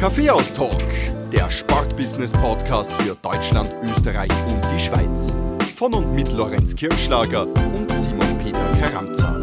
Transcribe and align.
Kaffeehaus-Talk, 0.00 0.82
der 1.30 1.50
Sportbusiness-Podcast 1.50 2.90
für 2.90 3.14
Deutschland, 3.16 3.70
Österreich 3.82 4.30
und 4.50 4.64
die 4.74 4.78
Schweiz. 4.78 5.34
Von 5.76 5.92
und 5.92 6.14
mit 6.14 6.32
Lorenz 6.32 6.74
Kirschlager 6.74 7.46
und 7.46 7.92
Simon 7.92 8.38
Peter 8.38 8.64
Karamza. 8.80 9.36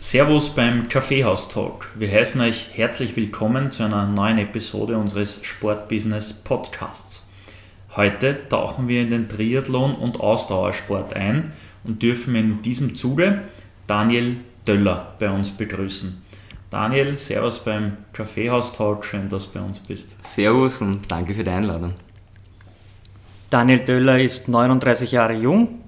Servus 0.00 0.50
beim 0.50 0.86
Kaffeehaus-Talk. 0.90 1.88
Wir 1.94 2.10
heißen 2.10 2.38
euch 2.42 2.72
herzlich 2.74 3.16
willkommen 3.16 3.72
zu 3.72 3.84
einer 3.84 4.04
neuen 4.04 4.36
Episode 4.36 4.98
unseres 4.98 5.42
Sportbusiness-Podcasts. 5.42 7.26
Heute 7.96 8.38
tauchen 8.50 8.86
wir 8.86 9.00
in 9.00 9.08
den 9.08 9.30
Triathlon 9.30 9.94
und 9.94 10.20
Ausdauersport 10.20 11.14
ein 11.14 11.54
und 11.84 12.02
dürfen 12.02 12.34
in 12.34 12.60
diesem 12.60 12.96
Zuge 12.96 13.44
Daniel 13.86 14.36
Döller 14.66 15.14
bei 15.18 15.30
uns 15.30 15.52
begrüßen. 15.52 16.25
Daniel, 16.70 17.16
Servus 17.16 17.60
beim 17.60 17.96
Kaffeehaus-Talk, 18.12 19.04
schön, 19.04 19.28
dass 19.28 19.52
du 19.52 19.58
bei 19.58 19.64
uns 19.64 19.78
bist. 19.78 20.16
Servus 20.24 20.82
und 20.82 21.10
danke 21.10 21.32
für 21.32 21.44
die 21.44 21.50
Einladung. 21.50 21.94
Daniel 23.50 23.78
Döller 23.78 24.20
ist 24.20 24.48
39 24.48 25.12
Jahre 25.12 25.34
jung, 25.34 25.80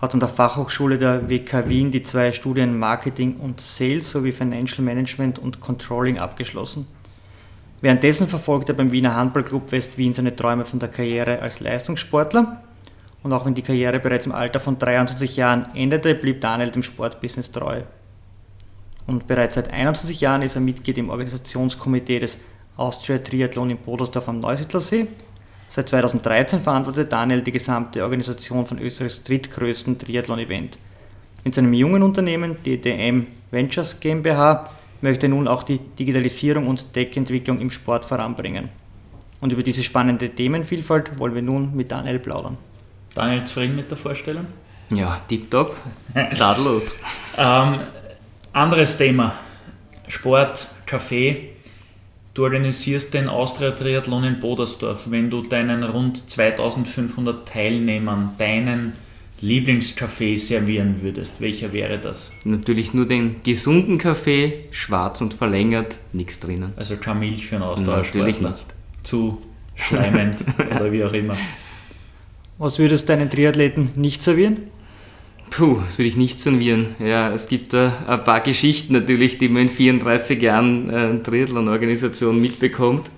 hat 0.00 0.14
an 0.14 0.20
der 0.20 0.28
Fachhochschule 0.28 0.98
der 0.98 1.28
WK 1.28 1.68
Wien 1.68 1.90
die 1.90 2.04
zwei 2.04 2.32
Studien 2.32 2.78
Marketing 2.78 3.36
und 3.36 3.60
Sales 3.60 4.08
sowie 4.10 4.30
Financial 4.30 4.82
Management 4.82 5.40
und 5.40 5.60
Controlling 5.60 6.18
abgeschlossen. 6.18 6.86
Währenddessen 7.80 8.28
verfolgt 8.28 8.68
er 8.68 8.74
beim 8.74 8.92
Wiener 8.92 9.16
Handballclub 9.16 9.72
West 9.72 9.98
Wien 9.98 10.12
seine 10.12 10.36
Träume 10.36 10.64
von 10.64 10.78
der 10.78 10.90
Karriere 10.90 11.40
als 11.40 11.58
Leistungssportler. 11.58 12.62
Und 13.22 13.32
auch 13.32 13.44
wenn 13.44 13.54
die 13.54 13.62
Karriere 13.62 13.98
bereits 13.98 14.26
im 14.26 14.32
Alter 14.32 14.60
von 14.60 14.78
23 14.78 15.36
Jahren 15.36 15.66
endete, 15.74 16.14
blieb 16.14 16.40
Daniel 16.40 16.70
dem 16.70 16.82
Sportbusiness 16.82 17.50
treu. 17.50 17.82
Und 19.06 19.26
bereits 19.26 19.54
seit 19.54 19.72
21 19.72 20.20
Jahren 20.20 20.42
ist 20.42 20.54
er 20.54 20.60
Mitglied 20.60 20.98
im 20.98 21.10
Organisationskomitee 21.10 22.20
des 22.20 22.38
Austria 22.76 23.18
Triathlon 23.18 23.70
in 23.70 23.78
Bodersdorf 23.78 24.28
am 24.28 24.40
Neusiedlersee. 24.40 25.06
Seit 25.68 25.88
2013 25.88 26.60
verantwortet 26.60 27.12
Daniel 27.12 27.42
die 27.42 27.52
gesamte 27.52 28.02
Organisation 28.02 28.66
von 28.66 28.78
Österreichs 28.78 29.22
drittgrößten 29.22 29.98
Triathlon-Event. 29.98 30.78
Mit 31.44 31.54
seinem 31.54 31.72
jungen 31.72 32.02
Unternehmen 32.02 32.56
DDM 32.64 33.26
Ventures 33.50 34.00
GmbH 34.00 34.70
möchte 35.00 35.26
er 35.26 35.30
nun 35.30 35.48
auch 35.48 35.62
die 35.62 35.78
Digitalisierung 35.78 36.66
und 36.66 36.92
Tech-Entwicklung 36.92 37.60
im 37.60 37.70
Sport 37.70 38.04
voranbringen. 38.04 38.68
Und 39.40 39.52
über 39.52 39.62
diese 39.62 39.82
spannende 39.82 40.28
Themenvielfalt 40.28 41.18
wollen 41.18 41.34
wir 41.34 41.42
nun 41.42 41.74
mit 41.74 41.90
Daniel 41.90 42.18
plaudern. 42.18 42.58
Daniel, 43.14 43.44
zufrieden 43.44 43.76
mit 43.76 43.90
der 43.90 43.96
Vorstellung? 43.96 44.46
Ja, 44.90 45.20
tipptopp. 45.28 45.76
Tadellos. 46.36 46.96
ähm, 47.38 47.80
anderes 48.52 48.98
Thema: 48.98 49.34
Sport, 50.08 50.68
Kaffee. 50.86 51.50
Du 52.32 52.44
organisierst 52.44 53.12
den 53.12 53.28
Austria 53.28 53.72
Triathlon 53.72 54.24
in 54.24 54.40
Bodersdorf. 54.40 55.10
Wenn 55.10 55.30
du 55.30 55.42
deinen 55.42 55.82
rund 55.82 56.30
2500 56.30 57.46
Teilnehmern 57.46 58.30
deinen 58.38 58.92
Lieblingskaffee 59.40 60.36
servieren 60.36 61.02
würdest, 61.02 61.40
welcher 61.40 61.72
wäre 61.72 61.98
das? 61.98 62.30
Natürlich 62.44 62.94
nur 62.94 63.06
den 63.06 63.42
gesunden 63.42 63.98
Kaffee, 63.98 64.66
schwarz 64.70 65.20
und 65.22 65.34
verlängert, 65.34 65.96
nichts 66.12 66.40
drinnen. 66.40 66.72
Also 66.76 66.96
keine 66.96 67.20
Milch 67.20 67.46
für 67.46 67.56
einen 67.56 67.64
Austauschsportler? 67.64 68.20
Natürlich 68.20 68.42
nicht. 68.42 68.66
Zu 69.02 69.42
schleimend 69.74 70.36
oder 70.58 70.92
wie 70.92 71.04
auch 71.04 71.12
immer. 71.12 71.36
Was 72.58 72.78
würdest 72.78 73.08
du 73.08 73.14
deinen 73.14 73.30
Triathleten 73.30 73.90
nicht 73.96 74.22
servieren? 74.22 74.58
Puh, 75.50 75.80
das 75.84 75.98
würde 75.98 76.08
ich 76.08 76.16
nicht 76.16 76.38
servieren. 76.38 76.94
Ja, 77.00 77.32
es 77.32 77.48
gibt 77.48 77.72
da 77.72 77.92
ein 78.06 78.22
paar 78.24 78.40
Geschichten 78.40 78.92
natürlich, 78.92 79.38
die 79.38 79.48
man 79.48 79.62
in 79.62 79.68
34 79.68 80.40
Jahren 80.40 80.88
äh, 80.90 81.18
Triathlon-Organisation 81.18 82.40
mitbekommt. 82.40 83.10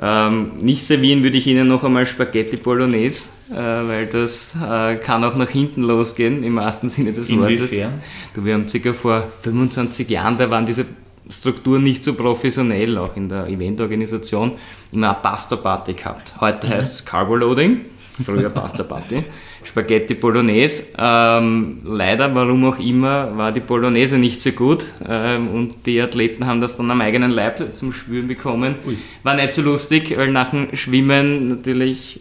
Ähm, 0.00 0.52
nicht 0.60 0.84
servieren 0.84 1.22
würde 1.22 1.36
ich 1.36 1.46
Ihnen 1.46 1.68
noch 1.68 1.84
einmal 1.84 2.06
Spaghetti 2.06 2.56
Bolognese, 2.56 3.28
äh, 3.52 3.54
weil 3.56 4.06
das 4.06 4.54
äh, 4.56 4.96
kann 4.96 5.22
auch 5.22 5.36
nach 5.36 5.50
hinten 5.50 5.82
losgehen, 5.82 6.42
im 6.42 6.56
wahrsten 6.56 6.88
Sinne 6.88 7.12
des 7.12 7.30
Inwiefern? 7.30 7.60
Wortes. 7.60 8.00
Du, 8.34 8.44
wir 8.44 8.54
haben 8.54 8.66
circa 8.66 8.92
vor 8.94 9.28
25 9.42 10.08
Jahren, 10.10 10.38
da 10.38 10.50
waren 10.50 10.66
diese 10.66 10.86
Strukturen 11.30 11.82
nicht 11.84 12.02
so 12.02 12.14
professionell, 12.14 12.98
auch 12.98 13.16
in 13.16 13.28
der 13.28 13.46
Eventorganisation, 13.46 14.52
immer 14.90 15.10
eine 15.10 15.18
Pasta-Party 15.22 15.92
gehabt. 15.94 16.34
Heute 16.40 16.66
Mhm. 16.66 16.70
heißt 16.72 16.94
es 16.94 17.04
Carbo-Loading, 17.04 17.82
früher 18.24 18.50
Pasta-Party. 18.50 19.24
Spaghetti 19.64 20.14
Bolognese. 20.14 20.84
Ähm, 20.98 21.78
leider, 21.84 22.34
warum 22.34 22.64
auch 22.64 22.78
immer, 22.78 23.36
war 23.36 23.52
die 23.52 23.60
Bolognese 23.60 24.18
nicht 24.18 24.40
so 24.40 24.52
gut 24.52 24.84
ähm, 25.08 25.48
und 25.48 25.86
die 25.86 26.00
Athleten 26.00 26.46
haben 26.46 26.60
das 26.60 26.76
dann 26.76 26.90
am 26.90 27.00
eigenen 27.00 27.30
Leib 27.30 27.74
zum 27.74 27.92
Spüren 27.92 28.28
bekommen. 28.28 28.74
Ui. 28.86 28.96
War 29.22 29.34
nicht 29.34 29.52
so 29.52 29.62
lustig, 29.62 30.16
weil 30.16 30.30
nach 30.30 30.50
dem 30.50 30.74
Schwimmen 30.74 31.48
natürlich, 31.48 32.20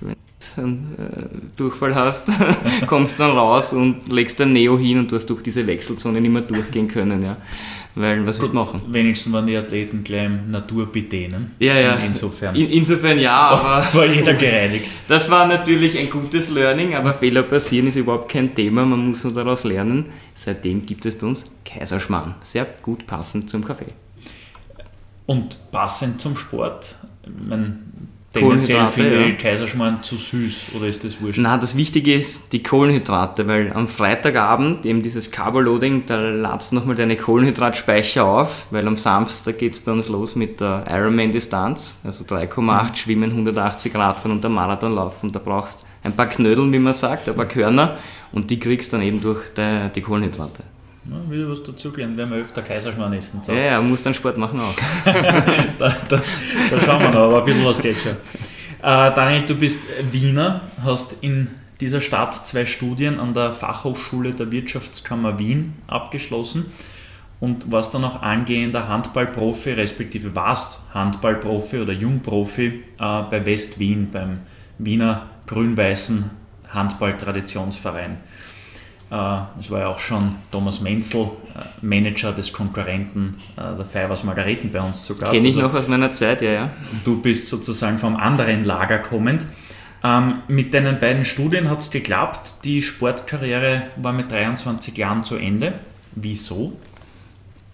wenn 0.00 0.16
du 0.56 0.62
einen 0.62 0.94
äh, 0.98 1.56
Durchfall 1.56 1.94
hast, 1.94 2.28
kommst 2.86 3.18
dann 3.20 3.30
raus 3.30 3.72
und 3.72 4.12
legst 4.12 4.40
ein 4.40 4.52
Neo 4.52 4.78
hin 4.78 4.98
und 4.98 5.10
du 5.10 5.16
hast 5.16 5.26
durch 5.26 5.42
diese 5.42 5.66
Wechselzone 5.66 6.20
nicht 6.20 6.30
mehr 6.30 6.42
durchgehen 6.42 6.88
können. 6.88 7.22
Ja. 7.22 7.36
Weil, 7.98 8.26
was 8.26 8.38
willst 8.38 8.52
du 8.52 8.56
machen? 8.56 8.82
Wenigstens 8.88 9.32
waren 9.32 9.46
die 9.46 9.56
Athleten 9.56 10.04
gleich 10.04 10.26
im 10.26 10.50
Naturbedehnen. 10.50 11.52
Ja, 11.58 11.78
ja. 11.80 11.94
Insofern 11.96 12.54
In, 12.54 12.68
insofern 12.68 13.18
ja, 13.18 13.48
aber 13.48 13.86
war 13.94 14.04
jeder 14.04 14.34
gereinigt. 14.34 14.90
das 15.08 15.30
war 15.30 15.46
natürlich 15.48 15.98
ein 15.98 16.10
gutes 16.10 16.50
Learning, 16.50 16.94
aber 16.94 17.14
Fehler 17.14 17.42
passieren 17.42 17.86
ist 17.86 17.96
überhaupt 17.96 18.30
kein 18.30 18.54
Thema, 18.54 18.84
man 18.84 19.08
muss 19.08 19.24
nur 19.24 19.32
daraus 19.32 19.64
lernen. 19.64 20.10
Seitdem 20.34 20.82
gibt 20.82 21.06
es 21.06 21.16
bei 21.16 21.26
uns 21.26 21.50
Kaiserschmarrn. 21.64 22.34
Sehr 22.42 22.66
gut 22.82 23.06
passend 23.06 23.48
zum 23.48 23.64
Kaffee. 23.64 23.94
Und 25.24 25.56
passend 25.72 26.20
zum 26.20 26.36
Sport, 26.36 26.96
ich 27.24 27.48
meine, 27.48 27.78
tendenziell 28.38 28.78
Kohlenhydrate, 28.78 28.92
finde 28.92 29.20
ja. 29.20 29.26
ich 29.28 29.38
Kaiserschmarrn 29.38 30.02
zu 30.02 30.16
süß, 30.16 30.66
oder 30.76 30.86
ist 30.86 31.04
das 31.04 31.20
wurscht? 31.20 31.38
Na, 31.42 31.58
das 31.58 31.76
Wichtige 31.76 32.14
ist 32.14 32.52
die 32.52 32.62
Kohlenhydrate, 32.62 33.46
weil 33.46 33.72
am 33.72 33.88
Freitagabend 33.88 34.86
eben 34.86 35.02
dieses 35.02 35.30
Carbo-Loading, 35.30 36.04
da 36.06 36.16
ladst 36.18 36.72
du 36.72 36.76
nochmal 36.76 36.96
deine 36.96 37.16
Kohlenhydratspeicher 37.16 38.24
auf, 38.24 38.66
weil 38.70 38.86
am 38.86 38.96
Samstag 38.96 39.58
geht 39.58 39.74
es 39.74 39.80
bei 39.80 39.92
uns 39.92 40.08
los 40.08 40.36
mit 40.36 40.60
der 40.60 40.84
Ironman-Distanz, 40.88 42.00
also 42.04 42.24
3,8 42.24 42.96
Schwimmen, 42.96 43.30
180 43.30 43.94
Radfahren 43.94 44.32
und 44.32 44.44
der 44.44 44.50
Marathonlauf. 44.50 45.22
Und 45.22 45.34
da 45.34 45.40
brauchst 45.40 45.86
ein 46.02 46.14
paar 46.14 46.26
Knödeln, 46.26 46.72
wie 46.72 46.78
man 46.78 46.92
sagt, 46.92 47.28
ein 47.28 47.34
paar 47.34 47.46
Körner 47.46 47.98
und 48.32 48.50
die 48.50 48.58
kriegst 48.58 48.92
dann 48.92 49.02
eben 49.02 49.20
durch 49.20 49.48
die, 49.54 49.88
die 49.94 50.02
Kohlenhydrate. 50.02 50.62
Ja, 51.10 51.30
wieder 51.30 51.48
was 51.48 51.62
dazugelernt, 51.62 52.16
werden 52.16 52.30
wir 52.30 52.38
öfter 52.38 52.62
Kaiserschmarrn 52.62 53.12
essen. 53.12 53.40
Ja, 53.46 53.54
ja, 53.54 53.80
muss 53.80 54.02
dann 54.02 54.14
Sport 54.14 54.38
machen 54.38 54.60
auch. 54.60 54.74
da, 55.04 55.96
da, 56.08 56.22
da 56.70 56.80
schauen 56.84 57.02
wir 57.02 57.10
noch, 57.10 57.28
aber 57.28 57.38
ein 57.38 57.44
bisschen 57.44 57.64
was 57.64 57.80
geht 57.80 57.96
schon. 57.96 58.12
Äh, 58.82 59.14
Daniel, 59.14 59.46
du 59.46 59.54
bist 59.54 59.84
Wiener, 60.10 60.62
hast 60.82 61.22
in 61.22 61.48
dieser 61.80 62.00
Stadt 62.00 62.34
zwei 62.34 62.66
Studien 62.66 63.20
an 63.20 63.34
der 63.34 63.52
Fachhochschule 63.52 64.32
der 64.32 64.50
Wirtschaftskammer 64.50 65.38
Wien 65.38 65.74
abgeschlossen 65.86 66.66
und 67.38 67.70
warst 67.70 67.94
dann 67.94 68.04
auch 68.04 68.22
angehender 68.22 68.88
Handballprofi, 68.88 69.72
respektive 69.72 70.34
warst 70.34 70.80
Handballprofi 70.94 71.78
oder 71.78 71.92
Jungprofi 71.92 72.66
äh, 72.66 72.82
bei 72.98 73.44
West 73.44 73.78
Wien, 73.78 74.08
beim 74.10 74.40
Wiener 74.78 75.26
grün-weißen 75.46 76.30
Handball-Traditionsverein. 76.68 78.18
Äh, 79.10 79.38
Es 79.60 79.70
war 79.70 79.80
ja 79.80 79.86
auch 79.88 80.00
schon 80.00 80.36
Thomas 80.50 80.80
Menzel, 80.80 81.30
äh, 81.54 81.84
Manager 81.84 82.32
des 82.32 82.52
Konkurrenten 82.52 83.36
äh, 83.56 83.76
der 83.76 83.84
Fivers 83.84 84.24
Margareten 84.24 84.72
bei 84.72 84.80
uns 84.80 85.04
zu 85.04 85.14
Gast. 85.14 85.32
Kenne 85.32 85.48
ich 85.48 85.56
Also 85.56 85.68
noch 85.68 85.74
aus 85.74 85.88
meiner 85.88 86.10
Zeit, 86.10 86.42
ja, 86.42 86.50
ja. 86.50 86.70
Du 87.04 87.20
bist 87.20 87.48
sozusagen 87.48 87.98
vom 87.98 88.16
anderen 88.16 88.64
Lager 88.64 88.98
kommend. 88.98 89.46
Ähm, 90.02 90.42
mit 90.48 90.74
deinen 90.74 91.00
beiden 91.00 91.24
Studien 91.24 91.70
hat 91.70 91.80
es 91.80 91.90
geklappt. 91.90 92.64
Die 92.64 92.82
Sportkarriere 92.82 93.82
war 93.96 94.12
mit 94.12 94.30
23 94.30 94.96
Jahren 94.96 95.22
zu 95.22 95.36
Ende. 95.36 95.72
Wieso? 96.14 96.76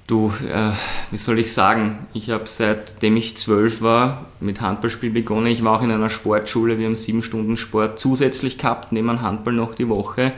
Du, 0.06 0.33
äh, 0.53 0.73
wie 1.11 1.17
soll 1.17 1.39
ich 1.39 1.53
sagen, 1.53 2.06
ich 2.12 2.29
habe 2.31 2.45
seitdem 2.47 3.17
ich 3.17 3.37
zwölf 3.37 3.81
war 3.81 4.27
mit 4.41 4.61
Handballspiel 4.61 5.11
begonnen. 5.11 5.47
Ich 5.47 5.65
war 5.65 5.79
auch 5.79 5.83
in 5.83 5.93
einer 5.93 6.11
Sportschule, 6.11 6.79
wir 6.79 6.87
haben 6.87 6.97
sieben 6.97 7.23
Stunden 7.23 7.56
Sport 7.56 7.99
zusätzlich 7.99 8.59
gehabt, 8.59 8.93
neben 8.93 9.23
Handball 9.23 9.55
noch 9.55 9.75
die 9.75 9.89
Woche. 9.89 10.33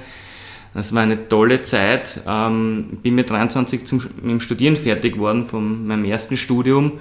Das 0.74 0.92
war 0.92 1.02
eine 1.02 1.28
tolle 1.28 1.62
Zeit. 1.62 2.20
Ähm, 2.26 2.98
bin 3.02 3.14
mit 3.14 3.30
23 3.30 3.86
zum, 3.86 3.98
mit 4.16 4.30
dem 4.30 4.40
Studieren 4.40 4.76
fertig 4.76 5.14
geworden 5.14 5.44
von 5.44 5.86
meinem 5.86 6.04
ersten 6.04 6.36
Studium 6.36 6.98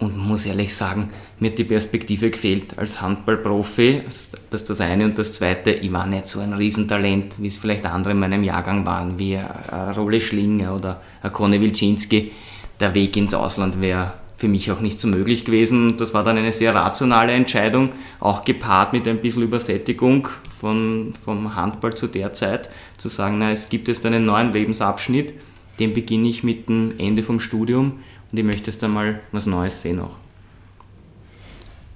und 0.00 0.16
muss 0.16 0.46
ehrlich 0.46 0.74
sagen, 0.74 1.10
mir 1.38 1.50
hat 1.50 1.58
die 1.58 1.64
Perspektive 1.64 2.30
gefehlt 2.30 2.76
als 2.76 3.00
Handballprofi. 3.00 4.02
Das 4.04 4.62
ist 4.62 4.70
das 4.70 4.80
eine. 4.80 5.04
Und 5.04 5.18
das 5.18 5.34
zweite, 5.34 5.70
ich 5.70 5.92
war 5.92 6.06
nicht 6.06 6.26
so 6.26 6.40
ein 6.40 6.52
Riesentalent, 6.52 7.40
wie 7.40 7.46
es 7.46 7.56
vielleicht 7.56 7.86
andere 7.86 8.12
in 8.12 8.18
meinem 8.18 8.42
Jahrgang 8.42 8.84
waren, 8.84 9.18
wie 9.18 9.36
ein 9.36 9.94
Rolle 9.94 10.20
Schlinger 10.20 10.74
oder 10.74 11.00
Conny 11.32 11.60
Wilczynski. 11.60 12.32
Der 12.80 12.94
Weg 12.96 13.16
ins 13.16 13.32
Ausland 13.32 13.80
wäre 13.80 14.14
für 14.42 14.48
mich 14.48 14.72
auch 14.72 14.80
nicht 14.80 14.98
so 14.98 15.06
möglich 15.06 15.44
gewesen. 15.44 15.96
Das 15.98 16.14
war 16.14 16.24
dann 16.24 16.36
eine 16.36 16.50
sehr 16.50 16.74
rationale 16.74 17.32
Entscheidung, 17.32 17.90
auch 18.18 18.44
gepaart 18.44 18.92
mit 18.92 19.06
ein 19.06 19.18
bisschen 19.18 19.44
Übersättigung 19.44 20.26
von, 20.58 21.14
vom 21.24 21.54
Handball 21.54 21.94
zu 21.94 22.08
der 22.08 22.32
Zeit, 22.32 22.68
zu 22.96 23.08
sagen, 23.08 23.38
na, 23.38 23.52
es 23.52 23.68
gibt 23.68 23.86
jetzt 23.86 24.04
einen 24.04 24.24
neuen 24.24 24.52
Lebensabschnitt, 24.52 25.32
den 25.78 25.94
beginne 25.94 26.28
ich 26.28 26.42
mit 26.42 26.68
dem 26.68 26.92
Ende 26.98 27.22
vom 27.22 27.38
Studium 27.38 28.00
und 28.32 28.36
ich 28.36 28.44
möchte 28.44 28.68
jetzt 28.72 28.82
einmal 28.82 29.20
was 29.30 29.46
Neues 29.46 29.80
sehen 29.80 30.00
auch. 30.00 30.16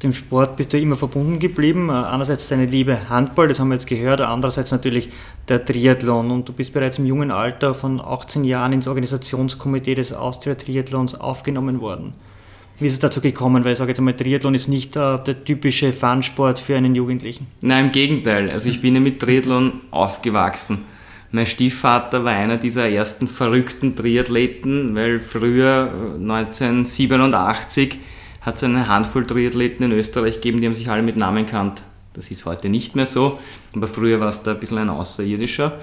Dem 0.04 0.12
Sport 0.12 0.56
bist 0.56 0.72
du 0.72 0.78
immer 0.78 0.94
verbunden 0.94 1.40
geblieben. 1.40 1.88
Äh, 1.88 1.94
einerseits 1.94 2.46
deine 2.46 2.66
Liebe 2.66 3.08
Handball, 3.08 3.48
das 3.48 3.58
haben 3.58 3.70
wir 3.70 3.74
jetzt 3.74 3.88
gehört, 3.88 4.20
andererseits 4.20 4.70
natürlich 4.70 5.08
der 5.48 5.64
Triathlon. 5.64 6.30
Und 6.30 6.48
du 6.48 6.52
bist 6.52 6.72
bereits 6.72 7.00
im 7.00 7.06
jungen 7.06 7.32
Alter 7.32 7.74
von 7.74 8.00
18 8.00 8.44
Jahren 8.44 8.72
ins 8.72 8.86
Organisationskomitee 8.86 9.96
des 9.96 10.12
Austria 10.12 10.54
Triathlons 10.54 11.16
aufgenommen 11.16 11.80
worden. 11.80 12.12
Wie 12.78 12.86
ist 12.86 12.92
es 12.92 12.98
dazu 12.98 13.20
gekommen? 13.20 13.64
Weil 13.64 13.72
ich 13.72 13.78
sage 13.78 13.90
jetzt 13.90 13.98
einmal, 13.98 14.14
Triathlon 14.14 14.54
ist 14.54 14.68
nicht 14.68 14.96
äh, 14.96 15.18
der 15.18 15.44
typische 15.44 15.92
Funsport 15.92 16.60
für 16.60 16.76
einen 16.76 16.94
Jugendlichen. 16.94 17.46
Nein, 17.62 17.86
im 17.86 17.92
Gegenteil. 17.92 18.50
Also 18.50 18.68
ich 18.68 18.80
bin 18.80 18.94
ja 18.94 19.00
mit 19.00 19.20
Triathlon 19.20 19.72
aufgewachsen. 19.90 20.84
Mein 21.32 21.46
Stiefvater 21.46 22.24
war 22.24 22.32
einer 22.32 22.56
dieser 22.56 22.88
ersten 22.88 23.28
verrückten 23.28 23.96
Triathleten, 23.96 24.94
weil 24.94 25.20
früher 25.20 25.90
1987 26.18 27.94
äh, 27.94 27.98
hat 28.42 28.56
es 28.56 28.64
eine 28.64 28.86
Handvoll 28.88 29.26
Triathleten 29.26 29.86
in 29.86 29.92
Österreich 29.92 30.36
gegeben, 30.36 30.60
die 30.60 30.66
haben 30.66 30.74
sich 30.74 30.88
alle 30.88 31.02
mit 31.02 31.16
Namen 31.16 31.46
kannt. 31.46 31.82
Das 32.14 32.30
ist 32.30 32.46
heute 32.46 32.68
nicht 32.68 32.94
mehr 32.94 33.04
so, 33.04 33.40
aber 33.74 33.88
früher 33.88 34.20
war 34.20 34.28
es 34.28 34.42
da 34.42 34.52
ein 34.52 34.60
bisschen 34.60 34.78
ein 34.78 34.88
Außerirdischer. 34.88 35.78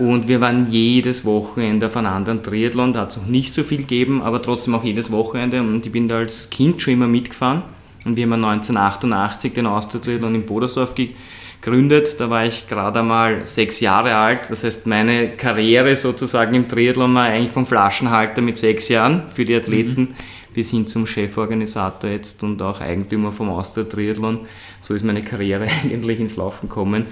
Und 0.00 0.28
wir 0.28 0.40
waren 0.40 0.70
jedes 0.70 1.26
Wochenende 1.26 1.84
auf 1.86 1.96
einem 1.96 2.06
anderen 2.06 2.42
Triathlon, 2.42 2.94
da 2.94 3.02
hat 3.02 3.10
es 3.10 3.18
noch 3.18 3.26
nicht 3.26 3.52
so 3.52 3.62
viel 3.62 3.78
gegeben, 3.78 4.22
aber 4.22 4.40
trotzdem 4.40 4.74
auch 4.74 4.82
jedes 4.82 5.12
Wochenende. 5.12 5.60
Und 5.60 5.84
ich 5.84 5.92
bin 5.92 6.08
da 6.08 6.16
als 6.16 6.48
Kind 6.48 6.80
schon 6.80 6.94
immer 6.94 7.06
mitgefahren. 7.06 7.62
Und 8.06 8.16
wir 8.16 8.24
haben 8.24 8.32
1988 8.32 9.52
den 9.52 9.66
Austria-Triathlon 9.66 10.34
in 10.34 10.46
Bodersdorf 10.46 10.94
gegründet. 10.94 12.18
Da 12.18 12.30
war 12.30 12.46
ich 12.46 12.66
gerade 12.66 13.00
einmal 13.00 13.46
sechs 13.46 13.80
Jahre 13.80 14.14
alt. 14.14 14.48
Das 14.48 14.64
heißt, 14.64 14.86
meine 14.86 15.36
Karriere 15.36 15.94
sozusagen 15.94 16.54
im 16.54 16.66
Triathlon 16.66 17.14
war 17.14 17.24
eigentlich 17.24 17.50
vom 17.50 17.66
Flaschenhalter 17.66 18.40
mit 18.40 18.56
sechs 18.56 18.88
Jahren 18.88 19.24
für 19.34 19.44
die 19.44 19.54
Athleten. 19.54 20.00
Mhm 20.00 20.14
bis 20.60 20.72
hin 20.72 20.86
zum 20.86 21.06
Cheforganisator 21.06 22.10
jetzt 22.10 22.42
und 22.42 22.60
auch 22.60 22.82
Eigentümer 22.82 23.32
vom 23.32 23.48
Austria 23.48 23.84
Triathlon. 23.84 24.40
So 24.78 24.92
ist 24.92 25.06
meine 25.06 25.22
Karriere 25.22 25.66
eigentlich 25.82 26.20
ins 26.20 26.36
Laufen 26.36 26.68
gekommen. 26.68 27.06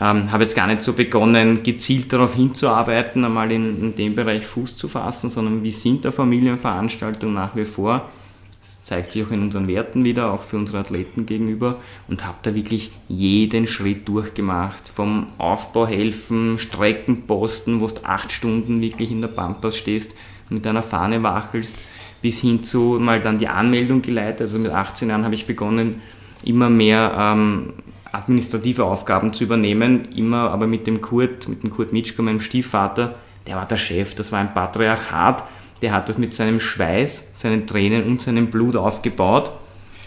Ähm, 0.00 0.32
habe 0.32 0.44
jetzt 0.44 0.56
gar 0.56 0.66
nicht 0.66 0.80
so 0.80 0.94
begonnen, 0.94 1.62
gezielt 1.62 2.10
darauf 2.10 2.36
hinzuarbeiten, 2.36 3.22
einmal 3.22 3.52
in, 3.52 3.78
in 3.82 3.94
dem 3.94 4.14
Bereich 4.14 4.46
Fuß 4.46 4.78
zu 4.78 4.88
fassen, 4.88 5.28
sondern 5.28 5.62
wir 5.62 5.72
sind 5.72 6.04
der 6.04 6.12
Familienveranstaltung 6.12 7.34
nach 7.34 7.54
wie 7.54 7.66
vor. 7.66 8.08
Das 8.62 8.82
zeigt 8.84 9.12
sich 9.12 9.26
auch 9.26 9.30
in 9.30 9.42
unseren 9.42 9.68
Werten 9.68 10.06
wieder, 10.06 10.32
auch 10.32 10.42
für 10.42 10.56
unsere 10.56 10.78
Athleten 10.78 11.26
gegenüber 11.26 11.76
und 12.08 12.24
habe 12.24 12.38
da 12.44 12.54
wirklich 12.54 12.92
jeden 13.08 13.66
Schritt 13.66 14.08
durchgemacht. 14.08 14.88
Vom 14.88 15.26
Aufbau 15.36 15.86
helfen, 15.86 16.58
Streckenposten, 16.58 17.82
wo 17.82 17.88
du 17.88 18.02
acht 18.04 18.32
Stunden 18.32 18.80
wirklich 18.80 19.10
in 19.10 19.20
der 19.20 19.28
Pampas 19.28 19.76
stehst, 19.76 20.16
mit 20.48 20.66
einer 20.66 20.82
Fahne 20.82 21.22
wachelst, 21.22 21.76
bis 22.26 22.40
hin 22.40 22.64
zu 22.64 22.98
mal 23.00 23.20
dann 23.20 23.38
die 23.38 23.46
Anmeldung 23.46 24.02
geleitet. 24.02 24.40
Also 24.40 24.58
mit 24.58 24.72
18 24.72 25.10
Jahren 25.10 25.24
habe 25.24 25.36
ich 25.36 25.46
begonnen, 25.46 26.02
immer 26.44 26.68
mehr 26.68 27.14
ähm, 27.16 27.74
administrative 28.10 28.82
Aufgaben 28.82 29.32
zu 29.32 29.44
übernehmen, 29.44 30.08
immer 30.16 30.50
aber 30.50 30.66
mit 30.66 30.88
dem 30.88 31.00
Kurt, 31.00 31.46
mit 31.46 31.62
dem 31.62 31.70
Kurt 31.70 31.92
Mitschko, 31.92 32.24
meinem 32.24 32.40
Stiefvater, 32.40 33.14
der 33.46 33.54
war 33.54 33.68
der 33.68 33.76
Chef, 33.76 34.16
das 34.16 34.32
war 34.32 34.40
ein 34.40 34.52
Patriarchat, 34.52 35.44
der 35.82 35.92
hat 35.92 36.08
das 36.08 36.18
mit 36.18 36.34
seinem 36.34 36.58
Schweiß, 36.58 37.30
seinen 37.34 37.64
Tränen 37.64 38.02
und 38.02 38.20
seinem 38.20 38.48
Blut 38.48 38.74
aufgebaut. 38.74 39.52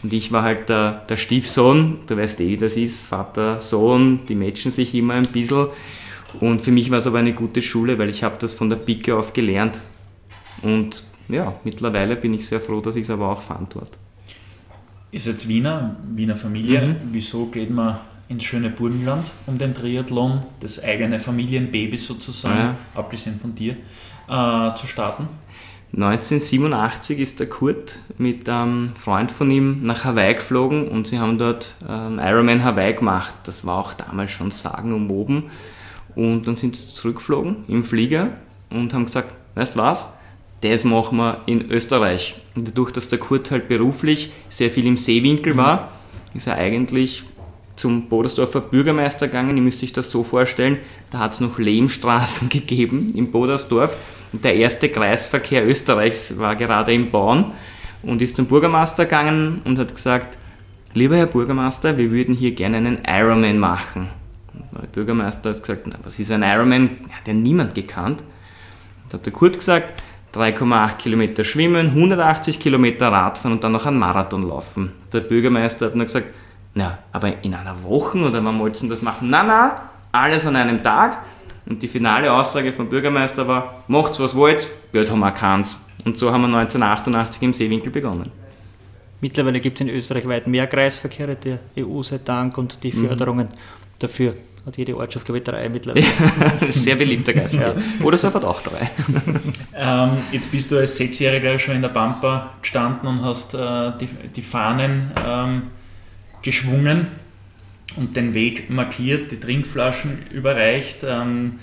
Und 0.03 0.11
ich 0.11 0.33
war 0.33 0.43
halt 0.43 0.67
der, 0.67 1.05
der 1.07 1.15
Stiefsohn, 1.15 1.99
du 2.05 2.17
weißt 2.17 2.41
eh, 2.41 2.49
wie 2.49 2.57
das 2.57 2.75
ist, 2.75 3.01
Vater, 3.01 3.61
Sohn, 3.61 4.19
die 4.27 4.35
matchen 4.35 4.71
sich 4.71 4.93
immer 4.93 5.13
ein 5.13 5.27
bisschen. 5.31 5.67
Und 6.41 6.59
für 6.59 6.71
mich 6.71 6.91
war 6.91 6.97
es 6.97 7.07
aber 7.07 7.19
eine 7.19 7.31
gute 7.31 7.61
Schule, 7.61 7.97
weil 7.97 8.09
ich 8.09 8.25
habe 8.25 8.35
das 8.39 8.53
von 8.53 8.69
der 8.69 8.75
Pike 8.75 9.15
auf 9.15 9.31
gelernt. 9.31 9.81
Und 10.61 11.03
ja, 11.29 11.53
mittlerweile 11.63 12.15
bin 12.15 12.33
ich 12.33 12.45
sehr 12.47 12.59
froh, 12.59 12.81
dass 12.81 12.95
ich 12.95 13.03
es 13.03 13.09
aber 13.09 13.29
auch 13.29 13.41
fand 13.41 13.75
dort. 13.75 13.97
Ist 15.11 15.27
jetzt 15.27 15.47
Wiener, 15.47 15.95
Wiener 16.13 16.35
Familie. 16.35 16.81
Mhm. 16.81 16.95
Wieso 17.11 17.47
geht 17.47 17.71
man 17.71 17.97
ins 18.27 18.43
schöne 18.43 18.69
Burgenland, 18.69 19.31
um 19.47 19.57
den 19.57 19.73
Triathlon, 19.73 20.43
das 20.59 20.83
eigene 20.83 21.19
Familienbaby 21.19 21.97
sozusagen, 21.97 22.59
ja. 22.59 22.75
abgesehen 22.93 23.39
von 23.39 23.55
dir, 23.55 23.75
äh, 24.27 24.75
zu 24.75 24.85
starten? 24.85 25.27
1987 25.91 27.17
ist 27.17 27.39
der 27.39 27.49
Kurt 27.49 27.97
mit 28.19 28.47
einem 28.47 28.89
Freund 28.89 29.31
von 29.31 29.49
ihm 29.49 29.81
nach 29.81 30.05
Hawaii 30.05 30.35
geflogen 30.35 30.87
und 30.87 31.07
sie 31.07 31.17
haben 31.17 31.39
dort 31.39 31.75
ähm, 31.87 32.19
Ironman 32.19 32.63
Hawaii 32.63 32.93
gemacht. 32.93 33.33
Das 33.45 33.65
war 33.65 33.79
auch 33.79 33.93
damals 33.93 34.29
schon 34.29 34.51
sagenumwoben. 34.51 35.45
Und 36.15 36.47
dann 36.47 36.55
sind 36.55 36.75
sie 36.75 36.93
zurückgeflogen 36.93 37.63
im 37.67 37.83
Flieger 37.83 38.33
und 38.69 38.93
haben 38.93 39.05
gesagt, 39.05 39.35
weißt 39.55 39.77
was, 39.77 40.18
das 40.61 40.83
machen 40.83 41.17
wir 41.17 41.41
in 41.45 41.71
Österreich. 41.71 42.35
Und 42.55 42.67
dadurch, 42.67 42.91
dass 42.91 43.07
der 43.07 43.19
Kurt 43.19 43.51
halt 43.51 43.67
beruflich 43.67 44.31
sehr 44.49 44.69
viel 44.69 44.85
im 44.87 44.97
Seewinkel 44.97 45.55
war, 45.55 45.91
ist 46.33 46.47
er 46.47 46.55
eigentlich 46.55 47.23
zum 47.75 48.09
Bodersdorfer 48.09 48.61
Bürgermeister 48.61 49.27
gegangen. 49.27 49.55
Ihr 49.55 49.63
müsst 49.63 49.81
euch 49.83 49.93
das 49.93 50.11
so 50.11 50.23
vorstellen, 50.23 50.77
da 51.11 51.19
hat 51.19 51.33
es 51.33 51.39
noch 51.39 51.57
Lehmstraßen 51.57 52.49
gegeben 52.49 53.13
im 53.15 53.31
Bodersdorf. 53.31 53.95
Und 54.33 54.43
der 54.43 54.55
erste 54.55 54.89
Kreisverkehr 54.89 55.65
Österreichs 55.65 56.37
war 56.37 56.55
gerade 56.55 56.93
im 56.93 57.09
Bauen 57.09 57.53
und 58.03 58.21
ist 58.21 58.35
zum 58.35 58.45
Bürgermeister 58.45 59.05
gegangen 59.05 59.61
und 59.63 59.79
hat 59.79 59.95
gesagt, 59.95 60.37
lieber 60.93 61.17
Herr 61.17 61.25
Bürgermeister, 61.25 61.97
wir 61.97 62.11
würden 62.11 62.35
hier 62.35 62.51
gerne 62.51 62.77
einen 62.77 62.99
Ironman 63.07 63.57
machen. 63.57 64.09
Und 64.53 64.81
der 64.81 64.87
Bürgermeister 64.87 65.49
hat 65.49 65.61
gesagt, 65.61 65.87
na, 65.87 65.95
was 66.03 66.19
ist 66.19 66.31
ein 66.31 66.43
Ironman? 66.43 66.89
Hat 67.11 67.27
ja 67.27 67.33
niemand 67.33 67.75
gekannt. 67.75 68.23
Da 69.09 69.17
hat 69.17 69.25
der 69.25 69.33
Kurt 69.33 69.57
gesagt, 69.57 69.93
3,8 70.33 70.97
Kilometer 70.97 71.43
schwimmen, 71.43 71.87
180 71.87 72.59
Kilometer 72.59 73.11
Radfahren 73.11 73.53
und 73.53 73.63
dann 73.63 73.71
noch 73.71 73.85
einen 73.85 73.99
Marathon 73.99 74.47
laufen. 74.47 74.93
Der 75.11 75.21
Bürgermeister 75.21 75.87
hat 75.87 75.95
nur 75.95 76.05
gesagt, 76.05 76.27
na, 76.73 76.99
aber 77.11 77.43
in 77.43 77.53
einer 77.53 77.83
Woche 77.83 78.19
oder 78.19 78.43
wann 78.43 78.59
wollten 78.59 78.75
Sie 78.75 78.89
das 78.89 79.01
machen? 79.01 79.29
Na, 79.29 79.43
na, 79.43 79.81
alles 80.11 80.45
an 80.45 80.55
einem 80.55 80.83
Tag. 80.83 81.19
Und 81.65 81.83
die 81.83 81.87
finale 81.87 82.31
Aussage 82.31 82.73
vom 82.73 82.89
Bürgermeister 82.89 83.47
war, 83.47 83.83
macht's 83.87 84.19
was 84.19 84.35
wollt, 84.35 84.69
Geld 84.91 85.11
haben 85.11 85.19
wir 85.19 85.31
keins. 85.31 85.87
Und 86.05 86.17
so 86.17 86.31
haben 86.31 86.41
wir 86.41 86.47
1988 86.47 87.41
im 87.43 87.53
Seewinkel 87.53 87.91
begonnen. 87.91 88.31
Mittlerweile 89.21 89.59
gibt 89.59 89.79
es 89.79 89.87
in 89.87 89.93
Österreich 89.93 90.27
weit 90.27 90.47
mehr 90.47 90.67
Kreisverkehre 90.67 91.35
der 91.35 91.59
EU 91.77 92.01
sei 92.03 92.19
Dank 92.23 92.57
und 92.57 92.83
die 92.83 92.91
mhm. 92.91 93.07
Förderungen 93.07 93.47
mhm. 93.47 93.57
dafür 93.99 94.33
hat 94.65 94.77
jede 94.77 94.95
Ortschaft, 94.97 95.25
glaube 95.25 95.39
ich, 95.39 95.43
drei 95.43 95.69
mittlerweile. 95.69 96.05
Sehr 96.71 96.95
beliebter 96.95 97.33
Geistverkehr. 97.33 97.81
Ja. 97.99 98.05
Oder 98.05 98.15
es 98.15 98.23
hat 98.23 98.43
auch 98.43 98.61
drei. 98.61 98.89
ähm, 99.75 100.17
jetzt 100.31 100.51
bist 100.51 100.71
du 100.71 100.77
als 100.77 100.97
Sechsjähriger 100.97 101.57
schon 101.57 101.75
in 101.75 101.81
der 101.81 101.89
Pampa 101.89 102.51
gestanden 102.61 103.07
und 103.07 103.23
hast 103.23 103.53
äh, 103.53 103.91
die, 103.99 104.07
die 104.35 104.41
Fahnen 104.41 105.11
ähm, 105.25 105.63
geschwungen 106.41 107.07
und 107.95 108.15
den 108.15 108.33
Weg 108.33 108.69
markiert, 108.69 109.31
die 109.31 109.39
Trinkflaschen 109.39 110.27
überreicht. 110.31 110.99
Ähm, 111.03 111.59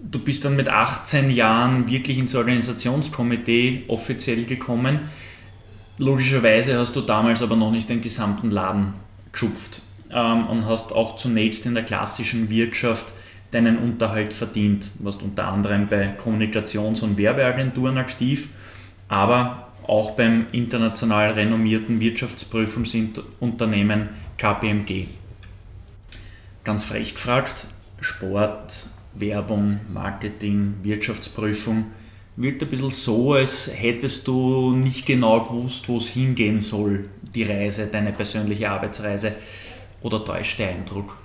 du 0.00 0.18
bist 0.18 0.44
dann 0.44 0.56
mit 0.56 0.68
18 0.68 1.30
Jahren 1.30 1.88
wirklich 1.88 2.18
ins 2.18 2.34
Organisationskomitee 2.34 3.84
offiziell 3.88 4.44
gekommen. 4.44 5.00
Logischerweise 5.98 6.78
hast 6.78 6.94
du 6.94 7.00
damals 7.00 7.42
aber 7.42 7.56
noch 7.56 7.70
nicht 7.70 7.88
den 7.88 8.02
gesamten 8.02 8.50
Laden 8.50 8.94
geschupft 9.32 9.82
ähm, 10.12 10.46
und 10.46 10.66
hast 10.66 10.92
auch 10.92 11.16
zunächst 11.16 11.66
in 11.66 11.74
der 11.74 11.84
klassischen 11.84 12.50
Wirtschaft 12.50 13.12
deinen 13.50 13.78
Unterhalt 13.78 14.32
verdient, 14.32 14.90
warst 14.98 15.22
unter 15.22 15.48
anderem 15.48 15.88
bei 15.88 16.14
Kommunikations- 16.16 17.02
und 17.02 17.16
Werbeagenturen 17.16 17.98
aktiv, 17.98 18.48
aber 19.08 19.68
auch 19.86 20.12
beim 20.12 20.46
international 20.52 21.32
renommierten 21.32 21.98
Wirtschaftsprüfungsunternehmen 22.00 24.10
KPMG. 24.36 25.06
Ganz 26.62 26.84
frech 26.84 27.14
gefragt, 27.14 27.64
Sport, 28.00 28.86
Werbung, 29.14 29.80
Marketing, 29.92 30.74
Wirtschaftsprüfung, 30.82 31.86
wirkt 32.36 32.62
ein 32.62 32.68
bisschen 32.68 32.90
so, 32.90 33.32
als 33.32 33.70
hättest 33.74 34.28
du 34.28 34.72
nicht 34.72 35.06
genau 35.06 35.42
gewusst, 35.42 35.88
wo 35.88 35.96
es 35.96 36.08
hingehen 36.08 36.60
soll, 36.60 37.06
die 37.34 37.44
Reise, 37.44 37.86
deine 37.86 38.12
persönliche 38.12 38.70
Arbeitsreise. 38.70 39.32
Oder 40.02 40.24
täuscht 40.24 40.58
der 40.58 40.70
Eindruck? 40.70 41.16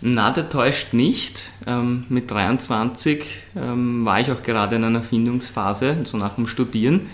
Na, 0.00 0.30
der 0.30 0.48
täuscht 0.48 0.92
nicht. 0.92 1.52
Ähm, 1.66 2.04
mit 2.08 2.30
23 2.30 3.24
ähm, 3.56 4.04
war 4.04 4.20
ich 4.20 4.30
auch 4.30 4.42
gerade 4.42 4.76
in 4.76 4.84
einer 4.84 5.02
Findungsphase, 5.02 5.96
so 6.04 6.16
nach 6.16 6.36
dem 6.36 6.46
Studieren. 6.46 7.06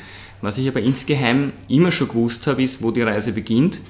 Was 0.42 0.58
ich 0.58 0.68
aber 0.68 0.80
insgeheim 0.80 1.52
immer 1.68 1.90
schon 1.90 2.08
gewusst 2.08 2.46
habe, 2.46 2.62
ist, 2.62 2.82
wo 2.82 2.90
die 2.90 3.02
Reise 3.02 3.32
beginnt 3.32 3.80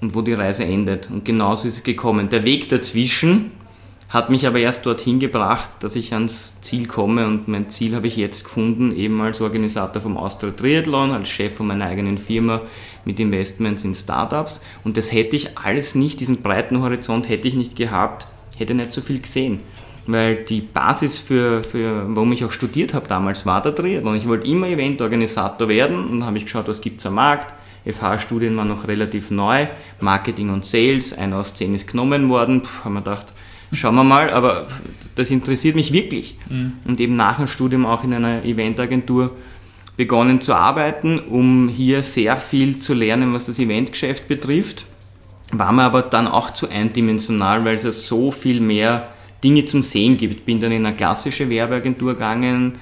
und 0.00 0.14
wo 0.14 0.22
die 0.22 0.32
Reise 0.32 0.64
endet. 0.64 1.08
Und 1.10 1.24
genauso 1.24 1.68
ist 1.68 1.74
es 1.74 1.82
gekommen. 1.84 2.28
Der 2.28 2.42
Weg 2.42 2.68
dazwischen 2.68 3.52
hat 4.08 4.30
mich 4.30 4.46
aber 4.46 4.58
erst 4.58 4.86
dorthin 4.86 5.20
gebracht, 5.20 5.68
dass 5.80 5.94
ich 5.94 6.14
ans 6.14 6.60
Ziel 6.62 6.86
komme 6.86 7.26
und 7.26 7.46
mein 7.46 7.68
Ziel 7.68 7.94
habe 7.94 8.06
ich 8.06 8.16
jetzt 8.16 8.44
gefunden, 8.44 8.94
eben 8.94 9.20
als 9.20 9.40
Organisator 9.40 10.00
vom 10.00 10.16
Austria 10.16 10.50
Triathlon, 10.50 11.10
als 11.10 11.28
Chef 11.28 11.54
von 11.54 11.66
meiner 11.66 11.84
eigenen 11.84 12.16
Firma 12.16 12.62
mit 13.04 13.20
Investments 13.20 13.84
in 13.84 13.94
Startups 13.94 14.62
und 14.82 14.96
das 14.96 15.12
hätte 15.12 15.36
ich 15.36 15.58
alles 15.58 15.94
nicht, 15.94 16.20
diesen 16.20 16.40
breiten 16.40 16.80
Horizont 16.80 17.28
hätte 17.28 17.48
ich 17.48 17.54
nicht 17.54 17.76
gehabt, 17.76 18.26
hätte 18.56 18.74
nicht 18.74 18.92
so 18.92 19.02
viel 19.02 19.20
gesehen. 19.20 19.60
weil 20.06 20.36
die 20.36 20.62
Basis 20.62 21.18
für, 21.18 21.62
für 21.62 22.04
warum 22.08 22.32
ich 22.32 22.42
auch 22.42 22.50
studiert 22.50 22.94
habe 22.94 23.06
damals 23.06 23.44
war 23.44 23.60
der 23.60 23.74
Triathlon. 23.74 24.16
Ich 24.16 24.26
wollte 24.26 24.48
immer 24.48 24.66
Eventorganisator 24.66 25.68
werden 25.68 26.08
und 26.08 26.24
habe 26.24 26.38
ich 26.38 26.44
geschaut, 26.44 26.66
was 26.66 26.80
gibt 26.80 27.00
es 27.00 27.06
am 27.06 27.16
Markt. 27.16 27.52
FH-Studien 27.84 28.56
waren 28.56 28.68
noch 28.68 28.88
relativ 28.88 29.30
neu, 29.30 29.66
Marketing 30.00 30.50
und 30.50 30.64
Sales, 30.64 31.16
einer 31.16 31.36
aus 31.36 31.54
zehn 31.54 31.74
ist 31.74 31.88
genommen 31.88 32.28
worden, 32.28 32.62
haben 32.84 32.94
wir 32.94 33.00
gedacht, 33.00 33.26
schauen 33.72 33.94
wir 33.94 34.04
mal, 34.04 34.30
aber 34.30 34.66
das 35.14 35.30
interessiert 35.30 35.74
mich 35.76 35.92
wirklich. 35.92 36.36
Mhm. 36.48 36.74
Und 36.84 37.00
eben 37.00 37.14
nach 37.14 37.36
dem 37.36 37.46
Studium 37.46 37.86
auch 37.86 38.04
in 38.04 38.14
einer 38.14 38.44
Eventagentur 38.44 39.36
begonnen 39.96 40.40
zu 40.40 40.54
arbeiten, 40.54 41.18
um 41.18 41.68
hier 41.68 42.02
sehr 42.02 42.36
viel 42.36 42.78
zu 42.78 42.94
lernen, 42.94 43.34
was 43.34 43.46
das 43.46 43.58
Eventgeschäft 43.58 44.28
betrifft. 44.28 44.86
War 45.50 45.72
mir 45.72 45.82
aber 45.82 46.02
dann 46.02 46.28
auch 46.28 46.52
zu 46.52 46.68
eindimensional, 46.68 47.64
weil 47.64 47.74
es 47.74 47.82
ja 47.82 47.90
so 47.90 48.30
viel 48.30 48.60
mehr 48.60 49.08
Dinge 49.42 49.64
zum 49.64 49.82
Sehen 49.82 50.16
gibt. 50.16 50.44
Bin 50.44 50.60
dann 50.60 50.72
in 50.72 50.86
eine 50.86 50.94
klassische 50.94 51.50
Werbeagentur 51.50 52.14
gegangen, 52.14 52.78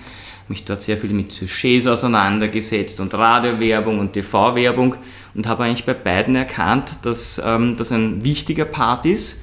mich 0.49 0.65
dort 0.65 0.83
sehr 0.83 0.97
viel 0.99 1.11
mit 1.11 1.33
Sujets 1.33 1.87
auseinandergesetzt 1.87 3.01
und 3.01 3.15
Radiowerbung 3.15 3.99
und 3.99 4.13
TV-Werbung 4.13 4.97
und 5.35 5.47
habe 5.47 5.65
eigentlich 5.65 5.85
bei 5.85 5.95
beiden 5.95 6.37
erkannt, 6.37 7.01
dass 7.03 7.41
ähm, 7.45 7.77
das 7.77 7.93
ein 7.93 8.25
wichtiger 8.25 8.65
Part 8.65 9.07
ist, 9.07 9.43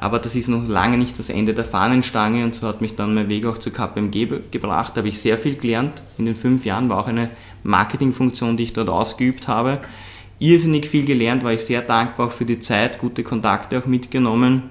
aber 0.00 0.20
das 0.20 0.36
ist 0.36 0.48
noch 0.48 0.68
lange 0.68 0.96
nicht 0.96 1.18
das 1.18 1.28
Ende 1.28 1.54
der 1.54 1.64
Fahnenstange 1.64 2.44
und 2.44 2.54
so 2.54 2.68
hat 2.68 2.80
mich 2.80 2.94
dann 2.94 3.14
mein 3.14 3.28
Weg 3.28 3.44
auch 3.46 3.58
zu 3.58 3.72
KPMG 3.72 4.28
gebracht. 4.52 4.96
Da 4.96 4.98
habe 4.98 5.08
ich 5.08 5.20
sehr 5.20 5.36
viel 5.36 5.56
gelernt. 5.56 6.02
In 6.18 6.26
den 6.26 6.36
fünf 6.36 6.64
Jahren 6.64 6.88
war 6.88 7.00
auch 7.00 7.08
eine 7.08 7.30
Marketingfunktion, 7.64 8.56
die 8.56 8.62
ich 8.62 8.72
dort 8.72 8.90
ausgeübt 8.90 9.48
habe. 9.48 9.80
Irrsinnig 10.38 10.86
viel 10.88 11.04
gelernt, 11.04 11.42
war 11.42 11.52
ich 11.52 11.62
sehr 11.62 11.82
dankbar 11.82 12.28
auch 12.28 12.32
für 12.32 12.44
die 12.44 12.60
Zeit, 12.60 13.00
gute 13.00 13.24
Kontakte 13.24 13.76
auch 13.76 13.86
mitgenommen. 13.86 14.62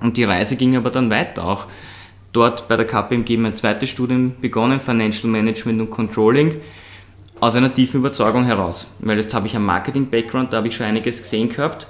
Und 0.00 0.18
die 0.18 0.24
Reise 0.24 0.56
ging 0.56 0.76
aber 0.76 0.90
dann 0.90 1.08
weiter 1.08 1.46
auch. 1.46 1.66
Dort 2.32 2.68
bei 2.68 2.76
der 2.76 2.86
KPMG 2.86 3.38
mein 3.38 3.56
zweites 3.56 3.88
Studium 3.88 4.34
begonnen, 4.38 4.78
Financial 4.78 5.30
Management 5.30 5.80
und 5.80 5.90
Controlling, 5.90 6.56
aus 7.40 7.54
einer 7.54 7.72
tiefen 7.72 8.00
Überzeugung 8.00 8.44
heraus. 8.44 8.92
Weil 8.98 9.16
jetzt 9.16 9.32
habe 9.32 9.46
ich 9.46 9.56
einen 9.56 9.64
Marketing-Background, 9.64 10.52
da 10.52 10.58
habe 10.58 10.68
ich 10.68 10.76
schon 10.76 10.84
einiges 10.84 11.22
gesehen 11.22 11.48
gehabt 11.48 11.86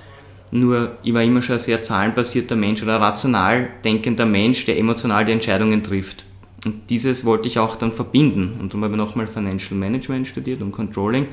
nur 0.51 0.97
ich 1.03 1.13
war 1.15 1.23
immer 1.23 1.43
schon 1.43 1.57
ein 1.57 1.61
sehr 1.61 1.83
zahlenbasierter 1.83 2.57
Mensch 2.57 2.83
oder 2.83 3.01
rational 3.01 3.69
denkender 3.85 4.27
Mensch, 4.27 4.65
der 4.65 4.79
emotional 4.79 5.25
die 5.25 5.33
Entscheidungen 5.33 5.83
trifft. 5.83 6.25
Und 6.65 6.91
dieses 6.91 7.25
wollte 7.25 7.49
ich 7.49 7.59
auch 7.59 7.77
dann 7.77 7.93
verbinden. 7.93 8.57
Und 8.59 8.69
darum 8.69 8.85
habe 8.85 8.95
ich 8.95 8.99
nochmal 8.99 9.27
Financial 9.27 9.79
Management 9.79 10.27
studiert 10.27 10.61
und 10.61 10.73
Controlling, 10.73 11.27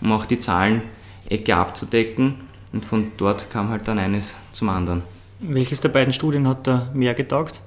um 0.00 0.12
auch 0.12 0.26
die 0.26 0.38
Zahlenecke 0.38 1.54
abzudecken. 1.54 2.34
Und 2.72 2.84
von 2.84 3.12
dort 3.16 3.50
kam 3.50 3.68
halt 3.68 3.86
dann 3.86 3.98
eines 3.98 4.34
zum 4.52 4.70
anderen. 4.70 5.02
Welches 5.40 5.80
der 5.80 5.90
beiden 5.90 6.12
Studien 6.12 6.48
hat 6.48 6.66
da 6.66 6.90
mehr 6.94 7.14
getaugt? 7.14 7.60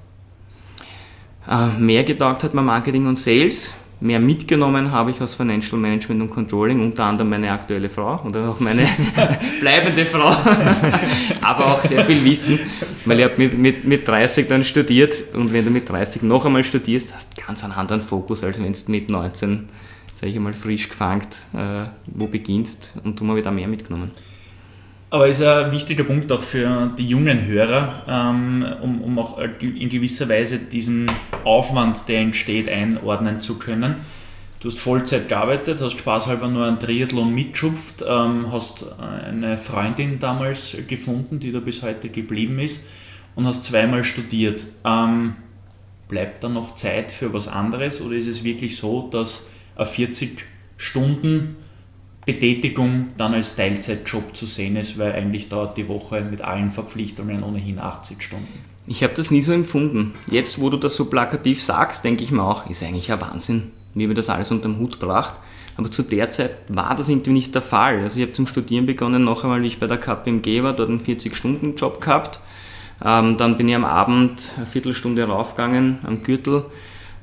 Äh, 1.48 1.78
mehr 1.78 2.02
getaugt 2.04 2.42
hat 2.42 2.54
mir 2.54 2.62
Marketing 2.62 3.06
und 3.06 3.16
Sales 3.16 3.74
mehr 4.00 4.20
mitgenommen 4.20 4.90
habe 4.92 5.10
ich 5.10 5.20
aus 5.20 5.34
Financial 5.34 5.78
Management 5.78 6.22
und 6.22 6.30
Controlling, 6.30 6.80
unter 6.80 7.04
anderem 7.04 7.30
meine 7.30 7.50
aktuelle 7.50 7.88
Frau 7.88 8.22
oder 8.24 8.50
auch 8.50 8.60
meine 8.60 8.86
bleibende 9.60 10.04
Frau, 10.04 10.28
aber 11.40 11.66
auch 11.66 11.82
sehr 11.82 12.04
viel 12.04 12.22
Wissen, 12.24 12.58
weil 13.06 13.20
ich 13.20 13.24
habe 13.24 13.38
mit, 13.38 13.58
mit, 13.58 13.84
mit 13.84 14.06
30 14.06 14.48
dann 14.48 14.64
studiert 14.64 15.34
und 15.34 15.52
wenn 15.52 15.64
du 15.64 15.70
mit 15.70 15.88
30 15.88 16.22
noch 16.22 16.44
einmal 16.44 16.64
studierst, 16.64 17.14
hast 17.14 17.38
du 17.38 17.42
ganz 17.46 17.64
einen 17.64 17.72
anderen 17.72 18.02
Fokus, 18.02 18.44
als 18.44 18.62
wenn 18.62 18.72
du 18.72 18.92
mit 18.92 19.08
19, 19.08 19.68
sage 20.14 20.30
ich 20.30 20.36
einmal, 20.36 20.52
frisch 20.52 20.88
gefangen 20.88 21.26
äh, 21.54 21.86
wo 22.06 22.26
beginnst 22.26 22.92
und 23.04 23.18
du 23.18 23.36
ich 23.36 23.44
da 23.44 23.50
mehr 23.50 23.68
mitgenommen. 23.68 24.10
Aber 25.16 25.28
ist 25.28 25.40
ein 25.40 25.72
wichtiger 25.72 26.04
Punkt 26.04 26.30
auch 26.30 26.42
für 26.42 26.92
die 26.98 27.08
jungen 27.08 27.46
Hörer, 27.46 28.04
ähm, 28.06 28.66
um, 28.82 29.00
um 29.00 29.18
auch 29.18 29.38
in 29.38 29.88
gewisser 29.88 30.28
Weise 30.28 30.58
diesen 30.58 31.06
Aufwand, 31.42 32.06
der 32.06 32.20
entsteht, 32.20 32.68
einordnen 32.68 33.40
zu 33.40 33.58
können. 33.58 33.94
Du 34.60 34.68
hast 34.68 34.78
Vollzeit 34.78 35.30
gearbeitet, 35.30 35.80
hast 35.80 35.98
spaßhalber 35.98 36.48
nur 36.48 36.66
einen 36.66 36.78
Triathlon 36.78 37.34
mitschupft, 37.34 38.04
ähm, 38.06 38.52
hast 38.52 38.84
eine 39.00 39.56
Freundin 39.56 40.18
damals 40.18 40.76
gefunden, 40.86 41.40
die 41.40 41.50
da 41.50 41.60
bis 41.60 41.80
heute 41.80 42.10
geblieben 42.10 42.58
ist 42.58 42.86
und 43.36 43.46
hast 43.46 43.64
zweimal 43.64 44.04
studiert. 44.04 44.66
Ähm, 44.84 45.36
bleibt 46.08 46.44
da 46.44 46.50
noch 46.50 46.74
Zeit 46.74 47.10
für 47.10 47.32
was 47.32 47.48
anderes 47.48 48.02
oder 48.02 48.16
ist 48.16 48.26
es 48.26 48.44
wirklich 48.44 48.76
so, 48.76 49.08
dass 49.10 49.48
ein 49.76 49.86
40 49.86 50.44
Stunden 50.76 51.56
Betätigung 52.26 53.10
dann 53.16 53.34
als 53.34 53.54
Teilzeitjob 53.54 54.36
zu 54.36 54.46
sehen 54.46 54.74
ist, 54.76 54.98
weil 54.98 55.12
eigentlich 55.12 55.48
dauert 55.48 55.76
die 55.76 55.86
Woche 55.86 56.20
mit 56.22 56.42
allen 56.42 56.70
Verpflichtungen 56.70 57.42
ohnehin 57.44 57.78
80 57.78 58.20
Stunden. 58.20 58.64
Ich 58.88 59.04
habe 59.04 59.14
das 59.14 59.30
nie 59.30 59.42
so 59.42 59.52
empfunden. 59.52 60.14
Jetzt, 60.28 60.60
wo 60.60 60.68
du 60.68 60.76
das 60.76 60.94
so 60.94 61.06
plakativ 61.06 61.62
sagst, 61.62 62.04
denke 62.04 62.24
ich 62.24 62.32
mir 62.32 62.42
auch, 62.42 62.68
ist 62.68 62.82
eigentlich 62.82 63.12
ein 63.12 63.20
Wahnsinn, 63.20 63.70
wie 63.94 64.08
wir 64.08 64.14
das 64.14 64.28
alles 64.28 64.50
unter 64.50 64.68
den 64.68 64.78
Hut 64.78 64.98
bracht. 64.98 65.36
Aber 65.76 65.88
zu 65.88 66.02
der 66.02 66.30
Zeit 66.30 66.56
war 66.68 66.96
das 66.96 67.08
irgendwie 67.08 67.30
nicht 67.30 67.54
der 67.54 67.62
Fall. 67.62 68.00
Also 68.00 68.18
ich 68.18 68.22
habe 68.22 68.32
zum 68.32 68.48
Studieren 68.48 68.86
begonnen, 68.86 69.22
noch 69.22 69.44
einmal, 69.44 69.62
wie 69.62 69.68
ich 69.68 69.78
bei 69.78 69.86
der 69.86 69.98
KPMG 69.98 70.62
war, 70.64 70.72
dort 70.72 70.88
einen 70.88 71.00
40-Stunden-Job 71.00 72.00
gehabt. 72.00 72.40
Ähm, 73.04 73.36
dann 73.36 73.56
bin 73.56 73.68
ich 73.68 73.76
am 73.76 73.84
Abend 73.84 74.52
eine 74.56 74.66
Viertelstunde 74.66 75.24
raufgegangen 75.24 75.98
am 76.02 76.22
Gürtel 76.22 76.64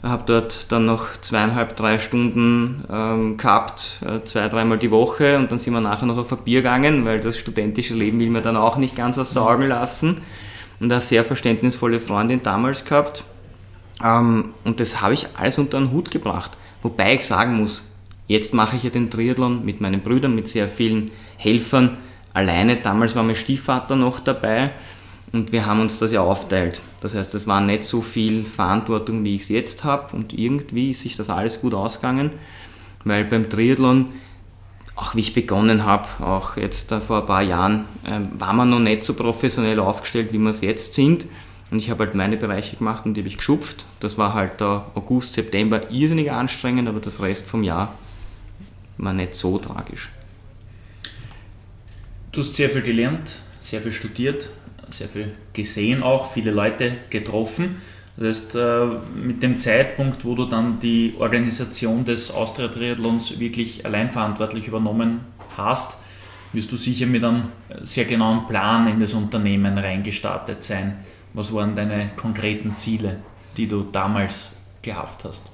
habe 0.03 0.23
dort 0.25 0.71
dann 0.71 0.85
noch 0.85 1.05
zweieinhalb, 1.21 1.77
drei 1.77 1.97
Stunden 1.97 2.83
ähm, 2.91 3.37
gehabt, 3.37 4.01
äh, 4.05 4.21
zwei, 4.25 4.49
dreimal 4.49 4.77
die 4.77 4.91
Woche 4.91 5.37
und 5.37 5.49
dann 5.51 5.59
sind 5.59 5.73
wir 5.73 5.79
nachher 5.79 6.05
noch 6.05 6.17
auf 6.17 6.31
ein 6.33 6.39
Bier 6.43 6.59
gegangen, 6.59 7.05
weil 7.05 7.21
das 7.21 7.37
studentische 7.37 7.93
Leben 7.93 8.19
will 8.19 8.29
man 8.29 8.43
dann 8.43 8.57
auch 8.57 8.75
nicht 8.75 8.97
ganz 8.97 9.17
aussaugen 9.17 9.69
lassen. 9.69 10.21
Und 10.79 10.91
eine 10.91 10.99
sehr 10.99 11.23
verständnisvolle 11.23 12.01
Freundin 12.01 12.43
damals 12.43 12.83
gehabt. 12.83 13.23
Ähm, 14.03 14.49
und 14.65 14.81
das 14.81 15.01
habe 15.01 15.13
ich 15.13 15.27
alles 15.37 15.57
unter 15.57 15.79
den 15.79 15.91
Hut 15.91 16.11
gebracht. 16.11 16.51
Wobei 16.81 17.13
ich 17.13 17.25
sagen 17.25 17.55
muss, 17.55 17.85
jetzt 18.27 18.53
mache 18.53 18.75
ich 18.75 18.83
ja 18.83 18.89
den 18.89 19.09
Triathlon 19.09 19.63
mit 19.63 19.79
meinen 19.79 20.01
Brüdern, 20.01 20.35
mit 20.35 20.49
sehr 20.49 20.67
vielen 20.67 21.11
Helfern 21.37 21.97
alleine. 22.33 22.75
Damals 22.75 23.15
war 23.15 23.23
mein 23.23 23.35
Stiefvater 23.35 23.95
noch 23.95 24.19
dabei 24.19 24.71
und 25.31 25.53
wir 25.53 25.65
haben 25.65 25.79
uns 25.79 25.99
das 25.99 26.11
ja 26.11 26.21
aufteilt. 26.21 26.81
Das 27.03 27.13
heißt, 27.13 27.35
es 27.35 27.47
war 27.47 27.59
nicht 27.59 27.83
so 27.83 28.01
viel 28.01 28.45
Verantwortung, 28.45 29.25
wie 29.25 29.35
ich 29.35 29.41
es 29.41 29.49
jetzt 29.49 29.83
habe. 29.83 30.15
Und 30.15 30.31
irgendwie 30.31 30.91
ist 30.91 31.01
sich 31.01 31.17
das 31.17 31.29
alles 31.29 31.59
gut 31.59 31.73
ausgegangen, 31.73 32.31
weil 33.03 33.25
beim 33.25 33.49
Triathlon, 33.49 34.13
auch 34.95 35.13
wie 35.13 35.19
ich 35.19 35.33
begonnen 35.33 35.83
habe, 35.83 36.07
auch 36.23 36.55
jetzt 36.55 36.93
vor 36.93 37.19
ein 37.19 37.25
paar 37.25 37.41
Jahren, 37.41 37.83
äh, 38.05 38.21
war 38.39 38.53
man 38.53 38.69
noch 38.69 38.79
nicht 38.79 39.03
so 39.03 39.15
professionell 39.15 39.81
aufgestellt, 39.81 40.31
wie 40.31 40.37
wir 40.37 40.51
es 40.51 40.61
jetzt 40.61 40.93
sind. 40.93 41.25
Und 41.71 41.79
ich 41.79 41.89
habe 41.89 42.05
halt 42.05 42.15
meine 42.15 42.37
Bereiche 42.37 42.77
gemacht 42.77 43.05
und 43.05 43.15
die 43.15 43.19
habe 43.19 43.27
ich 43.27 43.35
geschupft. 43.35 43.85
Das 43.99 44.17
war 44.17 44.33
halt 44.33 44.61
der 44.61 44.85
August, 44.95 45.33
September 45.33 45.91
irrsinnig 45.91 46.31
anstrengend, 46.31 46.87
aber 46.87 47.01
das 47.01 47.21
Rest 47.21 47.45
vom 47.45 47.63
Jahr 47.63 47.95
war 48.97 49.11
nicht 49.11 49.35
so 49.35 49.57
tragisch. 49.57 50.09
Du 52.31 52.39
hast 52.39 52.53
sehr 52.53 52.69
viel 52.69 52.81
gelernt, 52.81 53.39
sehr 53.61 53.81
viel 53.81 53.91
studiert, 53.91 54.51
sehr 54.97 55.09
viel 55.09 55.33
gesehen 55.53 56.03
auch, 56.03 56.31
viele 56.31 56.51
Leute 56.51 56.97
getroffen. 57.09 57.81
Das 58.15 58.27
heißt, 58.27 58.55
äh, 58.55 58.85
mit 59.15 59.41
dem 59.41 59.59
Zeitpunkt, 59.59 60.23
wo 60.23 60.35
du 60.35 60.45
dann 60.45 60.79
die 60.79 61.15
Organisation 61.17 62.05
des 62.05 62.31
Austria 62.31 62.67
Triathlons 62.67 63.39
wirklich 63.39 63.85
allein 63.85 64.09
verantwortlich 64.09 64.67
übernommen 64.67 65.21
hast, 65.57 65.97
wirst 66.53 66.71
du 66.71 66.77
sicher 66.77 67.07
mit 67.07 67.23
einem 67.23 67.45
sehr 67.83 68.05
genauen 68.05 68.47
Plan 68.47 68.87
in 68.87 68.99
das 68.99 69.13
Unternehmen 69.13 69.77
reingestartet 69.77 70.63
sein. 70.63 70.99
Was 71.33 71.51
waren 71.51 71.75
deine 71.75 72.11
konkreten 72.15 72.75
Ziele, 72.75 73.17
die 73.57 73.67
du 73.67 73.87
damals 73.91 74.51
gehabt 74.83 75.23
hast? 75.23 75.51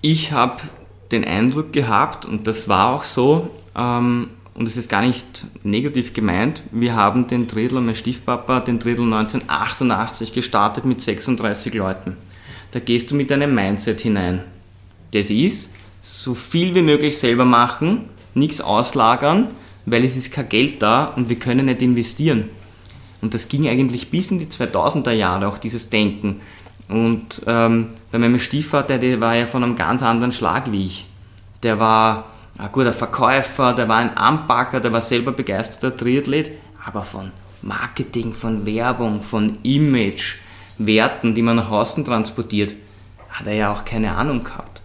Ich 0.00 0.30
habe 0.30 0.62
den 1.10 1.24
Eindruck 1.24 1.72
gehabt, 1.72 2.24
und 2.24 2.46
das 2.46 2.68
war 2.68 2.94
auch 2.94 3.02
so, 3.02 3.50
ähm, 3.76 4.30
und 4.56 4.66
es 4.66 4.78
ist 4.78 4.88
gar 4.88 5.02
nicht 5.02 5.46
negativ 5.64 6.14
gemeint, 6.14 6.62
wir 6.72 6.94
haben 6.94 7.26
den 7.26 7.46
Triathlon, 7.46 7.84
mein 7.84 7.94
Stiefpapa 7.94 8.60
den 8.60 8.80
Triathlon 8.80 9.12
1988 9.12 10.32
gestartet 10.32 10.86
mit 10.86 11.00
36 11.00 11.74
Leuten. 11.74 12.16
Da 12.70 12.80
gehst 12.80 13.10
du 13.10 13.14
mit 13.14 13.30
einem 13.30 13.54
Mindset 13.54 14.00
hinein. 14.00 14.44
Das 15.12 15.28
ist, 15.28 15.74
so 16.00 16.34
viel 16.34 16.74
wie 16.74 16.82
möglich 16.82 17.18
selber 17.18 17.44
machen, 17.44 18.06
nichts 18.34 18.60
auslagern, 18.62 19.48
weil 19.84 20.04
es 20.04 20.16
ist 20.16 20.32
kein 20.32 20.48
Geld 20.48 20.82
da 20.82 21.04
und 21.04 21.28
wir 21.28 21.36
können 21.36 21.66
nicht 21.66 21.82
investieren. 21.82 22.48
Und 23.20 23.34
das 23.34 23.48
ging 23.48 23.68
eigentlich 23.68 24.10
bis 24.10 24.30
in 24.30 24.38
die 24.38 24.46
2000er 24.46 25.12
Jahre, 25.12 25.48
auch 25.48 25.58
dieses 25.58 25.90
Denken. 25.90 26.40
Und 26.88 27.42
ähm, 27.46 27.88
bei 28.10 28.18
meinem 28.18 28.38
Stiefvater, 28.38 28.98
der 28.98 29.20
war 29.20 29.36
ja 29.36 29.46
von 29.46 29.64
einem 29.64 29.76
ganz 29.76 30.02
anderen 30.02 30.32
Schlag 30.32 30.70
wie 30.72 30.86
ich. 30.86 31.06
Der 31.62 31.78
war 31.78 32.26
ein 32.58 32.72
guter 32.72 32.92
Verkäufer, 32.92 33.74
der 33.74 33.88
war 33.88 33.98
ein 33.98 34.16
Anpacker, 34.16 34.80
der 34.80 34.92
war 34.92 35.00
selber 35.00 35.32
begeisterter 35.32 35.94
Triathlet, 35.94 36.52
aber 36.84 37.02
von 37.02 37.32
Marketing, 37.62 38.32
von 38.32 38.64
Werbung, 38.64 39.20
von 39.20 39.58
Image, 39.62 40.36
Werten, 40.78 41.34
die 41.34 41.42
man 41.42 41.56
nach 41.56 41.70
außen 41.70 42.04
transportiert, 42.04 42.74
hat 43.28 43.46
er 43.46 43.54
ja 43.54 43.72
auch 43.72 43.84
keine 43.84 44.14
Ahnung 44.14 44.44
gehabt. 44.44 44.80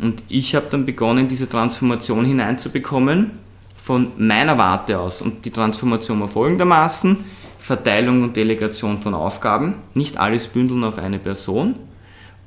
Und 0.00 0.24
ich 0.28 0.54
habe 0.54 0.66
dann 0.68 0.84
begonnen, 0.84 1.28
diese 1.28 1.48
Transformation 1.48 2.24
hineinzubekommen 2.24 3.30
von 3.76 4.12
meiner 4.16 4.58
Warte 4.58 4.98
aus. 4.98 5.22
Und 5.22 5.44
die 5.44 5.50
Transformation 5.50 6.20
war 6.20 6.28
folgendermaßen, 6.28 7.24
Verteilung 7.58 8.22
und 8.22 8.36
Delegation 8.36 8.98
von 8.98 9.14
Aufgaben, 9.14 9.76
nicht 9.94 10.18
alles 10.18 10.48
bündeln 10.48 10.84
auf 10.84 10.98
eine 10.98 11.18
Person. 11.18 11.76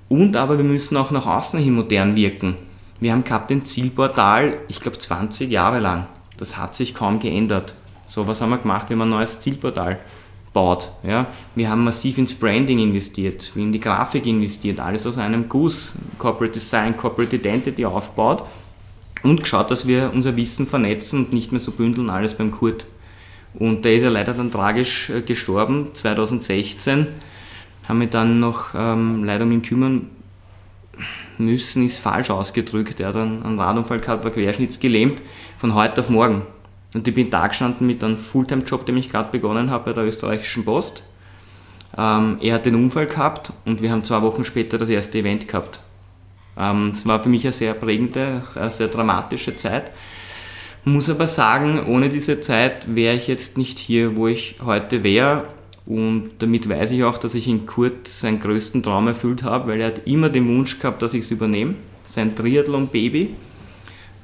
Und 0.10 0.36
aber 0.36 0.58
wir 0.58 0.66
müssen 0.66 0.98
auch 0.98 1.12
nach 1.12 1.26
außen 1.26 1.60
hin 1.60 1.74
modern 1.74 2.16
wirken. 2.16 2.56
Wir 3.00 3.12
haben 3.12 3.24
gehabt 3.24 3.52
den 3.52 3.64
Zielportal, 3.64 4.58
ich 4.68 4.80
glaube 4.80 4.98
20 4.98 5.52
Jahre 5.52 5.80
lang. 5.80 6.08
Das 6.38 6.58
hat 6.58 6.74
sich 6.74 6.96
kaum 6.96 7.20
geändert. 7.20 7.76
So, 8.06 8.28
was 8.28 8.42
haben 8.42 8.50
wir 8.50 8.58
gemacht? 8.58 8.90
Wir 8.90 8.96
haben 8.96 9.04
ein 9.04 9.10
neues 9.10 9.40
Zielportal 9.40 10.00
baut. 10.54 10.92
Ja? 11.04 11.28
Wir 11.56 11.70
haben 11.70 11.84
massiv 11.84 12.18
ins 12.18 12.34
Branding 12.34 12.80
investiert, 12.80 13.52
in 13.56 13.72
die 13.72 13.80
Grafik 13.80 14.26
investiert, 14.26 14.80
alles 14.80 15.06
aus 15.06 15.20
einem 15.20 15.48
Guss, 15.48 15.96
Corporate 16.18 16.54
Design, 16.54 16.98
Corporate 16.98 17.36
Identity 17.36 17.86
aufgebaut 17.86 18.44
und 19.22 19.42
geschaut, 19.42 19.70
dass 19.70 19.88
wir 19.88 20.12
unser 20.14 20.36
Wissen 20.36 20.66
vernetzen 20.66 21.26
und 21.26 21.34
nicht 21.34 21.52
mehr 21.52 21.60
so 21.60 21.72
bündeln, 21.72 22.10
alles 22.10 22.36
beim 22.36 22.52
Kurt. 22.52 22.88
Und 23.54 23.86
der 23.86 23.96
ist 23.96 24.04
ja 24.04 24.10
leider 24.10 24.34
dann 24.34 24.52
tragisch 24.52 25.10
äh, 25.10 25.22
gestorben, 25.22 25.94
2016. 25.94 27.08
Haben 27.88 28.00
wir 28.00 28.08
dann 28.08 28.40
noch 28.40 28.70
ähm, 28.76 29.24
leider 29.24 29.44
um 29.44 29.52
ihn 29.52 29.62
kümmern 29.62 30.10
müssen, 31.38 31.86
ist 31.86 32.00
falsch 32.00 32.30
ausgedrückt. 32.30 33.00
Er 33.00 33.10
hat 33.10 33.16
dann 33.16 33.44
einen 33.44 33.60
Radunfall 33.60 34.00
gehabt, 34.00 34.24
war 34.24 34.32
querschnittsgelähmt, 34.32 35.22
von 35.58 35.74
heute 35.74 36.02
auf 36.02 36.10
morgen. 36.10 36.44
Und 36.94 37.08
ich 37.08 37.14
bin 37.14 37.30
da 37.30 37.48
gestanden 37.48 37.86
mit 37.86 38.04
einem 38.04 38.18
Fulltime-Job, 38.18 38.86
den 38.86 38.98
ich 38.98 39.10
gerade 39.10 39.32
begonnen 39.32 39.70
habe 39.70 39.86
bei 39.86 39.94
der 39.94 40.06
österreichischen 40.06 40.66
Post. 40.66 41.04
Ähm, 41.98 42.38
er 42.42 42.56
hat 42.56 42.66
den 42.66 42.76
Unfall 42.76 43.08
gehabt 43.08 43.52
und 43.66 43.82
wir 43.82 43.92
haben 43.92 44.04
zwei 44.04 44.22
Wochen 44.22 44.44
später 44.44 44.78
das 44.78 44.90
erste 44.90 45.20
Event 45.20 45.48
gehabt. 45.48 45.82
Ähm, 46.58 46.90
es 46.90 47.06
war 47.06 47.22
für 47.22 47.30
mich 47.30 47.44
eine 47.44 47.54
sehr 47.54 47.74
prägende, 47.74 48.44
eine 48.56 48.72
sehr 48.72 48.88
dramatische 48.88 49.56
Zeit. 49.56 49.92
Muss 50.84 51.10
aber 51.10 51.28
sagen, 51.28 51.86
ohne 51.86 52.10
diese 52.10 52.40
Zeit 52.40 52.96
wäre 52.96 53.16
ich 53.16 53.28
jetzt 53.28 53.58
nicht 53.58 53.78
hier, 53.78 54.16
wo 54.16 54.28
ich 54.28 54.56
heute 54.64 55.04
wäre. 55.04 55.46
Und 55.88 56.32
damit 56.40 56.68
weiß 56.68 56.92
ich 56.92 57.04
auch, 57.06 57.18
dass 57.18 57.34
ich 57.34 57.48
in 57.48 57.66
Kurt 57.66 58.08
seinen 58.08 58.42
größten 58.42 58.84
Traum 58.84 59.08
erfüllt 59.08 59.44
habe, 59.44 59.72
weil 59.72 59.80
er 59.80 59.88
hat 59.88 60.06
immer 60.06 60.28
den 60.28 60.48
Wunsch 60.48 60.80
gehabt, 60.80 61.02
dass 61.02 61.14
ich 61.14 61.22
es 61.22 61.32
übernehme. 61.32 61.76
Sein 62.04 62.36
Triathlon-Baby. 62.36 63.36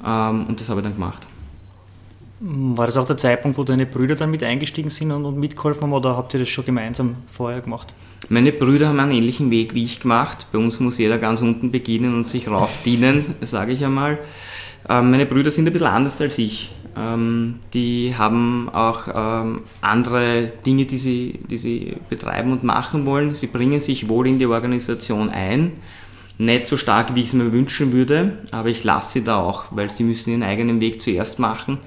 Ähm, 0.05 0.46
und 0.48 0.60
das 0.60 0.70
habe 0.70 0.82
ich 0.82 0.84
dann 0.84 0.93
gemacht. 0.93 1.25
War 2.41 2.88
das 2.88 2.98
auch 2.98 3.08
der 3.08 3.15
Zeitpunkt, 3.15 3.58
wo 3.58 3.63
deine 3.63 3.86
Brüder 3.86 4.15
dann 4.15 4.29
mit 4.29 4.43
eingestiegen 4.43 4.89
sind 4.89 5.12
und, 5.13 5.39
mitgeholfen 5.39 5.84
haben 5.84 5.93
oder 5.93 6.17
habt 6.17 6.34
ihr 6.34 6.41
das 6.41 6.50
schon 6.50 6.65
gemeinsam 6.65 7.15
vorher 7.27 7.62
gemacht? 7.62 7.93
Meine 8.27 8.51
Brüder 8.51 8.89
haben 8.89 9.00
einen 9.00 9.13
ähnlichen 9.13 9.50
Weg 9.50 9.74
wie 9.74 9.86
ich 9.86 10.01
gemacht. 10.01 10.48
Bei 10.51 10.60
uns 10.60 10.82
muss 10.82 10.98
jeder 10.98 11.17
ganz 11.17 11.41
unten 11.41 11.72
beginnen 11.72 12.13
und 12.13 12.27
sich 12.27 12.50
raufdienen, 12.50 13.24
sage 13.41 13.72
ich 13.72 13.86
einmal. 13.86 14.20
Ähm, 14.89 15.12
meine 15.12 15.25
Brüder 15.25 15.51
sind 15.51 15.67
ein 15.67 15.72
bisschen 15.72 15.88
anders 15.88 16.20
als 16.20 16.38
ich. 16.38 16.72
Ähm, 16.95 17.59
die 17.73 18.15
haben 18.17 18.69
auch 18.69 19.07
ähm, 19.13 19.62
andere 19.81 20.51
Dinge, 20.65 20.85
die 20.85 20.97
sie, 20.97 21.39
die 21.50 21.57
sie 21.57 21.97
betreiben 22.09 22.51
und 22.51 22.63
machen 22.63 23.05
wollen. 23.05 23.33
Sie 23.33 23.47
bringen 23.47 23.79
sich 23.79 24.09
wohl 24.09 24.27
in 24.27 24.39
die 24.39 24.45
Organisation 24.45 25.29
ein. 25.29 25.71
Nicht 26.38 26.65
so 26.65 26.77
stark, 26.77 27.15
wie 27.15 27.21
ich 27.21 27.27
es 27.27 27.33
mir 27.33 27.51
wünschen 27.53 27.93
würde, 27.93 28.39
aber 28.51 28.69
ich 28.69 28.83
lasse 28.83 29.13
sie 29.13 29.23
da 29.23 29.38
auch, 29.38 29.65
weil 29.71 29.91
sie 29.91 30.03
müssen 30.03 30.31
ihren 30.31 30.43
eigenen 30.43 30.81
Weg 30.81 31.01
zuerst 31.01 31.39
machen 31.39 31.77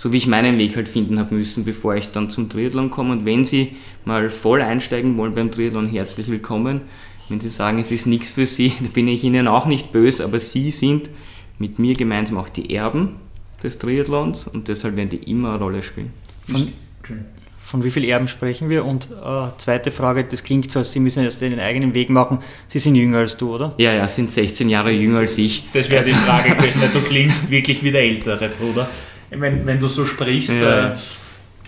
so 0.00 0.14
wie 0.14 0.16
ich 0.16 0.26
meinen 0.26 0.56
Weg 0.56 0.76
halt 0.76 0.88
finden 0.88 1.18
habe 1.18 1.34
müssen, 1.34 1.64
bevor 1.64 1.94
ich 1.94 2.10
dann 2.10 2.30
zum 2.30 2.48
Triathlon 2.48 2.90
komme. 2.90 3.12
Und 3.12 3.26
wenn 3.26 3.44
Sie 3.44 3.76
mal 4.06 4.30
voll 4.30 4.62
einsteigen 4.62 5.18
wollen 5.18 5.34
beim 5.34 5.50
Triathlon, 5.50 5.86
herzlich 5.86 6.28
willkommen. 6.28 6.80
Wenn 7.28 7.38
Sie 7.38 7.50
sagen, 7.50 7.78
es 7.78 7.90
ist 7.90 8.06
nichts 8.06 8.30
für 8.30 8.46
Sie, 8.46 8.72
dann 8.80 8.92
bin 8.92 9.08
ich 9.08 9.24
Ihnen 9.24 9.46
auch 9.46 9.66
nicht 9.66 9.92
böse, 9.92 10.24
aber 10.24 10.40
Sie 10.40 10.70
sind 10.70 11.10
mit 11.58 11.78
mir 11.78 11.92
gemeinsam 11.92 12.38
auch 12.38 12.48
die 12.48 12.74
Erben 12.74 13.16
des 13.62 13.78
Triathlons 13.78 14.46
und 14.46 14.68
deshalb 14.68 14.96
werden 14.96 15.10
die 15.10 15.30
immer 15.30 15.50
eine 15.50 15.58
Rolle 15.58 15.82
spielen. 15.82 16.12
Von, 16.46 16.72
von 17.58 17.84
wie 17.84 17.90
vielen 17.90 18.08
Erben 18.08 18.28
sprechen 18.28 18.68
wir? 18.68 18.84
Und 18.84 19.08
äh, 19.10 19.48
zweite 19.58 19.90
Frage, 19.90 20.24
das 20.24 20.42
klingt 20.42 20.70
so, 20.72 20.80
als 20.80 20.92
Sie 20.92 21.00
müssen 21.00 21.22
jetzt 21.22 21.40
den 21.40 21.60
eigenen 21.60 21.94
Weg 21.94 22.10
machen. 22.10 22.38
Sie 22.68 22.78
sind 22.78 22.94
jünger 22.94 23.18
als 23.18 23.36
du, 23.36 23.54
oder? 23.54 23.74
Ja, 23.78 23.92
ja, 23.92 24.08
sind 24.08 24.30
16 24.30 24.68
Jahre 24.68 24.90
jünger 24.90 25.18
als 25.18 25.38
ich. 25.38 25.68
Das 25.72 25.88
wäre 25.90 26.04
die 26.04 26.12
Frage 26.12 26.54
gewesen, 26.56 26.80
du 26.92 27.00
klingst 27.02 27.50
wirklich 27.50 27.82
wie 27.82 27.92
der 27.92 28.02
ältere 28.02 28.48
Bruder 28.48 28.88
wenn, 29.30 29.66
wenn 29.66 29.80
du 29.80 29.88
so 29.88 30.04
sprichst. 30.04 30.52
Ja. 30.52 30.92
Äh, 30.92 30.96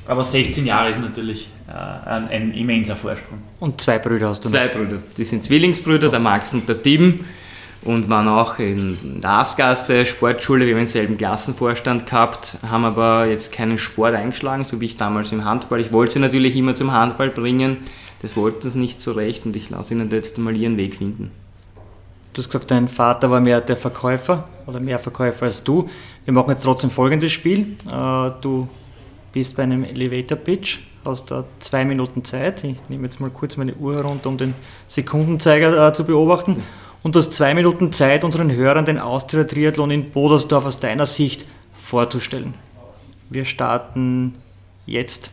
aber 0.09 0.25
16 0.25 0.67
Jahre 0.67 0.91
ist 0.91 1.01
natürlich 1.01 1.49
äh, 1.69 1.73
ein, 1.73 2.29
ein, 2.29 2.55
immenser 2.55 2.97
Vorsprung. 2.97 3.39
Und 3.61 3.81
zwei 3.81 3.99
Brüder 3.99 4.31
hast 4.31 4.45
du 4.45 4.49
Zwei 4.49 4.67
noch? 4.67 4.73
Brüder. 4.73 4.99
Die 5.17 5.25
sind 5.25 5.45
Zwillingsbrüder, 5.45 6.09
der 6.09 6.19
Max 6.19 6.53
und 6.55 6.69
der 6.69 6.83
Tim. 6.83 7.25
Und 7.85 8.09
waren 8.09 8.29
auch 8.29 8.61
in 8.61 9.19
der 9.21 9.31
Aasgasse, 9.31 10.07
Sportschule, 10.07 10.67
wir 10.67 10.75
haben 10.75 10.81
denselben 10.81 11.19
Klassenvorstand 11.19 12.07
gehabt, 12.07 12.59
haben 12.69 12.85
aber 12.85 13.27
jetzt 13.29 13.53
keinen 13.53 13.77
Sport 13.77 14.15
eingeschlagen, 14.15 14.65
so 14.65 14.81
wie 14.81 14.85
ich 14.85 14.97
damals 14.97 15.33
im 15.33 15.45
Handball. 15.45 15.81
Ich 15.81 15.93
wollte 15.93 16.13
sie 16.13 16.19
natürlich 16.21 16.57
immer 16.57 16.77
zum 16.77 16.93
Handball 16.93 17.31
bringen, 17.31 17.79
das 18.21 18.37
wollten 18.37 18.71
sie 18.71 18.79
nicht 18.79 19.01
so 19.01 19.13
recht 19.13 19.47
und 19.47 19.57
ich 19.57 19.69
lasse 19.71 19.95
ihnen 19.95 20.09
jetzt 20.11 20.39
mal 20.39 20.57
ihren 20.57 20.77
Weg 20.77 20.97
finden. 20.97 21.33
Du 22.33 22.39
hast 22.39 22.49
gesagt, 22.49 22.71
dein 22.71 22.89
Vater 22.89 23.31
war 23.31 23.41
mehr 23.41 23.61
der 23.61 23.77
Verkäufer 23.77 24.49
oder 24.67 24.81
mehr 24.81 24.99
Verkäufer 24.99 25.47
als 25.47 25.65
du. 25.65 25.91
Wir 26.25 26.33
machen 26.33 26.51
jetzt 26.51 26.63
trotzdem 26.63 26.91
folgendes 26.91 27.33
Spiel. 27.33 27.77
Äh, 27.91 28.31
du 28.41 28.69
bist 29.33 29.57
bei 29.57 29.65
einem 29.65 29.85
Elevator 29.85 30.39
Pitch, 30.39 30.79
hast 31.05 31.31
da 31.31 31.45
zwei 31.59 31.85
Minuten 31.85 32.25
Zeit. 32.25 32.63
Ich 32.65 32.77
nehme 32.89 33.05
jetzt 33.05 33.21
mal 33.21 33.29
kurz 33.29 33.57
meine 33.57 33.75
Uhr 33.75 33.97
herunter, 33.97 34.29
um 34.29 34.39
den 34.39 34.55
Sekundenzeiger 34.87 35.89
äh, 35.89 35.93
zu 35.93 36.05
beobachten. 36.05 36.63
Und 37.03 37.17
hast 37.17 37.33
zwei 37.33 37.53
Minuten 37.53 37.93
Zeit, 37.93 38.23
unseren 38.23 38.53
Hörern 38.53 38.85
den 38.85 38.99
Austria 38.99 39.45
Triathlon 39.45 39.91
in 39.91 40.11
Bodersdorf 40.11 40.67
aus 40.67 40.79
deiner 40.79 41.07
Sicht 41.07 41.47
vorzustellen. 41.75 42.55
Wir 43.29 43.45
starten 43.45 44.35
jetzt. 44.87 45.31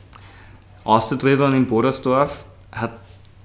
Austria 0.84 1.20
Triathlon 1.20 1.54
in 1.54 1.68
Bodersdorf 1.68 2.44
hat 2.72 2.94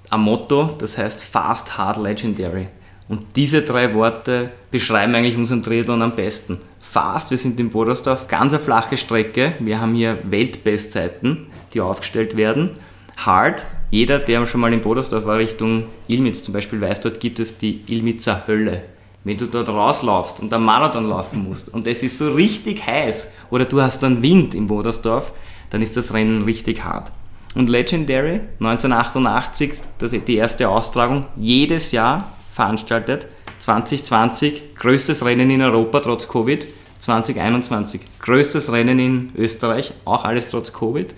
ein 0.08 0.20
Motto, 0.20 0.70
das 0.78 0.96
heißt 0.96 1.22
Fast, 1.22 1.76
Hard, 1.76 1.98
Legendary. 1.98 2.68
Und 3.08 3.36
diese 3.36 3.62
drei 3.62 3.92
Worte 3.92 4.52
beschreiben 4.70 5.14
eigentlich 5.14 5.36
unseren 5.36 5.62
Triathlon 5.62 6.00
am 6.00 6.16
besten. 6.16 6.60
Fast, 6.80 7.30
wir 7.30 7.38
sind 7.38 7.60
in 7.60 7.70
Bodersdorf, 7.70 8.28
ganz 8.28 8.54
eine 8.54 8.62
flache 8.62 8.96
Strecke. 8.96 9.54
Wir 9.58 9.80
haben 9.80 9.94
hier 9.94 10.18
Weltbestzeiten, 10.24 11.48
die 11.74 11.82
aufgestellt 11.82 12.38
werden. 12.38 12.70
Hard, 13.18 13.66
jeder, 13.94 14.18
der 14.18 14.44
schon 14.44 14.60
mal 14.60 14.72
in 14.72 14.80
Bodersdorf 14.80 15.24
war, 15.24 15.38
Richtung 15.38 15.84
Ilmitz 16.08 16.42
zum 16.42 16.52
Beispiel, 16.52 16.80
weiß, 16.80 17.00
dort 17.02 17.20
gibt 17.20 17.38
es 17.38 17.58
die 17.58 17.80
Ilmitzer 17.86 18.42
Hölle. 18.48 18.82
Wenn 19.22 19.38
du 19.38 19.46
dort 19.46 19.68
rauslaufst 19.68 20.40
und 20.40 20.52
einen 20.52 20.64
Marathon 20.64 21.08
laufen 21.08 21.44
musst 21.48 21.72
und 21.72 21.86
es 21.86 22.02
ist 22.02 22.18
so 22.18 22.32
richtig 22.32 22.84
heiß 22.84 23.34
oder 23.50 23.66
du 23.66 23.80
hast 23.80 24.02
dann 24.02 24.20
Wind 24.20 24.56
in 24.56 24.66
Bodersdorf, 24.66 25.30
dann 25.70 25.80
ist 25.80 25.96
das 25.96 26.12
Rennen 26.12 26.42
richtig 26.42 26.82
hart. 26.82 27.12
Und 27.54 27.70
Legendary, 27.70 28.40
1988, 28.58 29.74
das 29.98 30.12
ist 30.12 30.26
die 30.26 30.38
erste 30.38 30.68
Austragung, 30.68 31.26
jedes 31.36 31.92
Jahr 31.92 32.36
veranstaltet. 32.52 33.28
2020 33.60 34.74
größtes 34.74 35.24
Rennen 35.24 35.50
in 35.50 35.62
Europa 35.62 36.00
trotz 36.00 36.26
Covid. 36.26 36.66
2021 36.98 38.00
größtes 38.18 38.72
Rennen 38.72 38.98
in 38.98 39.32
Österreich, 39.36 39.92
auch 40.04 40.24
alles 40.24 40.48
trotz 40.48 40.72
Covid. 40.72 41.14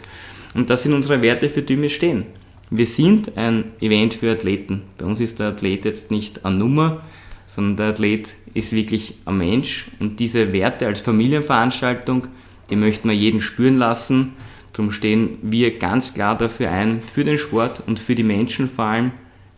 Und 0.52 0.68
das 0.68 0.82
sind 0.82 0.92
unsere 0.92 1.22
Werte, 1.22 1.48
für 1.48 1.62
die 1.62 1.80
wir 1.80 1.88
stehen. 1.88 2.26
Wir 2.70 2.86
sind 2.86 3.36
ein 3.36 3.72
Event 3.80 4.14
für 4.14 4.32
Athleten. 4.32 4.82
Bei 4.98 5.04
uns 5.06 5.20
ist 5.20 5.38
der 5.38 5.48
Athlet 5.48 5.84
jetzt 5.84 6.10
nicht 6.10 6.44
eine 6.44 6.56
Nummer, 6.56 7.02
sondern 7.46 7.76
der 7.76 7.86
Athlet 7.90 8.34
ist 8.54 8.72
wirklich 8.72 9.14
ein 9.24 9.38
Mensch. 9.38 9.86
Und 10.00 10.18
diese 10.18 10.52
Werte 10.52 10.86
als 10.86 11.00
Familienveranstaltung, 11.00 12.26
die 12.68 12.76
möchten 12.76 13.08
wir 13.08 13.14
jeden 13.14 13.40
spüren 13.40 13.76
lassen. 13.76 14.32
Darum 14.72 14.90
stehen 14.90 15.38
wir 15.42 15.78
ganz 15.78 16.12
klar 16.12 16.36
dafür 16.36 16.72
ein, 16.72 17.02
für 17.02 17.22
den 17.22 17.38
Sport 17.38 17.84
und 17.86 18.00
für 18.00 18.16
die 18.16 18.24
Menschen 18.24 18.68
vor 18.68 18.86
allem. 18.86 19.12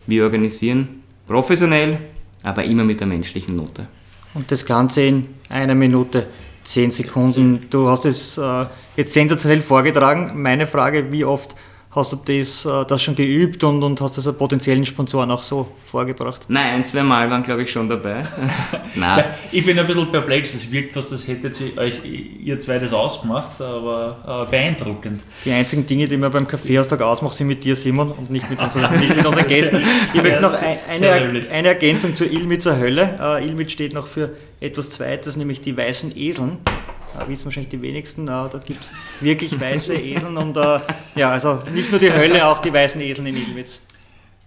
Wir 0.05 0.23
organisieren 0.23 1.03
Professionell, 1.25 1.97
aber 2.43 2.63
immer 2.63 2.83
mit 2.83 2.99
der 2.99 3.07
menschlichen 3.07 3.55
Note. 3.55 3.87
Und 4.35 4.51
das 4.51 4.65
Ganze 4.65 5.01
in 5.01 5.27
einer 5.49 5.75
Minute, 5.75 6.27
zehn 6.63 6.91
Sekunden. 6.91 7.59
Du 7.71 7.89
hast 7.89 8.05
es 8.05 8.37
äh, 8.37 8.65
jetzt 8.95 9.13
sensationell 9.13 9.63
vorgetragen. 9.63 10.39
Meine 10.41 10.67
Frage, 10.67 11.11
wie 11.11 11.25
oft 11.25 11.55
Hast 11.91 12.11
du 12.11 12.17
das, 12.17 12.65
äh, 12.65 12.85
das 12.85 13.01
schon 13.01 13.15
geübt 13.15 13.63
und, 13.63 13.81
und 13.81 13.99
hast 13.99 14.15
das 14.15 14.31
potenziellen 14.37 14.85
Sponsoren 14.85 15.31
auch 15.31 15.41
so 15.41 15.67
vorgebracht? 15.85 16.45
Nein, 16.47 16.75
ein, 16.75 16.85
zwei 16.85 17.01
Mal 17.01 17.27
waren 17.31 17.41
glaube 17.41 17.63
ich 17.63 17.71
schon 17.71 17.89
dabei. 17.89 18.17
Nein. 18.95 19.23
Ich 19.51 19.65
bin 19.65 19.79
ein 19.79 19.87
bisschen 19.87 20.11
perplex, 20.11 20.53
es 20.53 20.71
wirkt 20.71 20.93
fast, 20.93 21.11
als 21.11 21.27
hättet 21.27 21.59
ihr 21.59 21.75
euch 21.79 21.95
ihr 22.05 22.59
zwei 22.59 22.77
das 22.77 22.93
ausgemacht, 22.93 23.59
aber 23.59 24.45
äh, 24.47 24.51
beeindruckend. 24.51 25.23
Die 25.43 25.51
einzigen 25.51 25.87
Dinge, 25.87 26.07
die 26.07 26.17
wir 26.17 26.29
beim 26.29 26.47
Kaffeeaustag 26.47 27.01
ausmachen, 27.01 27.33
sind 27.33 27.47
mit 27.47 27.63
dir, 27.63 27.75
Simon, 27.75 28.11
und 28.11 28.29
nicht 28.29 28.47
mit 28.51 28.61
unseren, 28.61 28.95
nicht 28.99 29.15
mit 29.15 29.25
unseren 29.25 29.47
Gästen. 29.47 29.81
Ich 30.13 30.21
möchte 30.21 30.41
noch 30.41 30.61
ein, 30.61 30.77
eine, 30.87 31.43
eine 31.51 31.67
Ergänzung 31.69 32.13
zur 32.13 32.31
Ilmitzer 32.31 32.77
Hölle. 32.77 33.17
Uh, 33.19 33.43
Ilmitz 33.43 33.71
steht 33.71 33.93
noch 33.93 34.05
für 34.05 34.35
etwas 34.59 34.91
Zweites, 34.91 35.37
nämlich 35.37 35.61
die 35.61 35.75
weißen 35.75 36.15
Eseln 36.15 36.57
äh, 36.65 36.88
wissen 37.27 37.45
wahrscheinlich 37.45 37.69
die 37.69 37.81
wenigsten, 37.81 38.23
äh, 38.23 38.27
da 38.27 38.61
gibt 38.65 38.81
es 38.81 38.93
wirklich 39.21 39.59
weiße 39.59 39.95
Eseln 39.95 40.37
und 40.37 40.57
äh, 40.57 40.79
ja, 41.15 41.31
also 41.31 41.63
nicht 41.73 41.91
nur 41.91 41.99
die 41.99 42.11
Hölle, 42.11 42.45
auch 42.45 42.59
die 42.61 42.73
weißen 42.73 43.01
Eseln 43.01 43.27
in 43.27 43.35
Ilmitz. 43.35 43.79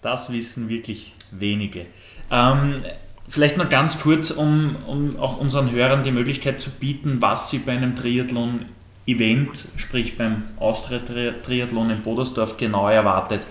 Das 0.00 0.32
wissen 0.32 0.68
wirklich 0.68 1.14
wenige. 1.30 1.86
Ähm, 2.30 2.82
vielleicht 3.28 3.56
noch 3.56 3.70
ganz 3.70 4.00
kurz, 4.00 4.30
um, 4.30 4.76
um 4.86 5.18
auch 5.18 5.38
unseren 5.38 5.70
Hörern 5.70 6.02
die 6.02 6.10
Möglichkeit 6.10 6.60
zu 6.60 6.70
bieten, 6.70 7.20
was 7.20 7.50
sie 7.50 7.58
bei 7.58 7.72
einem 7.72 7.96
Triathlon 7.96 8.66
Event, 9.06 9.68
sprich 9.76 10.16
beim 10.16 10.44
Austria-Triathlon 10.58 11.90
in 11.90 12.02
Bodersdorf 12.02 12.56
genau 12.56 12.88
erwartet. 12.88 13.42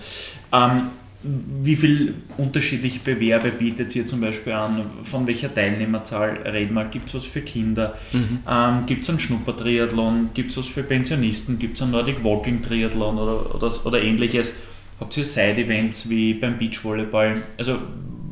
Ähm, 0.52 0.90
wie 1.24 1.76
viele 1.76 2.14
unterschiedliche 2.36 2.98
Bewerbe 2.98 3.50
bietet 3.50 3.94
ihr 3.94 4.06
zum 4.06 4.20
Beispiel 4.20 4.52
an? 4.52 4.84
Von 5.02 5.26
welcher 5.26 5.52
Teilnehmerzahl 5.52 6.38
reden 6.44 6.74
wir? 6.74 6.84
Gibt 6.86 7.08
es 7.08 7.14
was 7.14 7.24
für 7.24 7.42
Kinder? 7.42 7.96
Mhm. 8.12 8.40
Ähm, 8.48 8.86
Gibt 8.86 9.02
es 9.02 9.10
einen 9.10 9.20
Schnuppertriathlon? 9.20 10.30
Gibt 10.34 10.50
es 10.50 10.56
was 10.56 10.66
für 10.66 10.82
Pensionisten? 10.82 11.58
Gibt 11.58 11.76
es 11.76 11.82
einen 11.82 11.92
Nordic 11.92 12.24
Walking 12.24 12.62
Triathlon 12.62 13.18
oder, 13.18 13.54
oder, 13.54 13.86
oder 13.86 14.02
ähnliches? 14.02 14.52
Habt 14.98 15.16
ihr 15.16 15.24
Side-Events 15.24 16.10
wie 16.10 16.34
beim 16.34 16.58
Beachvolleyball? 16.58 17.42
Also, 17.56 17.78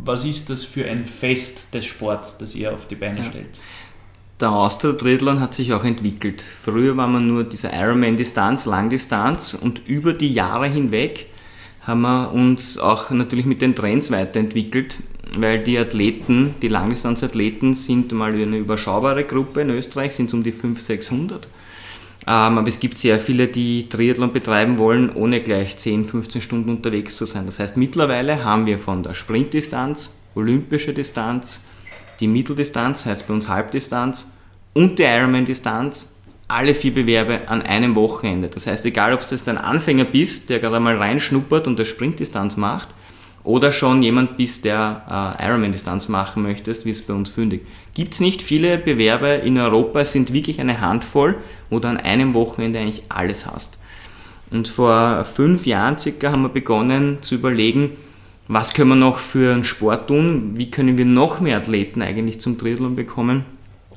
was 0.04 0.24
ist 0.24 0.50
das 0.50 0.64
für 0.64 0.84
ein 0.86 1.04
Fest 1.04 1.74
des 1.74 1.84
Sports, 1.84 2.38
das 2.38 2.54
ihr 2.54 2.72
auf 2.72 2.86
die 2.88 2.96
Beine 2.96 3.20
ja. 3.20 3.24
stellt? 3.26 3.60
Der 4.40 4.50
Austria-Triathlon 4.50 5.38
hat 5.38 5.54
sich 5.54 5.72
auch 5.74 5.84
entwickelt. 5.84 6.42
Früher 6.42 6.96
war 6.96 7.06
man 7.06 7.28
nur 7.28 7.44
diese 7.44 7.68
Ironman-Distanz, 7.68 8.64
Langdistanz 8.64 9.54
und 9.54 9.86
über 9.86 10.14
die 10.14 10.32
Jahre 10.32 10.66
hinweg 10.66 11.26
haben 11.82 12.02
wir 12.02 12.32
uns 12.32 12.78
auch 12.78 13.10
natürlich 13.10 13.46
mit 13.46 13.62
den 13.62 13.74
Trends 13.74 14.10
weiterentwickelt, 14.10 14.96
weil 15.36 15.62
die 15.62 15.78
Athleten, 15.78 16.54
die 16.60 16.68
Langdistanzathleten 16.68 17.74
sind 17.74 18.12
mal 18.12 18.32
eine 18.32 18.58
überschaubare 18.58 19.24
Gruppe 19.24 19.62
in 19.62 19.70
Österreich, 19.70 20.14
sind 20.14 20.26
es 20.26 20.34
um 20.34 20.42
die 20.42 20.52
500, 20.52 20.82
600. 20.82 21.48
Ähm, 22.26 22.58
aber 22.58 22.68
es 22.68 22.80
gibt 22.80 22.98
sehr 22.98 23.18
viele, 23.18 23.46
die 23.46 23.88
Triathlon 23.88 24.32
betreiben 24.32 24.76
wollen, 24.78 25.10
ohne 25.10 25.40
gleich 25.40 25.78
10, 25.78 26.04
15 26.04 26.40
Stunden 26.42 26.70
unterwegs 26.70 27.16
zu 27.16 27.24
sein. 27.24 27.46
Das 27.46 27.58
heißt, 27.58 27.76
mittlerweile 27.76 28.44
haben 28.44 28.66
wir 28.66 28.78
von 28.78 29.02
der 29.02 29.14
Sprintdistanz, 29.14 30.18
olympische 30.34 30.92
Distanz, 30.92 31.64
die 32.20 32.26
Mitteldistanz, 32.26 33.06
heißt 33.06 33.26
bei 33.26 33.34
uns 33.34 33.48
Halbdistanz, 33.48 34.32
und 34.74 34.98
die 34.98 35.04
Ironman-Distanz 35.04 36.14
alle 36.50 36.74
vier 36.74 36.94
Bewerbe 36.94 37.48
an 37.48 37.62
einem 37.62 37.94
Wochenende. 37.94 38.48
Das 38.48 38.66
heißt, 38.66 38.84
egal 38.86 39.12
ob 39.12 39.20
du 39.20 39.34
jetzt 39.34 39.48
ein 39.48 39.58
Anfänger 39.58 40.04
bist, 40.04 40.50
der 40.50 40.58
gerade 40.58 40.80
mal 40.80 40.96
reinschnuppert 40.96 41.66
und 41.66 41.78
der 41.78 41.84
Sprintdistanz 41.84 42.56
macht, 42.56 42.88
oder 43.42 43.72
schon 43.72 44.02
jemand 44.02 44.36
bist, 44.36 44.64
der 44.64 45.36
äh, 45.40 45.46
Ironman-Distanz 45.46 46.08
machen 46.08 46.42
möchtest, 46.42 46.84
wie 46.84 46.90
es 46.90 47.02
bei 47.02 47.14
uns 47.14 47.30
fündig. 47.30 47.66
Gibt 47.94 48.14
es 48.14 48.20
nicht 48.20 48.42
viele 48.42 48.78
Bewerbe 48.78 49.28
in 49.28 49.56
Europa, 49.56 50.00
es 50.00 50.12
sind 50.12 50.32
wirklich 50.32 50.60
eine 50.60 50.80
Handvoll, 50.80 51.36
wo 51.70 51.78
du 51.78 51.88
an 51.88 51.96
einem 51.96 52.34
Wochenende 52.34 52.78
eigentlich 52.78 53.04
alles 53.08 53.46
hast. 53.46 53.78
Und 54.50 54.68
vor 54.68 55.24
fünf 55.24 55.64
Jahren 55.64 55.98
circa 55.98 56.32
haben 56.32 56.42
wir 56.42 56.48
begonnen 56.48 57.22
zu 57.22 57.36
überlegen, 57.36 57.92
was 58.48 58.74
können 58.74 58.90
wir 58.90 58.96
noch 58.96 59.18
für 59.18 59.52
einen 59.52 59.64
Sport 59.64 60.08
tun, 60.08 60.52
wie 60.56 60.70
können 60.70 60.98
wir 60.98 61.04
noch 61.04 61.40
mehr 61.40 61.56
Athleten 61.56 62.02
eigentlich 62.02 62.40
zum 62.40 62.58
Triathlon 62.58 62.96
bekommen. 62.96 63.44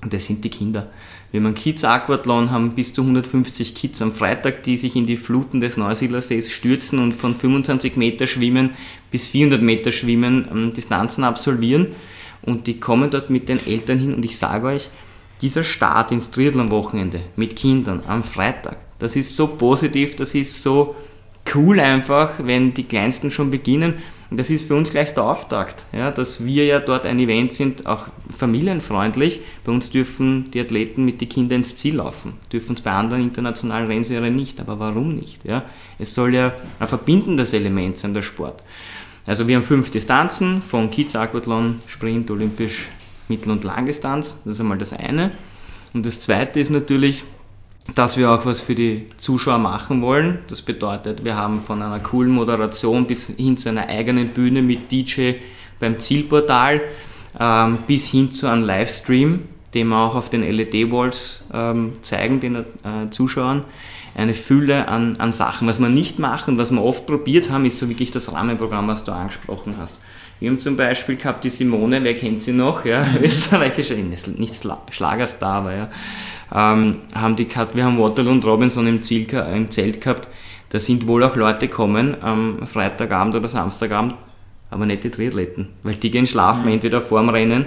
Und 0.01 0.13
das 0.13 0.25
sind 0.25 0.43
die 0.43 0.49
Kinder. 0.49 0.87
Wir 1.33 1.39
haben 1.39 1.47
einen 1.47 1.55
Kids 1.55 1.83
Aquathlon, 1.83 2.51
haben 2.51 2.75
bis 2.75 2.93
zu 2.93 3.01
150 3.01 3.73
Kids 3.73 4.03
am 4.03 4.11
Freitag, 4.11 4.61
die 4.61 4.77
sich 4.77 4.95
in 4.95 5.07
die 5.07 5.17
Fluten 5.17 5.61
des 5.61 5.77
Neusiedlersees 5.77 6.51
stürzen 6.51 6.99
und 6.99 7.13
von 7.13 7.33
25 7.33 7.95
Meter 7.95 8.27
schwimmen 8.27 8.75
bis 9.09 9.29
400 9.29 9.59
Meter 9.59 9.91
schwimmen 9.91 10.47
ähm, 10.51 10.73
Distanzen 10.75 11.23
absolvieren. 11.23 11.87
Und 12.43 12.67
die 12.67 12.79
kommen 12.79 13.09
dort 13.09 13.31
mit 13.31 13.49
den 13.49 13.65
Eltern 13.65 13.97
hin 13.97 14.13
und 14.13 14.23
ich 14.23 14.37
sage 14.37 14.67
euch, 14.67 14.91
dieser 15.41 15.63
Start 15.63 16.11
ins 16.11 16.29
Triathlon-Wochenende 16.29 17.21
mit 17.35 17.55
Kindern 17.55 18.03
am 18.07 18.21
Freitag, 18.21 18.77
das 18.99 19.15
ist 19.15 19.35
so 19.35 19.47
positiv, 19.47 20.15
das 20.15 20.35
ist 20.35 20.61
so 20.61 20.95
cool 21.55 21.79
einfach, 21.79 22.33
wenn 22.43 22.75
die 22.75 22.83
Kleinsten 22.83 23.31
schon 23.31 23.49
beginnen. 23.49 23.95
Und 24.33 24.37
das 24.37 24.49
ist 24.49 24.67
für 24.67 24.73
uns 24.73 24.89
gleich 24.89 25.13
der 25.13 25.25
Auftakt, 25.25 25.85
ja, 25.91 26.09
dass 26.09 26.43
wir 26.43 26.65
ja 26.65 26.79
dort 26.79 27.05
ein 27.05 27.19
Event 27.19 27.53
sind, 27.53 27.85
auch 27.85 28.07
familienfreundlich. 28.35 29.41
Bei 29.63 29.71
uns 29.71 29.91
dürfen 29.91 30.49
die 30.49 30.59
Athleten 30.59 31.05
mit 31.05 31.21
den 31.21 31.29
Kindern 31.29 31.59
ins 31.59 31.75
Ziel 31.75 31.97
laufen. 31.97 32.33
Dürfen 32.51 32.73
es 32.73 32.81
bei 32.81 32.89
anderen 32.89 33.21
internationalen 33.21 33.85
Rennserien 33.85 34.35
nicht. 34.35 34.59
Aber 34.59 34.79
warum 34.79 35.13
nicht? 35.13 35.45
Ja? 35.45 35.65
Es 35.99 36.15
soll 36.15 36.33
ja 36.33 36.51
ein 36.79 36.87
verbindendes 36.87 37.53
Element 37.53 37.99
sein, 37.99 38.15
der 38.15 38.23
Sport. 38.23 38.63
Also 39.27 39.47
wir 39.47 39.55
haben 39.55 39.61
fünf 39.61 39.91
Distanzen 39.91 40.63
von 40.63 40.89
Kids 40.89 41.15
Aquathlon, 41.15 41.83
Sprint, 41.85 42.31
Olympisch, 42.31 42.87
Mittel- 43.27 43.51
und 43.51 43.63
Langdistanz. 43.63 44.41
Das 44.45 44.55
ist 44.55 44.59
einmal 44.61 44.79
das 44.79 44.93
eine. 44.93 45.29
Und 45.93 46.07
das 46.07 46.21
zweite 46.21 46.59
ist 46.59 46.71
natürlich, 46.71 47.23
dass 47.95 48.17
wir 48.17 48.31
auch 48.31 48.45
was 48.45 48.61
für 48.61 48.75
die 48.75 49.09
Zuschauer 49.17 49.57
machen 49.57 50.01
wollen. 50.01 50.39
Das 50.47 50.61
bedeutet, 50.61 51.25
wir 51.25 51.35
haben 51.35 51.59
von 51.59 51.81
einer 51.81 51.99
coolen 51.99 52.31
Moderation 52.31 53.05
bis 53.05 53.27
hin 53.27 53.57
zu 53.57 53.69
einer 53.69 53.87
eigenen 53.87 54.29
Bühne 54.29 54.61
mit 54.61 54.91
DJ 54.91 55.33
beim 55.79 55.99
Zielportal 55.99 56.81
ähm, 57.39 57.79
bis 57.85 58.07
hin 58.07 58.31
zu 58.31 58.47
einem 58.47 58.63
Livestream, 58.63 59.41
den 59.73 59.87
wir 59.87 59.97
auch 59.97 60.15
auf 60.15 60.29
den 60.29 60.43
LED-Walls 60.43 61.45
ähm, 61.53 61.93
zeigen, 62.01 62.39
den 62.39 62.55
äh, 62.55 63.09
Zuschauern. 63.11 63.65
Eine 64.15 64.35
Fülle 64.35 64.87
an, 64.87 65.15
an 65.17 65.33
Sachen. 65.33 65.67
Was 65.67 65.79
wir 65.79 65.89
nicht 65.89 66.19
machen, 66.19 66.59
was 66.59 66.71
wir 66.71 66.83
oft 66.83 67.07
probiert 67.07 67.49
haben, 67.49 67.65
ist 67.65 67.79
so 67.79 67.89
wirklich 67.89 68.11
das 68.11 68.31
Rahmenprogramm, 68.31 68.87
was 68.87 69.03
du 69.03 69.11
angesprochen 69.11 69.75
hast. 69.79 69.99
Wir 70.43 70.49
haben 70.49 70.59
zum 70.59 70.75
Beispiel 70.75 71.15
gehabt 71.15 71.45
die 71.45 71.49
Simone, 71.49 72.03
wer 72.03 72.13
kennt 72.13 72.41
sie 72.41 72.51
noch? 72.51 72.83
Ja, 72.83 73.07
österreichische, 73.23 73.93
nicht 73.93 74.67
Schlagerstar, 74.91 75.53
aber 75.53 75.73
ja 75.73 75.89
ähm, 76.53 76.97
haben 77.15 77.37
die 77.37 77.47
gehabt, 77.47 77.77
wir 77.77 77.85
haben 77.85 77.97
Waterloo 77.97 78.31
und 78.31 78.43
Robinson 78.43 78.85
im, 78.85 79.01
Ziel, 79.01 79.25
im 79.33 79.71
Zelt 79.71 80.01
gehabt. 80.01 80.27
Da 80.67 80.79
sind 80.79 81.07
wohl 81.07 81.23
auch 81.23 81.37
Leute 81.37 81.69
gekommen 81.69 82.17
am 82.21 82.67
Freitagabend 82.67 83.35
oder 83.35 83.47
Samstagabend, 83.47 84.15
aber 84.69 84.85
nicht 84.85 85.05
die 85.05 85.11
Triathleten, 85.11 85.69
weil 85.81 85.95
die 85.95 86.11
gehen 86.11 86.27
schlafen, 86.27 86.65
mhm. 86.65 86.73
entweder 86.73 86.99
vorm 86.99 87.29
Rennen 87.29 87.63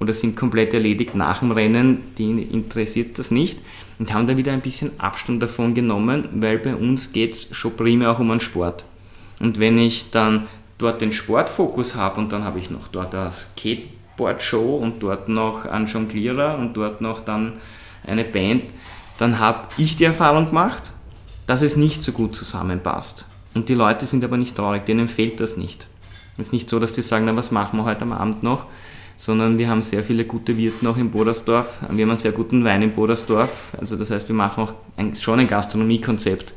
oder 0.00 0.14
sind 0.14 0.34
komplett 0.34 0.72
erledigt 0.72 1.14
nach 1.14 1.40
dem 1.40 1.50
Rennen, 1.50 2.04
die 2.16 2.30
interessiert 2.30 3.18
das 3.18 3.30
nicht 3.32 3.58
und 3.98 4.14
haben 4.14 4.26
da 4.26 4.34
wieder 4.34 4.52
ein 4.52 4.62
bisschen 4.62 4.98
Abstand 4.98 5.42
davon 5.42 5.74
genommen, 5.74 6.26
weil 6.32 6.56
bei 6.56 6.74
uns 6.74 7.12
geht 7.12 7.34
es 7.34 7.54
schon 7.54 7.76
primär 7.76 8.12
auch 8.12 8.18
um 8.18 8.30
einen 8.30 8.40
Sport. 8.40 8.86
Und 9.40 9.58
wenn 9.58 9.76
ich 9.76 10.10
dann 10.10 10.46
dort 10.78 11.00
den 11.00 11.10
Sportfokus 11.10 11.94
habe 11.94 12.20
und 12.20 12.32
dann 12.32 12.44
habe 12.44 12.58
ich 12.58 12.70
noch 12.70 12.88
dort 12.88 13.14
eine 13.14 13.30
Skateboard-Show 13.30 14.76
und 14.76 15.02
dort 15.02 15.28
noch 15.28 15.64
einen 15.64 15.86
Jonglierer 15.86 16.58
und 16.58 16.76
dort 16.76 17.00
noch 17.00 17.20
dann 17.20 17.54
eine 18.06 18.24
Band, 18.24 18.64
dann 19.18 19.38
habe 19.38 19.68
ich 19.76 19.96
die 19.96 20.04
Erfahrung 20.04 20.46
gemacht, 20.46 20.92
dass 21.46 21.62
es 21.62 21.76
nicht 21.76 22.02
so 22.02 22.12
gut 22.12 22.34
zusammenpasst. 22.34 23.26
Und 23.54 23.68
die 23.68 23.74
Leute 23.74 24.06
sind 24.06 24.24
aber 24.24 24.36
nicht 24.36 24.56
traurig, 24.56 24.84
denen 24.84 25.08
fehlt 25.08 25.40
das 25.40 25.56
nicht. 25.56 25.86
Es 26.36 26.48
ist 26.48 26.52
nicht 26.52 26.68
so, 26.68 26.80
dass 26.80 26.92
die 26.92 27.02
sagen, 27.02 27.26
na, 27.26 27.36
was 27.36 27.52
machen 27.52 27.78
wir 27.78 27.84
heute 27.84 28.02
am 28.02 28.12
Abend 28.12 28.42
noch, 28.42 28.66
sondern 29.16 29.58
wir 29.58 29.68
haben 29.68 29.82
sehr 29.82 30.02
viele 30.02 30.24
gute 30.24 30.56
Wirte 30.56 30.84
noch 30.84 30.96
in 30.96 31.10
Bodersdorf. 31.10 31.78
Wir 31.88 32.04
haben 32.04 32.10
einen 32.10 32.18
sehr 32.18 32.32
guten 32.32 32.64
Wein 32.64 32.82
in 32.82 32.92
Bodersdorf. 32.92 33.72
Also 33.78 33.96
das 33.96 34.10
heißt, 34.10 34.26
wir 34.28 34.34
machen 34.34 34.64
auch 34.64 34.72
ein, 34.96 35.14
schon 35.14 35.38
ein 35.38 35.46
Gastronomiekonzept, 35.46 36.54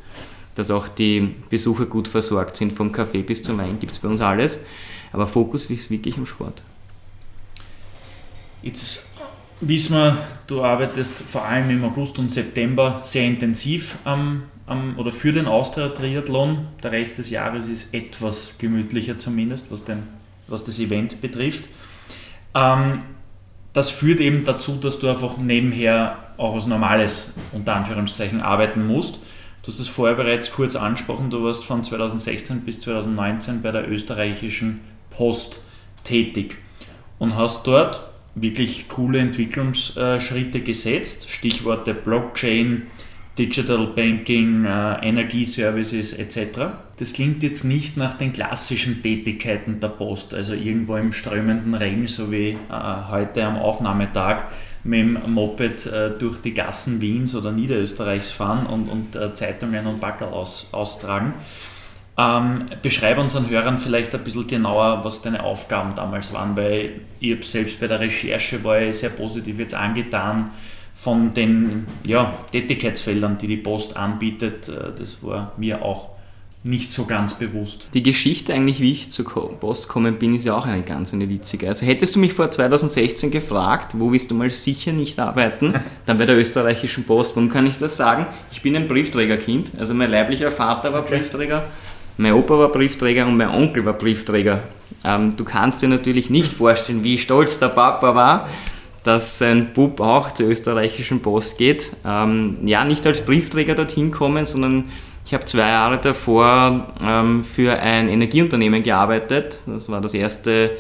dass 0.58 0.72
auch 0.72 0.88
die 0.88 1.36
Besucher 1.50 1.86
gut 1.86 2.08
versorgt 2.08 2.58
sind. 2.58 2.74
Vom 2.74 2.92
Kaffee 2.92 3.22
bis 3.22 3.44
zum 3.44 3.58
Wein 3.58 3.80
gibt 3.80 3.94
es 3.94 4.00
bei 4.00 4.08
uns 4.08 4.22
alles. 4.22 4.64
Aber 5.12 5.28
Fokus 5.28 5.70
ist 5.70 5.90
wirklich 5.90 6.18
am 6.18 6.26
Sport. 6.26 6.64
Jetzt 8.62 9.10
wissen 9.62 9.96
wir, 9.96 10.18
du 10.48 10.64
arbeitest 10.64 11.22
vor 11.22 11.46
allem 11.46 11.70
im 11.70 11.84
August 11.84 12.20
und 12.20 12.32
September 12.32 13.02
sehr 13.04 13.26
intensiv 13.26 13.98
am, 14.04 14.44
am 14.66 14.98
oder 14.98 15.12
für 15.12 15.32
den 15.32 15.48
Austria 15.48 15.90
Triathlon. 15.90 16.68
Der 16.84 16.92
Rest 16.92 17.18
des 17.18 17.30
Jahres 17.30 17.68
ist 17.68 17.94
etwas 17.94 18.54
gemütlicher 18.58 19.20
zumindest, 19.20 19.72
was, 19.72 19.84
den, 19.84 20.04
was 20.48 20.64
das 20.64 20.80
Event 20.80 21.22
betrifft. 21.22 21.66
Ähm, 22.54 23.04
das 23.74 23.90
führt 23.90 24.20
eben 24.20 24.44
dazu, 24.44 24.76
dass 24.76 25.00
du 25.00 25.08
einfach 25.08 25.38
nebenher 25.38 26.18
auch 26.38 26.56
was 26.56 26.66
Normales 26.66 27.34
unter 27.52 27.76
Anführungszeichen 27.76 28.42
arbeiten 28.42 28.86
musst. 28.86 29.20
Du 29.68 29.74
hast 29.74 29.82
das 29.82 29.90
vorher 29.90 30.16
bereits 30.16 30.54
kurz 30.54 30.78
angesprochen, 30.78 31.30
du 31.30 31.44
warst 31.44 31.66
von 31.66 31.84
2016 31.84 32.62
bis 32.62 32.80
2019 32.80 33.62
bei 33.62 33.72
der 33.72 33.92
österreichischen 33.92 34.80
Post 35.10 35.60
tätig 36.06 36.56
und 37.20 37.36
hast 37.36 37.68
dort 37.68 38.00
wirklich 38.34 38.88
coole 38.88 39.20
Entwicklungsschritte 39.20 40.62
gesetzt. 40.62 41.30
Stichworte 41.30 41.94
Blockchain, 41.94 42.84
Digital 43.38 43.88
Banking, 43.96 44.66
äh, 44.66 45.08
Energieservices 45.08 46.14
etc. 46.14 46.60
Das 46.98 47.14
klingt 47.14 47.44
jetzt 47.44 47.64
nicht 47.64 47.98
nach 47.98 48.16
den 48.16 48.34
klassischen 48.34 49.02
Tätigkeiten 49.02 49.80
der 49.80 49.90
Post, 49.90 50.34
also 50.34 50.54
irgendwo 50.54 50.96
im 50.98 51.14
strömenden 51.14 51.74
Regen, 51.74 52.08
so 52.08 52.32
wie 52.32 52.50
äh, 52.50 52.58
heute 53.10 53.44
am 53.44 53.58
Aufnahmetag 53.58 54.44
mit 54.84 55.00
dem 55.00 55.20
Moped 55.34 55.86
äh, 55.86 56.12
durch 56.18 56.42
die 56.42 56.54
Gassen 56.54 57.02
Wiens 57.02 57.36
oder 57.36 57.52
Niederösterreichs 57.52 58.32
fahren 58.32 58.66
und, 58.66 58.88
und 58.90 59.38
Zeitungen 59.38 59.86
und 59.86 60.00
Backel 60.00 60.28
aus, 60.28 60.70
austragen 60.72 61.34
ähm, 62.18 62.66
beschreibe 62.82 63.22
unseren 63.22 63.50
Hörern 63.50 63.78
vielleicht 63.78 64.14
ein 64.16 64.24
bisschen 64.24 64.48
genauer, 64.48 65.04
was 65.04 65.22
deine 65.22 65.44
Aufgaben 65.44 65.94
damals 65.94 66.34
waren, 66.34 66.58
weil 66.58 67.02
ich 67.20 67.46
selbst 67.46 67.80
bei 67.80 67.88
der 67.88 68.00
Recherche 68.00 68.64
war 68.64 68.82
ich 68.82 68.98
sehr 68.98 69.12
positiv 69.12 69.60
jetzt 69.60 69.76
angetan 69.76 70.50
von 70.98 71.34
den 71.34 71.86
ja, 72.06 72.34
Tätigkeitsfeldern, 72.52 73.38
die 73.38 73.48
die 73.48 73.58
Post 73.58 73.96
anbietet. 73.96 74.68
Äh, 74.68 74.92
das 74.98 75.22
war 75.22 75.54
mir 75.58 75.84
auch 75.84 76.10
nicht 76.64 76.92
so 76.92 77.06
ganz 77.06 77.36
bewusst. 77.36 77.88
Die 77.94 78.04
Geschichte 78.04 78.54
eigentlich, 78.54 78.82
wie 78.82 78.92
ich 78.92 79.12
zur 79.12 79.26
Post 79.26 79.88
gekommen 79.88 80.18
bin, 80.18 80.36
ist 80.36 80.46
ja 80.46 80.58
auch 80.58 80.66
eine 80.66 80.82
ganz 80.82 81.14
eine 81.14 81.30
witzige. 81.30 81.68
Also 81.68 81.86
hättest 81.86 82.16
du 82.16 82.20
mich 82.20 82.34
vor 82.34 82.50
2016 82.50 83.32
gefragt, 83.32 83.94
wo 83.94 84.12
willst 84.12 84.32
du 84.32 84.36
mal 84.36 84.50
sicher 84.50 84.92
nicht 84.92 85.20
arbeiten, 85.20 85.76
dann 86.06 86.18
bei 86.18 86.26
der 86.26 86.38
österreichischen 86.38 87.06
Post. 87.06 87.36
Warum 87.36 87.50
kann 87.50 87.68
ich 87.68 87.78
das 87.78 87.96
sagen? 87.96 88.26
Ich 88.52 88.64
bin 88.64 88.76
ein 88.76 88.88
Briefträgerkind. 88.88 89.80
Also 89.80 89.94
mein 89.94 90.10
leiblicher 90.10 90.52
Vater 90.52 90.92
war 90.92 91.04
Briefträger, 91.04 91.64
mein 92.18 92.34
Opa 92.34 92.58
war 92.58 92.72
Briefträger 92.72 93.28
und 93.28 93.38
mein 93.38 93.50
Onkel 93.50 93.86
war 93.86 93.94
Briefträger. 93.94 94.64
Ähm, 95.06 95.38
du 95.38 95.44
kannst 95.44 95.84
dir 95.84 95.90
natürlich 95.90 96.32
nicht 96.32 96.52
vorstellen, 96.54 97.04
wie 97.04 97.20
stolz 97.20 97.60
der 97.60 97.68
Papa 97.68 98.16
war, 98.16 98.50
dass 99.08 99.38
sein 99.38 99.72
Bub 99.74 100.02
auch 100.02 100.32
zur 100.32 100.48
österreichischen 100.48 101.22
Post 101.22 101.58
geht. 101.58 101.94
Ähm, 102.06 102.56
ja, 102.66 102.84
nicht 102.84 103.08
als 103.08 103.22
Briefträger 103.22 103.74
dorthin 103.74 104.12
kommen, 104.12 104.46
sondern 104.46 104.90
ich 105.26 105.34
habe 105.34 105.46
zwei 105.46 105.70
Jahre 105.70 105.98
davor 105.98 106.94
ähm, 107.02 107.46
für 107.46 107.80
ein 107.80 108.10
Energieunternehmen 108.10 108.84
gearbeitet. 108.84 109.60
Das 109.66 109.88
war 109.88 110.02
das 110.02 110.14
erste 110.14 110.72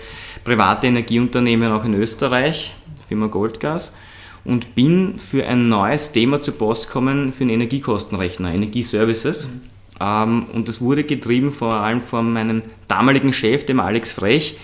private 0.44 0.88
Energieunternehmen 0.88 1.72
auch 1.72 1.86
in 1.86 1.94
Österreich, 1.94 2.74
Firma 3.08 3.28
Goldgas. 3.28 3.96
Und 4.44 4.76
bin 4.76 5.20
für 5.20 5.46
ein 5.46 5.70
neues 5.70 6.12
Thema 6.12 6.42
zur 6.42 6.58
Post 6.58 6.88
gekommen 6.88 7.32
für 7.32 7.46
einen 7.46 7.52
Energiekostenrechner, 7.52 8.54
Energieservices. 8.54 9.48
Mhm. 9.48 9.62
Ähm, 10.02 10.46
und 10.52 10.68
das 10.68 10.82
wurde 10.82 11.06
getrieben 11.06 11.54
vor 11.54 11.76
allem 11.76 12.02
von 12.02 12.34
meinem 12.34 12.62
damaligen 12.90 13.32
Chef, 13.32 13.66
dem 13.66 13.80
Alex 13.80 14.12
Frech, 14.12 14.58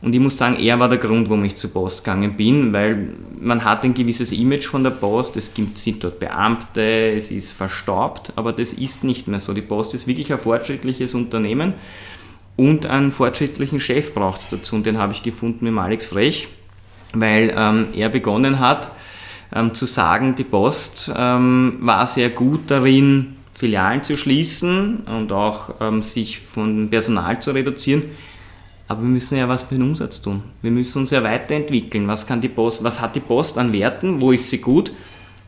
und 0.00 0.14
ich 0.14 0.20
muss 0.20 0.36
sagen, 0.36 0.56
er 0.60 0.78
war 0.78 0.88
der 0.88 0.98
Grund, 0.98 1.28
warum 1.28 1.44
ich 1.44 1.56
zur 1.56 1.72
Post 1.72 2.04
gegangen 2.04 2.36
bin, 2.36 2.72
weil 2.72 3.08
man 3.40 3.64
hat 3.64 3.84
ein 3.84 3.94
gewisses 3.94 4.30
Image 4.30 4.66
von 4.66 4.84
der 4.84 4.90
Post, 4.90 5.36
es 5.36 5.52
gibt, 5.52 5.78
sind 5.78 6.04
dort 6.04 6.20
Beamte, 6.20 7.12
es 7.16 7.32
ist 7.32 7.52
verstaubt, 7.52 8.32
aber 8.36 8.52
das 8.52 8.72
ist 8.72 9.02
nicht 9.02 9.26
mehr 9.26 9.40
so. 9.40 9.52
Die 9.52 9.60
Post 9.60 9.94
ist 9.94 10.06
wirklich 10.06 10.32
ein 10.32 10.38
fortschrittliches 10.38 11.14
Unternehmen 11.14 11.74
und 12.56 12.86
einen 12.86 13.10
fortschrittlichen 13.10 13.80
Chef 13.80 14.14
braucht 14.14 14.40
es 14.40 14.48
dazu. 14.48 14.76
Und 14.76 14.86
den 14.86 14.98
habe 14.98 15.12
ich 15.12 15.24
gefunden 15.24 15.64
mit 15.64 15.76
Alex 15.76 16.06
Frech, 16.06 16.48
weil 17.12 17.52
ähm, 17.56 17.88
er 17.96 18.08
begonnen 18.08 18.60
hat 18.60 18.92
ähm, 19.52 19.74
zu 19.74 19.86
sagen, 19.86 20.36
die 20.36 20.44
Post 20.44 21.10
ähm, 21.16 21.78
war 21.80 22.06
sehr 22.06 22.30
gut 22.30 22.62
darin, 22.68 23.34
Filialen 23.52 24.04
zu 24.04 24.16
schließen 24.16 24.98
und 25.06 25.32
auch 25.32 25.74
ähm, 25.80 26.02
sich 26.02 26.38
von 26.38 26.88
Personal 26.88 27.42
zu 27.42 27.50
reduzieren 27.50 28.04
aber 28.88 29.02
wir 29.02 29.08
müssen 29.08 29.36
ja 29.36 29.48
was 29.48 29.64
für 29.64 29.74
den 29.74 29.82
Umsatz 29.82 30.22
tun. 30.22 30.42
Wir 30.62 30.70
müssen 30.70 31.00
uns 31.00 31.10
ja 31.10 31.22
weiterentwickeln. 31.22 32.08
Was, 32.08 32.26
kann 32.26 32.40
die 32.40 32.48
Post, 32.48 32.82
was 32.82 33.00
hat 33.00 33.14
die 33.14 33.20
Post 33.20 33.58
an 33.58 33.72
Werten? 33.72 34.20
Wo 34.20 34.32
ist 34.32 34.48
sie 34.48 34.58
gut? 34.58 34.92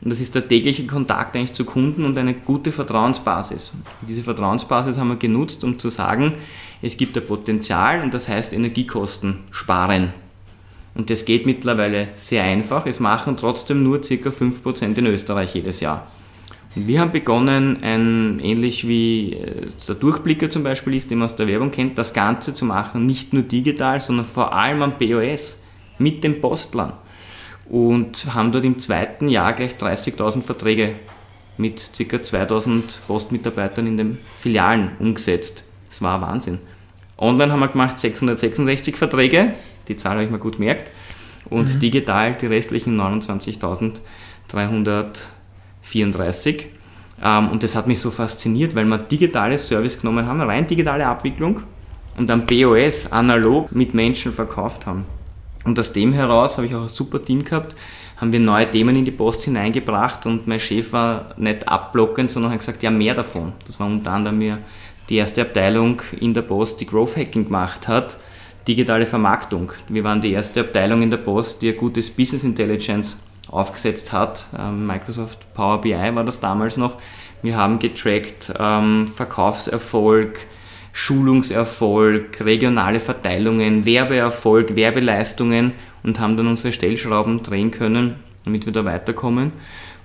Und 0.03 0.11
das 0.11 0.21
ist 0.21 0.35
der 0.35 0.47
tägliche 0.47 0.87
Kontakt 0.87 1.35
eigentlich 1.37 1.55
zu 1.55 1.65
Kunden 1.65 2.05
und 2.05 2.17
eine 2.17 2.35
gute 2.35 2.71
Vertrauensbasis. 2.71 3.73
Und 4.01 4.09
diese 4.09 4.23
Vertrauensbasis 4.23 4.99
haben 4.99 5.09
wir 5.09 5.17
genutzt, 5.17 5.65
um 5.65 5.79
zu 5.79 5.89
sagen, 5.89 6.35
es 6.83 6.97
gibt 6.97 7.17
ein 7.17 7.27
Potenzial 7.27 8.03
und 8.03 8.13
das 8.13 8.29
heißt 8.29 8.53
Energiekosten 8.53 9.41
sparen. 9.51 10.13
Und 10.95 11.09
das 11.09 11.25
geht 11.25 11.47
mittlerweile 11.47 12.09
sehr 12.15 12.45
einfach. 12.45 12.87
Es 12.87 13.01
machen 13.01 13.37
trotzdem 13.37 13.83
nur 13.83 14.01
ca. 14.01 14.07
5% 14.07 14.97
in 14.97 15.07
Österreich 15.07 15.55
jedes 15.55 15.81
Jahr. 15.81 16.07
Wir 16.75 17.01
haben 17.01 17.11
begonnen, 17.11 17.83
ein, 17.83 18.39
ähnlich 18.41 18.87
wie 18.87 19.33
äh, 19.33 19.67
der 19.89 19.97
Durchblicker 19.97 20.49
zum 20.51 20.63
Beispiel 20.63 20.95
ist, 20.95 21.11
den 21.11 21.19
man 21.19 21.27
aus 21.27 21.35
der 21.35 21.49
Werbung 21.49 21.73
kennt, 21.73 21.99
das 21.99 22.15
Ganze 22.15 22.55
zu 22.55 22.65
machen, 22.65 23.07
nicht 23.07 23.33
nur 23.33 23.43
digital, 23.43 24.01
sondern 24.01 24.25
vor 24.25 24.55
allem 24.55 24.83
am 24.83 24.97
POS 24.97 25.65
mit 25.99 26.23
dem 26.23 26.41
Postlern. 26.41 26.93
Und 27.69 28.35
haben 28.35 28.53
dort 28.53 28.65
im 28.65 28.79
zweiten 28.79 29.29
Jahr 29.29 29.53
gleich 29.53 29.73
30.000 29.73 30.43
Verträge 30.43 30.95
mit 31.57 31.91
ca. 31.97 32.17
2.000 32.17 32.99
Postmitarbeitern 33.07 33.87
in 33.87 33.97
den 33.97 34.19
Filialen 34.39 34.93
umgesetzt. 34.99 35.65
Das 35.89 36.03
war 36.03 36.21
Wahnsinn. 36.23 36.59
Online 37.19 37.53
haben 37.53 37.61
wir 37.61 37.69
gemacht 37.69 37.99
666 37.99 38.97
Verträge, 38.97 39.55
die 39.89 39.97
Zahl 39.97 40.15
habe 40.15 40.25
ich 40.25 40.31
mir 40.31 40.39
gut 40.39 40.57
gemerkt, 40.57 40.91
und 41.49 41.75
mhm. 41.75 41.81
digital 41.81 42.35
die 42.35 42.47
restlichen 42.47 42.99
29.300 42.99 44.01
34. 45.91 46.67
Ähm, 47.23 47.49
und 47.51 47.63
das 47.63 47.75
hat 47.75 47.87
mich 47.87 48.01
so 48.01 48.11
fasziniert, 48.11 48.75
weil 48.75 48.85
wir 48.87 48.99
digitales 48.99 49.67
Service 49.67 50.01
genommen 50.01 50.27
haben, 50.27 50.41
rein 50.41 50.67
digitale 50.67 51.07
Abwicklung 51.07 51.63
und 52.17 52.29
dann 52.29 52.47
POS 52.47 53.13
analog 53.13 53.73
mit 53.73 53.95
Menschen 53.95 54.33
verkauft 54.33 54.87
haben. 54.87 55.05
Und 55.65 55.79
aus 55.79 55.93
dem 55.93 56.13
heraus 56.13 56.57
habe 56.57 56.67
ich 56.67 56.75
auch 56.75 56.83
ein 56.83 56.89
super 56.89 57.23
Team 57.23 57.45
gehabt, 57.45 57.75
haben 58.17 58.33
wir 58.33 58.41
neue 58.41 58.69
Themen 58.69 58.97
in 58.97 59.05
die 59.05 59.11
Post 59.11 59.45
hineingebracht 59.45 60.27
und 60.27 60.47
mein 60.47 60.61
Chef 60.61 60.93
war 60.93 61.35
nicht 61.37 61.69
abblockend, 61.69 62.31
sondern 62.31 62.53
hat 62.53 62.59
gesagt, 62.59 62.83
ja 62.83 62.91
mehr 62.91 63.15
davon. 63.15 63.53
Das 63.67 63.79
war 63.81 63.87
unter 63.87 64.13
anderem 64.13 64.59
die 65.09 65.17
erste 65.17 65.43
Abteilung 65.43 66.01
in 66.19 66.35
der 66.35 66.43
Post, 66.43 66.81
die 66.81 66.87
Growth 66.87 67.17
Hacking 67.17 67.45
gemacht 67.45 67.89
hat, 67.89 68.19
digitale 68.69 69.07
Vermarktung. 69.07 69.73
Wir 69.89 70.05
waren 70.05 70.21
die 70.21 70.33
erste 70.33 70.61
Abteilung 70.61 71.03
in 71.03 71.11
der 71.11 71.19
Post, 71.19 71.63
die 71.63 71.71
ein 71.71 71.77
gutes 71.77 72.11
Business 72.11 72.45
Intelligence 72.45 73.23
aufgesetzt 73.49 74.13
hat. 74.13 74.47
Ähm, 74.59 74.87
Microsoft 74.87 75.53
Power 75.55 75.81
BI 75.81 75.93
war 75.93 76.25
das 76.25 76.41
damals 76.41 76.77
noch. 76.77 76.97
Wir 77.43 77.57
haben 77.57 77.79
getrackt 77.79 78.53
ähm, 78.59 79.07
Verkaufserfolg, 79.07 80.41
Schulungserfolg, 80.93 82.45
regionale 82.45 83.01
Verteilungen, 83.01 83.87
Werbeerfolg, 83.87 84.77
Werbeleistungen 84.77 85.73
und 86.03 86.21
haben 86.21 86.37
dann 86.37 86.49
unsere 86.49 86.73
Stellschrauben 86.73 87.43
drehen 87.43 87.71
können, 87.71 88.17
damit 88.45 88.67
wir 88.67 88.73
da 88.73 88.85
weiterkommen. 88.85 89.53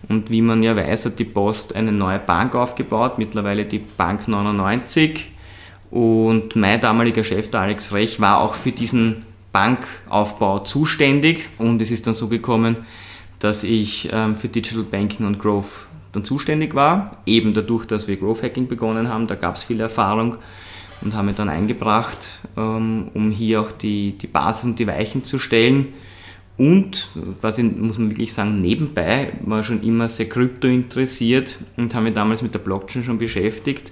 Und 0.08 0.30
wie 0.30 0.42
man 0.42 0.62
ja 0.62 0.76
weiß, 0.76 1.08
hat 1.08 1.20
die 1.20 1.26
Post 1.26 1.76
eine 1.76 1.92
neue 1.92 2.20
Bank 2.20 2.56
aufgebaut, 2.56 3.18
mittlerweile 3.18 3.66
die 3.66 3.80
Bank 3.80 4.28
99. 4.28 5.32
Und 5.90 6.56
mein 6.56 6.82
damaliger 6.82 7.24
Chef, 7.24 7.50
der 7.50 7.62
Alex 7.62 7.88
Frech, 7.88 8.20
war 8.20 8.42
auch 8.42 8.54
für 8.54 8.72
diesen 8.72 9.26
Bankaufbau 9.52 10.60
zuständig. 10.60 11.50
Und 11.58 11.82
es 11.82 11.92
ist 11.92 12.06
dann 12.06 12.14
so 12.14 12.28
gekommen, 12.28 12.86
dass 13.46 13.64
ich 13.64 14.10
ähm, 14.12 14.34
für 14.34 14.48
Digital 14.48 14.82
Banking 14.82 15.28
und 15.28 15.38
Growth 15.38 15.86
dann 16.14 16.24
zuständig 16.24 16.74
war. 16.74 17.18
Eben 17.28 17.54
dadurch, 17.54 17.86
dass 17.86 18.08
wir 18.08 18.16
Growth 18.16 18.42
Hacking 18.42 18.68
begonnen 18.68 19.08
haben, 19.08 19.28
da 19.28 19.36
gab 19.36 19.56
es 19.56 19.64
viel 19.64 19.80
Erfahrung 19.82 20.38
und 21.02 21.14
haben 21.14 21.28
mich 21.28 21.36
dann 21.36 21.50
eingebracht, 21.50 22.28
ähm, 22.58 23.10
um 23.14 23.30
hier 23.30 23.62
auch 23.62 23.72
die, 23.72 24.18
die 24.18 24.26
Basis 24.26 24.66
und 24.66 24.80
die 24.80 24.88
Weichen 24.88 25.24
zu 25.24 25.38
stellen. 25.38 25.94
Und, 26.58 27.10
was 27.40 27.60
ich, 27.60 27.66
muss 27.66 28.00
man 28.00 28.10
wirklich 28.10 28.34
sagen, 28.34 28.58
nebenbei 28.58 29.34
war 29.42 29.62
schon 29.62 29.84
immer 29.84 30.08
sehr 30.08 30.28
krypto 30.28 30.68
interessiert 30.68 31.60
und 31.78 31.94
habe 31.94 32.06
mich 32.06 32.16
damals 32.16 32.42
mit 32.42 32.56
der 32.56 32.60
Blockchain 32.60 33.04
schon 33.04 33.20
beschäftigt 33.20 33.92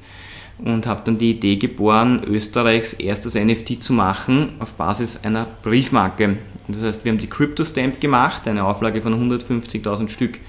und 0.57 0.87
habe 0.87 1.01
dann 1.05 1.19
die 1.19 1.29
Idee 1.29 1.57
geboren, 1.57 2.23
Österreichs 2.25 2.93
erstes 2.93 3.35
NFT 3.35 3.83
zu 3.83 3.93
machen 3.93 4.53
auf 4.57 4.73
Basis 4.73 5.19
einer 5.23 5.45
Briefmarke. 5.61 6.37
Das 6.67 6.81
heißt, 6.81 7.05
wir 7.05 7.11
haben 7.11 7.19
die 7.19 7.29
Crypto 7.29 7.63
Stamp 7.63 7.99
gemacht, 7.99 8.47
eine 8.47 8.63
Auflage 8.63 9.01
von 9.01 9.13
150.000 9.13 10.07
Stück. 10.09 10.39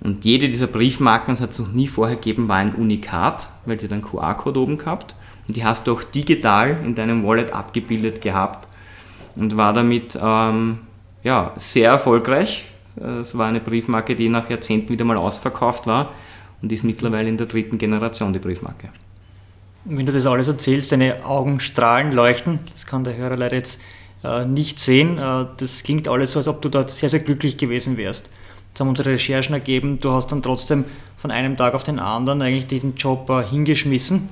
Und 0.00 0.24
jede 0.24 0.48
dieser 0.48 0.68
Briefmarken, 0.68 1.34
das 1.34 1.40
hat 1.40 1.50
es 1.50 1.58
noch 1.58 1.72
nie 1.72 1.88
vorher 1.88 2.16
gegeben, 2.16 2.48
war 2.48 2.56
ein 2.56 2.74
Unikat, 2.74 3.48
weil 3.66 3.76
die 3.76 3.88
dann 3.88 4.02
QR-Code 4.02 4.60
oben 4.60 4.78
gehabt. 4.78 5.14
Und 5.48 5.56
die 5.56 5.64
hast 5.64 5.86
du 5.86 5.92
auch 5.94 6.02
digital 6.02 6.78
in 6.84 6.94
deinem 6.94 7.24
Wallet 7.24 7.52
abgebildet 7.52 8.20
gehabt 8.20 8.68
und 9.34 9.56
war 9.56 9.72
damit 9.72 10.16
ähm, 10.20 10.78
ja, 11.24 11.52
sehr 11.56 11.90
erfolgreich. 11.90 12.66
Es 12.96 13.36
war 13.36 13.46
eine 13.46 13.60
Briefmarke, 13.60 14.14
die 14.16 14.28
nach 14.28 14.50
Jahrzehnten 14.50 14.90
wieder 14.90 15.04
mal 15.04 15.16
ausverkauft 15.16 15.86
war 15.86 16.12
und 16.62 16.72
ist 16.72 16.84
mittlerweile 16.84 17.28
in 17.28 17.36
der 17.36 17.46
dritten 17.46 17.78
Generation 17.78 18.32
die 18.32 18.40
Briefmarke. 18.40 18.88
Wenn 19.84 20.04
du 20.04 20.12
das 20.12 20.26
alles 20.26 20.48
erzählst, 20.48 20.92
deine 20.92 21.24
Augen 21.24 21.60
strahlen, 21.60 22.12
leuchten, 22.12 22.58
das 22.72 22.86
kann 22.86 23.04
der 23.04 23.16
Hörer 23.16 23.36
leider 23.36 23.56
jetzt 23.56 23.80
äh, 24.24 24.44
nicht 24.44 24.80
sehen. 24.80 25.18
Äh, 25.18 25.46
das 25.56 25.82
klingt 25.82 26.08
alles 26.08 26.32
so, 26.32 26.40
als 26.40 26.48
ob 26.48 26.60
du 26.62 26.68
dort 26.68 26.90
sehr, 26.90 27.08
sehr 27.08 27.20
glücklich 27.20 27.56
gewesen 27.56 27.96
wärst. 27.96 28.30
Jetzt 28.68 28.80
haben 28.80 28.88
unsere 28.88 29.10
Recherchen 29.10 29.54
ergeben, 29.54 30.00
du 30.00 30.10
hast 30.12 30.32
dann 30.32 30.42
trotzdem 30.42 30.84
von 31.16 31.30
einem 31.30 31.56
Tag 31.56 31.74
auf 31.74 31.84
den 31.84 31.98
anderen 31.98 32.42
eigentlich 32.42 32.66
den 32.66 32.94
Job 32.94 33.30
äh, 33.30 33.44
hingeschmissen. 33.44 34.28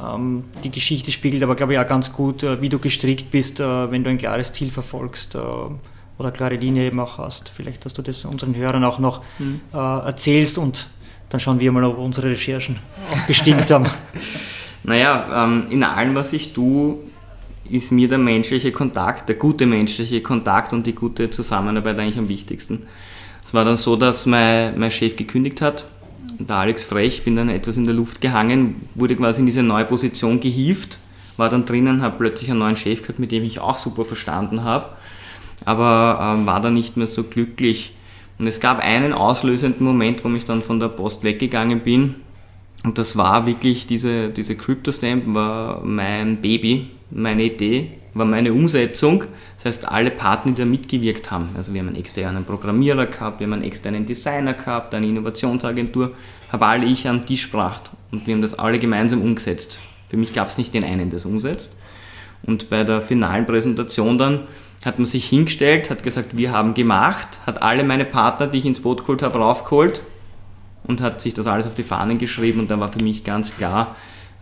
Ähm, 0.00 0.44
die 0.62 0.70
Geschichte 0.70 1.10
spiegelt 1.10 1.42
aber, 1.42 1.56
glaube 1.56 1.72
ich, 1.74 1.78
auch 1.78 1.86
ganz 1.86 2.12
gut, 2.12 2.42
wie 2.60 2.68
du 2.68 2.78
gestrickt 2.78 3.30
bist, 3.30 3.60
wenn 3.60 4.02
du 4.02 4.10
ein 4.10 4.18
klares 4.18 4.52
Ziel 4.52 4.70
verfolgst 4.70 5.36
oder 5.36 5.78
eine 6.18 6.32
klare 6.32 6.56
Linie 6.56 6.86
eben 6.86 6.98
auch 6.98 7.18
hast. 7.18 7.48
Vielleicht, 7.48 7.84
dass 7.84 7.94
du 7.94 8.02
das 8.02 8.24
unseren 8.24 8.56
Hörern 8.56 8.84
auch 8.84 8.98
noch 8.98 9.22
mhm. 9.38 9.60
erzählst 9.72 10.58
und 10.58 10.88
dann 11.28 11.38
schauen 11.38 11.60
wir 11.60 11.70
mal, 11.70 11.84
ob 11.84 11.98
unsere 11.98 12.30
Recherchen 12.30 12.78
auch 13.12 13.26
gestimmt 13.26 13.70
haben. 13.70 13.86
Naja, 14.86 15.44
ähm, 15.44 15.68
in 15.70 15.82
allem, 15.82 16.14
was 16.14 16.34
ich 16.34 16.52
tue, 16.52 16.98
ist 17.70 17.92
mir 17.92 18.08
der 18.08 18.18
menschliche 18.18 18.72
Kontakt, 18.72 19.28
der 19.28 19.36
gute 19.36 19.66
menschliche 19.66 20.20
Kontakt 20.20 20.72
und 20.72 20.86
die 20.86 20.94
gute 20.94 21.30
Zusammenarbeit 21.30 21.98
eigentlich 21.98 22.18
am 22.18 22.28
wichtigsten. 22.28 22.86
Es 23.44 23.54
war 23.54 23.64
dann 23.64 23.76
so, 23.76 23.96
dass 23.96 24.26
mein, 24.26 24.78
mein 24.78 24.90
Chef 24.90 25.16
gekündigt 25.16 25.60
hat, 25.60 25.86
der 26.38 26.56
Alex 26.56 26.84
Frech, 26.84 27.24
bin 27.24 27.36
dann 27.36 27.48
etwas 27.48 27.76
in 27.76 27.84
der 27.84 27.94
Luft 27.94 28.20
gehangen, 28.20 28.76
wurde 28.94 29.16
quasi 29.16 29.40
in 29.40 29.46
diese 29.46 29.62
neue 29.62 29.84
Position 29.84 30.40
gehievt, 30.40 30.98
war 31.36 31.48
dann 31.48 31.66
drinnen, 31.66 32.02
habe 32.02 32.16
plötzlich 32.18 32.50
einen 32.50 32.60
neuen 32.60 32.76
Chef 32.76 33.02
gehabt, 33.02 33.18
mit 33.18 33.32
dem 33.32 33.44
ich 33.44 33.60
auch 33.60 33.76
super 33.76 34.04
verstanden 34.04 34.64
habe, 34.64 34.88
aber 35.64 36.36
ähm, 36.36 36.46
war 36.46 36.60
dann 36.60 36.74
nicht 36.74 36.96
mehr 36.96 37.06
so 37.06 37.24
glücklich. 37.24 37.92
Und 38.38 38.46
es 38.46 38.60
gab 38.60 38.80
einen 38.80 39.12
auslösenden 39.12 39.86
Moment, 39.86 40.24
wo 40.24 40.28
ich 40.30 40.44
dann 40.44 40.62
von 40.62 40.80
der 40.80 40.88
Post 40.88 41.22
weggegangen 41.22 41.80
bin 41.80 42.16
Und 42.84 42.98
das 42.98 43.16
war 43.16 43.46
wirklich, 43.46 43.86
diese, 43.86 44.30
diese 44.30 44.56
CryptoStamp 44.56 45.34
war 45.34 45.82
mein 45.84 46.42
Baby, 46.42 46.90
meine 47.10 47.42
Idee, 47.42 47.92
war 48.14 48.24
meine 48.24 48.52
Umsetzung. 48.52 49.24
Das 49.56 49.64
heißt, 49.64 49.88
alle 49.88 50.10
Partner, 50.10 50.52
die 50.52 50.62
da 50.62 50.66
mitgewirkt 50.66 51.30
haben, 51.30 51.50
also 51.56 51.72
wir 51.72 51.80
haben 51.80 51.88
einen 51.88 51.96
externen 51.96 52.44
Programmierer 52.44 53.06
gehabt, 53.06 53.40
wir 53.40 53.46
haben 53.46 53.54
einen 53.54 53.64
externen 53.64 54.06
Designer 54.06 54.54
gehabt, 54.54 54.94
eine 54.94 55.06
Innovationsagentur, 55.06 56.12
habe 56.50 56.66
alle 56.66 56.86
ich 56.86 57.08
am 57.08 57.26
Tisch 57.26 57.50
gebracht 57.50 57.90
und 58.12 58.26
wir 58.26 58.34
haben 58.34 58.42
das 58.42 58.58
alle 58.58 58.78
gemeinsam 58.78 59.22
umgesetzt. 59.22 59.80
Für 60.08 60.16
mich 60.16 60.32
gab 60.32 60.48
es 60.48 60.58
nicht 60.58 60.74
den 60.74 60.84
einen, 60.84 61.10
der 61.10 61.16
es 61.16 61.24
umsetzt. 61.24 61.76
Und 62.42 62.68
bei 62.70 62.84
der 62.84 63.00
finalen 63.00 63.46
Präsentation 63.46 64.18
dann 64.18 64.40
hat 64.84 64.98
man 64.98 65.06
sich 65.06 65.28
hingestellt, 65.28 65.88
hat 65.88 66.02
gesagt, 66.02 66.36
wir 66.36 66.52
haben 66.52 66.74
gemacht, 66.74 67.40
hat 67.46 67.62
alle 67.62 67.84
meine 67.84 68.04
Partner, 68.04 68.46
die 68.46 68.58
ich 68.58 68.66
ins 68.66 68.80
Boot 68.80 69.00
geholt 69.00 69.22
habe, 69.22 69.38
raufgeholt 69.38 70.02
und 70.84 71.00
hat 71.00 71.22
sich 71.22 71.32
das 71.32 71.46
alles 71.46 71.66
auf 71.66 71.74
die 71.74 71.82
Fahnen 71.82 72.18
geschrieben 72.18 72.60
und 72.60 72.70
da 72.70 72.78
war 72.78 72.92
für 72.92 73.02
mich 73.02 73.24
ganz 73.24 73.56
klar, 73.56 73.96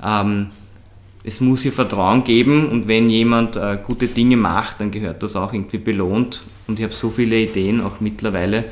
ähm, 0.05 0.51
es 1.25 1.41
muss 1.41 1.63
hier 1.63 1.73
Vertrauen 1.73 2.25
geben 2.25 2.69
und 2.69 2.89
wenn 2.89 3.09
jemand 3.09 3.57
äh, 3.57 3.79
gute 3.85 4.09
Dinge 4.09 4.37
macht, 4.37 4.81
dann 4.81 4.91
gehört 4.91 5.23
das 5.23 5.37
auch 5.37 5.53
irgendwie 5.53 5.79
belohnt 5.79 6.43
und 6.67 6.79
ich 6.79 6.85
habe 6.85 6.95
so 6.95 7.11
viele 7.11 7.37
Ideen 7.37 7.81
auch 7.81 8.01
mittlerweile, 8.01 8.65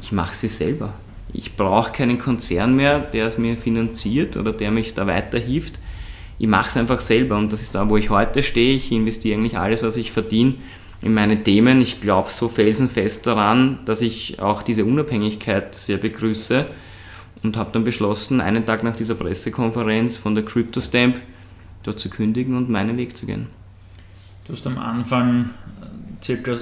ich 0.00 0.12
mache 0.12 0.34
sie 0.34 0.48
selber. 0.48 0.94
Ich 1.32 1.56
brauche 1.56 1.92
keinen 1.92 2.18
Konzern 2.18 2.74
mehr, 2.74 2.98
der 2.98 3.26
es 3.26 3.38
mir 3.38 3.56
finanziert 3.56 4.36
oder 4.36 4.52
der 4.52 4.70
mich 4.70 4.94
da 4.94 5.06
weiterhilft. 5.06 5.78
Ich 6.38 6.48
mache 6.48 6.68
es 6.68 6.76
einfach 6.76 7.00
selber 7.00 7.36
und 7.36 7.52
das 7.52 7.60
ist 7.60 7.74
da, 7.74 7.88
wo 7.88 7.96
ich 7.96 8.10
heute 8.10 8.42
stehe. 8.42 8.74
Ich 8.74 8.90
investiere 8.90 9.38
eigentlich 9.38 9.58
alles, 9.58 9.82
was 9.82 9.96
ich 9.96 10.10
verdiene, 10.10 10.54
in 11.02 11.14
meine 11.14 11.42
Themen. 11.42 11.80
Ich 11.82 12.00
glaube 12.00 12.30
so 12.30 12.48
felsenfest 12.48 13.26
daran, 13.26 13.80
dass 13.84 14.00
ich 14.00 14.40
auch 14.40 14.62
diese 14.62 14.84
Unabhängigkeit 14.84 15.74
sehr 15.74 15.98
begrüße 15.98 16.66
und 17.42 17.56
habe 17.56 17.70
dann 17.72 17.84
beschlossen, 17.84 18.40
einen 18.40 18.66
Tag 18.66 18.82
nach 18.82 18.96
dieser 18.96 19.14
Pressekonferenz 19.14 20.16
von 20.16 20.34
der 20.34 20.44
CryptoStamp 20.44 21.16
dort 21.82 21.98
zu 21.98 22.10
kündigen 22.10 22.56
und 22.56 22.68
meinen 22.68 22.96
Weg 22.96 23.16
zu 23.16 23.26
gehen. 23.26 23.46
Du 24.46 24.52
hast 24.52 24.66
am 24.66 24.78
Anfang 24.78 25.50
äh, 25.80 26.24
circa 26.24 26.56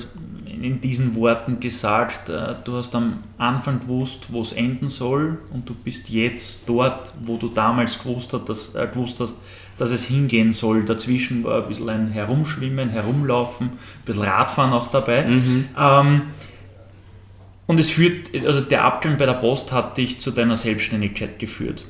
in 0.62 0.80
diesen 0.80 1.14
Worten 1.14 1.60
gesagt, 1.60 2.28
äh, 2.28 2.54
du 2.64 2.74
hast 2.74 2.94
am 2.94 3.24
Anfang 3.38 3.80
gewusst, 3.80 4.26
wo 4.30 4.42
es 4.42 4.52
enden 4.52 4.88
soll 4.88 5.38
und 5.52 5.68
du 5.68 5.74
bist 5.74 6.08
jetzt 6.08 6.68
dort, 6.68 7.12
wo 7.24 7.36
du 7.36 7.48
damals 7.48 7.98
gewusst, 7.98 8.32
hast, 8.32 8.48
dass, 8.48 8.74
äh, 8.74 8.86
gewusst 8.92 9.20
hast, 9.20 9.38
dass 9.76 9.90
es 9.90 10.04
hingehen 10.04 10.52
soll. 10.52 10.84
Dazwischen 10.84 11.44
war 11.44 11.62
ein 11.62 11.68
bisschen 11.68 11.88
ein 11.88 12.08
Herumschwimmen, 12.10 12.90
Herumlaufen, 12.90 13.68
ein 13.68 14.04
bisschen 14.04 14.24
Radfahren 14.24 14.72
auch 14.72 14.90
dabei. 14.90 15.24
Mhm. 15.24 15.64
Ähm, 15.78 16.22
und 17.66 17.78
es 17.78 17.90
führt, 17.90 18.34
also 18.46 18.60
der 18.60 18.84
Abgang 18.84 19.18
bei 19.18 19.26
der 19.26 19.34
Post 19.34 19.72
hat 19.72 19.98
dich 19.98 20.18
zu 20.20 20.30
deiner 20.30 20.56
Selbstständigkeit 20.56 21.38
geführt. 21.38 21.84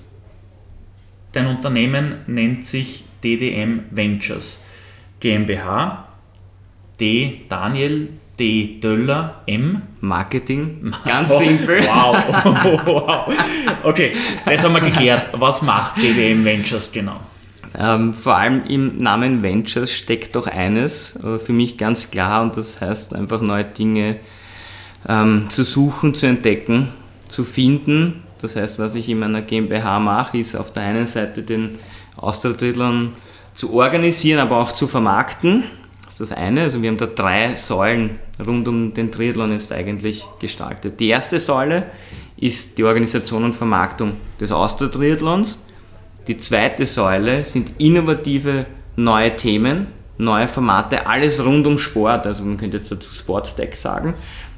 Dein 1.32 1.46
Unternehmen 1.46 2.16
nennt 2.26 2.64
sich 2.64 3.04
DDM 3.22 3.80
Ventures 3.90 4.62
GmbH. 5.20 6.08
D. 7.00 7.42
Daniel, 7.48 8.08
D. 8.38 8.80
Döller, 8.80 9.42
M. 9.46 9.82
Marketing. 10.00 10.92
Ganz 11.04 11.30
oh, 11.30 11.38
simpel. 11.38 11.80
Wow. 11.80 12.86
wow. 12.86 13.34
Okay, 13.82 14.12
das 14.44 14.64
haben 14.64 14.74
wir 14.74 14.80
geklärt. 14.80 15.28
Was 15.32 15.62
macht 15.62 15.96
DDM 15.98 16.44
Ventures 16.44 16.90
genau? 16.92 17.20
Ähm, 17.78 18.14
vor 18.14 18.36
allem 18.36 18.64
im 18.66 18.98
Namen 18.98 19.42
Ventures 19.42 19.92
steckt 19.92 20.34
doch 20.34 20.46
eines, 20.46 21.16
äh, 21.22 21.38
für 21.38 21.52
mich 21.52 21.76
ganz 21.76 22.10
klar, 22.10 22.42
und 22.42 22.56
das 22.56 22.80
heißt 22.80 23.14
einfach 23.14 23.40
neue 23.40 23.64
Dinge 23.64 24.16
ähm, 25.08 25.48
zu 25.48 25.64
suchen, 25.64 26.14
zu 26.14 26.26
entdecken, 26.26 26.88
zu 27.28 27.44
finden. 27.44 28.24
Das 28.40 28.56
heißt, 28.56 28.78
was 28.78 28.94
ich 28.94 29.08
in 29.08 29.18
meiner 29.18 29.42
GmbH 29.42 30.00
mache, 30.00 30.38
ist 30.38 30.54
auf 30.56 30.72
der 30.72 30.84
einen 30.84 31.06
Seite 31.06 31.42
den 31.42 31.78
Austria-Triathlon 32.18 33.14
zu 33.54 33.72
organisieren, 33.72 34.40
aber 34.40 34.58
auch 34.58 34.72
zu 34.72 34.86
vermarkten. 34.86 35.64
Das 36.04 36.20
ist 36.20 36.30
das 36.30 36.32
eine. 36.32 36.62
Also 36.62 36.82
wir 36.82 36.90
haben 36.90 36.98
da 36.98 37.06
drei 37.06 37.54
Säulen 37.56 38.18
rund 38.44 38.68
um 38.68 38.94
den 38.94 39.10
Triathlon 39.10 39.52
jetzt 39.52 39.72
eigentlich 39.72 40.24
gestaltet. 40.40 41.00
Die 41.00 41.08
erste 41.08 41.38
Säule 41.38 41.86
ist 42.36 42.78
die 42.78 42.84
Organisation 42.84 43.44
und 43.44 43.54
Vermarktung 43.54 44.16
des 44.40 44.52
Austria-Triathlons. 44.52 45.66
Die 46.26 46.36
zweite 46.36 46.86
Säule 46.86 47.44
sind 47.44 47.72
innovative 47.78 48.66
neue 48.96 49.34
Themen, 49.34 49.88
neue 50.18 50.46
Formate, 50.46 51.06
alles 51.06 51.44
rund 51.44 51.66
um 51.66 51.78
Sport. 51.78 52.26
Also 52.26 52.44
man 52.44 52.58
könnte 52.58 52.76
jetzt 52.76 52.92
dazu 52.92 53.12
Sportstack 53.12 53.74
sagen. 53.76 54.14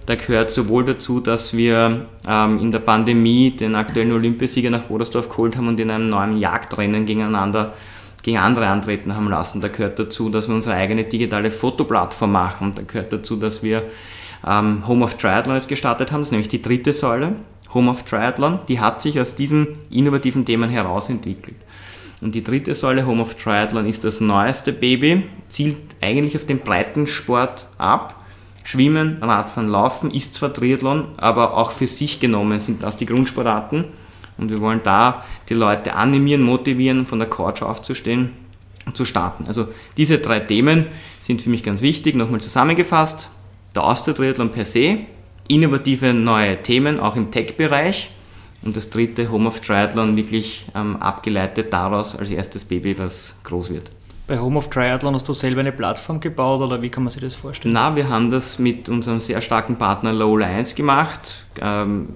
Da 0.06 0.14
gehört 0.14 0.50
sowohl 0.50 0.84
dazu, 0.84 1.20
dass 1.20 1.56
wir 1.56 2.06
ähm, 2.26 2.58
in 2.60 2.72
der 2.72 2.80
Pandemie 2.80 3.50
den 3.50 3.74
aktuellen 3.74 4.12
Olympiasieger 4.12 4.70
nach 4.70 4.84
Bodersdorf 4.84 5.28
geholt 5.28 5.56
haben 5.56 5.68
und 5.68 5.78
in 5.78 5.90
einem 5.90 6.08
neuen 6.08 6.38
Jagdrennen 6.38 7.06
gegeneinander 7.06 7.74
gegen 8.22 8.38
andere 8.38 8.66
antreten 8.66 9.14
haben 9.14 9.28
lassen. 9.28 9.60
Da 9.60 9.68
gehört 9.68 9.98
dazu, 9.98 10.28
dass 10.28 10.48
wir 10.48 10.54
unsere 10.54 10.74
eigene 10.74 11.04
digitale 11.04 11.50
Fotoplattform 11.50 12.32
machen. 12.32 12.72
Da 12.74 12.82
gehört 12.82 13.12
dazu, 13.12 13.36
dass 13.36 13.62
wir 13.62 13.84
ähm, 14.46 14.86
Home 14.86 15.04
of 15.04 15.16
Triathlon 15.16 15.54
jetzt 15.56 15.68
gestartet 15.68 16.12
haben. 16.12 16.20
Das 16.20 16.28
ist 16.28 16.32
nämlich 16.32 16.48
die 16.48 16.62
dritte 16.62 16.92
Säule. 16.92 17.32
Home 17.72 17.90
of 17.90 18.02
Triathlon, 18.02 18.58
die 18.68 18.80
hat 18.80 19.00
sich 19.00 19.20
aus 19.20 19.36
diesen 19.36 19.78
innovativen 19.90 20.44
Themen 20.44 20.70
herausentwickelt. 20.70 21.56
Und 22.20 22.34
die 22.34 22.42
dritte 22.42 22.74
Säule, 22.74 23.06
Home 23.06 23.22
of 23.22 23.36
Triathlon, 23.36 23.86
ist 23.86 24.04
das 24.04 24.20
neueste 24.20 24.72
Baby, 24.72 25.22
zielt 25.46 25.76
eigentlich 26.00 26.36
auf 26.36 26.44
den 26.44 26.58
Breitensport 26.58 27.66
ab 27.78 28.19
Schwimmen, 28.70 29.16
Radfahren, 29.20 29.68
Laufen 29.68 30.12
ist 30.12 30.34
zwar 30.34 30.54
Triathlon, 30.54 31.06
aber 31.16 31.56
auch 31.56 31.72
für 31.72 31.88
sich 31.88 32.20
genommen 32.20 32.60
sind 32.60 32.84
das 32.84 32.96
die 32.96 33.06
Grundsportarten. 33.06 33.86
Und 34.38 34.48
wir 34.48 34.60
wollen 34.60 34.80
da 34.84 35.24
die 35.48 35.54
Leute 35.54 35.96
animieren, 35.96 36.42
motivieren, 36.42 37.04
von 37.04 37.18
der 37.18 37.28
Couch 37.28 37.62
aufzustehen 37.62 38.30
und 38.86 38.96
zu 38.96 39.04
starten. 39.04 39.46
Also 39.48 39.66
diese 39.96 40.18
drei 40.18 40.38
Themen 40.38 40.86
sind 41.18 41.42
für 41.42 41.50
mich 41.50 41.64
ganz 41.64 41.82
wichtig. 41.82 42.14
Nochmal 42.14 42.40
zusammengefasst, 42.40 43.28
der 43.74 43.82
Austria-Triathlon 43.82 44.52
per 44.52 44.64
se, 44.64 44.98
innovative 45.48 46.14
neue 46.14 46.62
Themen, 46.62 47.00
auch 47.00 47.16
im 47.16 47.32
Tech-Bereich. 47.32 48.12
Und 48.62 48.76
das 48.76 48.88
dritte, 48.88 49.32
Home 49.32 49.48
of 49.48 49.58
Triathlon, 49.58 50.14
wirklich 50.14 50.66
ähm, 50.76 50.96
abgeleitet 50.98 51.72
daraus 51.72 52.14
als 52.14 52.30
erstes 52.30 52.64
Baby, 52.64 52.96
was 52.96 53.40
groß 53.42 53.70
wird. 53.70 53.90
Bei 54.30 54.38
Home 54.38 54.58
of 54.58 54.70
Triathlon 54.70 55.12
hast 55.14 55.28
du 55.28 55.32
selber 55.32 55.58
eine 55.58 55.72
Plattform 55.72 56.20
gebaut 56.20 56.60
oder 56.60 56.80
wie 56.80 56.88
kann 56.88 57.02
man 57.02 57.10
sich 57.10 57.20
das 57.20 57.34
vorstellen? 57.34 57.74
Na, 57.74 57.96
wir 57.96 58.08
haben 58.08 58.30
das 58.30 58.60
mit 58.60 58.88
unserem 58.88 59.18
sehr 59.18 59.40
starken 59.40 59.74
Partner 59.74 60.12
Low 60.12 60.36
Lines 60.36 60.76
gemacht. 60.76 61.42
Ähm, 61.60 62.06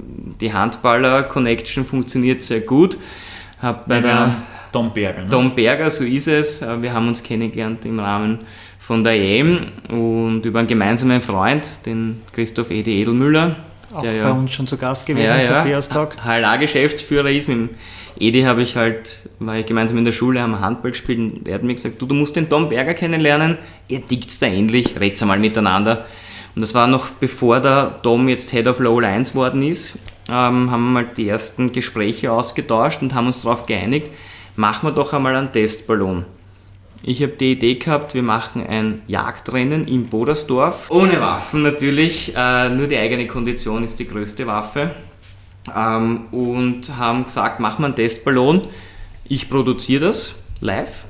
die 0.41 0.53
Handballer-Connection 0.53 1.85
funktioniert 1.85 2.45
sehr 2.45 2.61
gut. 2.61 2.99
Hab 3.61 3.89
bei 3.89 3.99
der 3.99 4.37
Tom 4.73 4.95
Berger. 4.95 5.25
Ne? 5.25 5.29
Tom 5.29 5.57
Berger, 5.57 5.91
so 5.91 6.05
ist 6.05 6.29
es. 6.29 6.63
Äh, 6.63 6.81
wir 6.83 6.93
haben 6.93 7.09
uns 7.09 7.21
kennengelernt 7.21 7.85
im 7.85 7.99
Rahmen 7.99 8.39
von 8.79 9.03
der 9.03 9.15
EM 9.15 9.73
und 9.89 10.47
über 10.47 10.61
einen 10.61 10.69
gemeinsamen 10.69 11.21
Freund, 11.21 11.69
den 11.85 12.23
Christoph 12.33 12.71
Edi 12.71 13.01
Edelmüller. 13.01 13.57
Auch 13.93 14.03
der 14.03 14.13
bei 14.13 14.19
ja, 14.19 14.31
uns 14.31 14.53
schon 14.53 14.67
zu 14.67 14.77
Gast 14.77 15.07
gewesen 15.07 15.27
ja, 15.27 15.37
im 15.37 15.49
Kaffeeaustausch. 15.49 16.15
HLA-Geschäftsführer 16.25 17.31
ist 17.31 17.49
mit 17.49 17.59
dem 17.59 17.71
Edi 18.19 18.43
habe 18.43 18.63
ich 18.63 18.77
halt, 18.77 19.21
war 19.41 19.57
ich 19.57 19.67
gemeinsam 19.67 19.99
in 19.99 20.05
der 20.05 20.13
Schule, 20.13 20.41
haben 20.41 20.61
Handball 20.61 20.93
gespielt 20.93 21.19
und 21.19 21.49
er 21.49 21.55
hat 21.55 21.63
mir 21.63 21.75
gesagt, 21.75 22.01
du, 22.01 22.07
du 22.07 22.15
musst 22.15 22.37
den 22.37 22.49
Tom 22.49 22.69
Berger 22.69 22.95
kennenlernen, 22.95 23.59
ihr 23.89 24.07
tickt 24.07 24.41
da 24.41 24.47
endlich, 24.47 24.99
red's 25.01 25.21
einmal 25.23 25.39
miteinander. 25.39 26.05
Und 26.55 26.63
das 26.63 26.75
war 26.75 26.87
noch 26.87 27.11
bevor 27.11 27.59
der 27.59 28.01
Tom 28.03 28.29
jetzt 28.29 28.53
Head 28.53 28.69
of 28.69 28.79
Low 28.79 29.01
Lines 29.01 29.35
worden 29.35 29.63
ist, 29.63 29.99
ähm, 30.29 30.71
haben 30.71 30.85
wir 30.85 31.03
mal 31.03 31.07
die 31.17 31.29
ersten 31.29 31.73
Gespräche 31.73 32.31
ausgetauscht 32.31 33.03
und 33.03 33.15
haben 33.15 33.27
uns 33.27 33.43
darauf 33.43 33.67
geeinigt, 33.67 34.09
machen 34.55 34.89
wir 34.89 34.93
doch 34.93 35.13
einmal 35.13 35.35
einen 35.35 35.53
Testballon. 35.53 36.25
Ich 37.07 37.23
habe 37.23 37.33
die 37.33 37.53
Idee 37.53 37.75
gehabt, 37.75 38.15
wir 38.15 38.23
machen 38.23 38.67
ein 38.67 39.03
Jagdrennen 39.09 39.87
in 39.87 40.07
Bodersdorf. 40.07 40.91
Ohne 40.91 41.21
Waffen 41.21 41.63
natürlich, 41.63 42.33
äh, 42.35 42.71
nur 42.71 42.87
die 42.87 42.97
eigene 42.97 43.27
Kondition 43.27 43.85
ist 43.85 43.99
die 43.99 44.09
größte 44.09 44.47
Waffe. 44.47 44.91
Ähm, 45.77 46.29
und 46.33 46.97
haben 46.97 47.25
gesagt, 47.25 47.61
machen 47.61 47.83
wir 47.83 47.87
einen 47.89 47.95
Testballon. 47.95 48.63
Ich 49.29 49.51
produziere 49.51 50.07
das 50.07 50.37
live. 50.61 51.05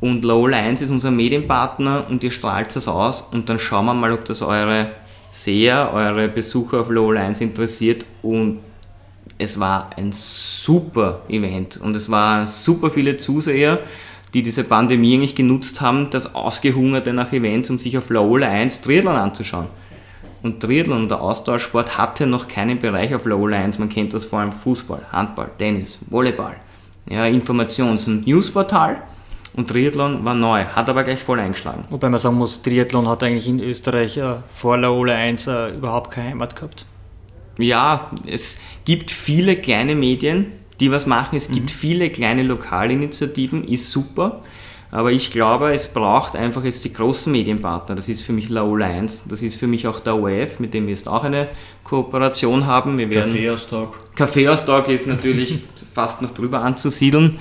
Und 0.00 0.24
Low 0.24 0.46
Lines 0.46 0.80
ist 0.80 0.90
unser 0.90 1.10
Medienpartner 1.10 2.06
und 2.08 2.24
ihr 2.24 2.30
strahlt 2.30 2.74
das 2.74 2.88
aus. 2.88 3.28
Und 3.30 3.50
dann 3.50 3.58
schauen 3.58 3.84
wir 3.84 3.92
mal, 3.92 4.12
ob 4.12 4.24
das 4.24 4.40
eure 4.40 4.92
Seher, 5.32 5.90
eure 5.92 6.28
Besucher 6.28 6.80
auf 6.80 6.88
Low 6.88 7.12
Lines 7.12 7.42
interessiert. 7.42 8.06
Und 8.22 8.60
es 9.36 9.60
war 9.60 9.90
ein 9.98 10.12
super 10.12 11.20
Event. 11.28 11.76
Und 11.76 11.94
es 11.94 12.10
waren 12.10 12.46
super 12.46 12.90
viele 12.90 13.18
Zuseher, 13.18 13.80
die 14.34 14.42
diese 14.42 14.64
Pandemie 14.64 15.14
eigentlich 15.14 15.36
genutzt 15.36 15.80
haben, 15.80 16.10
das 16.10 16.34
Ausgehungerte 16.34 17.12
nach 17.12 17.32
Events, 17.32 17.70
um 17.70 17.78
sich 17.78 17.96
auf 17.96 18.10
Low 18.10 18.36
Lines 18.36 18.80
Triathlon 18.82 19.14
anzuschauen. 19.16 19.68
Und 20.42 20.60
Triathlon, 20.60 21.08
der 21.08 21.22
Austauschsport, 21.22 21.96
hatte 21.96 22.26
noch 22.26 22.48
keinen 22.48 22.78
Bereich 22.80 23.14
auf 23.14 23.24
Low 23.24 23.46
Lines. 23.46 23.78
Man 23.78 23.88
kennt 23.88 24.12
das 24.12 24.26
vor 24.26 24.40
allem 24.40 24.52
Fußball, 24.52 25.06
Handball, 25.10 25.50
Tennis, 25.56 26.00
Volleyball. 26.10 26.56
Ja, 27.08 27.24
Informations- 27.24 28.06
und 28.08 28.26
Newsportal. 28.26 29.02
Und 29.56 29.68
Triathlon 29.68 30.24
war 30.24 30.34
neu, 30.34 30.64
hat 30.64 30.88
aber 30.88 31.04
gleich 31.04 31.22
voll 31.22 31.38
eingeschlagen. 31.38 31.84
Wobei 31.88 32.08
man 32.08 32.18
sagen 32.18 32.36
muss, 32.36 32.60
Triathlon 32.60 33.08
hat 33.08 33.22
eigentlich 33.22 33.48
in 33.48 33.60
Österreich 33.60 34.16
äh, 34.16 34.34
vor 34.48 34.76
Low 34.76 35.04
1 35.04 35.46
äh, 35.46 35.76
überhaupt 35.76 36.10
keine 36.10 36.30
Heimat 36.30 36.56
gehabt. 36.56 36.84
Ja, 37.58 38.10
es 38.26 38.58
gibt 38.84 39.12
viele 39.12 39.54
kleine 39.56 39.94
Medien, 39.94 40.46
die 40.80 40.90
was 40.90 41.06
machen. 41.06 41.36
Es 41.36 41.48
gibt 41.48 41.66
mhm. 41.66 41.68
viele 41.68 42.10
kleine 42.10 42.42
Lokalinitiativen, 42.42 43.66
ist 43.66 43.90
super. 43.90 44.42
Aber 44.94 45.10
ich 45.10 45.32
glaube, 45.32 45.74
es 45.74 45.88
braucht 45.88 46.36
einfach 46.36 46.62
jetzt 46.62 46.84
die 46.84 46.92
großen 46.92 47.32
Medienpartner. 47.32 47.96
Das 47.96 48.08
ist 48.08 48.22
für 48.22 48.32
mich 48.32 48.48
Laola 48.48 48.86
1, 48.86 49.24
das 49.28 49.42
ist 49.42 49.56
für 49.56 49.66
mich 49.66 49.88
auch 49.88 49.98
der 49.98 50.14
ORF, 50.14 50.60
mit 50.60 50.72
dem 50.72 50.86
wir 50.86 50.94
jetzt 50.94 51.08
auch 51.08 51.24
eine 51.24 51.48
Kooperation 51.82 52.64
haben. 52.66 52.96
Wir 52.96 53.10
werden 53.10 53.32
Kaffeeaustag. 53.32 53.88
Kaffeeaustag 54.14 54.88
ist 54.88 55.08
natürlich 55.08 55.64
fast 55.94 56.22
noch 56.22 56.30
drüber 56.30 56.60
anzusiedeln, 56.60 57.40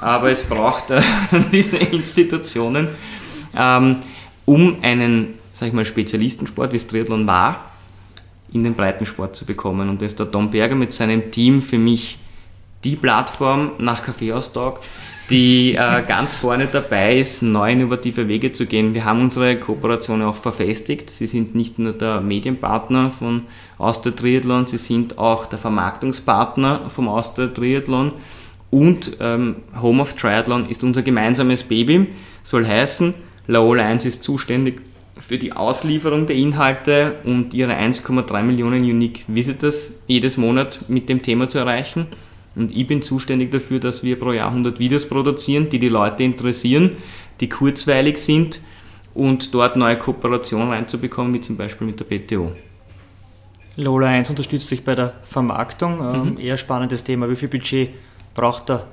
aber 0.00 0.32
es 0.32 0.42
braucht 0.42 0.90
äh, 0.90 1.00
diese 1.52 1.76
Institutionen, 1.76 2.88
ähm, 3.56 3.98
um 4.44 4.78
einen, 4.82 5.34
sag 5.52 5.68
ich 5.68 5.74
mal, 5.74 5.84
Spezialistensport, 5.84 6.72
wie 6.72 6.76
es 6.76 6.88
Triathlon 6.88 7.24
war, 7.24 7.70
in 8.52 8.64
den 8.64 8.74
Breitensport 8.74 9.36
zu 9.36 9.46
bekommen. 9.46 9.88
Und 9.88 10.02
da 10.02 10.06
ist 10.06 10.18
der 10.18 10.28
Tom 10.28 10.50
Berger 10.50 10.74
mit 10.74 10.92
seinem 10.92 11.30
Team 11.30 11.62
für 11.62 11.78
mich 11.78 12.18
die 12.84 12.96
Plattform 12.96 13.72
nach 13.78 14.02
Kaffeeaustag, 14.02 14.80
die 15.28 15.74
äh, 15.74 16.02
ganz 16.06 16.36
vorne 16.36 16.66
dabei 16.72 17.18
ist, 17.18 17.42
neue 17.42 17.72
innovative 17.72 18.26
Wege 18.26 18.52
zu 18.52 18.66
gehen. 18.66 18.94
Wir 18.94 19.04
haben 19.04 19.20
unsere 19.20 19.56
Kooperation 19.56 20.22
auch 20.22 20.36
verfestigt. 20.36 21.10
Sie 21.10 21.26
sind 21.26 21.54
nicht 21.54 21.78
nur 21.78 21.92
der 21.92 22.20
Medienpartner 22.20 23.10
von 23.10 23.42
Auster 23.78 24.14
Triathlon, 24.14 24.66
sie 24.66 24.78
sind 24.78 25.18
auch 25.18 25.46
der 25.46 25.58
Vermarktungspartner 25.58 26.90
vom 26.90 27.08
Auster 27.08 27.52
Triathlon 27.52 28.12
und 28.70 29.16
ähm, 29.20 29.56
Home 29.80 30.02
of 30.02 30.14
Triathlon 30.14 30.68
ist 30.68 30.82
unser 30.82 31.02
gemeinsames 31.02 31.64
Baby. 31.64 32.08
Soll 32.42 32.66
heißen, 32.66 33.14
Laola 33.46 33.84
1 33.84 34.04
ist 34.06 34.22
zuständig 34.22 34.80
für 35.18 35.38
die 35.38 35.52
Auslieferung 35.52 36.26
der 36.26 36.36
Inhalte 36.36 37.16
und 37.24 37.52
ihre 37.52 37.74
1,3 37.74 38.42
Millionen 38.42 38.82
Unique 38.82 39.24
Visitors 39.28 40.02
jedes 40.06 40.36
Monat 40.36 40.88
mit 40.88 41.08
dem 41.08 41.22
Thema 41.22 41.48
zu 41.48 41.58
erreichen. 41.58 42.06
Und 42.56 42.74
ich 42.74 42.86
bin 42.86 43.00
zuständig 43.00 43.50
dafür, 43.50 43.78
dass 43.78 44.02
wir 44.02 44.18
pro 44.18 44.32
Jahr 44.32 44.48
100 44.48 44.78
Videos 44.78 45.08
produzieren, 45.08 45.70
die 45.70 45.78
die 45.78 45.88
Leute 45.88 46.24
interessieren, 46.24 46.96
die 47.40 47.48
kurzweilig 47.48 48.18
sind 48.18 48.60
und 49.14 49.54
dort 49.54 49.76
neue 49.76 49.98
Kooperationen 49.98 50.70
reinzubekommen, 50.70 51.32
wie 51.34 51.40
zum 51.40 51.56
Beispiel 51.56 51.86
mit 51.86 52.00
der 52.00 52.04
BTO. 52.04 52.52
Lola 53.76 54.08
1 54.08 54.30
unterstützt 54.30 54.68
sich 54.68 54.84
bei 54.84 54.94
der 54.94 55.14
Vermarktung. 55.22 56.00
Ähm, 56.00 56.30
mhm. 56.32 56.38
Eher 56.38 56.56
spannendes 56.56 57.04
Thema. 57.04 57.30
Wie 57.30 57.36
viel 57.36 57.48
Budget 57.48 57.90
braucht 58.34 58.68
der, 58.68 58.84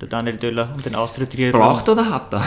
der 0.00 0.08
Daniel 0.08 0.36
Döller 0.36 0.68
und 0.74 0.84
den 0.84 0.94
Austritt 0.94 1.36
Braucht 1.52 1.88
oder 1.88 2.10
hat 2.10 2.34
er? 2.34 2.44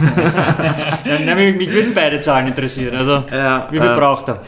ja, 1.04 1.18
nein, 1.24 1.56
mich, 1.56 1.70
würden 1.70 1.92
beide 1.94 2.20
Zahlen 2.20 2.48
interessieren. 2.48 2.96
Also, 2.96 3.24
ja, 3.30 3.68
wie 3.70 3.80
viel 3.80 3.90
äh, 3.90 3.94
braucht 3.94 4.28
er? 4.28 4.42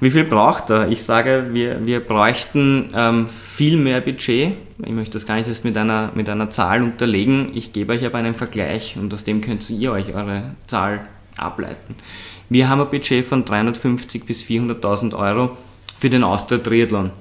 Wie 0.00 0.10
viel 0.10 0.24
braucht 0.24 0.70
er? 0.70 0.88
Ich 0.88 1.04
sage, 1.04 1.48
wir, 1.52 1.84
wir 1.86 2.00
bräuchten 2.00 2.88
ähm, 2.94 3.28
viel 3.62 3.76
mehr 3.76 4.00
Budget. 4.00 4.54
Ich 4.84 4.90
möchte 4.90 5.12
das 5.12 5.28
nicht 5.28 5.46
erst 5.46 5.64
mit 5.64 5.76
einer, 5.76 6.10
mit 6.16 6.28
einer 6.28 6.50
Zahl 6.50 6.82
unterlegen. 6.82 7.52
Ich 7.54 7.72
gebe 7.72 7.92
euch 7.92 8.04
aber 8.04 8.18
einen 8.18 8.34
Vergleich 8.34 8.96
und 8.98 9.14
aus 9.14 9.22
dem 9.22 9.40
könnt 9.40 9.70
ihr 9.70 9.92
euch 9.92 10.12
eure 10.12 10.56
Zahl 10.66 11.06
ableiten. 11.36 11.94
Wir 12.48 12.68
haben 12.68 12.80
ein 12.80 12.90
Budget 12.90 13.24
von 13.24 13.44
350.000 13.44 14.24
bis 14.24 14.42
400.000 14.42 15.16
Euro 15.16 15.56
für 15.96 16.10
den 16.10 16.24
Austria 16.24 16.58
Triathlon. 16.58 17.12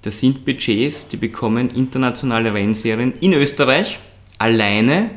Das 0.00 0.18
sind 0.18 0.46
Budgets, 0.46 1.08
die 1.08 1.18
bekommen 1.18 1.68
internationale 1.68 2.54
Rennserien 2.54 3.12
in 3.20 3.34
Österreich 3.34 3.98
alleine 4.38 5.10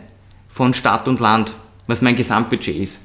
von 0.49 0.73
Stadt 0.73 1.07
und 1.07 1.21
Land, 1.21 1.53
was 1.87 2.01
mein 2.01 2.17
Gesamtbudget 2.17 2.75
ist. 2.75 3.01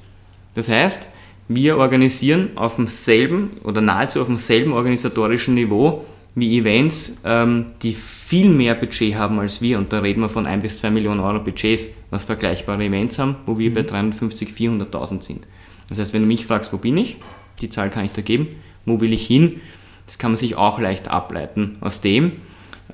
Das 0.56 0.68
heißt, 0.68 1.08
wir 1.46 1.76
organisieren 1.76 2.48
auf 2.56 2.74
demselben 2.74 3.52
oder 3.62 3.80
nahezu 3.80 4.20
auf 4.20 4.26
demselben 4.26 4.72
organisatorischen 4.72 5.54
Niveau 5.54 6.04
wie 6.34 6.58
Events, 6.58 7.22
ähm, 7.24 7.72
die 7.82 7.92
viel 7.92 8.48
mehr 8.48 8.74
Budget 8.74 9.14
haben 9.16 9.38
als 9.40 9.60
wir. 9.60 9.78
Und 9.78 9.92
da 9.92 9.98
reden 9.98 10.20
wir 10.20 10.28
von 10.28 10.46
1 10.46 10.62
bis 10.62 10.78
2 10.78 10.90
Millionen 10.90 11.20
Euro 11.20 11.40
Budgets, 11.40 11.88
was 12.10 12.24
vergleichbare 12.24 12.84
Events 12.84 13.18
haben, 13.18 13.36
wo 13.46 13.58
wir 13.58 13.70
mhm. 13.70 13.74
bei 13.74 13.82
350, 13.82 14.50
400.000 14.50 15.22
sind. 15.22 15.48
Das 15.88 15.98
heißt, 15.98 16.12
wenn 16.12 16.22
du 16.22 16.28
mich 16.28 16.46
fragst, 16.46 16.72
wo 16.72 16.76
bin 16.76 16.96
ich, 16.96 17.16
die 17.60 17.68
Zahl 17.68 17.90
kann 17.90 18.04
ich 18.04 18.12
da 18.12 18.22
geben, 18.22 18.48
wo 18.86 19.00
will 19.00 19.12
ich 19.12 19.26
hin, 19.26 19.60
das 20.06 20.18
kann 20.18 20.32
man 20.32 20.38
sich 20.38 20.56
auch 20.56 20.78
leicht 20.78 21.08
ableiten. 21.08 21.76
Aus 21.80 22.00
dem 22.00 22.32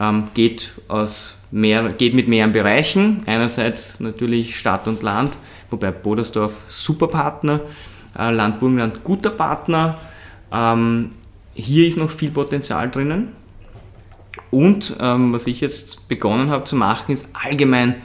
ähm, 0.01 0.28
geht, 0.34 0.72
aus 0.89 1.39
mehr, 1.51 1.93
geht 1.93 2.14
mit 2.14 2.28
mehreren 2.28 2.53
Bereichen. 2.53 3.18
Einerseits 3.26 4.01
natürlich 4.01 4.57
Stadt 4.57 4.89
und 4.89 5.03
Land, 5.03 5.39
wobei 5.70 5.91
Bodersdorf 5.91 6.55
super 6.68 7.09
Partner 7.09 7.61
äh, 8.18 8.30
Land 8.30 8.59
Burgenland 8.61 9.05
guter 9.05 9.30
Partner. 9.30 9.99
Ähm, 10.53 11.12
hier 11.57 11.88
ist 11.88 11.96
noch 11.96 12.11
viel 12.11 12.30
Potenzial 12.30 12.90
drinnen. 12.90 13.28
Und 14.50 14.94
ähm, 15.00 15.32
was 15.32 15.46
ich 15.46 15.61
jetzt 15.61 16.09
begonnen 16.09 16.50
habe 16.50 16.64
zu 16.64 16.76
machen, 16.76 17.12
ist 17.12 17.30
allgemein 17.32 17.96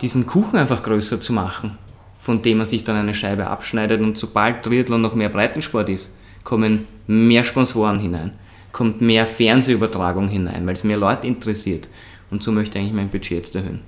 diesen 0.00 0.26
Kuchen 0.26 0.58
einfach 0.58 0.82
größer 0.82 1.20
zu 1.20 1.32
machen, 1.32 1.76
von 2.18 2.42
dem 2.42 2.58
man 2.58 2.66
sich 2.66 2.84
dann 2.84 2.96
eine 2.96 3.12
Scheibe 3.12 3.48
abschneidet. 3.48 4.00
Und 4.00 4.16
sobald 4.16 4.62
Triathlon 4.62 5.02
noch 5.02 5.14
mehr 5.14 5.28
Breitensport 5.28 5.88
ist, 5.88 6.16
kommen 6.44 6.86
mehr 7.06 7.44
Sponsoren 7.44 7.98
hinein, 7.98 8.32
kommt 8.72 9.00
mehr 9.00 9.26
Fernsehübertragung 9.26 10.28
hinein, 10.28 10.64
weil 10.66 10.74
es 10.74 10.84
mehr 10.84 10.96
Leute 10.96 11.26
interessiert. 11.26 11.88
Und 12.30 12.42
so 12.42 12.52
möchte 12.52 12.78
ich 12.78 12.84
eigentlich 12.84 12.94
mein 12.94 13.10
Budget 13.10 13.38
jetzt 13.38 13.56
erhöhen. 13.56 13.80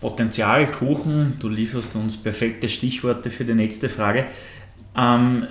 Potenzial, 0.00 0.66
Kuchen, 0.66 1.34
du 1.40 1.48
lieferst 1.48 1.96
uns 1.96 2.16
perfekte 2.16 2.68
Stichworte 2.68 3.30
für 3.30 3.44
die 3.44 3.54
nächste 3.54 3.88
Frage. 3.88 4.26
Ähm, 4.96 5.46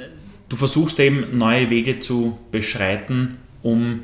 du 0.49 0.55
versuchst 0.55 0.99
eben 0.99 1.37
neue 1.37 1.69
Wege 1.69 1.99
zu 1.99 2.37
beschreiten, 2.51 3.37
um 3.61 4.03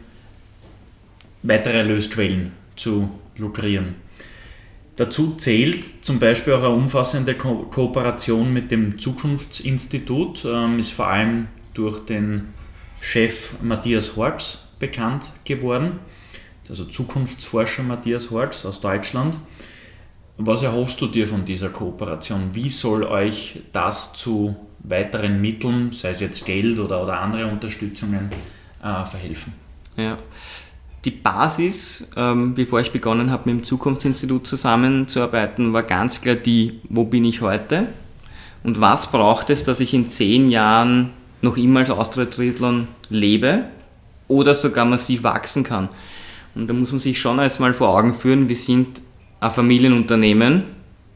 weitere 1.44 1.80
Erlösquellen 1.80 2.52
zu 2.76 3.10
lukrieren. 3.38 3.96
Dazu 4.96 5.36
zählt 5.36 6.06
zum 6.06 6.20
Beispiel 6.20 6.54
auch 6.54 6.64
eine 6.64 6.70
umfassende 6.70 7.36
Ko 7.36 7.68
Kooperation 7.72 8.54
mit 8.54 8.72
dem 8.72 9.00
Zukunftsinstitut, 9.00 10.46
ähm, 10.46 10.80
ist 10.80 10.92
vor 10.92 11.08
allem 11.08 11.48
durch 11.74 12.06
den 12.06 12.50
Chef 13.00 13.54
Matthias 13.62 14.16
Horks 14.16 14.68
bekannt 14.80 15.32
geworden, 15.44 16.00
also 16.70 16.86
Zukunftsforscher 16.86 17.84
Matthias 17.84 18.32
Horks 18.32 18.66
aus 18.66 18.80
Deutschland. 18.80 19.38
Was 20.38 20.64
erhoffst 20.64 21.02
du 21.02 21.08
dir 21.08 21.28
von 21.28 21.46
dieser 21.46 21.70
Kooperation? 21.70 22.52
Wie 22.54 22.70
soll 22.70 23.04
euch 23.04 23.62
das 23.74 24.14
zu 24.14 24.56
weiteren 24.84 25.42
Mitteln, 25.42 25.92
sei 25.92 26.10
es 26.10 26.20
jetzt 26.20 26.46
Geld 26.46 26.80
oder, 26.80 27.04
oder 27.04 27.20
andere 27.20 27.48
Unterstützungen, 27.48 28.30
äh, 28.82 29.06
verhelfen. 29.06 29.54
Ja. 29.96 30.18
Die 31.04 31.12
Basis, 31.12 32.10
ähm, 32.16 32.54
bevor 32.54 32.80
ich 32.80 32.92
begonnen 32.92 33.32
habe, 33.32 33.50
mit 33.50 33.62
dem 33.62 33.64
Zukunftsinstitut 33.64 34.46
zusammenzuarbeiten, 34.46 35.74
war 35.74 35.84
ganz 35.84 36.22
klar 36.22 36.36
die, 36.36 36.80
wo 36.90 37.06
bin 37.06 37.26
ich 37.26 37.42
heute 37.42 37.88
und 38.64 38.80
was 38.80 39.12
braucht 39.12 39.50
es, 39.50 39.64
dass 39.64 39.80
ich 39.80 39.94
in 39.94 40.10
zehn 40.10 40.50
Jahren 40.50 41.10
noch 41.42 41.58
immer 41.58 41.80
als 41.80 41.90
Austria 41.90 42.26
Triathlon 42.26 42.88
lebe 43.10 43.66
oder 44.28 44.54
sogar 44.54 44.86
massiv 44.86 45.24
wachsen 45.24 45.64
kann. 45.64 45.90
Und 46.54 46.70
da 46.70 46.74
muss 46.74 46.92
man 46.92 47.00
sich 47.00 47.20
schon 47.20 47.40
erstmal 47.40 47.74
vor 47.74 47.90
Augen 47.90 48.14
führen, 48.14 48.48
wir 48.48 48.56
sind 48.56 49.02
ein 49.40 49.52
Familienunternehmen, 49.52 50.64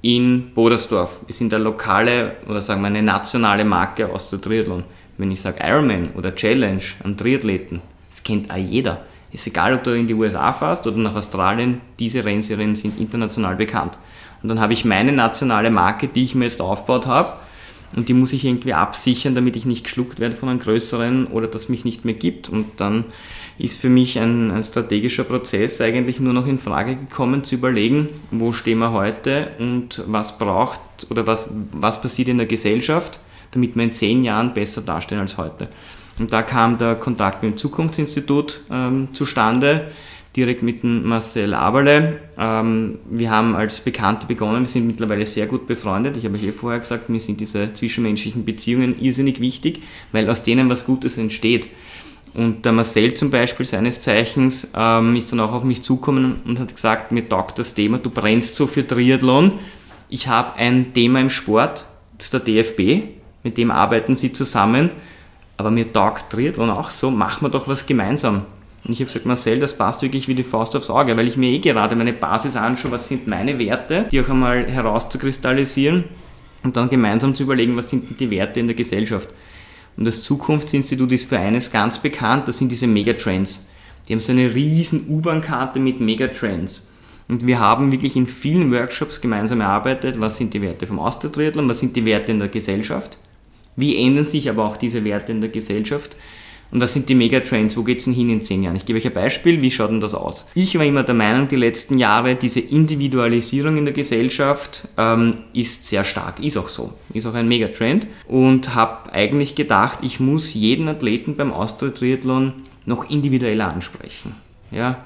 in 0.06 0.52
Bodersdorf. 0.54 1.22
Wir 1.26 1.34
sind 1.34 1.52
eine 1.52 1.64
lokale 1.64 2.34
oder 2.48 2.62
sagen 2.62 2.82
wir 2.82 2.88
eine 2.88 3.02
nationale 3.02 3.66
Marke 3.66 4.08
aus 4.08 4.30
der 4.30 4.40
Triathlon. 4.40 4.84
Wenn 5.18 5.32
ich 5.32 5.42
sage 5.42 5.64
Ironman 5.64 6.10
oder 6.16 6.36
Challenge 6.36 6.84
an 7.04 7.18
Triathleten, 7.18 7.82
das 8.12 8.22
kennt 8.22 8.52
auch 8.52 8.58
jeder. 8.58 9.02
Ist 9.32 9.48
egal, 9.48 9.74
ob 9.74 9.84
du 9.84 9.98
in 9.98 10.06
die 10.06 10.14
USA 10.14 10.54
fährst 10.54 10.86
oder 10.86 10.98
nach 10.98 11.16
Australien, 11.16 11.82
diese 11.98 12.24
Rennserien 12.24 12.76
sind 12.76 13.00
international 13.00 13.56
bekannt. 13.56 13.98
Und 14.44 14.50
dann 14.50 14.60
habe 14.60 14.74
ich 14.74 14.86
meine 14.86 15.12
nationale 15.12 15.72
Marke, 15.72 16.08
die 16.08 16.26
ich 16.26 16.36
mir 16.36 16.46
jetzt 16.46 16.62
aufgebaut 16.62 17.08
habe, 17.08 17.40
und 17.96 18.08
die 18.08 18.14
muss 18.14 18.34
ich 18.34 18.46
irgendwie 18.46 18.74
absichern, 18.74 19.34
damit 19.34 19.56
ich 19.56 19.66
nicht 19.66 19.86
geschluckt 19.86 20.20
werde 20.20 20.36
von 20.36 20.50
einem 20.50 20.60
größeren 20.60 21.28
oder 21.28 21.48
das 21.48 21.70
mich 21.70 21.84
nicht 21.84 22.06
mehr 22.06 22.14
gibt. 22.14 22.50
Und 22.50 22.68
dann 22.78 23.06
ist 23.58 23.80
für 23.80 23.90
mich 23.90 24.20
ein, 24.20 24.52
ein, 24.52 24.64
strategischer 24.64 25.24
Prozess 25.24 25.80
eigentlich 25.80 26.20
nur 26.20 26.34
noch 26.34 26.48
in 26.48 26.58
Frage 26.58 26.96
gekommen, 26.96 27.44
zu 27.44 27.56
überlegen, 27.56 28.10
wo 28.32 28.52
stehen 28.52 28.80
wir 28.80 28.92
heute 28.92 29.52
und 29.60 30.04
was 30.08 30.38
braucht 30.38 30.82
oder 31.10 31.26
was, 31.26 31.50
was 31.72 32.02
passiert 32.02 32.28
in 32.28 32.38
der 32.38 32.48
Gesellschaft, 32.48 33.20
damit 33.52 33.76
wir 33.76 33.84
in 33.84 33.94
zehn 33.94 34.24
Jahren 34.24 34.54
besser 34.54 34.82
dastehen 34.82 35.22
als 35.22 35.38
heute. 35.38 35.70
Und 36.20 36.32
da 36.32 36.42
kam 36.42 36.78
der 36.78 36.96
Kontakt 36.96 37.44
mit 37.44 37.54
dem 37.54 37.58
Zukunftsinstitut 37.58 38.62
ähm, 38.72 39.14
zustande, 39.14 39.92
direkt 40.36 40.64
mit 40.64 40.84
dem 40.84 41.08
Marcel 41.08 41.54
Aberle. 41.54 42.20
Ähm, 42.38 43.00
wir 43.10 43.32
haben 43.32 43.56
als 43.56 43.80
Bekannte 43.82 44.28
begonnen, 44.28 44.62
wir 44.62 44.68
sind 44.68 44.88
mittlerweile 44.88 45.26
sehr 45.26 45.46
gut 45.46 45.66
befreundet. 45.68 46.18
Ich 46.18 46.26
habe 46.26 46.36
euch 46.36 46.44
eh 46.44 46.52
vorher 46.52 46.80
gesagt, 46.80 47.10
mir 47.10 47.20
sind 47.20 47.40
diese 47.40 47.74
zwischenmenschlichen 47.74 48.44
Beziehungen 48.44 49.00
irrsinnig 49.00 49.40
wichtig, 49.40 49.82
weil 50.12 50.30
aus 50.30 50.44
denen 50.44 50.70
was 50.70 50.86
Gutes 50.86 51.18
entsteht. 51.18 51.70
Und 52.36 52.66
der 52.66 52.74
Marcel 52.74 53.14
zum 53.14 53.32
Beispiel 53.32 53.66
seines 53.66 54.02
Zeichens 54.02 54.72
ähm, 54.76 55.16
ist 55.16 55.32
dann 55.32 55.40
auch 55.40 55.54
auf 55.54 55.64
mich 55.64 55.82
zugekommen 55.82 56.42
und 56.46 56.60
hat 56.60 56.76
gesagt, 56.76 57.14
mir 57.14 57.28
taugt 57.30 57.58
das 57.60 57.74
Thema, 57.74 57.98
du 57.98 58.10
brennst 58.10 58.56
so 58.56 58.68
für 58.68 58.86
Triathlon. 58.86 59.54
Ich 60.10 60.28
habe 60.28 60.56
ein 60.56 60.94
Thema 60.94 61.22
im 61.22 61.30
Sport, 61.30 61.86
das 62.18 62.26
ist 62.28 62.34
der 62.34 62.42
DFB, 62.42 63.04
mit 63.44 63.58
dem 63.58 63.72
arbeiten 63.72 64.16
sie 64.16 64.34
zusammen, 64.34 64.90
aber 65.56 65.72
mir 65.72 65.94
taugt 65.94 66.30
Triathlon 66.30 66.70
auch 66.70 66.90
so, 66.90 67.10
machen 67.10 67.46
wir 67.46 67.50
doch 67.50 67.70
was 67.70 67.86
gemeinsam. 67.86 68.46
Und 68.84 68.92
ich 68.92 69.00
habe 69.00 69.06
gesagt, 69.06 69.26
Marcel, 69.26 69.60
das 69.62 69.78
passt 69.78 70.02
wirklich 70.02 70.28
wie 70.28 70.36
die 70.36 70.44
Faust 70.44 70.76
aufs 70.76 70.90
Auge, 70.90 71.16
weil 71.16 71.30
ich 71.30 71.38
mir 71.38 71.50
eh 71.50 71.60
gerade 71.60 71.96
meine 71.96 72.14
Basis 72.14 72.58
anschaue, 72.58 72.92
was 72.92 73.08
sind 73.08 73.28
meine 73.28 73.58
Werte, 73.58 74.08
die 74.12 74.20
auch 74.20 74.30
einmal 74.30 74.70
herauszukristallisieren 74.70 76.04
und 76.64 76.76
dann 76.76 76.90
gemeinsam 76.90 77.34
zu 77.34 77.44
überlegen, 77.44 77.78
was 77.78 77.90
sind 77.90 78.20
die 78.20 78.30
Werte 78.30 78.60
in 78.60 78.68
der 78.68 78.76
Gesellschaft. 78.76 79.30
Und 79.98 80.06
das 80.06 80.24
Zukunftsinstitut 80.24 81.12
ist 81.12 81.30
für 81.30 81.40
eines 81.40 81.72
ganz 81.72 82.00
bekannt, 82.00 82.48
das 82.48 82.58
sind 82.58 82.72
diese 82.72 82.88
Megatrends. 82.88 83.70
Die 84.08 84.14
haben 84.14 84.20
so 84.20 84.32
eine 84.32 84.54
riesen 84.54 85.08
U-Bahn-Karte 85.10 85.80
mit 85.80 86.00
Megatrends. 86.00 86.90
Und 87.28 87.48
wir 87.48 87.60
haben 87.60 87.92
wirklich 87.92 88.16
in 88.16 88.28
vielen 88.28 88.72
Workshops 88.72 89.20
gemeinsam 89.20 89.62
erarbeitet, 89.62 90.20
was 90.20 90.38
sind 90.38 90.54
die 90.54 90.62
Werte 90.62 90.86
vom 90.86 91.00
Austria-Triathlon, 91.00 91.68
was 91.68 91.80
sind 91.80 91.96
die 91.96 92.06
Werte 92.06 92.32
in 92.32 92.40
der 92.40 92.50
Gesellschaft, 92.50 93.18
wie 93.76 93.98
ändern 93.98 94.26
sich 94.26 94.50
aber 94.50 94.66
auch 94.66 94.78
diese 94.78 95.04
Werte 95.04 95.32
in 95.32 95.42
der 95.42 95.50
Gesellschaft 95.50 96.16
und 96.72 96.82
was 96.82 96.94
sind 96.94 97.08
die 97.08 97.16
Megatrends, 97.16 97.78
wo 97.78 97.84
geht 97.84 98.00
es 98.00 98.06
denn 98.06 98.14
hin 98.14 98.30
in 98.30 98.42
zehn 98.42 98.64
Jahren? 98.64 98.76
Ich 98.76 98.86
gebe 98.86 98.98
euch 98.98 99.06
ein 99.06 99.14
Beispiel, 99.14 99.62
wie 99.62 99.72
schaut 99.72 99.92
denn 99.92 100.02
das 100.02 100.16
aus? 100.16 100.48
Ich 100.56 100.78
war 100.78 100.86
immer 100.86 101.04
der 101.04 101.16
Meinung, 101.16 101.48
die 101.48 101.56
letzten 101.56 101.98
Jahre, 101.98 102.36
diese 102.36 102.60
Individualisierung 102.60 103.78
in 103.78 103.86
der 103.86 103.94
Gesellschaft 103.94 104.88
ähm, 104.98 105.44
ist 105.54 105.86
sehr 105.86 106.04
stark, 106.04 106.40
ist 106.40 106.58
auch 106.58 106.70
so, 106.70 106.94
ist 107.14 107.26
auch 107.26 107.34
ein 107.34 107.48
Megatrend 107.48 108.08
und 108.28 108.76
habe 108.76 109.14
eigentlich 109.14 109.56
gedacht, 109.56 110.00
ich 110.02 110.20
muss 110.20 110.54
jeden 110.54 110.88
Athleten 110.88 111.36
beim 111.36 111.54
Austria-Triathlon 111.54 112.54
noch 112.86 113.10
individueller 113.10 113.72
ansprechen. 113.72 114.36
Ja, 114.72 115.04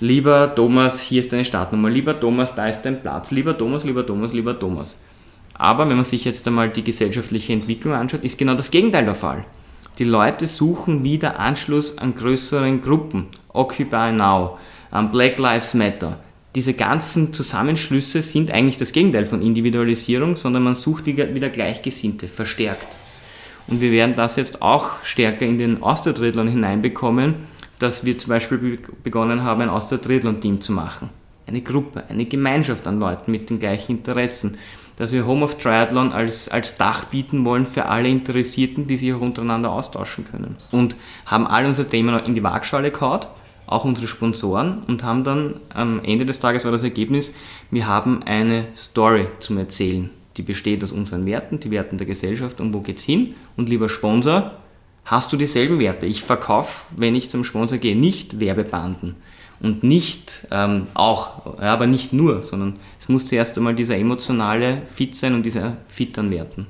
lieber 0.00 0.54
Thomas, 0.54 1.00
hier 1.00 1.20
ist 1.20 1.32
deine 1.32 1.44
Startnummer, 1.44 1.90
lieber 1.90 2.18
Thomas, 2.18 2.54
da 2.54 2.68
ist 2.68 2.82
dein 2.82 3.00
Platz, 3.00 3.30
lieber 3.30 3.56
Thomas, 3.58 3.84
lieber 3.84 4.06
Thomas, 4.06 4.32
lieber 4.32 4.58
Thomas. 4.58 4.98
Aber 5.54 5.88
wenn 5.88 5.96
man 5.96 6.04
sich 6.04 6.24
jetzt 6.24 6.46
einmal 6.46 6.70
die 6.70 6.82
gesellschaftliche 6.82 7.52
Entwicklung 7.52 7.94
anschaut, 7.94 8.24
ist 8.24 8.38
genau 8.38 8.54
das 8.54 8.70
Gegenteil 8.70 9.04
der 9.04 9.14
Fall. 9.14 9.44
Die 9.98 10.04
Leute 10.04 10.46
suchen 10.46 11.04
wieder 11.04 11.38
Anschluss 11.38 11.98
an 11.98 12.14
größeren 12.14 12.80
Gruppen, 12.80 13.26
Occupy 13.52 14.12
Now, 14.12 14.58
Black 15.12 15.38
Lives 15.38 15.74
Matter. 15.74 16.18
Diese 16.54 16.72
ganzen 16.72 17.34
Zusammenschlüsse 17.34 18.22
sind 18.22 18.50
eigentlich 18.50 18.78
das 18.78 18.92
Gegenteil 18.92 19.26
von 19.26 19.42
Individualisierung, 19.42 20.34
sondern 20.34 20.62
man 20.62 20.74
sucht 20.74 21.04
wieder, 21.04 21.50
Gleichgesinnte, 21.50 22.26
verstärkt. 22.28 22.96
Und 23.66 23.82
wir 23.82 23.90
werden 23.92 24.16
das 24.16 24.36
jetzt 24.36 24.62
auch 24.62 25.02
stärker 25.02 25.44
in 25.44 25.58
den 25.58 25.82
Austria-Triathlon 25.82 26.48
hineinbekommen, 26.48 27.34
dass 27.78 28.04
wir 28.04 28.16
zum 28.16 28.30
Beispiel 28.30 28.78
begonnen 29.02 29.44
haben, 29.44 29.60
ein 29.60 29.68
Austria-Triathlon-Team 29.68 30.60
zu 30.60 30.72
machen. 30.72 31.10
Eine 31.46 31.60
Gruppe, 31.60 32.04
eine 32.08 32.24
Gemeinschaft 32.24 32.86
an 32.86 32.98
Leuten 32.98 33.30
mit 33.30 33.50
den 33.50 33.60
gleichen 33.60 33.98
Interessen. 33.98 34.56
Dass 35.02 35.10
wir 35.10 35.26
Home 35.26 35.44
of 35.44 35.58
Triathlon 35.58 36.12
als, 36.12 36.48
als 36.48 36.76
Dach 36.76 37.06
bieten 37.06 37.44
wollen 37.44 37.66
für 37.66 37.86
alle 37.86 38.08
Interessierten, 38.08 38.86
die 38.86 38.96
sich 38.96 39.12
auch 39.12 39.20
untereinander 39.20 39.72
austauschen 39.72 40.24
können. 40.24 40.56
Und 40.70 40.94
haben 41.26 41.48
all 41.48 41.66
unsere 41.66 41.88
Themen 41.88 42.24
in 42.24 42.36
die 42.36 42.42
Waagschale 42.44 42.92
gehauen, 42.92 43.22
auch 43.66 43.84
unsere 43.84 44.06
Sponsoren, 44.06 44.84
und 44.86 45.02
haben 45.02 45.24
dann 45.24 45.56
am 45.74 46.00
Ende 46.04 46.24
des 46.24 46.38
Tages 46.38 46.64
war 46.64 46.70
das 46.70 46.84
Ergebnis, 46.84 47.34
wir 47.72 47.88
haben 47.88 48.22
eine 48.22 48.66
Story 48.76 49.26
zum 49.40 49.58
Erzählen 49.58 50.10
die 50.36 50.42
besteht 50.42 50.82
aus 50.82 50.92
unseren 50.92 51.26
Werten, 51.26 51.60
die 51.60 51.70
Werten 51.70 51.98
der 51.98 52.06
Gesellschaft 52.06 52.60
und 52.60 52.72
wo 52.72 52.80
geht's 52.80 53.02
hin? 53.02 53.34
Und 53.56 53.68
lieber 53.68 53.88
Sponsor, 53.88 54.52
hast 55.04 55.32
du 55.32 55.36
dieselben 55.36 55.78
Werte? 55.78 56.06
Ich 56.06 56.22
verkaufe, 56.22 56.84
wenn 56.96 57.14
ich 57.14 57.28
zum 57.28 57.44
Sponsor 57.44 57.78
gehe, 57.78 57.96
nicht 57.96 58.40
Werbebanden 58.40 59.16
und 59.62 59.82
nicht 59.82 60.46
ähm, 60.50 60.88
auch, 60.94 61.58
aber 61.58 61.86
nicht 61.86 62.12
nur, 62.12 62.42
sondern 62.42 62.76
es 63.00 63.08
muss 63.08 63.26
zuerst 63.26 63.56
einmal 63.56 63.74
dieser 63.74 63.96
emotionale 63.96 64.82
Fit 64.86 65.16
sein 65.16 65.34
und 65.34 65.44
dieser 65.44 65.76
Fit 65.86 66.18
an 66.18 66.32
Werten. 66.32 66.66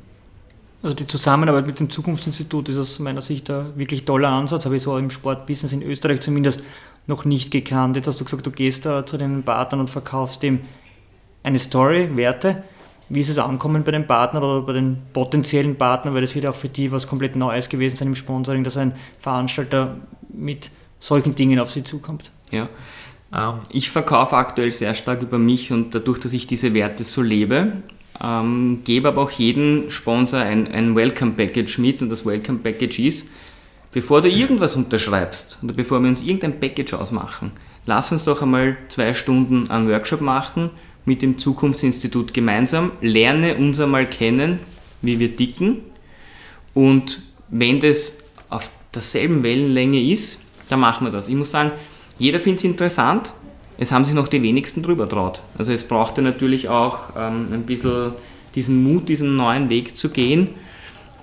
Also 0.82 0.94
die 0.94 1.06
Zusammenarbeit 1.06 1.66
mit 1.66 1.80
dem 1.80 1.90
Zukunftsinstitut 1.90 2.68
ist 2.68 2.78
aus 2.78 2.98
meiner 2.98 3.22
Sicht 3.22 3.50
ein 3.50 3.76
wirklich 3.76 4.04
toller 4.04 4.28
Ansatz, 4.28 4.64
habe 4.64 4.76
ich 4.76 4.82
so 4.82 4.96
im 4.98 5.10
Sportbusiness 5.10 5.72
in 5.72 5.82
Österreich 5.82 6.20
zumindest 6.20 6.62
noch 7.06 7.24
nicht 7.24 7.50
gekannt. 7.50 7.96
Jetzt 7.96 8.08
hast 8.08 8.20
du 8.20 8.24
gesagt, 8.24 8.46
du 8.46 8.50
gehst 8.50 8.84
da 8.84 9.06
zu 9.06 9.16
den 9.16 9.42
Partnern 9.42 9.80
und 9.80 9.90
verkaufst 9.90 10.42
ihm 10.42 10.60
eine 11.42 11.58
Story, 11.58 12.16
Werte 12.16 12.62
wie 13.12 13.20
ist 13.20 13.28
es 13.28 13.38
ankommen 13.38 13.84
bei 13.84 13.90
den 13.90 14.06
Partnern 14.06 14.42
oder 14.42 14.62
bei 14.62 14.72
den 14.72 14.96
potenziellen 15.12 15.76
Partnern, 15.76 16.14
weil 16.14 16.22
das 16.22 16.34
wird 16.34 16.46
auch 16.46 16.54
für 16.54 16.70
die 16.70 16.90
was 16.90 17.06
komplett 17.06 17.36
Neues 17.36 17.68
gewesen 17.68 17.96
sein 17.98 18.08
im 18.08 18.14
Sponsoring, 18.14 18.64
dass 18.64 18.78
ein 18.78 18.94
Veranstalter 19.18 19.96
mit 20.32 20.70
solchen 20.98 21.34
Dingen 21.34 21.58
auf 21.58 21.70
sie 21.70 21.84
zukommt. 21.84 22.32
Ja. 22.52 22.68
Ähm, 23.34 23.60
ich 23.70 23.90
verkaufe 23.90 24.36
aktuell 24.36 24.70
sehr 24.70 24.94
stark 24.94 25.22
über 25.22 25.38
mich 25.38 25.72
und 25.72 25.94
dadurch, 25.94 26.20
dass 26.20 26.32
ich 26.32 26.46
diese 26.46 26.74
Werte 26.74 27.02
so 27.02 27.22
lebe, 27.22 27.72
ähm, 28.22 28.82
gebe 28.84 29.08
aber 29.08 29.22
auch 29.22 29.30
jedem 29.30 29.90
Sponsor 29.90 30.40
ein, 30.40 30.68
ein 30.68 30.94
Welcome 30.94 31.32
Package 31.32 31.78
mit 31.78 32.02
und 32.02 32.10
das 32.10 32.24
Welcome 32.24 32.58
Package 32.58 33.00
ist, 33.00 33.28
bevor 33.90 34.22
du 34.22 34.28
irgendwas 34.28 34.76
unterschreibst 34.76 35.58
oder 35.62 35.72
bevor 35.72 36.00
wir 36.00 36.08
uns 36.08 36.22
irgendein 36.22 36.60
Package 36.60 36.94
ausmachen, 36.94 37.52
lass 37.86 38.12
uns 38.12 38.24
doch 38.24 38.42
einmal 38.42 38.76
zwei 38.88 39.14
Stunden 39.14 39.68
einen 39.70 39.88
Workshop 39.88 40.20
machen, 40.20 40.70
mit 41.04 41.20
dem 41.20 41.36
Zukunftsinstitut 41.36 42.32
gemeinsam, 42.32 42.92
lerne 43.00 43.56
uns 43.56 43.80
einmal 43.80 44.06
kennen, 44.06 44.60
wie 45.00 45.18
wir 45.18 45.34
dicken 45.34 45.78
und 46.74 47.22
wenn 47.48 47.80
das 47.80 48.22
auf 48.48 48.70
derselben 48.94 49.42
Wellenlänge 49.42 50.00
ist, 50.00 50.42
dann 50.68 50.80
machen 50.80 51.06
wir 51.06 51.10
das. 51.10 51.28
Ich 51.28 51.34
muss 51.34 51.50
sagen, 51.50 51.72
jeder 52.22 52.38
findet 52.38 52.60
es 52.60 52.64
interessant, 52.64 53.32
es 53.78 53.90
haben 53.90 54.04
sich 54.04 54.14
noch 54.14 54.28
die 54.28 54.40
wenigsten 54.40 54.80
drüber 54.80 55.08
traut. 55.08 55.42
Also 55.58 55.72
es 55.72 55.82
brauchte 55.82 56.22
natürlich 56.22 56.68
auch 56.68 57.00
ähm, 57.16 57.48
ein 57.52 57.64
bisschen 57.64 58.12
diesen 58.54 58.84
Mut, 58.84 59.08
diesen 59.08 59.34
neuen 59.34 59.68
Weg 59.70 59.96
zu 59.96 60.10
gehen 60.10 60.50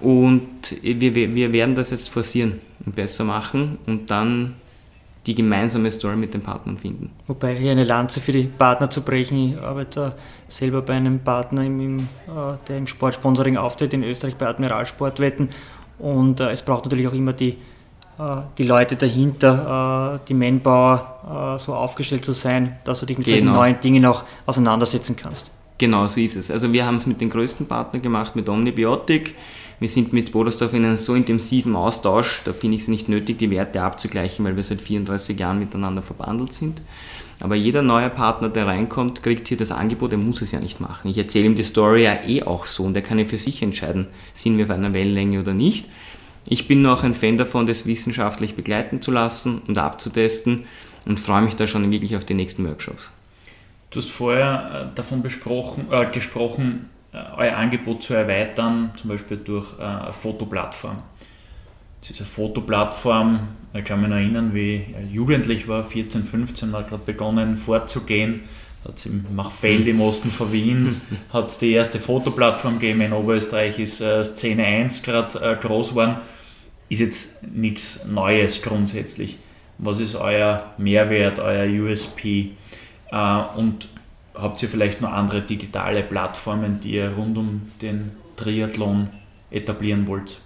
und 0.02 0.45
wir, 0.82 1.16
wir 1.16 1.54
werden 1.54 1.76
das 1.76 1.91
jetzt 1.91 2.10
forcieren 2.10 2.60
und 2.86 2.97
besser 2.97 3.24
machen 3.24 3.78
und 3.86 4.12
dann 4.12 4.56
die 5.26 5.36
gemeinsame 5.36 5.89
Story 5.89 6.18
mit 6.18 6.34
den 6.34 6.41
Partnern 6.41 6.78
finden. 6.78 7.12
Wobei 7.28 7.56
hier 7.56 7.72
eine 7.72 7.86
Lanze 7.86 8.20
für 8.20 8.34
die 8.34 8.43
Partner 8.43 8.89
zu 8.89 9.02
brechen, 9.02 9.54
ich 9.54 9.62
arbeite 9.62 10.16
selber 10.50 10.82
bei 10.82 10.95
einem 10.95 11.20
Partner, 11.20 11.64
im, 11.64 11.80
im, 11.80 12.00
äh, 12.00 12.58
der 12.68 12.78
im 12.78 12.88
Sportsponsoring 12.88 13.56
auftritt, 13.56 13.93
in 13.93 14.04
Österreich 14.04 14.36
bei 14.36 14.47
Admiralsportwetten 14.47 15.47
und 15.97 16.41
äh, 16.41 16.52
es 16.52 16.62
braucht 16.62 16.84
natürlich 16.84 17.08
auch 17.08 17.14
immer 17.14 17.32
die, 17.32 17.56
die 18.58 18.64
Leute 18.64 18.96
dahinter, 18.96 20.20
die 20.28 20.34
Manpower, 20.34 21.58
so 21.60 21.74
aufgestellt 21.74 22.26
zu 22.26 22.34
sein, 22.34 22.78
dass 22.84 23.00
du 23.00 23.06
dich 23.06 23.18
mit 23.18 23.28
genau. 23.28 23.38
solchen 23.38 23.54
neuen 23.54 23.80
Dingen 23.80 24.06
auch 24.06 24.24
auseinandersetzen 24.46 25.16
kannst. 25.16 25.50
Genau 25.78 26.08
so 26.08 26.20
ist 26.20 26.36
es. 26.36 26.52
Also 26.52 26.74
wir 26.74 26.86
haben 26.86 26.96
es 26.96 27.08
mit 27.08 27.22
den 27.22 27.30
größten 27.30 27.66
Partnern 27.66 28.02
gemacht, 28.02 28.36
mit 28.36 28.50
Omnibiotic, 28.50 29.36
wir 29.80 29.88
sind 29.88 30.12
mit 30.12 30.34
Bodersdorf 30.34 30.74
in 30.74 30.84
einem 30.84 30.98
so 30.98 31.16
intensiven 31.16 31.74
Austausch, 31.78 32.42
da 32.44 32.52
finde 32.52 32.76
ich 32.76 32.82
es 32.82 32.88
nicht 32.90 33.08
nötig, 33.08 33.40
die 33.40 33.50
Werte 33.50 33.82
abzugleichen, 33.82 34.44
weil 34.44 34.58
wir 34.58 34.64
seit 34.64 34.82
34 34.82 35.40
Jahren 35.40 35.58
miteinander 35.58 36.02
verbandelt 36.02 36.52
sind. 36.52 36.82
Aber 37.40 37.56
jeder 37.56 37.82
neue 37.82 38.10
Partner, 38.10 38.50
der 38.50 38.68
reinkommt, 38.68 39.24
kriegt 39.24 39.48
hier 39.48 39.56
das 39.56 39.72
Angebot, 39.72 40.12
er 40.12 40.18
muss 40.18 40.42
es 40.42 40.52
ja 40.52 40.60
nicht 40.60 40.82
machen. 40.82 41.10
Ich 41.10 41.18
erzähle 41.18 41.46
ihm 41.46 41.56
die 41.56 41.64
Story 41.64 42.04
ja 42.04 42.18
eh 42.28 42.44
auch 42.44 42.66
so 42.66 42.84
und 42.84 42.96
er 42.98 43.02
kann 43.02 43.18
ja 43.18 43.24
für 43.24 43.38
sich 43.38 43.64
entscheiden, 43.64 44.08
sind 44.34 44.58
wir 44.58 44.66
auf 44.66 44.72
einer 44.72 44.94
Wellenlänge 44.94 45.40
oder 45.40 45.54
nicht. 45.54 45.86
Ich 46.52 46.68
bin 46.68 46.82
noch 46.82 47.04
ein 47.04 47.14
Fan 47.14 47.38
davon, 47.38 47.68
das 47.68 47.86
wissenschaftlich 47.86 48.56
begleiten 48.56 49.04
zu 49.04 49.12
lassen 49.12 49.62
und 49.68 49.78
abzutesten 49.78 50.66
und 51.06 51.20
freue 51.20 51.43
mich 51.43 51.56
da 51.56 51.68
schon 51.68 51.91
wirklich 51.91 52.16
auf 52.18 52.26
die 52.26 52.34
nächsten 52.34 52.68
Workshops. 52.68 53.12
Du 53.91 54.00
hast 54.00 54.10
vorher 54.10 54.89
äh, 54.91 54.95
davon 54.95 55.22
besprochen, 55.22 55.86
äh, 55.91 56.08
gesprochen, 56.12 56.89
äh, 57.14 57.18
euer 57.38 57.56
Angebot 57.56 58.02
zu 58.02 58.16
erweitern, 58.16 58.91
zum 58.97 59.12
Beispiel 59.12 59.38
durch 59.38 59.78
äh, 59.78 59.84
eine 59.84 60.12
Fotoplattform. 60.12 61.04
Diese 62.08 62.26
Fotoplattform, 62.26 63.47
ich 63.76 63.86
kann 63.86 64.02
mich 64.02 64.10
erinnern, 64.10 64.52
wie 64.56 64.78
ich 64.78 65.14
jugendlich 65.14 65.68
war, 65.68 65.84
14, 65.84 66.24
15, 66.24 66.72
war 66.74 66.82
gerade 66.82 67.04
begonnen 67.06 67.58
vorzugehen. 67.58 68.41
Hat 68.88 68.95
es 68.95 69.06
im 69.06 69.24
Machfeld 69.36 69.86
im 69.88 70.02
Osten 70.02 70.32
von 70.32 70.52
Wien 70.52 70.89
hat 71.34 71.50
es 71.50 71.60
die 71.60 71.74
erste 71.74 72.00
Fotoplattform 72.00 72.80
gegeben. 72.80 73.02
In 73.02 73.14
Oberösterreich 73.14 73.78
ist 73.78 74.02
äh, 74.02 74.24
Szene 74.24 74.66
1 74.66 75.04
gerade 75.04 75.60
groß 75.62 75.89
geworden. 75.89 76.18
Ist 76.90 77.00
jetzt 77.00 77.48
nichts 77.48 78.06
Neues 78.06 78.62
grundsätzlich. 78.62 79.38
Was 79.78 80.00
ist 80.00 80.16
euer 80.16 80.74
Mehrwert, 80.78 81.40
euer 81.40 81.66
USP? 81.66 82.52
und 83.56 83.88
habt 84.36 84.62
ihr 84.62 84.70
vielleicht 84.70 85.02
noch 85.02 85.12
andere 85.12 85.42
digitale 85.42 86.04
Plattformen, 86.04 86.80
die 86.80 86.92
ihr 86.92 87.10
rund 87.10 87.38
um 87.38 87.62
den 87.82 88.12
Triathlon 88.36 89.10
etablieren 89.52 90.08
wollt? 90.08 90.40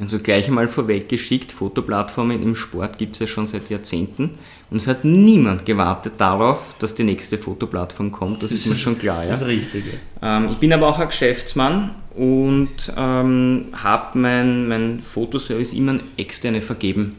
Also 0.00 0.18
gleich 0.20 0.46
einmal 0.46 0.68
vorweggeschickt, 0.68 1.50
Fotoplattformen 1.50 2.40
im 2.40 2.54
Sport 2.54 2.98
gibt 2.98 3.14
es 3.14 3.18
ja 3.18 3.26
schon 3.26 3.48
seit 3.48 3.68
Jahrzehnten 3.68 4.38
und 4.70 4.76
es 4.76 4.86
hat 4.86 5.04
niemand 5.04 5.66
gewartet 5.66 6.14
darauf, 6.18 6.76
dass 6.78 6.94
die 6.94 7.02
nächste 7.02 7.36
Fotoplattform 7.36 8.12
kommt, 8.12 8.44
das, 8.44 8.50
das 8.50 8.60
ist 8.60 8.66
mir 8.66 8.74
schon 8.74 8.96
klar. 8.96 9.24
Ja? 9.24 9.30
Das 9.30 9.44
Richtige. 9.44 9.90
Ähm, 10.22 10.50
ich 10.52 10.58
bin 10.58 10.72
aber 10.72 10.86
auch 10.86 11.00
ein 11.00 11.08
Geschäftsmann 11.08 11.96
und 12.18 12.92
ähm, 12.96 13.66
habe 13.72 14.18
mein, 14.18 14.66
mein 14.66 14.98
Fotoservice 14.98 15.72
immer 15.72 15.92
an 15.92 16.02
Externe 16.16 16.60
vergeben. 16.60 17.16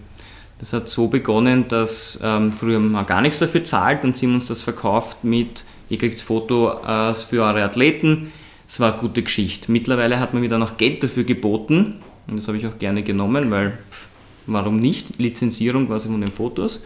Das 0.60 0.74
hat 0.74 0.90
so 0.90 1.08
begonnen, 1.08 1.70
dass 1.70 2.20
ähm, 2.22 2.52
früher 2.52 2.80
man 2.80 3.06
gar 3.06 3.22
nichts 3.22 3.40
dafür 3.40 3.64
zahlt 3.64 4.04
und 4.04 4.16
sie 4.16 4.28
haben 4.28 4.36
uns 4.36 4.48
das 4.48 4.62
verkauft 4.62 5.24
mit 5.24 5.64
ihr 5.88 5.98
kriegt 5.98 6.22
Foto 6.22 6.84
äh, 6.86 7.14
für 7.14 7.44
eure 7.44 7.64
Athleten. 7.64 8.34
Es 8.68 8.82
war 8.82 8.92
eine 8.92 9.02
gute 9.02 9.24
Geschichte. 9.24 9.72
Mittlerweile 9.72 10.20
hat 10.20 10.34
man 10.34 10.44
wieder 10.44 10.58
noch 10.58 10.78
Geld 10.78 11.02
dafür 11.02 11.24
geboten 11.24 11.96
und 12.28 12.38
das 12.38 12.50
habe 12.50 12.58
ich 12.58 12.68
auch 12.68 12.78
gerne 12.78 13.02
genommen, 13.02 13.50
weil 13.52 13.78
pff, 13.90 14.10
warum 14.48 14.80
nicht? 14.80 15.18
Lizenzierung 15.18 15.88
quasi 15.88 16.10
von 16.10 16.20
den 16.20 16.30
Fotos. 16.30 16.84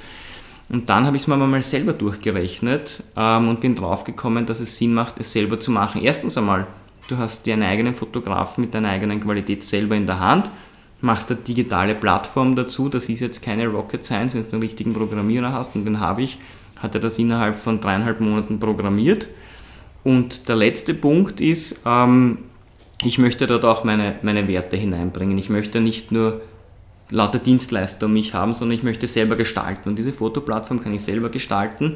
Und 0.69 0.87
dann 0.87 1.05
habe 1.05 1.17
ich 1.17 1.23
es 1.23 1.27
mir 1.27 1.35
mal 1.35 1.63
selber 1.63 1.93
durchgerechnet 1.93 3.03
ähm, 3.17 3.49
und 3.49 3.59
bin 3.59 3.75
draufgekommen, 3.75 4.45
dass 4.45 4.59
es 4.59 4.77
Sinn 4.77 4.93
macht, 4.93 5.15
es 5.19 5.31
selber 5.31 5.59
zu 5.59 5.71
machen. 5.71 6.01
Erstens 6.03 6.37
einmal, 6.37 6.67
du 7.07 7.17
hast 7.17 7.47
deinen 7.47 7.63
eigenen 7.63 7.93
Fotografen 7.93 8.63
mit 8.63 8.73
deiner 8.73 8.89
eigenen 8.89 9.21
Qualität 9.21 9.63
selber 9.63 9.95
in 9.95 10.05
der 10.05 10.19
Hand, 10.19 10.49
machst 11.01 11.31
eine 11.31 11.41
digitale 11.41 11.95
Plattform 11.95 12.55
dazu. 12.55 12.89
Das 12.89 13.09
ist 13.09 13.19
jetzt 13.19 13.41
keine 13.41 13.67
Rocket 13.67 14.05
Science, 14.05 14.33
wenn 14.35 14.43
du 14.43 14.51
einen 14.53 14.61
richtigen 14.61 14.93
Programmierer 14.93 15.51
hast 15.51 15.75
und 15.75 15.85
den 15.85 15.99
habe 15.99 16.21
ich, 16.21 16.37
hat 16.79 16.95
er 16.95 17.01
das 17.01 17.19
innerhalb 17.19 17.57
von 17.57 17.81
dreieinhalb 17.81 18.21
Monaten 18.21 18.59
programmiert. 18.59 19.27
Und 20.03 20.49
der 20.49 20.55
letzte 20.55 20.93
Punkt 20.93 21.39
ist, 21.39 21.81
ähm, 21.85 22.39
ich 23.03 23.17
möchte 23.17 23.47
dort 23.47 23.65
auch 23.65 23.83
meine, 23.83 24.15
meine 24.21 24.47
Werte 24.47 24.77
hineinbringen. 24.77 25.37
Ich 25.37 25.49
möchte 25.49 25.79
nicht 25.81 26.11
nur 26.11 26.41
lauter 27.09 27.39
Dienstleister 27.39 28.05
um 28.05 28.13
mich 28.13 28.33
haben, 28.33 28.53
sondern 28.53 28.77
ich 28.77 28.83
möchte 28.83 29.07
selber 29.07 29.35
gestalten. 29.35 29.89
Und 29.89 29.97
diese 29.97 30.13
Fotoplattform 30.13 30.81
kann 30.81 30.93
ich 30.93 31.03
selber 31.03 31.29
gestalten. 31.29 31.95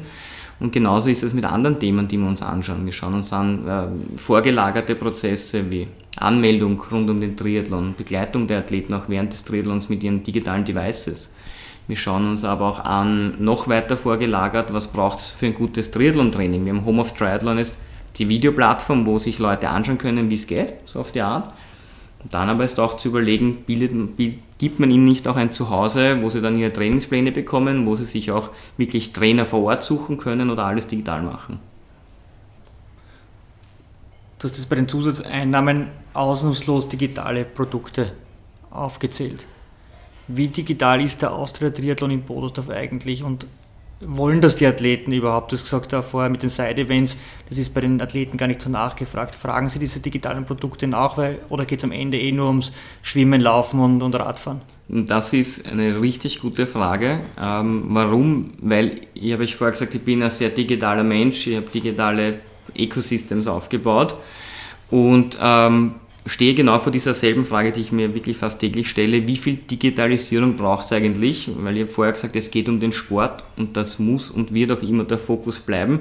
Und 0.60 0.72
genauso 0.72 1.08
ist 1.08 1.22
es 1.22 1.34
mit 1.34 1.44
anderen 1.44 1.78
Themen, 1.78 2.08
die 2.08 2.18
wir 2.18 2.26
uns 2.26 2.42
anschauen. 2.42 2.84
Wir 2.84 2.92
schauen 2.92 3.14
uns 3.14 3.32
an 3.32 3.68
äh, 3.68 4.18
vorgelagerte 4.18 4.96
Prozesse 4.96 5.70
wie 5.70 5.86
Anmeldung 6.16 6.82
rund 6.90 7.08
um 7.08 7.20
den 7.20 7.36
Triathlon, 7.36 7.94
Begleitung 7.96 8.48
der 8.48 8.58
Athleten 8.58 8.92
auch 8.94 9.08
während 9.08 9.32
des 9.32 9.44
Triathlons 9.44 9.88
mit 9.88 10.02
ihren 10.02 10.22
digitalen 10.22 10.64
Devices. 10.64 11.30
Wir 11.86 11.96
schauen 11.96 12.28
uns 12.28 12.44
aber 12.44 12.66
auch 12.66 12.84
an, 12.84 13.34
noch 13.38 13.68
weiter 13.68 13.96
vorgelagert, 13.96 14.74
was 14.74 14.88
braucht 14.88 15.18
es 15.18 15.30
für 15.30 15.46
ein 15.46 15.54
gutes 15.54 15.90
Triathlon-Training. 15.90 16.64
Wir 16.64 16.74
haben 16.74 16.84
Home 16.84 17.00
of 17.00 17.12
Triathlon 17.12 17.58
ist 17.58 17.78
die 18.16 18.28
Videoplattform, 18.28 19.06
wo 19.06 19.18
sich 19.18 19.38
Leute 19.38 19.68
anschauen 19.68 19.98
können, 19.98 20.28
wie 20.28 20.34
es 20.34 20.46
geht, 20.46 20.74
so 20.86 20.98
auf 20.98 21.12
die 21.12 21.20
Art. 21.20 21.52
Dann 22.30 22.50
aber 22.50 22.64
ist 22.64 22.78
auch 22.78 22.96
zu 22.96 23.08
überlegen, 23.08 23.62
bildet, 23.64 23.92
gibt 24.58 24.80
man 24.80 24.90
ihnen 24.90 25.06
nicht 25.06 25.26
auch 25.28 25.36
ein 25.36 25.50
Zuhause, 25.50 26.22
wo 26.22 26.28
sie 26.28 26.42
dann 26.42 26.58
ihre 26.58 26.72
Trainingspläne 26.72 27.32
bekommen, 27.32 27.86
wo 27.86 27.96
sie 27.96 28.04
sich 28.04 28.30
auch 28.30 28.50
wirklich 28.76 29.12
Trainer 29.12 29.46
vor 29.46 29.62
Ort 29.62 29.82
suchen 29.82 30.18
können 30.18 30.50
oder 30.50 30.66
alles 30.66 30.86
digital 30.86 31.22
machen. 31.22 31.58
Du 34.38 34.46
hast 34.48 34.56
jetzt 34.56 34.68
bei 34.68 34.76
den 34.76 34.88
Zusatzeinnahmen 34.88 35.88
ausnahmslos 36.12 36.88
digitale 36.88 37.44
Produkte 37.44 38.12
aufgezählt. 38.70 39.46
Wie 40.28 40.48
digital 40.48 41.00
ist 41.00 41.22
der 41.22 41.32
Austria 41.32 41.70
Triathlon 41.70 42.10
in 42.10 42.22
Bodosdorf 42.22 42.68
eigentlich 42.68 43.24
und 43.24 43.46
wollen 44.00 44.40
das 44.40 44.56
die 44.56 44.66
Athleten 44.66 45.12
überhaupt? 45.12 45.52
Du 45.52 45.56
hast 45.56 45.64
gesagt 45.64 45.92
da 45.92 46.02
vorher 46.02 46.30
mit 46.30 46.42
den 46.42 46.50
Side-Events, 46.50 47.16
das 47.48 47.58
ist 47.58 47.74
bei 47.74 47.80
den 47.80 48.00
Athleten 48.00 48.36
gar 48.36 48.46
nicht 48.46 48.62
so 48.62 48.70
nachgefragt. 48.70 49.34
Fragen 49.34 49.68
sie 49.68 49.78
diese 49.78 50.00
digitalen 50.00 50.44
Produkte 50.44 50.86
nach 50.86 51.16
weil, 51.16 51.40
oder 51.48 51.64
geht 51.64 51.78
es 51.78 51.84
am 51.84 51.92
Ende 51.92 52.18
eh 52.18 52.32
nur 52.32 52.48
ums 52.48 52.72
Schwimmen, 53.02 53.40
Laufen 53.40 53.80
und, 53.80 54.02
und 54.02 54.14
Radfahren? 54.14 54.60
Das 54.88 55.34
ist 55.34 55.70
eine 55.70 56.00
richtig 56.00 56.40
gute 56.40 56.66
Frage. 56.66 57.20
Ähm, 57.38 57.84
warum? 57.88 58.52
Weil, 58.60 59.02
ich 59.14 59.32
habe 59.32 59.44
ich 59.44 59.56
vorher 59.56 59.72
gesagt, 59.72 59.94
ich 59.94 60.02
bin 60.02 60.22
ein 60.22 60.30
sehr 60.30 60.48
digitaler 60.48 61.04
Mensch, 61.04 61.46
ich 61.46 61.56
habe 61.56 61.68
digitale 61.68 62.40
Ecosystems 62.74 63.46
aufgebaut 63.46 64.16
und 64.90 65.38
ähm, 65.42 65.96
stehe 66.28 66.54
genau 66.54 66.78
vor 66.78 66.92
dieser 66.92 67.14
selben 67.14 67.44
Frage, 67.44 67.72
die 67.72 67.80
ich 67.80 67.92
mir 67.92 68.14
wirklich 68.14 68.36
fast 68.36 68.60
täglich 68.60 68.88
stelle. 68.88 69.26
Wie 69.26 69.36
viel 69.36 69.56
Digitalisierung 69.56 70.56
braucht 70.56 70.84
es 70.84 70.92
eigentlich? 70.92 71.50
Weil 71.56 71.78
habe 71.80 71.88
vorher 71.88 72.12
gesagt, 72.12 72.36
es 72.36 72.50
geht 72.50 72.68
um 72.68 72.80
den 72.80 72.92
Sport 72.92 73.44
und 73.56 73.76
das 73.76 73.98
muss 73.98 74.30
und 74.30 74.52
wird 74.52 74.72
auch 74.72 74.82
immer 74.82 75.04
der 75.04 75.18
Fokus 75.18 75.58
bleiben. 75.58 76.00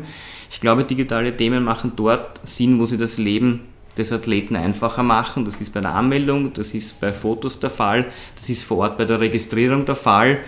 Ich 0.50 0.60
glaube, 0.60 0.84
digitale 0.84 1.36
Themen 1.36 1.64
machen 1.64 1.94
dort 1.96 2.40
Sinn, 2.44 2.80
wo 2.80 2.86
sie 2.86 2.98
das 2.98 3.18
Leben 3.18 3.62
des 3.98 4.12
Athleten 4.12 4.56
einfacher 4.56 5.04
machen. 5.04 5.46
Das 5.46 5.62
ist 5.62 5.74
bei 5.74 5.82
der 5.82 5.96
Anmeldung, 5.96 6.54
das 6.54 6.74
ist 6.74 7.00
bei 7.00 7.12
Fotos 7.12 7.60
der 7.60 7.70
Fall, 7.70 8.06
das 8.36 8.50
ist 8.50 8.64
vor 8.64 8.78
Ort 8.78 8.98
bei 8.98 9.06
der 9.06 9.20
Registrierung 9.20 9.86
der 9.86 9.96
Fall. 9.96 10.40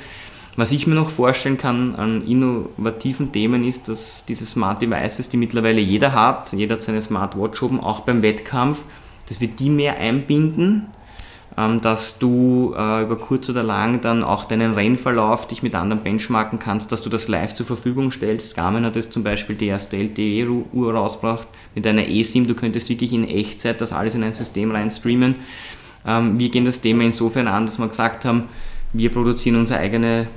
Was 0.55 0.71
ich 0.71 0.87
mir 0.87 0.95
noch 0.95 1.09
vorstellen 1.09 1.57
kann 1.57 1.95
an 1.95 2.27
innovativen 2.27 3.31
Themen 3.31 3.63
ist, 3.65 3.87
dass 3.87 4.25
diese 4.25 4.45
Smart 4.45 4.81
Devices, 4.81 5.29
die 5.29 5.37
mittlerweile 5.37 5.79
jeder 5.79 6.13
hat, 6.13 6.51
jeder 6.51 6.75
hat 6.75 6.83
seine 6.83 7.01
Smartwatch 7.01 7.61
oben, 7.61 7.79
auch 7.79 8.01
beim 8.01 8.21
Wettkampf, 8.21 8.79
dass 9.29 9.39
wir 9.39 9.47
die 9.47 9.69
mehr 9.69 9.97
einbinden, 9.97 10.87
ähm, 11.57 11.81
dass 11.81 12.19
du 12.19 12.73
äh, 12.77 13.03
über 13.03 13.17
kurz 13.17 13.49
oder 13.49 13.63
lang 13.63 14.01
dann 14.01 14.23
auch 14.23 14.45
deinen 14.45 14.73
Rennverlauf 14.73 15.47
dich 15.47 15.63
mit 15.63 15.75
anderen 15.75 16.03
benchmarken 16.03 16.59
kannst, 16.59 16.91
dass 16.91 17.01
du 17.01 17.09
das 17.09 17.27
live 17.27 17.53
zur 17.53 17.65
Verfügung 17.65 18.11
stellst. 18.11 18.55
Garmin 18.55 18.85
hat 18.85 18.95
jetzt 18.95 19.13
zum 19.13 19.23
Beispiel 19.23 19.55
die 19.55 19.67
erste 19.67 19.97
LTE-Uhr 19.97 20.93
rausgebracht 20.93 21.47
mit 21.75 21.85
einer 21.85 22.07
eSIM. 22.07 22.47
Du 22.47 22.55
könntest 22.55 22.89
wirklich 22.89 23.13
in 23.13 23.27
Echtzeit 23.27 23.81
das 23.81 23.93
alles 23.93 24.15
in 24.15 24.23
ein 24.23 24.33
System 24.33 24.71
rein 24.71 24.91
streamen. 24.91 25.35
Ähm, 26.05 26.39
wir 26.39 26.49
gehen 26.49 26.65
das 26.65 26.81
Thema 26.81 27.03
insofern 27.03 27.47
an, 27.47 27.65
dass 27.65 27.77
wir 27.77 27.87
gesagt 27.87 28.25
haben, 28.25 28.45
wir 28.93 29.11
produzieren 29.11 29.55
unsere 29.55 29.79
eigene 29.79 30.27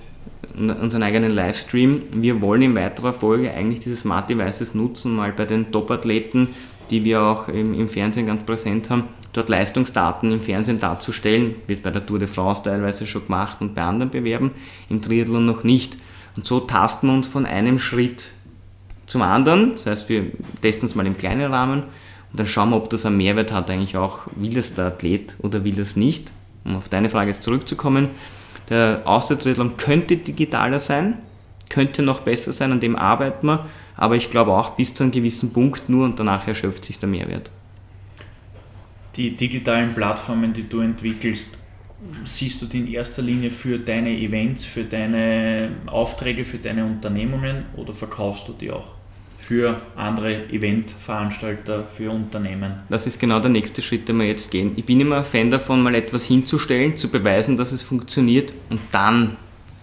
unseren 0.57 1.03
eigenen 1.03 1.30
Livestream. 1.30 2.03
Wir 2.14 2.40
wollen 2.43 2.62
in 2.62 2.76
weiterer 2.76 3.12
Folge 3.12 3.53
eigentlich 3.53 3.80
diese 3.80 3.97
Smart 3.97 4.28
Devices 4.28 4.74
nutzen, 4.74 5.16
mal 5.16 5.32
bei 5.32 5.47
den 5.47 5.72
Top-Athleten 5.72 6.49
die 6.93 7.05
wir 7.05 7.22
auch 7.22 7.49
im, 7.49 7.74
im, 7.74 7.88
Fernsehen 7.88 8.26
ganz 8.26 8.43
präsent 8.43 8.90
haben, 8.90 9.05
dort 9.32 9.49
Leistungsdaten 9.49 10.30
im 10.30 10.40
Fernsehen 10.40 10.78
darzustellen. 10.78 11.57
Wird 11.66 11.82
bei 11.82 11.90
der 11.90 12.05
Tour 12.05 12.18
de 12.18 12.28
France 12.28 12.62
teilweise 12.64 13.07
schon 13.07 13.24
gemacht 13.24 13.61
und 13.61 13.74
bei 13.74 13.82
anderen 13.82 14.11
Bewerben, 14.11 14.51
im 14.90 15.01
Triathlon 15.01 15.47
noch 15.47 15.64
nicht. 15.64 15.97
Und 16.36 16.47
so 16.47 16.61
tasten 16.61 17.07
wir 17.09 17.14
uns 17.14 17.26
von 17.26 17.47
einem 17.47 17.78
Schritt 17.78 18.30
zum 19.07 19.22
anderen. 19.22 19.72
Das 19.72 19.86
heißt, 19.86 20.09
wir 20.11 20.26
testen 20.61 20.86
es 20.86 20.95
mal 20.95 21.07
im 21.07 21.16
kleinen 21.16 21.53
Rahmen 21.53 21.84
und 21.84 22.38
dann 22.38 22.47
schauen 22.47 22.70
wir, 22.70 22.76
ob 22.76 22.90
das 22.90 23.07
einen 23.07 23.16
Mehrwert 23.16 23.53
hat, 23.53 23.70
eigentlich 23.70 23.97
auch, 23.97 24.20
will 24.36 24.57
es 24.57 24.74
der 24.74 24.86
Athlet 24.86 25.36
oder 25.40 25.64
will 25.64 25.80
es 25.80 25.97
nicht. 25.97 26.32
Um 26.64 26.76
auf 26.76 26.88
deine 26.88 27.09
Frage 27.09 27.30
jetzt 27.30 27.43
zurückzukommen, 27.43 28.11
der 28.68 29.03
Austritt-Triathlon 29.05 29.78
könnte 29.78 30.16
digitaler 30.18 30.78
sein, 30.78 31.18
könnte 31.68 32.03
noch 32.03 32.20
besser 32.20 32.53
sein, 32.53 32.70
an 32.70 32.80
dem 32.80 32.97
arbeiten 32.97 33.47
wir 33.47 33.66
aber 33.97 34.16
ich 34.16 34.30
glaube 34.30 34.53
auch 34.53 34.70
bis 34.70 34.95
zu 34.95 35.03
einem 35.03 35.12
gewissen 35.12 35.53
Punkt 35.53 35.88
nur 35.88 36.05
und 36.05 36.18
danach 36.18 36.47
erschöpft 36.47 36.84
sich 36.84 36.99
der 36.99 37.09
Mehrwert. 37.09 37.51
Die 39.16 39.36
digitalen 39.36 39.95
Plattformen, 39.95 40.53
die 40.53 40.68
du 40.68 40.80
entwickelst, 40.80 41.59
siehst 42.24 42.62
du 42.62 42.66
die 42.66 42.78
in 42.78 42.93
erster 42.93 43.22
Linie 43.22 43.51
für 43.51 43.78
deine 43.78 44.11
Events, 44.11 44.64
für 44.64 44.84
deine 44.84 45.70
Aufträge, 45.86 46.45
für 46.45 46.59
deine 46.59 46.84
Unternehmungen 46.84 47.66
oder 47.76 47.93
verkaufst 47.93 48.49
du 48.49 48.53
die 48.53 48.70
auch? 48.70 48.95
für 49.43 49.80
andere 49.97 50.49
Eventveranstalter, 50.51 51.84
für 51.84 52.12
Unternehmen. 52.12 52.74
Das 52.88 53.09
ist 53.09 53.18
genau 53.18 53.40
der 53.40 53.51
nächste 53.51 53.82
Schritt, 53.82 54.09
den 54.09 54.18
wir 54.18 54.26
jetzt 54.26 54.53
gehen. 54.53 54.72
Ich 54.76 54.86
bin 54.86 55.01
immer 55.01 55.18
ein 55.18 55.24
Fan 55.24 55.51
davon, 55.51 55.82
mal 55.82 55.97
etwas 55.97 56.24
hinzustellen, 56.24 56.97
zu 56.97 57.09
beweisen, 57.09 57.57
dass 57.57 57.72
es 57.72 57.82
funktioniert 57.82 58.53
und 58.70 58.80
dann 58.93 59.36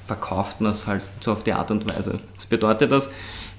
verkauft 0.07 0.62
man 0.62 0.72
es 0.72 0.88
halt 0.88 1.03
so 1.20 1.34
auf 1.34 1.43
die 1.43 1.51
Art 1.51 1.72
und 1.72 1.88
Weise. 1.89 2.20
Was 2.36 2.45
bedeutet 2.45 2.91
das? 2.91 3.10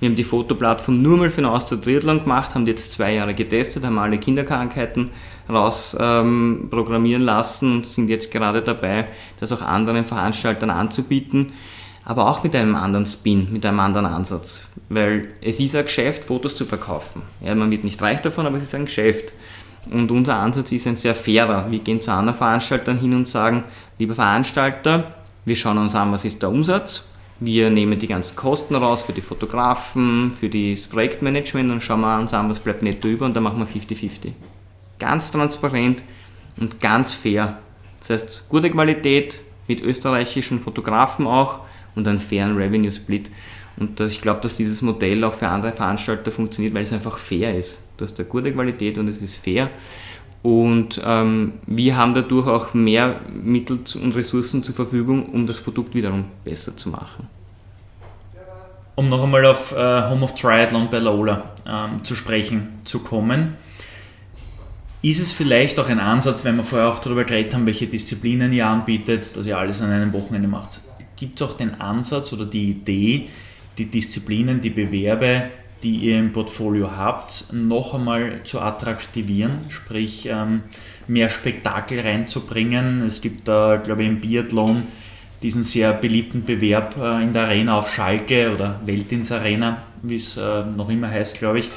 Wir 0.00 0.08
haben 0.08 0.16
die 0.16 0.24
Fotoplattform 0.24 1.02
nur 1.02 1.18
mal 1.18 1.30
für 1.30 1.42
den 1.42 1.50
Austria 1.50 1.78
Triathlon 1.78 2.22
gemacht, 2.22 2.54
haben 2.54 2.64
die 2.64 2.70
jetzt 2.70 2.92
zwei 2.92 3.14
Jahre 3.14 3.34
getestet, 3.34 3.84
haben 3.84 3.98
alle 3.98 4.18
Kinderkrankheiten 4.18 5.10
raus 5.48 5.96
ähm, 6.00 6.68
lassen 6.70 7.82
sind 7.84 8.08
jetzt 8.08 8.32
gerade 8.32 8.62
dabei, 8.62 9.04
das 9.40 9.52
auch 9.52 9.62
anderen 9.62 10.04
Veranstaltern 10.04 10.70
anzubieten, 10.70 11.52
aber 12.04 12.30
auch 12.30 12.42
mit 12.42 12.56
einem 12.56 12.76
anderen 12.76 13.04
Spin, 13.04 13.48
mit 13.52 13.66
einem 13.66 13.80
anderen 13.80 14.06
Ansatz. 14.06 14.68
Weil 14.88 15.28
es 15.42 15.60
ist 15.60 15.76
ein 15.76 15.84
Geschäft, 15.84 16.24
Fotos 16.24 16.56
zu 16.56 16.64
verkaufen. 16.64 17.22
Ja, 17.42 17.54
man 17.54 17.70
wird 17.70 17.84
nicht 17.84 18.00
reich 18.00 18.22
davon, 18.22 18.46
aber 18.46 18.56
es 18.56 18.62
ist 18.62 18.74
ein 18.74 18.86
Geschäft. 18.86 19.34
Und 19.90 20.10
unser 20.10 20.36
Ansatz 20.36 20.72
ist 20.72 20.86
ein 20.86 20.96
sehr 20.96 21.14
fairer. 21.14 21.70
Wir 21.70 21.78
gehen 21.78 22.00
zu 22.00 22.12
anderen 22.12 22.38
Veranstaltern 22.38 22.98
hin 22.98 23.14
und 23.14 23.28
sagen, 23.28 23.64
lieber 23.98 24.14
Veranstalter, 24.14 25.14
wir 25.44 25.56
schauen 25.56 25.78
uns 25.78 25.94
an, 25.94 26.12
was 26.12 26.24
ist 26.24 26.42
der 26.42 26.50
Umsatz, 26.50 27.09
wir 27.40 27.70
nehmen 27.70 27.98
die 27.98 28.06
ganzen 28.06 28.36
Kosten 28.36 28.74
raus 28.74 29.02
für 29.02 29.14
die 29.14 29.22
Fotografen, 29.22 30.30
für 30.30 30.50
das 30.50 30.86
Projektmanagement 30.86 31.70
und 31.70 31.80
schauen 31.80 32.02
wir 32.02 32.18
uns 32.18 32.34
an, 32.34 32.50
was 32.50 32.60
bleibt 32.60 32.82
netto 32.82 33.08
über 33.08 33.24
und 33.24 33.34
dann 33.34 33.42
machen 33.42 33.58
wir 33.58 33.66
50-50. 33.66 34.32
Ganz 34.98 35.30
transparent 35.32 36.04
und 36.58 36.80
ganz 36.80 37.14
fair. 37.14 37.58
Das 37.98 38.10
heißt, 38.10 38.48
gute 38.50 38.70
Qualität 38.70 39.40
mit 39.68 39.80
österreichischen 39.80 40.60
Fotografen 40.60 41.26
auch 41.26 41.60
und 41.94 42.06
einen 42.06 42.18
fairen 42.18 42.56
Revenue 42.56 42.90
Split. 42.90 43.30
Und 43.78 43.98
ich 44.00 44.20
glaube, 44.20 44.40
dass 44.42 44.58
dieses 44.58 44.82
Modell 44.82 45.24
auch 45.24 45.32
für 45.32 45.48
andere 45.48 45.72
Veranstalter 45.72 46.30
funktioniert, 46.30 46.74
weil 46.74 46.82
es 46.82 46.92
einfach 46.92 47.16
fair 47.16 47.56
ist. 47.56 47.88
Du 47.96 48.04
hast 48.04 48.18
eine 48.20 48.28
gute 48.28 48.52
Qualität 48.52 48.98
und 48.98 49.08
es 49.08 49.22
ist 49.22 49.36
fair. 49.36 49.70
Und 50.42 51.00
ähm, 51.04 51.54
wir 51.66 51.96
haben 51.96 52.14
dadurch 52.14 52.46
auch 52.46 52.72
mehr 52.72 53.20
Mittel 53.30 53.80
und 54.02 54.16
Ressourcen 54.16 54.62
zur 54.62 54.74
Verfügung, 54.74 55.26
um 55.26 55.46
das 55.46 55.60
Produkt 55.60 55.94
wiederum 55.94 56.26
besser 56.44 56.76
zu 56.76 56.88
machen. 56.88 57.28
Um 58.94 59.08
noch 59.08 59.22
einmal 59.22 59.44
auf 59.46 59.72
äh, 59.72 59.76
Home 60.08 60.22
of 60.22 60.34
Triathlon 60.34 60.88
bei 60.90 60.98
Lola 60.98 61.52
ähm, 61.66 62.04
zu 62.04 62.14
sprechen 62.14 62.68
zu 62.84 63.00
kommen, 63.00 63.56
ist 65.02 65.20
es 65.20 65.32
vielleicht 65.32 65.78
auch 65.78 65.88
ein 65.88 66.00
Ansatz, 66.00 66.44
wenn 66.44 66.56
wir 66.56 66.64
vorher 66.64 66.88
auch 66.88 66.98
darüber 66.98 67.24
geredet 67.24 67.54
haben, 67.54 67.66
welche 67.66 67.86
Disziplinen 67.86 68.52
ihr 68.52 68.66
anbietet, 68.66 69.34
dass 69.36 69.46
ihr 69.46 69.56
alles 69.56 69.80
an 69.80 69.90
einem 69.90 70.12
Wochenende 70.12 70.48
macht. 70.48 70.80
Gibt 71.16 71.40
es 71.40 71.48
auch 71.48 71.56
den 71.56 71.80
Ansatz 71.80 72.32
oder 72.32 72.44
die 72.44 72.70
Idee, 72.70 73.28
die 73.78 73.86
Disziplinen, 73.86 74.60
die 74.60 74.70
Bewerbe 74.70 75.50
die 75.82 75.96
ihr 75.96 76.18
im 76.18 76.32
Portfolio 76.32 76.90
habt, 76.96 77.52
noch 77.52 77.94
einmal 77.94 78.42
zu 78.44 78.60
attraktivieren, 78.60 79.66
sprich 79.68 80.26
ähm, 80.26 80.62
mehr 81.08 81.28
Spektakel 81.28 82.00
reinzubringen. 82.00 83.02
Es 83.02 83.20
gibt 83.20 83.48
da, 83.48 83.76
glaube 83.76 84.02
ich, 84.02 84.08
im 84.08 84.20
Biathlon 84.20 84.84
diesen 85.42 85.62
sehr 85.62 85.92
beliebten 85.92 86.44
Bewerb 86.44 86.96
äh, 86.98 87.22
in 87.22 87.32
der 87.32 87.44
Arena 87.44 87.78
auf 87.78 87.92
Schalke 87.92 88.50
oder 88.52 88.80
Weltins 88.84 89.32
Arena, 89.32 89.82
wie 90.02 90.16
es 90.16 90.36
äh, 90.36 90.64
noch 90.64 90.88
immer 90.90 91.10
heißt, 91.10 91.38
glaube 91.38 91.60
ich, 91.60 91.70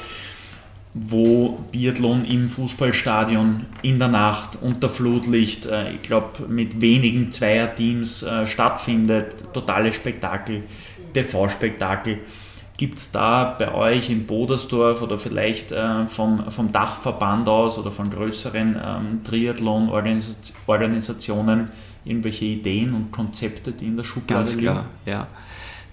wo 0.92 1.58
Biathlon 1.72 2.24
im 2.24 2.48
Fußballstadion 2.48 3.66
in 3.82 3.98
der 3.98 4.08
Nacht 4.08 4.58
unter 4.60 4.88
Flutlicht, 4.88 5.66
äh, 5.66 5.92
ich 5.92 6.02
glaube 6.02 6.46
mit 6.46 6.80
wenigen 6.80 7.30
Zweierteams 7.30 8.26
stattfindet. 8.44 9.52
Totales 9.52 9.94
Spektakel, 9.94 10.62
TV-Spektakel. 11.14 12.18
Gibt 12.76 12.98
es 12.98 13.12
da 13.12 13.54
bei 13.56 13.72
euch 13.72 14.10
in 14.10 14.26
Bodersdorf 14.26 15.00
oder 15.00 15.16
vielleicht 15.16 15.70
äh, 15.70 16.06
vom, 16.06 16.50
vom 16.50 16.72
Dachverband 16.72 17.48
aus 17.48 17.78
oder 17.78 17.92
von 17.92 18.10
größeren 18.10 18.76
ähm, 18.84 19.22
Triathlon-Organisationen 19.24 21.68
irgendwelche 22.04 22.46
Ideen 22.46 22.94
und 22.94 23.12
Konzepte, 23.12 23.70
die 23.72 23.86
in 23.86 23.96
der 23.96 24.04
Schublade 24.04 24.40
Ganz 24.40 24.58
klar, 24.58 24.86
ja. 25.06 25.26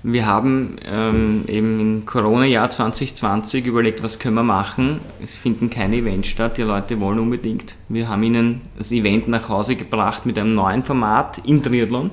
Wir 0.03 0.25
haben 0.25 0.77
ähm, 0.83 1.43
eben 1.47 1.79
im 1.79 2.05
Corona-Jahr 2.07 2.71
2020 2.71 3.67
überlegt, 3.67 4.01
was 4.01 4.17
können 4.17 4.33
wir 4.33 4.43
machen. 4.43 4.99
Es 5.23 5.35
finden 5.35 5.69
keine 5.69 5.97
Events 5.97 6.27
statt, 6.27 6.57
die 6.57 6.63
Leute 6.63 6.99
wollen 6.99 7.19
unbedingt. 7.19 7.75
Wir 7.87 8.09
haben 8.09 8.23
ihnen 8.23 8.61
das 8.79 8.91
Event 8.91 9.27
nach 9.27 9.47
Hause 9.47 9.75
gebracht 9.75 10.25
mit 10.25 10.39
einem 10.39 10.55
neuen 10.55 10.81
Format 10.81 11.41
im 11.45 11.61
Triathlon. 11.61 12.09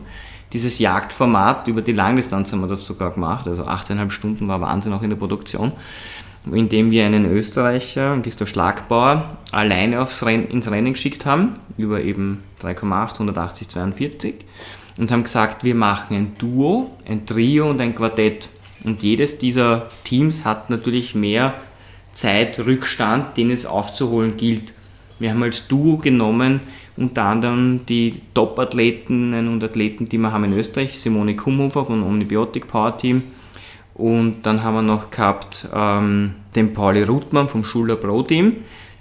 Dieses 0.53 0.79
Jagdformat, 0.79 1.69
über 1.69 1.83
die 1.83 1.93
Langdistanz 1.93 2.53
haben 2.53 2.61
wir 2.61 2.69
das 2.69 2.87
sogar 2.87 3.13
gemacht, 3.13 3.47
also 3.47 3.65
8,5 3.65 4.11
Stunden 4.11 4.49
war 4.49 4.61
Wahnsinn 4.61 4.93
auch 4.93 5.03
in 5.03 5.11
der 5.11 5.17
Produktion 5.17 5.73
indem 6.53 6.91
wir 6.91 7.05
einen 7.05 7.31
Österreicher, 7.31 8.19
Christoph 8.23 8.49
Schlagbauer, 8.49 9.39
alleine 9.51 10.01
aufs 10.01 10.25
Renn, 10.25 10.49
ins 10.49 10.71
Rennen 10.71 10.93
geschickt 10.93 11.27
haben, 11.27 11.55
über 11.77 12.03
eben 12.03 12.43
3,8, 12.63 13.15
180, 13.15 13.69
42 13.69 14.35
und 14.99 15.11
haben 15.11 15.23
gesagt, 15.23 15.65
wir 15.65 15.75
machen 15.75 16.17
ein 16.17 16.39
Duo, 16.39 16.93
ein 17.07 17.27
Trio 17.27 17.71
und 17.71 17.81
ein 17.81 17.95
Quartett. 17.95 18.49
Und 18.85 19.03
jedes 19.03 19.39
dieser 19.39 19.89
Teams 20.05 20.45
hat 20.45 20.71
natürlich 20.71 21.15
mehr 21.15 21.55
Zeitrückstand, 22.13 23.37
den 23.37 23.51
es 23.51 23.67
aufzuholen 23.67 24.37
gilt. 24.37 24.73
Wir 25.19 25.31
haben 25.31 25.43
als 25.43 25.67
Duo 25.67 25.97
genommen 25.97 26.61
unter 26.99 27.25
anderem 27.25 27.87
die 27.87 28.21
Top-Athleten 28.35 29.49
und 29.49 29.63
Athleten, 29.63 30.09
die 30.09 30.19
wir 30.19 30.33
haben 30.33 30.45
in 30.45 30.53
Österreich, 30.53 30.99
Simone 31.01 31.37
Kumhofer 31.37 31.85
von 31.85 32.03
Omnibiotic 32.03 32.67
Power 32.67 32.97
Team, 32.97 33.23
und 33.99 34.47
dann 34.47 34.63
haben 34.63 34.75
wir 34.75 34.83
noch 34.83 35.11
gehabt 35.11 35.69
ähm, 35.75 36.35
den 36.55 36.73
Pauli 36.73 37.03
Ruttmann 37.03 37.49
vom 37.49 37.65
Schuler 37.65 37.97
Pro 37.97 38.23
Team. 38.23 38.59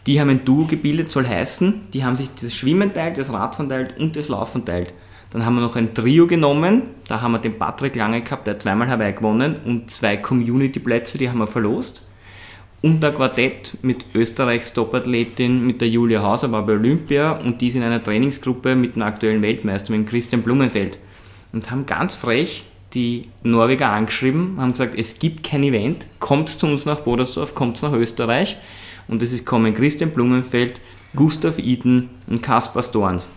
Die 0.07 0.19
haben 0.19 0.29
ein 0.29 0.43
Duo 0.43 0.65
gebildet, 0.65 1.09
soll 1.09 1.27
heißen, 1.27 1.81
die 1.93 2.03
haben 2.03 2.15
sich 2.15 2.29
das 2.33 2.55
Schwimmen 2.55 2.93
teilt, 2.93 3.17
das 3.17 3.31
Radfahren 3.31 3.69
teilt 3.69 3.99
und 3.99 4.15
das 4.15 4.29
Laufen 4.29 4.65
teilt. 4.65 4.93
Dann 5.29 5.45
haben 5.45 5.55
wir 5.55 5.61
noch 5.61 5.75
ein 5.75 5.93
Trio 5.93 6.25
genommen, 6.25 6.83
da 7.07 7.21
haben 7.21 7.33
wir 7.33 7.39
den 7.39 7.59
Patrick 7.59 7.95
Lange 7.95 8.21
gehabt, 8.21 8.47
der 8.47 8.57
zweimal 8.57 8.89
Hawaii 8.89 9.13
gewonnen 9.13 9.57
und 9.65 9.91
zwei 9.91 10.17
Community-Plätze, 10.17 11.17
die 11.17 11.29
haben 11.29 11.39
wir 11.39 11.47
verlost. 11.47 12.01
Und 12.81 13.03
ein 13.03 13.13
Quartett 13.15 13.75
mit 13.81 14.05
Österreichs 14.13 14.73
Top-Athletin, 14.73 15.65
mit 15.65 15.81
der 15.81 15.89
Julia 15.89 16.21
Hauser, 16.21 16.51
war 16.51 16.65
bei 16.65 16.73
Olympia 16.73 17.31
und 17.31 17.59
die 17.59 17.69
ist 17.69 17.75
in 17.75 17.83
einer 17.83 18.03
Trainingsgruppe 18.03 18.75
mit 18.75 18.95
dem 18.95 19.01
aktuellen 19.01 19.41
Weltmeister, 19.41 19.91
mit 19.91 20.07
Christian 20.07 20.43
Blumenfeld. 20.43 20.99
Und 21.53 21.71
haben 21.71 21.87
ganz 21.87 22.13
frech 22.15 22.65
die 22.93 23.23
Norweger 23.43 23.89
angeschrieben, 23.89 24.57
haben 24.57 24.71
gesagt, 24.71 24.95
es 24.97 25.17
gibt 25.17 25.43
kein 25.43 25.63
Event, 25.63 26.07
kommt 26.19 26.49
zu 26.49 26.67
uns 26.67 26.85
nach 26.85 27.01
Bodersdorf, 27.01 27.55
kommt 27.55 27.81
nach 27.81 27.93
Österreich. 27.93 28.57
Und 29.07 29.23
es 29.23 29.31
ist 29.31 29.45
kommen 29.45 29.73
Christian 29.73 30.11
Blumenfeld, 30.11 30.79
Gustav 31.15 31.57
Iden 31.57 32.09
und 32.27 32.43
Kaspar 32.43 32.83
Storns. 32.83 33.33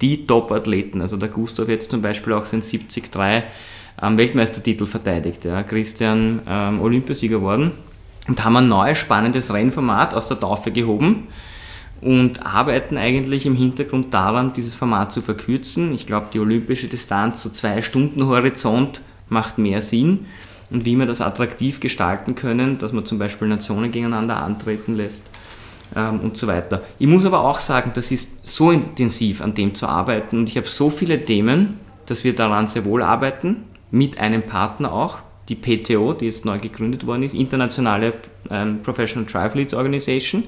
Die 0.00 0.26
Top-Athleten. 0.26 1.02
Also 1.02 1.16
der 1.16 1.28
Gustav 1.28 1.68
jetzt 1.68 1.90
zum 1.90 2.00
Beispiel 2.00 2.32
auch 2.32 2.44
sein 2.44 2.60
73 2.60 3.04
ähm, 4.00 4.16
Weltmeistertitel 4.16 4.86
verteidigt. 4.86 5.44
Ja. 5.44 5.62
Christian 5.64 6.40
ähm, 6.46 6.80
Olympiasieger 6.80 7.38
geworden. 7.38 7.72
Und 8.28 8.44
haben 8.44 8.56
ein 8.56 8.68
neues 8.68 8.98
spannendes 8.98 9.52
Rennformat 9.52 10.14
aus 10.14 10.28
der 10.28 10.38
Taufe 10.38 10.70
gehoben 10.70 11.28
und 12.00 12.44
arbeiten 12.46 12.96
eigentlich 12.96 13.46
im 13.46 13.56
Hintergrund 13.56 14.14
daran, 14.14 14.52
dieses 14.52 14.74
Format 14.74 15.10
zu 15.12 15.22
verkürzen. 15.22 15.92
Ich 15.92 16.06
glaube, 16.06 16.26
die 16.32 16.38
olympische 16.38 16.88
Distanz 16.88 17.42
zu 17.42 17.48
so 17.48 17.54
zwei 17.54 17.82
Stunden 17.82 18.26
Horizont 18.26 19.00
macht 19.28 19.58
mehr 19.58 19.82
Sinn 19.82 20.26
und 20.70 20.84
wie 20.84 20.96
wir 20.96 21.06
das 21.06 21.20
attraktiv 21.20 21.80
gestalten 21.80 22.34
können, 22.34 22.78
dass 22.78 22.92
man 22.92 23.04
zum 23.04 23.18
Beispiel 23.18 23.48
Nationen 23.48 23.90
gegeneinander 23.90 24.36
antreten 24.36 24.94
lässt 24.94 25.30
ähm, 25.96 26.20
und 26.20 26.36
so 26.36 26.46
weiter. 26.46 26.82
Ich 26.98 27.06
muss 27.06 27.24
aber 27.24 27.40
auch 27.40 27.58
sagen, 27.58 27.92
das 27.94 28.10
ist 28.10 28.46
so 28.46 28.70
intensiv 28.70 29.40
an 29.40 29.54
dem 29.54 29.74
zu 29.74 29.86
arbeiten 29.86 30.38
und 30.38 30.48
ich 30.48 30.56
habe 30.56 30.68
so 30.68 30.90
viele 30.90 31.24
Themen, 31.24 31.80
dass 32.06 32.24
wir 32.24 32.34
daran 32.34 32.66
sehr 32.66 32.84
wohl 32.84 33.02
arbeiten, 33.02 33.64
mit 33.90 34.18
einem 34.18 34.42
Partner 34.42 34.92
auch, 34.92 35.18
die 35.48 35.54
PTO, 35.54 36.12
die 36.12 36.26
jetzt 36.26 36.44
neu 36.44 36.58
gegründet 36.58 37.06
worden 37.06 37.22
ist, 37.22 37.34
Internationale 37.34 38.14
ähm, 38.50 38.80
Professional 38.82 39.26
Triathletes 39.26 39.74
Organization 39.74 40.44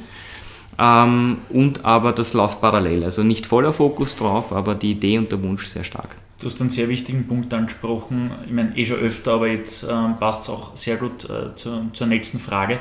ähm, 0.80 1.38
und 1.50 1.84
aber 1.84 2.12
das 2.12 2.32
läuft 2.32 2.60
parallel. 2.60 3.04
Also 3.04 3.22
nicht 3.22 3.46
voller 3.46 3.72
Fokus 3.72 4.16
drauf, 4.16 4.52
aber 4.52 4.74
die 4.74 4.92
Idee 4.92 5.18
und 5.18 5.30
der 5.30 5.42
Wunsch 5.42 5.66
sehr 5.66 5.84
stark. 5.84 6.16
Du 6.38 6.46
hast 6.46 6.58
einen 6.60 6.70
sehr 6.70 6.88
wichtigen 6.88 7.26
Punkt 7.26 7.52
angesprochen, 7.52 8.30
ich 8.46 8.52
meine 8.52 8.76
eh 8.76 8.84
schon 8.86 8.98
öfter, 8.98 9.34
aber 9.34 9.48
jetzt 9.48 9.86
ähm, 9.90 10.14
passt 10.18 10.44
es 10.44 10.48
auch 10.48 10.74
sehr 10.74 10.96
gut 10.96 11.24
äh, 11.24 11.54
zur, 11.54 11.82
zur 11.92 12.06
nächsten 12.06 12.38
Frage. 12.38 12.78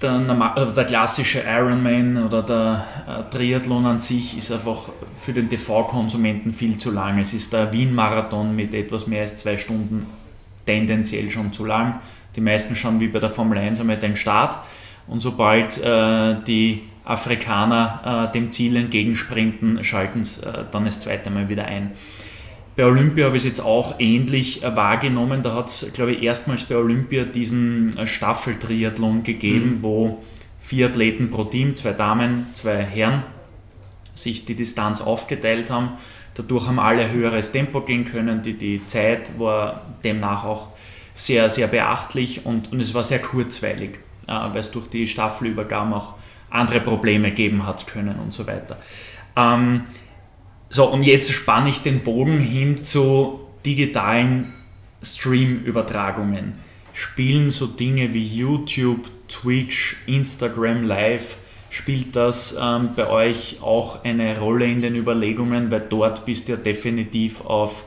Der, 0.00 0.12
also 0.54 0.72
der, 0.72 0.84
klassische 0.84 1.40
Ironman 1.40 2.24
oder 2.24 2.42
der 2.42 2.84
äh, 3.08 3.34
Triathlon 3.34 3.86
an 3.86 3.98
sich 3.98 4.36
ist 4.36 4.52
einfach 4.52 4.90
für 5.16 5.32
den 5.32 5.48
TV-Konsumenten 5.48 6.52
viel 6.52 6.78
zu 6.78 6.90
lang. 6.90 7.18
Es 7.18 7.32
ist 7.32 7.52
der 7.52 7.72
Wien-Marathon 7.72 8.54
mit 8.54 8.74
etwas 8.74 9.06
mehr 9.06 9.22
als 9.22 9.36
zwei 9.36 9.56
Stunden 9.56 10.06
tendenziell 10.66 11.30
schon 11.30 11.52
zu 11.52 11.64
lang. 11.64 12.00
Die 12.36 12.40
meisten 12.40 12.74
schauen 12.74 13.00
wie 13.00 13.08
bei 13.08 13.20
der 13.20 13.30
Formel 13.30 13.58
1 13.58 13.80
einmal 13.80 13.98
den 13.98 14.16
Start 14.16 14.58
und 15.06 15.20
sobald 15.20 15.82
äh, 15.82 16.36
die 16.46 16.82
Afrikaner 17.04 18.28
äh, 18.28 18.32
dem 18.32 18.50
Ziel 18.50 18.76
entgegensprinten, 18.76 19.84
schalten 19.84 20.24
sie 20.24 20.42
äh, 20.46 20.64
dann 20.70 20.86
das 20.86 21.00
zweite 21.00 21.30
Mal 21.30 21.48
wieder 21.48 21.66
ein. 21.66 21.92
Bei 22.76 22.86
Olympia 22.86 23.26
habe 23.26 23.36
ich 23.36 23.42
es 23.42 23.48
jetzt 23.48 23.60
auch 23.60 23.96
ähnlich 24.00 24.64
äh, 24.64 24.74
wahrgenommen. 24.74 25.42
Da 25.42 25.54
hat 25.54 25.68
es, 25.68 25.92
glaube 25.92 26.12
ich, 26.12 26.22
erstmals 26.22 26.64
bei 26.64 26.76
Olympia 26.76 27.24
diesen 27.24 27.96
äh, 27.96 28.06
Staffeltriathlon 28.06 29.22
gegeben, 29.22 29.76
mhm. 29.76 29.82
wo 29.82 30.24
vier 30.58 30.88
Athleten 30.88 31.30
pro 31.30 31.44
Team, 31.44 31.74
zwei 31.74 31.92
Damen, 31.92 32.46
zwei 32.54 32.76
Herren, 32.78 33.22
sich 34.14 34.46
die 34.46 34.54
Distanz 34.54 35.02
aufgeteilt 35.02 35.70
haben. 35.70 35.90
Dadurch 36.34 36.66
haben 36.66 36.80
alle 36.80 37.10
höheres 37.10 37.52
Tempo 37.52 37.80
gehen 37.80 38.04
können. 38.04 38.42
Die, 38.42 38.54
die 38.54 38.84
Zeit 38.86 39.38
war 39.38 39.82
demnach 40.02 40.44
auch 40.44 40.68
sehr, 41.14 41.48
sehr 41.48 41.68
beachtlich 41.68 42.44
und, 42.44 42.72
und 42.72 42.80
es 42.80 42.92
war 42.94 43.04
sehr 43.04 43.20
kurzweilig. 43.20 43.98
Äh, 44.26 44.32
weil 44.32 44.58
es 44.58 44.70
durch 44.70 44.88
die 44.88 45.06
Staffelübergaben 45.06 45.92
auch 45.92 46.14
andere 46.50 46.80
Probleme 46.80 47.32
geben 47.32 47.66
hat 47.66 47.86
können 47.86 48.18
und 48.18 48.32
so 48.32 48.46
weiter. 48.46 48.78
Ähm, 49.36 49.82
so, 50.70 50.90
und 50.90 51.02
jetzt 51.02 51.30
spanne 51.32 51.68
ich 51.68 51.82
den 51.82 52.00
Bogen 52.00 52.38
hin 52.38 52.84
zu 52.84 53.40
digitalen 53.66 54.52
Stream-Übertragungen. 55.02 56.54
Spielen 56.94 57.50
so 57.50 57.66
Dinge 57.66 58.14
wie 58.14 58.24
YouTube, 58.24 59.08
Twitch, 59.28 59.96
Instagram 60.06 60.84
Live, 60.84 61.36
spielt 61.74 62.14
das 62.14 62.56
ähm, 62.60 62.90
bei 62.94 63.10
euch 63.10 63.58
auch 63.60 64.04
eine 64.04 64.38
Rolle 64.38 64.66
in 64.66 64.80
den 64.80 64.94
Überlegungen, 64.94 65.72
weil 65.72 65.84
dort 65.90 66.24
bist 66.24 66.46
du 66.46 66.52
ja 66.52 66.58
definitiv 66.58 67.44
auf 67.44 67.84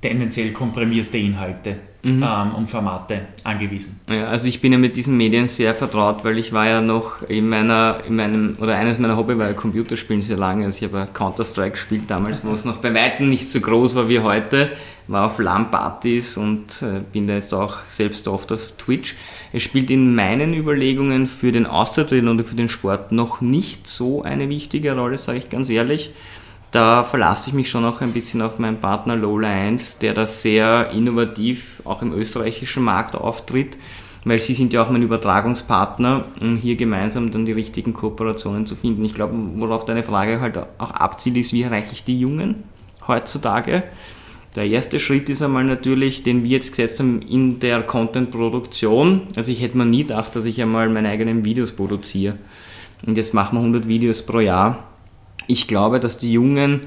tendenziell 0.00 0.52
komprimierte 0.52 1.18
Inhalte 1.18 1.76
mhm. 2.02 2.22
ähm, 2.22 2.54
und 2.54 2.70
Formate 2.70 3.22
angewiesen. 3.42 4.00
Ja, 4.08 4.28
also 4.28 4.46
ich 4.46 4.60
bin 4.60 4.70
ja 4.72 4.78
mit 4.78 4.96
diesen 4.96 5.16
Medien 5.16 5.48
sehr 5.48 5.74
vertraut, 5.74 6.24
weil 6.24 6.38
ich 6.38 6.52
war 6.52 6.68
ja 6.68 6.80
noch 6.80 7.22
in 7.28 7.48
meiner, 7.48 7.98
in 8.06 8.14
meinem, 8.14 8.56
oder 8.60 8.76
eines 8.76 9.00
meiner 9.00 9.16
Hobby 9.16 9.36
war 9.36 9.48
ja 9.48 9.54
Computerspielen 9.54 10.22
sehr 10.22 10.36
lange. 10.36 10.66
Also 10.66 10.78
ich 10.78 10.84
habe 10.84 10.98
ja 10.98 11.06
Counter-Strike 11.06 11.72
gespielt 11.72 12.04
damals, 12.06 12.44
wo 12.44 12.52
es 12.52 12.64
noch 12.64 12.76
bei 12.76 12.94
Weitem 12.94 13.28
nicht 13.28 13.50
so 13.50 13.60
groß 13.60 13.96
war 13.96 14.08
wie 14.08 14.20
heute. 14.20 14.70
War 15.08 15.26
auf 15.26 15.40
LAN-Partys 15.40 16.36
und 16.36 16.80
äh, 16.82 17.00
bin 17.12 17.26
da 17.26 17.34
jetzt 17.34 17.52
auch 17.52 17.78
selbst 17.88 18.28
oft 18.28 18.52
auf 18.52 18.70
Twitch. 18.78 19.16
Es 19.52 19.62
spielt 19.62 19.90
in 19.90 20.14
meinen 20.14 20.54
Überlegungen 20.54 21.26
für 21.26 21.52
den 21.52 21.66
Austritt 21.66 22.12
oder 22.12 22.44
für 22.44 22.54
den 22.54 22.68
Sport 22.68 23.12
noch 23.12 23.40
nicht 23.40 23.86
so 23.86 24.22
eine 24.22 24.48
wichtige 24.48 24.96
Rolle, 24.96 25.18
sage 25.18 25.38
ich 25.38 25.48
ganz 25.48 25.70
ehrlich 25.70 26.12
da 26.70 27.02
verlasse 27.02 27.50
ich 27.50 27.54
mich 27.54 27.68
schon 27.68 27.84
auch 27.84 28.00
ein 28.00 28.12
bisschen 28.12 28.42
auf 28.42 28.58
meinen 28.58 28.80
Partner 28.80 29.16
Lola 29.16 29.48
1, 29.48 29.98
der 29.98 30.14
da 30.14 30.26
sehr 30.26 30.90
innovativ 30.92 31.82
auch 31.84 32.02
im 32.02 32.12
österreichischen 32.12 32.84
Markt 32.84 33.16
auftritt, 33.16 33.76
weil 34.24 34.38
sie 34.38 34.54
sind 34.54 34.72
ja 34.72 34.82
auch 34.82 34.90
mein 34.90 35.02
Übertragungspartner, 35.02 36.26
um 36.40 36.56
hier 36.56 36.76
gemeinsam 36.76 37.32
dann 37.32 37.46
die 37.46 37.52
richtigen 37.52 37.92
Kooperationen 37.92 38.66
zu 38.66 38.76
finden. 38.76 39.04
Ich 39.04 39.14
glaube, 39.14 39.34
worauf 39.56 39.84
deine 39.84 40.02
Frage 40.02 40.40
halt 40.40 40.58
auch 40.78 40.92
abzielt, 40.92 41.36
ist, 41.38 41.52
wie 41.52 41.62
erreiche 41.62 41.92
ich 41.92 42.04
die 42.04 42.20
Jungen 42.20 42.62
heutzutage? 43.08 43.82
Der 44.56 44.66
erste 44.66 44.98
Schritt 44.98 45.28
ist 45.28 45.42
einmal 45.42 45.64
natürlich, 45.64 46.22
den 46.22 46.42
wir 46.42 46.50
jetzt 46.50 46.70
gesetzt 46.70 46.98
haben 46.98 47.22
in 47.22 47.60
der 47.60 47.82
Content-Produktion. 47.82 49.28
Also 49.36 49.52
ich 49.52 49.62
hätte 49.62 49.78
mir 49.78 49.84
nie 49.86 50.02
gedacht, 50.02 50.34
dass 50.34 50.44
ich 50.44 50.60
einmal 50.60 50.88
meine 50.88 51.08
eigenen 51.08 51.44
Videos 51.44 51.72
produziere. 51.72 52.36
Und 53.06 53.16
jetzt 53.16 53.32
machen 53.32 53.56
wir 53.56 53.60
100 53.60 53.86
Videos 53.86 54.22
pro 54.22 54.40
Jahr 54.40 54.90
ich 55.50 55.66
glaube, 55.66 56.00
dass 56.00 56.16
die 56.16 56.32
Jungen 56.32 56.82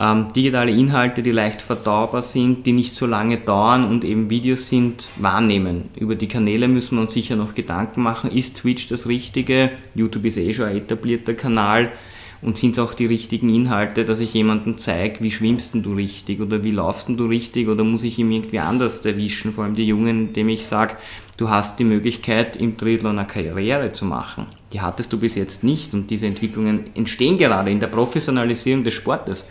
ähm, 0.00 0.28
digitale 0.34 0.72
Inhalte, 0.72 1.22
die 1.22 1.30
leicht 1.30 1.62
verdaubar 1.62 2.22
sind, 2.22 2.66
die 2.66 2.72
nicht 2.72 2.94
so 2.94 3.06
lange 3.06 3.38
dauern 3.38 3.88
und 3.88 4.04
eben 4.04 4.30
Videos 4.30 4.68
sind, 4.68 5.08
wahrnehmen. 5.16 5.84
Über 5.98 6.16
die 6.16 6.28
Kanäle 6.28 6.68
müssen 6.68 6.96
wir 6.96 7.02
uns 7.02 7.12
sicher 7.12 7.36
noch 7.36 7.54
Gedanken 7.54 8.02
machen. 8.02 8.30
Ist 8.30 8.58
Twitch 8.58 8.88
das 8.88 9.06
Richtige? 9.06 9.70
YouTube 9.94 10.24
ist 10.24 10.38
eh 10.38 10.52
schon 10.52 10.66
ein 10.66 10.76
etablierter 10.76 11.34
Kanal. 11.34 11.92
Und 12.40 12.56
sind 12.56 12.72
es 12.72 12.78
auch 12.78 12.94
die 12.94 13.06
richtigen 13.06 13.48
Inhalte, 13.48 14.04
dass 14.04 14.20
ich 14.20 14.32
jemandem 14.32 14.78
zeige, 14.78 15.24
wie 15.24 15.30
schwimmst 15.30 15.74
du 15.74 15.94
richtig 15.94 16.40
oder 16.40 16.62
wie 16.62 16.70
laufst 16.70 17.08
du 17.08 17.26
richtig 17.26 17.66
oder 17.66 17.82
muss 17.82 18.04
ich 18.04 18.18
ihm 18.18 18.30
irgendwie 18.30 18.60
anders 18.60 19.04
erwischen, 19.04 19.52
vor 19.52 19.64
allem 19.64 19.74
die 19.74 19.86
Jungen, 19.86 20.28
indem 20.28 20.48
ich 20.48 20.64
sage, 20.64 20.96
du 21.36 21.50
hast 21.50 21.80
die 21.80 21.84
Möglichkeit, 21.84 22.56
im 22.56 22.76
Triathlon 22.76 23.18
eine 23.18 23.26
Karriere 23.26 23.90
zu 23.90 24.04
machen. 24.04 24.46
Die 24.72 24.80
hattest 24.80 25.12
du 25.12 25.18
bis 25.18 25.34
jetzt 25.34 25.64
nicht 25.64 25.94
und 25.94 26.10
diese 26.10 26.26
Entwicklungen 26.26 26.90
entstehen 26.94 27.38
gerade 27.38 27.70
in 27.70 27.80
der 27.80 27.88
Professionalisierung 27.88 28.84
des 28.84 28.94
Sportes. 28.94 29.48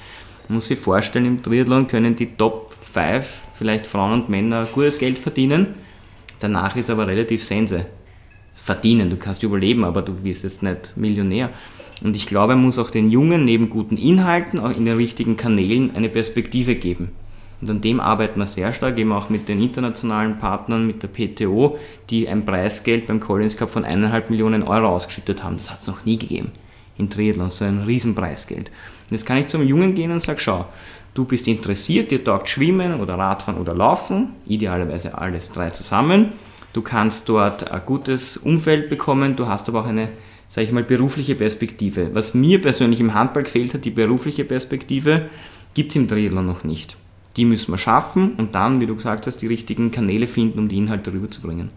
Man 0.48 0.56
muss 0.56 0.68
sich 0.70 0.80
vorstellen, 0.80 1.26
im 1.26 1.44
Triathlon 1.44 1.88
können 1.90 2.16
die 2.16 2.38
Top 2.38 2.74
5, 2.82 3.26
vielleicht 3.58 3.86
Frauen 3.86 4.14
und 4.14 4.30
Männer, 4.30 4.66
gutes 4.66 4.98
Geld 4.98 5.18
verdienen. 5.18 5.76
Danach 6.40 6.76
ist 6.78 6.90
aber 6.90 7.08
relativ 7.08 7.44
sense. 7.44 7.86
Verdienen, 8.56 9.10
du 9.10 9.18
kannst 9.18 9.44
überleben, 9.44 9.84
aber 9.84 10.02
du 10.02 10.24
wirst 10.24 10.44
jetzt 10.44 10.64
nicht 10.64 10.96
Millionär. 10.96 11.50
Und 12.04 12.16
ich 12.16 12.28
glaube, 12.28 12.56
man 12.56 12.66
muss 12.66 12.78
auch 12.78 12.92
den 12.92 13.10
Jungen 13.10 13.46
neben 13.46 13.70
guten 13.70 13.98
Inhalten 13.98 14.60
auch 14.60 14.76
in 14.76 14.86
den 14.86 14.98
richtigen 14.98 15.38
Kanälen 15.38 15.96
eine 15.96 16.10
Perspektive 16.10 16.76
geben. 16.76 17.12
Und 17.60 17.72
an 17.72 17.82
dem 17.82 18.00
arbeiten 18.00 18.40
wir 18.40 18.46
sehr 18.46 18.72
stark, 18.72 18.98
eben 19.00 19.12
auch 19.12 19.30
mit 19.30 19.48
den 19.48 19.62
internationalen 19.62 20.38
Partnern, 20.38 20.86
mit 20.86 21.02
der 21.02 21.08
PTO, 21.08 21.80
die 22.10 22.28
ein 22.28 22.46
Preisgeld 22.46 23.08
beim 23.08 23.20
Collins 23.20 23.58
Cup 23.58 23.72
von 23.72 23.84
1,5 23.84 24.30
Millionen 24.30 24.62
Euro 24.64 24.90
ausgeschüttet 24.90 25.44
haben. 25.44 25.58
Das 25.58 25.72
hat 25.72 25.82
es 25.82 25.88
noch 25.88 26.06
nie 26.06 26.18
gegeben 26.18 26.52
in 26.98 27.10
Triathlon, 27.10 27.50
so 27.50 27.66
ein 27.66 27.84
Riesenpreisgeld. 27.84 28.70
Und 28.70 29.12
jetzt 29.12 29.26
kann 29.26 29.38
ich 29.38 29.48
zum 29.48 29.66
Jungen 29.66 29.96
gehen 29.96 30.12
und 30.12 30.20
sage, 30.20 30.40
schau, 30.40 30.66
du 31.14 31.26
bist 31.26 31.48
interessiert, 31.48 32.12
dir 32.12 32.24
taugt 32.24 32.50
Schwimmen 32.50 33.00
oder 33.00 33.16
Radfahren 33.16 33.60
oder 33.60 33.74
Laufen, 33.74 34.30
idealerweise 34.46 35.18
alles 35.18 35.52
drei 35.52 35.70
zusammen. 35.70 36.34
Du 36.74 36.82
kannst 36.82 37.30
dort 37.30 37.72
ein 37.72 37.82
gutes 37.86 38.38
Umfeld 38.38 38.90
bekommen, 38.90 39.36
du 39.36 39.48
hast 39.48 39.70
aber 39.70 39.82
auch 39.82 39.88
eine, 39.88 40.10
sage 40.50 40.66
ich 40.66 40.74
mal, 40.74 40.84
berufliche 40.84 41.36
Perspektive. 41.36 42.14
Was 42.14 42.34
mir 42.34 42.62
persönlich 42.62 43.00
im 43.00 43.14
Handball 43.14 43.44
gefehlt 43.44 43.74
hat, 43.74 43.86
die 43.86 43.92
berufliche 43.92 44.46
Perspektive, 44.46 45.30
gibt 45.74 45.92
es 45.92 45.96
im 45.96 46.08
Triathlon 46.08 46.46
noch 46.46 46.64
nicht. 46.64 46.98
Die 47.36 47.46
müssen 47.46 47.72
wir 47.72 47.78
schaffen 47.78 48.34
und 48.34 48.56
dann, 48.56 48.82
wie 48.82 48.88
du 48.88 48.96
gesagt 48.96 49.28
hast, 49.28 49.38
die 49.38 49.48
richtigen 49.48 49.92
Kanäle 49.92 50.26
finden, 50.26 50.60
um 50.60 50.70
die 50.70 50.78
Inhalte 50.78 51.14
rüberzubringen. 51.14 51.70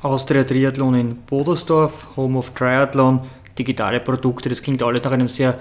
Austria 0.00 0.44
Triathlon 0.44 0.94
in 0.94 1.16
Bodersdorf, 1.16 2.08
Home 2.16 2.38
of 2.38 2.54
Triathlon, 2.54 3.20
digitale 3.58 4.00
Produkte, 4.00 4.48
das 4.48 4.62
klingt 4.62 4.82
alles 4.82 5.02
nach 5.02 5.10
einem 5.10 5.28
sehr 5.28 5.58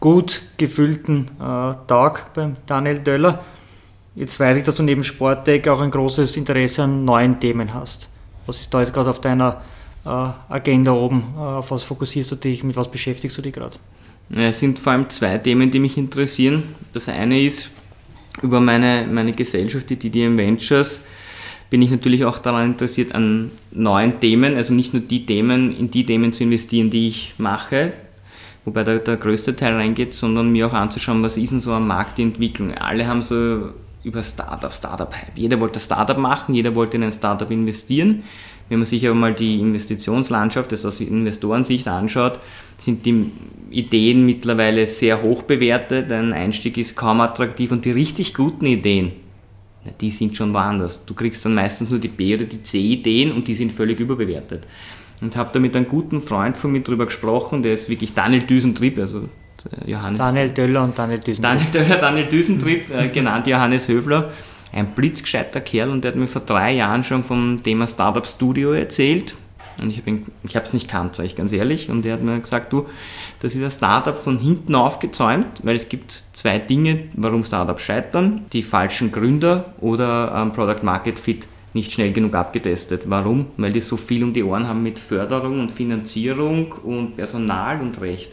gut 0.00 0.42
gefüllten 0.56 1.30
äh, 1.38 1.74
Tag 1.86 2.34
beim 2.34 2.56
Daniel 2.66 2.98
Döller. 2.98 3.44
Jetzt 4.14 4.40
weiß 4.40 4.56
ich, 4.58 4.64
dass 4.64 4.74
du 4.74 4.82
neben 4.82 5.04
Sportdeck 5.04 5.68
auch 5.68 5.80
ein 5.80 5.90
großes 5.90 6.36
Interesse 6.36 6.82
an 6.82 7.04
neuen 7.04 7.38
Themen 7.38 7.72
hast. 7.72 8.08
Was 8.46 8.60
ist 8.60 8.74
da 8.74 8.80
jetzt 8.80 8.92
gerade 8.92 9.10
auf 9.10 9.20
deiner 9.20 9.62
Agenda 10.08 10.92
oben? 10.92 11.22
Äh, 11.36 11.40
auf 11.40 11.70
was 11.70 11.84
fokussierst 11.84 12.30
du 12.32 12.36
dich? 12.36 12.62
Mit 12.64 12.76
was 12.76 12.90
beschäftigst 12.90 13.36
du 13.38 13.42
dich 13.42 13.52
gerade? 13.52 13.76
Es 14.30 14.60
sind 14.60 14.78
vor 14.78 14.92
allem 14.92 15.08
zwei 15.08 15.38
Themen, 15.38 15.70
die 15.70 15.78
mich 15.78 15.96
interessieren. 15.96 16.62
Das 16.92 17.08
eine 17.08 17.40
ist, 17.40 17.70
über 18.42 18.60
meine, 18.60 19.06
meine 19.10 19.32
Gesellschaft, 19.32 19.88
die 19.90 19.96
DDM 19.96 20.36
Ventures, 20.36 21.04
bin 21.70 21.82
ich 21.82 21.90
natürlich 21.90 22.24
auch 22.24 22.38
daran 22.38 22.66
interessiert, 22.72 23.14
an 23.14 23.50
neuen 23.72 24.20
Themen, 24.20 24.56
also 24.56 24.72
nicht 24.72 24.92
nur 24.92 25.02
die 25.02 25.26
Themen, 25.26 25.76
in 25.76 25.90
die 25.90 26.04
Themen 26.04 26.32
zu 26.32 26.44
investieren, 26.44 26.90
die 26.90 27.08
ich 27.08 27.34
mache, 27.38 27.92
wobei 28.64 28.84
der, 28.84 28.98
der 28.98 29.16
größte 29.16 29.56
Teil 29.56 29.74
reingeht, 29.74 30.14
sondern 30.14 30.50
mir 30.50 30.66
auch 30.66 30.72
anzuschauen, 30.72 31.22
was 31.22 31.36
ist 31.36 31.52
denn 31.52 31.60
so 31.60 31.72
am 31.72 31.86
Markt 31.86 32.18
die 32.18 32.22
Entwicklung. 32.22 32.74
Alle 32.74 33.06
haben 33.06 33.22
so 33.22 33.70
über 34.04 34.22
Startup, 34.22 34.72
Startup-Hype. 34.72 35.36
Jeder 35.36 35.60
wollte 35.60 35.80
Startup 35.80 36.16
machen, 36.16 36.54
jeder 36.54 36.74
wollte 36.76 36.96
in 36.96 37.02
ein 37.02 37.12
Startup 37.12 37.50
investieren. 37.50 38.22
Wenn 38.68 38.78
man 38.78 38.86
sich 38.86 39.06
aber 39.06 39.14
mal 39.14 39.32
die 39.32 39.60
Investitionslandschaft, 39.60 40.72
das 40.72 40.84
aus 40.84 41.00
Investorensicht 41.00 41.86
anschaut, 41.86 42.40
sind 42.78 43.06
die 43.06 43.30
Ideen 43.70 44.26
mittlerweile 44.26 44.86
sehr 44.86 45.22
hoch 45.22 45.44
bewertet. 45.44 46.10
Ein 46.10 46.32
Einstieg 46.32 46.76
ist 46.76 46.96
kaum 46.96 47.20
attraktiv 47.20 47.70
und 47.70 47.84
die 47.84 47.92
richtig 47.92 48.34
guten 48.34 48.66
Ideen, 48.66 49.12
die 50.00 50.10
sind 50.10 50.36
schon 50.36 50.52
woanders. 50.52 51.06
Du 51.06 51.14
kriegst 51.14 51.44
dann 51.44 51.54
meistens 51.54 51.90
nur 51.90 52.00
die 52.00 52.08
B- 52.08 52.34
oder 52.34 52.44
die 52.44 52.62
C-Ideen 52.62 53.32
und 53.32 53.46
die 53.46 53.54
sind 53.54 53.72
völlig 53.72 54.00
überbewertet. 54.00 54.64
Und 55.20 55.36
habe 55.36 55.50
da 55.52 55.58
mit 55.58 55.74
einem 55.74 55.88
guten 55.88 56.20
Freund 56.20 56.56
von 56.56 56.72
mir 56.72 56.82
drüber 56.82 57.06
gesprochen, 57.06 57.62
der 57.62 57.72
ist 57.72 57.88
wirklich 57.88 58.12
Daniel 58.14 58.42
Düsentrieb, 58.42 58.98
also 58.98 59.28
Johannes. 59.86 60.18
Daniel 60.18 60.50
Döller 60.50 60.84
und 60.84 60.98
Daniel 60.98 61.20
Düsentrieb. 61.20 61.42
Daniel 61.42 61.70
Döller, 61.72 62.00
Daniel 62.00 62.26
Düsentrieb, 62.26 62.90
äh, 62.90 63.08
genannt 63.08 63.46
Johannes 63.46 63.88
Höfler. 63.88 64.32
Ein 64.72 64.94
blitzgescheiter 64.94 65.60
Kerl 65.60 65.90
und 65.90 66.02
der 66.02 66.12
hat 66.12 66.18
mir 66.18 66.26
vor 66.26 66.42
drei 66.42 66.72
Jahren 66.72 67.04
schon 67.04 67.22
vom 67.22 67.62
Thema 67.62 67.86
Startup 67.86 68.26
Studio 68.26 68.72
erzählt. 68.72 69.36
Und 69.80 69.90
ich 69.90 69.98
habe 70.54 70.64
es 70.66 70.72
nicht 70.72 70.88
kannt, 70.88 71.14
sage 71.14 71.26
ich 71.26 71.36
ganz 71.36 71.52
ehrlich. 71.52 71.90
Und 71.90 72.06
er 72.06 72.14
hat 72.14 72.22
mir 72.22 72.38
gesagt, 72.40 72.72
du, 72.72 72.86
das 73.40 73.54
ist 73.54 73.62
ein 73.62 73.70
Startup 73.70 74.16
von 74.16 74.38
hinten 74.38 74.74
aufgezäumt, 74.74 75.46
weil 75.62 75.76
es 75.76 75.88
gibt 75.88 76.24
zwei 76.32 76.58
Dinge, 76.58 77.04
warum 77.14 77.44
Startups 77.44 77.82
scheitern. 77.82 78.46
Die 78.52 78.62
falschen 78.62 79.12
Gründer 79.12 79.74
oder 79.80 80.32
ähm, 80.34 80.52
Product 80.52 80.82
Market 80.82 81.18
Fit 81.18 81.46
nicht 81.74 81.92
schnell 81.92 82.12
genug 82.12 82.34
abgetestet. 82.34 83.02
Warum? 83.06 83.46
Weil 83.58 83.72
die 83.72 83.80
so 83.80 83.96
viel 83.96 84.24
um 84.24 84.32
die 84.32 84.42
Ohren 84.42 84.66
haben 84.66 84.82
mit 84.82 84.98
Förderung 84.98 85.60
und 85.60 85.70
Finanzierung 85.70 86.72
und 86.72 87.16
Personal 87.16 87.80
und 87.80 88.00
Recht. 88.00 88.32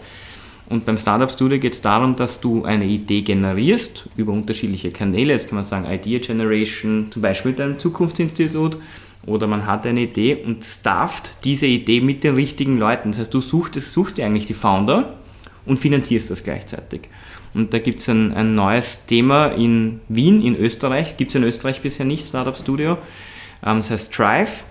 Und 0.70 0.86
beim 0.86 0.98
Startup 0.98 1.30
Studio 1.30 1.60
geht 1.60 1.74
es 1.74 1.82
darum, 1.82 2.16
dass 2.16 2.40
du 2.40 2.64
eine 2.64 2.86
Idee 2.86 3.22
generierst 3.22 4.10
über 4.16 4.32
unterschiedliche 4.32 4.92
Kanäle. 4.92 5.34
Jetzt 5.34 5.50
kann 5.50 5.58
man 5.58 5.66
sagen 5.66 5.86
Idea 5.86 6.20
Generation, 6.20 7.12
zum 7.12 7.22
Beispiel 7.22 7.52
mit 7.52 7.62
einem 7.62 7.80
Zukunftsinstitut 7.80 8.78
oder 9.26 9.48
man 9.48 9.66
hat 9.66 9.86
eine 9.86 10.02
Idee 10.02 10.44
und 10.46 10.64
stafft 10.66 11.44
diese 11.44 11.66
Idee 11.66 12.02
mit 12.02 12.24
den 12.24 12.36
richtigen 12.36 12.78
Leuten. 12.78 13.12
Das 13.12 13.20
heißt, 13.20 13.34
du 13.34 13.42
suchst, 13.42 13.76
suchst 13.76 14.18
dir 14.18 14.26
eigentlich 14.26 14.46
die 14.46 14.54
Founder 14.54 15.14
und 15.66 15.80
finanzierst 15.80 16.30
das 16.30 16.44
gleichzeitig. 16.44 17.02
Und 17.54 17.74
da 17.74 17.80
gibt 17.80 18.00
es 18.00 18.10
ein, 18.10 18.34
ein, 18.34 18.56
neues 18.56 19.06
Thema 19.06 19.48
in 19.48 20.02
Wien, 20.10 20.42
in 20.42 20.56
Österreich. 20.56 21.18
Gibt 21.18 21.32
es 21.32 21.36
in 21.36 21.44
Österreich 21.44 21.82
bisher 21.82 22.06
nicht, 22.06 22.26
Startup 22.26 22.58
Studio. 22.58 22.98
Ähm, 23.64 23.78
das 23.78 23.92
heißt 23.92 24.18
Drive. 24.18 24.66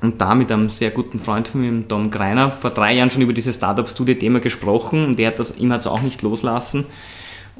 Und 0.00 0.20
da 0.20 0.34
mit 0.34 0.52
einem 0.52 0.70
sehr 0.70 0.90
guten 0.90 1.18
Freund 1.18 1.48
von 1.48 1.60
mir, 1.60 1.88
Tom 1.88 2.10
Greiner, 2.10 2.50
vor 2.50 2.70
drei 2.70 2.94
Jahren 2.94 3.10
schon 3.10 3.22
über 3.22 3.32
dieses 3.32 3.56
Startup 3.56 3.88
Studio-Thema 3.88 4.38
gesprochen 4.38 5.06
und 5.06 5.18
der 5.18 5.28
hat 5.28 5.38
das, 5.40 5.56
ihm 5.56 5.72
hat 5.72 5.80
es 5.80 5.86
auch 5.88 6.02
nicht 6.02 6.22
loslassen 6.22 6.86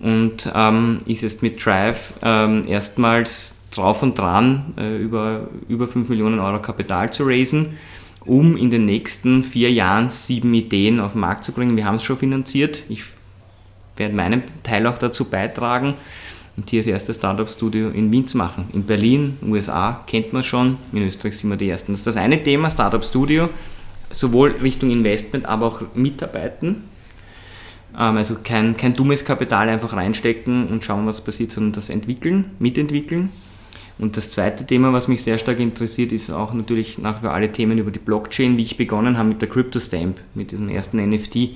und 0.00 0.50
ähm, 0.54 0.98
ist 1.06 1.22
jetzt 1.22 1.42
mit 1.42 1.64
Drive 1.64 2.12
ähm, 2.22 2.64
erstmals 2.68 3.58
drauf 3.72 4.04
und 4.04 4.16
dran, 4.16 4.74
äh, 4.76 4.96
über, 4.98 5.48
über 5.68 5.88
5 5.88 6.08
Millionen 6.08 6.38
Euro 6.38 6.62
Kapital 6.62 7.12
zu 7.12 7.24
raisen, 7.24 7.76
um 8.24 8.56
in 8.56 8.70
den 8.70 8.84
nächsten 8.84 9.42
vier 9.42 9.72
Jahren 9.72 10.10
sieben 10.10 10.54
Ideen 10.54 11.00
auf 11.00 11.12
den 11.12 11.20
Markt 11.20 11.44
zu 11.44 11.52
bringen. 11.52 11.76
Wir 11.76 11.86
haben 11.86 11.96
es 11.96 12.04
schon 12.04 12.18
finanziert. 12.18 12.82
Ich 12.88 13.02
werde 13.96 14.14
meinen 14.14 14.44
Teil 14.62 14.86
auch 14.86 14.98
dazu 14.98 15.24
beitragen 15.24 15.94
und 16.58 16.68
hier 16.68 16.80
das 16.80 16.88
erste 16.88 17.14
Startup-Studio 17.14 17.90
in 17.90 18.10
Wien 18.10 18.26
zu 18.26 18.36
machen. 18.36 18.68
In 18.72 18.82
Berlin, 18.82 19.38
USA 19.46 20.04
kennt 20.08 20.32
man 20.32 20.42
schon, 20.42 20.76
in 20.92 21.06
Österreich 21.06 21.38
sind 21.38 21.50
wir 21.50 21.56
die 21.56 21.68
Ersten. 21.68 21.92
Das 21.92 22.00
ist 22.00 22.06
das 22.08 22.16
eine 22.16 22.42
Thema, 22.42 22.68
Startup-Studio, 22.68 23.48
sowohl 24.10 24.56
Richtung 24.60 24.90
Investment, 24.90 25.46
aber 25.46 25.66
auch 25.66 25.82
Mitarbeiten. 25.94 26.82
Ähm, 27.96 28.16
also 28.16 28.38
kein, 28.42 28.76
kein 28.76 28.94
dummes 28.94 29.24
Kapital 29.24 29.68
einfach 29.68 29.92
reinstecken 29.92 30.66
und 30.66 30.82
schauen, 30.82 31.06
was 31.06 31.20
passiert, 31.20 31.52
sondern 31.52 31.74
das 31.74 31.90
entwickeln, 31.90 32.46
mitentwickeln. 32.58 33.30
Und 34.00 34.16
das 34.16 34.32
zweite 34.32 34.66
Thema, 34.66 34.92
was 34.92 35.06
mich 35.06 35.22
sehr 35.22 35.38
stark 35.38 35.60
interessiert, 35.60 36.10
ist 36.10 36.28
auch 36.28 36.52
natürlich 36.52 36.98
nach 36.98 37.18
wie 37.18 37.26
vor 37.26 37.34
alle 37.34 37.52
Themen 37.52 37.78
über 37.78 37.92
die 37.92 38.00
Blockchain, 38.00 38.56
wie 38.56 38.62
ich 38.62 38.76
begonnen 38.76 39.16
habe 39.16 39.28
mit 39.28 39.42
der 39.42 39.48
CryptoStamp, 39.48 40.18
mit 40.34 40.50
diesem 40.50 40.68
ersten 40.68 40.98
NFT. 41.08 41.50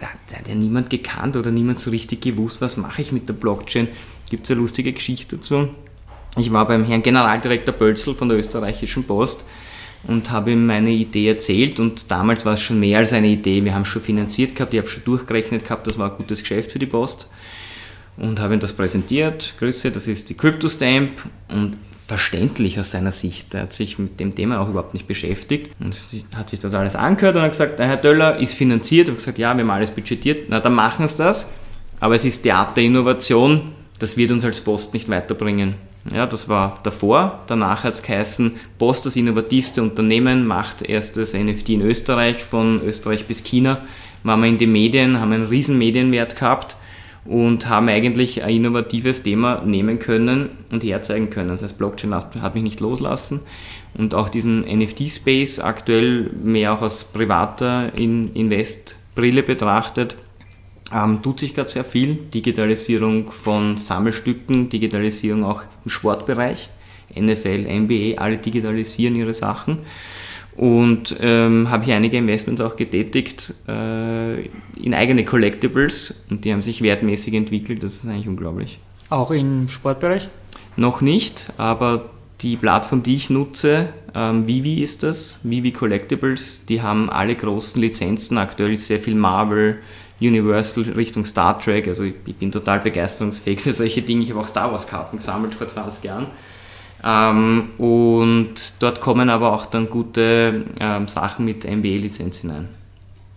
Da 0.00 0.08
hat 0.08 0.48
ja 0.48 0.54
niemand 0.54 0.90
gekannt 0.90 1.36
oder 1.36 1.50
niemand 1.50 1.78
so 1.78 1.90
richtig 1.90 2.20
gewusst, 2.20 2.60
was 2.60 2.76
mache 2.76 3.00
ich 3.00 3.12
mit 3.12 3.28
der 3.28 3.34
Blockchain. 3.34 3.88
Gibt 4.28 4.44
es 4.44 4.50
eine 4.50 4.60
lustige 4.60 4.92
Geschichte 4.92 5.36
dazu. 5.36 5.68
Ich 6.36 6.52
war 6.52 6.66
beim 6.66 6.84
Herrn 6.84 7.02
Generaldirektor 7.02 7.74
Bölzel 7.74 8.14
von 8.14 8.28
der 8.28 8.38
österreichischen 8.38 9.04
Post 9.04 9.44
und 10.06 10.30
habe 10.30 10.52
ihm 10.52 10.66
meine 10.66 10.90
Idee 10.90 11.28
erzählt 11.28 11.80
und 11.80 12.10
damals 12.10 12.44
war 12.44 12.54
es 12.54 12.60
schon 12.60 12.78
mehr 12.78 12.98
als 12.98 13.12
eine 13.12 13.28
Idee. 13.28 13.64
Wir 13.64 13.74
haben 13.74 13.86
schon 13.86 14.02
finanziert 14.02 14.54
gehabt, 14.54 14.74
ich 14.74 14.78
habe 14.80 14.88
schon 14.88 15.04
durchgerechnet 15.04 15.64
gehabt, 15.64 15.86
das 15.86 15.96
war 15.96 16.10
ein 16.10 16.16
gutes 16.16 16.40
Geschäft 16.40 16.72
für 16.72 16.78
die 16.78 16.86
Post 16.86 17.28
und 18.18 18.38
habe 18.38 18.54
ihm 18.54 18.60
das 18.60 18.74
präsentiert. 18.74 19.54
Grüße, 19.58 19.90
das 19.90 20.06
ist 20.06 20.28
die 20.28 20.36
CryptoStamp 20.36 21.10
und 21.48 21.78
verständlich 22.06 22.78
aus 22.78 22.92
seiner 22.92 23.10
Sicht. 23.10 23.54
Er 23.54 23.62
hat 23.62 23.72
sich 23.72 23.98
mit 23.98 24.20
dem 24.20 24.34
Thema 24.34 24.60
auch 24.60 24.68
überhaupt 24.68 24.94
nicht 24.94 25.08
beschäftigt 25.08 25.70
und 25.80 25.96
hat 26.34 26.50
sich 26.50 26.60
das 26.60 26.72
alles 26.74 26.94
angehört 26.94 27.36
und 27.36 27.42
hat 27.42 27.50
gesagt, 27.50 27.78
Herr 27.78 27.96
Döller 27.96 28.38
ist 28.38 28.54
finanziert. 28.54 29.08
Ich 29.08 29.10
habe 29.10 29.18
gesagt, 29.18 29.38
ja, 29.38 29.54
wir 29.56 29.64
haben 29.64 29.70
alles 29.70 29.90
budgetiert. 29.90 30.46
Na, 30.48 30.60
dann 30.60 30.74
machen 30.74 31.06
Sie 31.08 31.18
das. 31.18 31.50
Aber 31.98 32.14
es 32.14 32.24
ist 32.24 32.42
Theaterinnovation, 32.42 33.72
das 33.98 34.16
wird 34.16 34.30
uns 34.30 34.44
als 34.44 34.60
Post 34.60 34.94
nicht 34.94 35.08
weiterbringen. 35.08 35.74
Ja, 36.12 36.26
das 36.26 36.48
war 36.48 36.78
davor. 36.84 37.40
Danach 37.48 37.82
hat 37.82 37.94
es 37.94 38.02
geheißen, 38.02 38.54
Post, 38.78 39.06
das 39.06 39.16
innovativste 39.16 39.82
Unternehmen, 39.82 40.46
macht 40.46 40.82
erstes 40.82 41.34
NFT 41.34 41.70
in 41.70 41.82
Österreich, 41.82 42.44
von 42.44 42.80
Österreich 42.82 43.26
bis 43.26 43.42
China. 43.42 43.80
Waren 44.22 44.42
wir 44.42 44.48
in 44.48 44.58
den 44.58 44.70
Medien, 44.70 45.20
haben 45.20 45.32
einen 45.32 45.46
riesen 45.46 45.78
Medienwert 45.78 46.36
gehabt 46.36 46.76
und 47.28 47.68
haben 47.68 47.88
eigentlich 47.88 48.42
ein 48.42 48.56
innovatives 48.56 49.22
Thema 49.22 49.62
nehmen 49.64 49.98
können 49.98 50.50
und 50.70 50.82
herzeigen 50.84 51.30
können. 51.30 51.48
Das 51.48 51.62
heißt, 51.62 51.78
Blockchain 51.78 52.14
hat 52.14 52.54
mich 52.54 52.64
nicht 52.64 52.80
loslassen 52.80 53.40
und 53.96 54.14
auch 54.14 54.28
diesen 54.28 54.60
NFT-Space 54.60 55.60
aktuell 55.60 56.30
mehr 56.42 56.72
auch 56.72 56.82
aus 56.82 57.04
privater 57.04 57.92
Investbrille 57.96 59.42
betrachtet, 59.42 60.16
ähm, 60.94 61.20
tut 61.22 61.40
sich 61.40 61.54
gerade 61.54 61.68
sehr 61.68 61.84
viel. 61.84 62.14
Digitalisierung 62.14 63.32
von 63.32 63.76
Sammelstücken, 63.76 64.68
Digitalisierung 64.68 65.44
auch 65.44 65.62
im 65.84 65.90
Sportbereich. 65.90 66.68
NFL, 67.14 67.66
NBA, 67.68 68.20
alle 68.20 68.36
digitalisieren 68.36 69.16
ihre 69.16 69.32
Sachen. 69.32 69.78
Und 70.56 71.16
ähm, 71.20 71.70
habe 71.70 71.84
hier 71.84 71.96
einige 71.96 72.16
Investments 72.16 72.62
auch 72.62 72.76
getätigt 72.76 73.52
äh, 73.68 74.40
in 74.40 74.94
eigene 74.94 75.24
Collectibles 75.24 76.14
und 76.30 76.44
die 76.44 76.52
haben 76.52 76.62
sich 76.62 76.80
wertmäßig 76.80 77.34
entwickelt. 77.34 77.82
Das 77.82 77.96
ist 77.96 78.06
eigentlich 78.06 78.28
unglaublich. 78.28 78.78
Auch 79.10 79.30
im 79.30 79.68
Sportbereich? 79.68 80.28
Noch 80.76 81.02
nicht, 81.02 81.52
aber 81.58 82.10
die 82.40 82.56
Plattform, 82.56 83.02
die 83.02 83.16
ich 83.16 83.30
nutze, 83.30 83.90
ähm, 84.14 84.46
Vivi 84.46 84.82
ist 84.82 85.02
das, 85.02 85.40
Vivi 85.42 85.72
Collectibles, 85.72 86.64
die 86.66 86.82
haben 86.82 87.10
alle 87.10 87.34
großen 87.34 87.80
Lizenzen. 87.80 88.38
Aktuell 88.38 88.72
ist 88.72 88.86
sehr 88.86 88.98
viel 88.98 89.14
Marvel, 89.14 89.78
Universal 90.20 90.84
Richtung 90.84 91.24
Star 91.24 91.58
Trek. 91.58 91.88
Also 91.88 92.04
ich, 92.04 92.14
ich 92.24 92.36
bin 92.36 92.50
total 92.50 92.80
begeisterungsfähig 92.80 93.60
für 93.60 93.72
solche 93.72 94.02
Dinge. 94.02 94.22
Ich 94.22 94.30
habe 94.30 94.40
auch 94.40 94.48
Star 94.48 94.72
Wars 94.72 94.86
Karten 94.86 95.18
gesammelt 95.18 95.54
vor 95.54 95.68
20 95.68 96.04
Jahren. 96.04 96.26
Ähm, 97.06 97.70
und 97.78 98.82
dort 98.82 99.00
kommen 99.00 99.30
aber 99.30 99.52
auch 99.52 99.66
dann 99.66 99.88
gute 99.88 100.64
ähm, 100.80 101.06
Sachen 101.06 101.44
mit 101.44 101.64
NBA-Lizenz 101.64 102.38
hinein. 102.38 102.68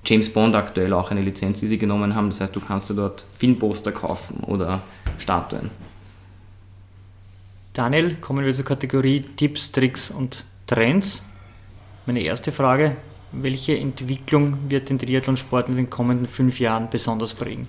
James 0.04 0.34
Bond 0.34 0.56
aktuell 0.56 0.92
auch 0.94 1.12
eine 1.12 1.22
Lizenz, 1.22 1.60
die 1.60 1.68
sie 1.68 1.78
genommen 1.78 2.16
haben. 2.16 2.30
Das 2.30 2.42
heißt, 2.42 2.56
du 2.56 2.62
kannst 2.62 2.90
dir 2.90 2.96
dort 2.96 3.26
Filmposter 3.38 3.92
kaufen 3.92 4.40
oder 4.40 4.82
Statuen. 5.20 5.70
Daniel, 7.74 8.16
kommen 8.16 8.44
wir 8.44 8.54
zur 8.56 8.66
Kategorie 8.66 9.22
Tipps, 9.36 9.72
Tricks 9.72 10.10
und 10.10 10.46
Trends. 10.66 11.24
Meine 12.08 12.22
erste 12.22 12.52
Frage, 12.52 12.96
welche 13.32 13.78
Entwicklung 13.78 14.58
wird 14.68 14.90
den 14.90 14.98
Triathlonsport 14.98 15.70
in 15.70 15.76
den 15.76 15.92
kommenden 15.92 16.26
fünf 16.26 16.60
Jahren 16.60 16.90
besonders 16.90 17.36
prägen? 17.36 17.68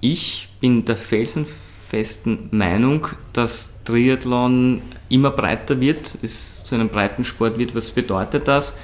Ich 0.00 0.48
bin 0.60 0.86
der 0.86 0.96
felsenfesten 1.94 2.48
Meinung, 2.50 3.06
dass 3.32 3.82
Triathlon 3.84 4.82
immer 5.08 5.30
breiter 5.30 5.80
wird, 5.80 6.18
es 6.22 6.64
zu 6.64 6.74
einem 6.74 6.88
breiten 6.88 7.24
Sport 7.24 7.58
wird. 7.58 7.74
Was 7.74 7.92
bedeutet 7.92 8.48
das? 8.48 8.76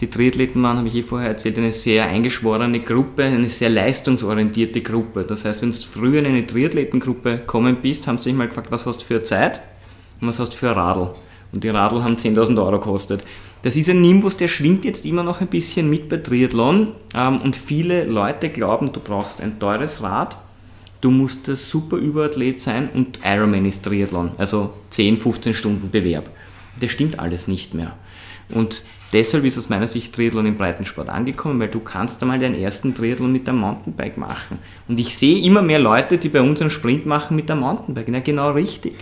Die 0.00 0.08
Triathleten 0.08 0.62
waren, 0.62 0.78
habe 0.78 0.88
ich 0.88 0.94
eh 0.94 1.02
vorher 1.02 1.28
erzählt, 1.28 1.58
eine 1.58 1.72
sehr 1.72 2.06
eingeschworene 2.06 2.80
Gruppe, 2.80 3.24
eine 3.24 3.48
sehr 3.48 3.70
leistungsorientierte 3.70 4.80
Gruppe. 4.80 5.24
Das 5.24 5.44
heißt, 5.44 5.62
wenn 5.62 5.70
du 5.70 5.76
früher 5.76 6.20
in 6.20 6.26
eine 6.26 6.46
Triathletengruppe 6.46 7.38
gekommen 7.38 7.76
bist, 7.82 8.06
haben 8.06 8.18
sie 8.18 8.24
sich 8.24 8.34
mal 8.34 8.48
gefragt, 8.48 8.70
was 8.70 8.86
hast 8.86 9.02
du 9.02 9.06
für 9.06 9.22
Zeit 9.22 9.60
und 10.20 10.28
was 10.28 10.38
hast 10.38 10.54
du 10.54 10.56
für 10.56 10.74
Radl. 10.74 11.14
Und 11.52 11.64
die 11.64 11.68
Radl 11.68 12.02
haben 12.02 12.16
10.000 12.16 12.58
Euro 12.58 12.78
gekostet. 12.78 13.24
Das 13.62 13.76
ist 13.76 13.88
ein 13.88 14.00
Nimbus, 14.00 14.36
der 14.36 14.48
schwingt 14.48 14.84
jetzt 14.84 15.06
immer 15.06 15.22
noch 15.22 15.40
ein 15.40 15.46
bisschen 15.46 15.88
mit 15.88 16.08
bei 16.08 16.16
Triathlon 16.16 16.88
ähm, 17.14 17.40
und 17.40 17.54
viele 17.54 18.04
Leute 18.04 18.48
glauben, 18.48 18.92
du 18.92 18.98
brauchst 18.98 19.40
ein 19.40 19.60
teures 19.60 20.02
Rad, 20.02 20.36
du 21.02 21.10
musst 21.10 21.48
ein 21.48 21.56
super 21.56 21.98
Überathlet 21.98 22.60
sein 22.60 22.88
und 22.94 23.20
Ironman 23.22 23.66
ist 23.66 23.84
Triathlon, 23.84 24.30
also 24.38 24.72
10, 24.88 25.18
15 25.18 25.52
Stunden 25.52 25.90
Bewerb. 25.90 26.30
Das 26.80 26.90
stimmt 26.90 27.18
alles 27.18 27.48
nicht 27.48 27.74
mehr. 27.74 27.94
Und 28.48 28.84
deshalb 29.12 29.44
ist 29.44 29.58
aus 29.58 29.68
meiner 29.68 29.86
Sicht 29.86 30.14
Triathlon 30.14 30.46
im 30.46 30.56
Breitensport 30.56 31.08
angekommen, 31.08 31.60
weil 31.60 31.68
du 31.68 31.80
kannst 31.80 32.22
einmal 32.22 32.38
deinen 32.38 32.54
ersten 32.54 32.94
Triathlon 32.94 33.32
mit 33.32 33.48
einem 33.48 33.58
Mountainbike 33.58 34.16
machen. 34.16 34.58
Und 34.88 34.98
ich 34.98 35.16
sehe 35.16 35.42
immer 35.42 35.60
mehr 35.60 35.80
Leute, 35.80 36.16
die 36.16 36.28
bei 36.28 36.40
uns 36.40 36.60
einen 36.60 36.70
Sprint 36.70 37.04
machen 37.04 37.36
mit 37.36 37.50
einem 37.50 37.60
Mountainbike. 37.60 38.08
Ja, 38.08 38.20
genau 38.20 38.52
richtig. 38.52 38.94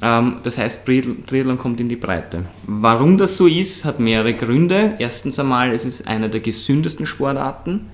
Ähm, 0.00 0.36
das 0.42 0.58
heißt, 0.58 0.84
Triathlon 0.86 1.58
kommt 1.58 1.80
in 1.80 1.88
die 1.88 1.96
Breite. 1.96 2.46
Warum 2.66 3.18
das 3.18 3.36
so 3.36 3.46
ist, 3.46 3.84
hat 3.84 4.00
mehrere 4.00 4.34
Gründe. 4.34 4.94
Erstens 4.98 5.38
einmal, 5.38 5.72
es 5.72 5.84
ist 5.84 6.08
einer 6.08 6.28
der 6.28 6.40
gesündesten 6.40 7.06
Sportarten. 7.06 7.90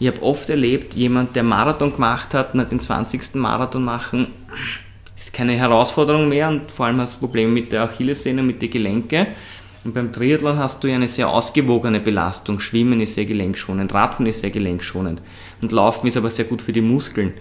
Ich 0.00 0.06
habe 0.06 0.22
oft 0.22 0.48
erlebt, 0.48 0.94
jemand, 0.94 1.34
der 1.34 1.42
Marathon 1.42 1.92
gemacht 1.92 2.32
hat, 2.34 2.54
und 2.54 2.70
den 2.70 2.80
20. 2.80 3.34
Marathon 3.34 3.84
machen, 3.84 4.28
ist 5.16 5.32
keine 5.32 5.54
Herausforderung 5.54 6.28
mehr 6.28 6.48
und 6.48 6.70
vor 6.70 6.86
allem 6.86 7.00
hast 7.00 7.16
du 7.16 7.26
Probleme 7.26 7.50
mit 7.50 7.72
der 7.72 7.82
Achillessehne, 7.82 8.42
mit 8.42 8.62
den 8.62 8.70
Gelenken. 8.70 9.26
Und 9.84 9.94
beim 9.94 10.12
Triathlon 10.12 10.58
hast 10.58 10.82
du 10.82 10.88
ja 10.88 10.96
eine 10.96 11.08
sehr 11.08 11.28
ausgewogene 11.28 11.98
Belastung. 11.98 12.60
Schwimmen 12.60 13.00
ist 13.00 13.14
sehr 13.14 13.24
gelenkschonend, 13.24 13.92
Radfahren 13.92 14.26
ist 14.26 14.40
sehr 14.40 14.50
gelenkschonend 14.50 15.22
und 15.62 15.72
Laufen 15.72 16.06
ist 16.06 16.16
aber 16.16 16.30
sehr 16.30 16.44
gut 16.44 16.62
für 16.62 16.72
die 16.72 16.80
Muskeln. 16.80 17.34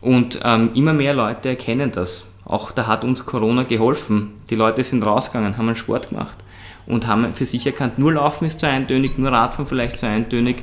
Und 0.00 0.40
ähm, 0.42 0.70
immer 0.74 0.94
mehr 0.94 1.12
Leute 1.12 1.50
erkennen 1.50 1.92
das. 1.92 2.34
Auch 2.44 2.70
da 2.70 2.86
hat 2.86 3.04
uns 3.04 3.26
Corona 3.26 3.64
geholfen. 3.64 4.32
Die 4.48 4.54
Leute 4.54 4.82
sind 4.82 5.04
rausgegangen, 5.04 5.58
haben 5.58 5.68
einen 5.68 5.76
Sport 5.76 6.08
gemacht 6.08 6.38
und 6.86 7.06
haben 7.06 7.32
für 7.32 7.46
sich 7.46 7.66
erkannt, 7.66 7.98
nur 7.98 8.14
Laufen 8.14 8.46
ist 8.46 8.60
zu 8.60 8.66
eintönig, 8.66 9.18
nur 9.18 9.30
Radfahren 9.30 9.66
vielleicht 9.66 9.98
zu 9.98 10.06
eintönig, 10.06 10.62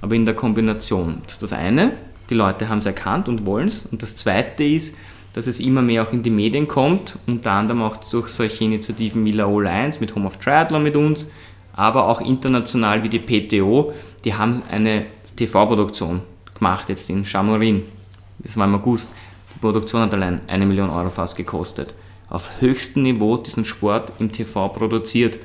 aber 0.00 0.14
in 0.14 0.24
der 0.24 0.34
Kombination. 0.34 1.22
Das 1.24 1.34
ist 1.34 1.42
das 1.42 1.52
eine, 1.52 1.92
die 2.30 2.34
Leute 2.34 2.68
haben 2.68 2.78
es 2.78 2.86
erkannt 2.86 3.28
und 3.28 3.46
wollen 3.46 3.68
es. 3.68 3.86
Und 3.86 4.02
das 4.02 4.16
zweite 4.16 4.64
ist, 4.64 4.96
dass 5.34 5.46
es 5.46 5.60
immer 5.60 5.82
mehr 5.82 6.02
auch 6.02 6.12
in 6.12 6.22
die 6.22 6.30
Medien 6.30 6.66
kommt, 6.66 7.18
unter 7.26 7.52
anderem 7.52 7.82
auch 7.82 7.96
durch 7.96 8.28
solche 8.28 8.64
Initiativen 8.64 9.24
wie 9.24 9.32
La 9.32 9.46
Alliance 9.46 10.00
mit 10.00 10.14
Home 10.14 10.26
of 10.26 10.38
Triathlon 10.38 10.82
mit 10.82 10.96
uns, 10.96 11.28
aber 11.74 12.06
auch 12.06 12.20
international 12.22 13.02
wie 13.02 13.10
die 13.10 13.18
PTO, 13.18 13.92
die 14.24 14.34
haben 14.34 14.62
eine 14.70 15.06
TV-Produktion 15.36 16.22
gemacht 16.54 16.88
jetzt 16.88 17.10
in 17.10 17.26
Chamorin. 17.26 17.82
Das 18.38 18.56
war 18.56 18.66
im 18.66 18.74
August. 18.74 19.10
Die 19.54 19.58
Produktion 19.58 20.00
hat 20.00 20.14
allein 20.14 20.40
eine 20.46 20.66
Million 20.66 20.90
Euro 20.90 21.10
fast 21.10 21.36
gekostet. 21.36 21.94
Auf 22.28 22.50
höchstem 22.60 23.02
Niveau 23.02 23.36
diesen 23.36 23.64
Sport 23.64 24.12
im 24.18 24.32
TV 24.32 24.68
produziert. 24.70 25.38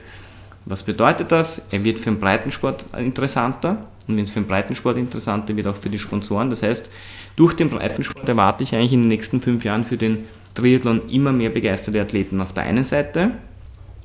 Was 0.66 0.84
bedeutet 0.84 1.32
das? 1.32 1.68
Er 1.72 1.84
wird 1.84 2.00
für 2.00 2.12
den 2.12 2.20
Breitensport 2.20 2.86
interessanter 2.98 3.88
und 4.08 4.16
wenn 4.16 4.24
es 4.24 4.32
für 4.32 4.42
den 4.42 4.48
Breitensport 4.48 4.98
interessanter 4.98 5.56
wird, 5.56 5.68
auch 5.68 5.76
für 5.76 5.90
die 5.90 6.00
Sponsoren. 6.00 6.50
Das 6.50 6.64
heißt, 6.64 6.90
durch 7.36 7.54
den 7.54 7.70
Breitensport 7.70 8.28
erwarte 8.28 8.64
ich 8.64 8.76
eigentlich 8.76 8.94
in 8.94 9.04
den 9.04 9.10
nächsten 9.10 9.42
fünf 9.42 9.64
Jahren 9.64 9.84
für 9.84 9.98
den 9.98 10.26
Triathlon 10.56 11.10
immer 11.10 11.32
mehr 11.32 11.50
begeisterte 11.50 12.02
Athleten 12.02 12.42
auf 12.42 12.54
der 12.54 12.64
einen 12.64 12.84
Seite, 12.84 13.32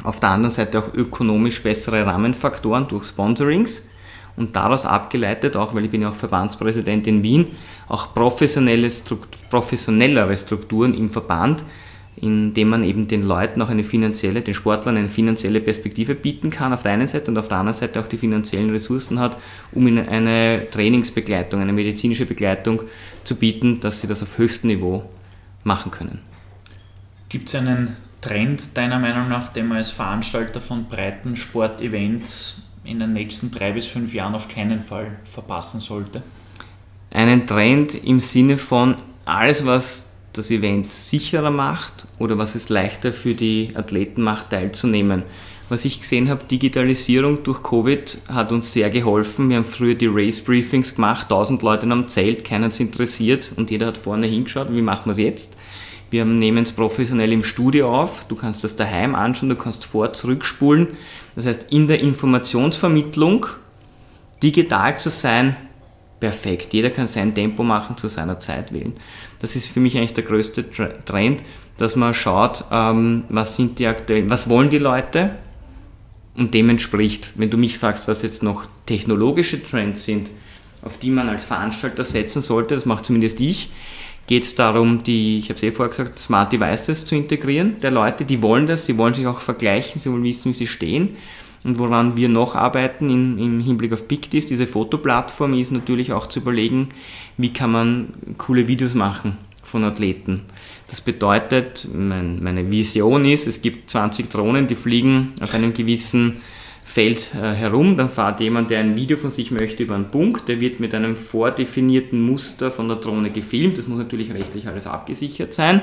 auf 0.05 0.20
der 0.20 0.30
anderen 0.30 0.55
Seite 0.55 0.78
auch 0.78 0.94
ökonomisch 0.94 1.62
bessere 1.62 2.07
Rahmenfaktoren 2.07 2.86
durch 2.88 3.07
Sponsorings 3.07 3.88
und 4.36 4.55
daraus 4.55 4.84
abgeleitet, 4.84 5.57
auch 5.57 5.74
weil 5.74 5.86
ich 5.86 5.90
bin 5.90 6.03
ja 6.03 6.11
auch 6.11 6.14
Verbandspräsident 6.14 7.07
in 7.07 7.22
Wien, 7.22 7.49
auch 7.88 8.14
professionelle 8.14 8.88
professionellere 9.51 10.36
Strukturen 10.36 10.94
im 10.94 11.09
Verband, 11.09 11.64
indem 12.16 12.70
man 12.70 12.82
eben 12.82 13.08
den 13.08 13.22
Leuten 13.22 13.60
auch 13.60 13.68
eine 13.68 13.84
finanzielle, 13.84 14.40
den 14.40 14.54
Sportlern 14.54 14.96
eine 14.96 15.08
finanzielle 15.08 15.60
Perspektive 15.60 16.14
bieten 16.14 16.50
kann 16.50 16.72
auf 16.72 16.82
der 16.82 16.92
einen 16.92 17.08
Seite 17.08 17.30
und 17.30 17.38
auf 17.38 17.48
der 17.48 17.58
anderen 17.58 17.78
Seite 17.78 18.00
auch 18.00 18.08
die 18.08 18.16
finanziellen 18.16 18.70
Ressourcen 18.70 19.18
hat, 19.18 19.36
um 19.72 19.86
ihnen 19.86 20.08
eine 20.08 20.66
Trainingsbegleitung, 20.70 21.60
eine 21.60 21.72
medizinische 21.72 22.24
Begleitung 22.24 22.82
zu 23.24 23.36
bieten, 23.36 23.80
dass 23.80 24.00
sie 24.00 24.06
das 24.06 24.22
auf 24.22 24.38
höchstem 24.38 24.68
Niveau 24.68 25.08
machen 25.64 25.90
können. 25.90 26.20
Gibt 27.28 27.48
es 27.48 27.54
einen 27.54 27.96
Trend 28.22 28.76
deiner 28.76 28.98
Meinung 28.98 29.28
nach, 29.28 29.48
den 29.48 29.66
man 29.66 29.78
als 29.78 29.90
Veranstalter 29.90 30.60
von 30.60 30.86
breiten 30.86 31.36
Sportevents 31.36 32.62
in 32.84 32.98
den 32.98 33.12
nächsten 33.12 33.50
drei 33.50 33.72
bis 33.72 33.86
fünf 33.86 34.14
Jahren 34.14 34.34
auf 34.34 34.48
keinen 34.48 34.80
Fall 34.80 35.16
verpassen 35.24 35.80
sollte? 35.80 36.22
Einen 37.10 37.46
Trend 37.46 37.94
im 37.94 38.20
Sinne 38.20 38.56
von 38.56 38.96
alles, 39.24 39.66
was 39.66 40.15
das 40.37 40.51
Event 40.51 40.93
sicherer 40.93 41.51
macht 41.51 42.07
oder 42.18 42.39
was 42.39 42.55
es 42.55 42.68
leichter 42.68 43.12
für 43.12 43.34
die 43.34 43.72
Athleten 43.74 44.22
macht, 44.22 44.51
teilzunehmen. 44.51 45.24
Was 45.68 45.84
ich 45.84 46.01
gesehen 46.01 46.28
habe, 46.28 46.45
Digitalisierung 46.45 47.43
durch 47.43 47.62
Covid 47.62 48.18
hat 48.28 48.53
uns 48.53 48.72
sehr 48.72 48.89
geholfen. 48.89 49.49
Wir 49.49 49.57
haben 49.57 49.64
früher 49.64 49.97
die 49.97 50.07
Race 50.07 50.41
Briefings 50.41 50.95
gemacht, 50.95 51.24
1000 51.24 51.61
Leute 51.62 51.91
am 51.91 52.07
Zelt, 52.07 52.45
keiner 52.45 52.68
ist 52.68 52.78
interessiert 52.78 53.53
und 53.57 53.70
jeder 53.70 53.87
hat 53.87 53.99
vorne 53.99 54.28
hingeschaut. 54.28 54.68
Wie 54.70 54.82
machen 54.82 55.07
wir 55.07 55.12
es 55.12 55.18
jetzt? 55.18 55.57
Wir 56.11 56.24
nehmen 56.24 56.62
es 56.62 56.70
professionell 56.70 57.32
im 57.32 57.43
Studio 57.43 57.93
auf. 57.93 58.26
Du 58.28 58.37
kannst 58.37 58.62
das 58.62 58.76
daheim 58.76 59.16
anschauen, 59.16 59.49
du 59.49 59.57
kannst 59.57 59.84
vor, 59.84 60.12
zurückspulen. 60.12 60.89
Das 61.34 61.47
heißt, 61.47 61.72
in 61.72 61.89
der 61.89 61.99
Informationsvermittlung 61.99 63.47
digital 64.41 64.97
zu 64.99 65.11
sein, 65.11 65.57
perfekt. 66.20 66.72
Jeder 66.74 66.91
kann 66.91 67.09
sein 67.09 67.34
Tempo 67.34 67.64
machen, 67.64 67.97
zu 67.97 68.07
seiner 68.07 68.39
Zeit 68.39 68.72
wählen. 68.72 68.93
Das 69.41 69.57
ist 69.57 69.68
für 69.68 69.80
mich 69.80 69.97
eigentlich 69.97 70.14
der 70.14 70.24
größte 70.24 70.64
Trend, 71.05 71.43
dass 71.78 71.97
man 71.97 72.14
schaut, 72.14 72.64
ähm, 72.70 73.24
was 73.28 73.57
sind 73.57 73.78
die 73.78 73.87
aktuellen, 73.87 74.30
was 74.30 74.49
wollen 74.49 74.70
die 74.70 74.78
Leute? 74.78 75.32
Und 76.34 76.53
dem. 76.53 76.68
Wenn 76.68 77.51
du 77.51 77.57
mich 77.57 77.78
fragst, 77.78 78.09
was 78.09 78.22
jetzt 78.22 78.43
noch 78.43 78.66
technologische 78.84 79.62
Trends 79.62 80.05
sind, 80.05 80.30
auf 80.82 80.99
die 80.99 81.11
man 81.11 81.28
als 81.28 81.45
Veranstalter 81.45 82.05
setzen 82.05 82.43
sollte, 82.43 82.74
das 82.74 82.84
macht 82.84 83.07
zumindest 83.07 83.41
ich, 83.41 83.70
geht 84.26 84.45
es 84.45 84.55
darum, 84.55 85.03
die, 85.03 85.39
ich 85.39 85.47
habe 85.47 85.57
es 85.57 85.62
eh 85.62 85.72
vorher 85.72 85.91
gesagt, 85.91 86.18
Smart 86.18 86.53
Devices 86.53 87.05
zu 87.05 87.14
integrieren. 87.14 87.80
Der 87.80 87.91
Leute, 87.91 88.24
die 88.24 88.43
wollen 88.43 88.66
das, 88.66 88.84
sie 88.84 88.99
wollen 88.99 89.14
sich 89.14 89.26
auch 89.26 89.41
vergleichen, 89.41 90.01
sie 90.01 90.11
wollen 90.11 90.24
wissen, 90.24 90.51
wie 90.51 90.55
sie 90.55 90.66
stehen 90.66 91.16
Und 91.66 91.80
woran 91.80 92.16
wir 92.16 92.28
noch 92.28 92.54
arbeiten 92.54 93.10
in, 93.10 93.38
im 93.38 93.58
Hinblick 93.58 93.92
auf 93.92 94.06
PicDis, 94.06 94.46
diese 94.46 94.68
Fotoplattform, 94.68 95.54
ist 95.54 95.72
natürlich 95.72 96.12
auch 96.12 96.28
zu 96.28 96.38
überlegen, 96.38 96.90
wie 97.38 97.52
kann 97.52 97.72
man 97.72 98.14
coole 98.38 98.68
Videos 98.68 98.94
machen 98.94 99.36
von 99.64 99.82
Athleten. 99.82 100.42
Das 100.86 101.00
bedeutet, 101.00 101.88
mein, 101.92 102.40
meine 102.40 102.70
Vision 102.70 103.24
ist, 103.24 103.48
es 103.48 103.62
gibt 103.62 103.90
20 103.90 104.30
Drohnen, 104.30 104.68
die 104.68 104.76
fliegen 104.76 105.32
auf 105.40 105.54
einem 105.54 105.74
gewissen 105.74 106.40
Feld 106.84 107.34
äh, 107.34 107.54
herum, 107.54 107.96
dann 107.96 108.08
fährt 108.08 108.40
jemand, 108.40 108.70
der 108.70 108.78
ein 108.78 108.94
Video 108.94 109.16
von 109.16 109.32
sich 109.32 109.50
möchte, 109.50 109.82
über 109.82 109.96
einen 109.96 110.08
Punkt, 110.08 110.48
der 110.48 110.60
wird 110.60 110.78
mit 110.78 110.94
einem 110.94 111.16
vordefinierten 111.16 112.22
Muster 112.22 112.70
von 112.70 112.86
der 112.86 112.98
Drohne 112.98 113.30
gefilmt, 113.30 113.76
das 113.76 113.88
muss 113.88 113.98
natürlich 113.98 114.32
rechtlich 114.32 114.68
alles 114.68 114.86
abgesichert 114.86 115.52
sein, 115.52 115.82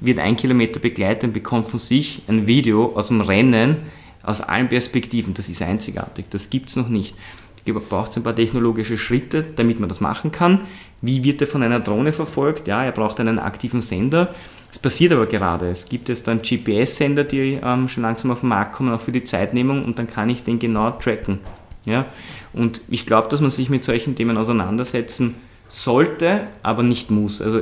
wird 0.00 0.18
ein 0.18 0.36
Kilometer 0.36 0.80
begleitet 0.80 1.22
und 1.22 1.32
bekommt 1.32 1.68
von 1.68 1.78
sich 1.78 2.22
ein 2.26 2.48
Video 2.48 2.96
aus 2.96 3.06
dem 3.06 3.20
Rennen 3.20 3.76
aus 4.22 4.40
allen 4.40 4.68
Perspektiven. 4.68 5.34
Das 5.34 5.48
ist 5.48 5.62
einzigartig, 5.62 6.26
das 6.30 6.50
gibt 6.50 6.68
es 6.68 6.76
noch 6.76 6.88
nicht. 6.88 7.16
Da 7.64 7.72
braucht 7.72 8.10
es 8.10 8.16
ein 8.16 8.24
paar 8.24 8.34
technologische 8.34 8.98
Schritte, 8.98 9.44
damit 9.54 9.78
man 9.78 9.88
das 9.88 10.00
machen 10.00 10.32
kann. 10.32 10.62
Wie 11.00 11.22
wird 11.22 11.40
er 11.40 11.46
von 11.46 11.62
einer 11.62 11.80
Drohne 11.80 12.12
verfolgt? 12.12 12.66
Ja, 12.66 12.84
er 12.84 12.92
braucht 12.92 13.20
einen 13.20 13.38
aktiven 13.38 13.80
Sender. 13.80 14.34
Es 14.70 14.78
passiert 14.78 15.12
aber 15.12 15.26
gerade. 15.26 15.68
Es 15.70 15.84
gibt 15.84 16.08
jetzt 16.08 16.26
dann 16.26 16.42
GPS-Sender, 16.42 17.24
die 17.24 17.60
ähm, 17.62 17.88
schon 17.88 18.02
langsam 18.02 18.30
auf 18.30 18.40
den 18.40 18.48
Markt 18.48 18.74
kommen, 18.74 18.92
auch 18.92 19.00
für 19.00 19.12
die 19.12 19.22
Zeitnehmung 19.22 19.84
und 19.84 19.98
dann 19.98 20.08
kann 20.08 20.28
ich 20.28 20.42
den 20.42 20.58
genau 20.58 20.90
tracken. 20.92 21.38
Ja? 21.84 22.06
Und 22.52 22.80
ich 22.88 23.06
glaube, 23.06 23.28
dass 23.28 23.40
man 23.40 23.50
sich 23.50 23.68
mit 23.68 23.84
solchen 23.84 24.16
Themen 24.16 24.36
auseinandersetzen 24.36 25.36
sollte, 25.68 26.46
aber 26.62 26.82
nicht 26.82 27.10
muss. 27.10 27.40
Also 27.40 27.60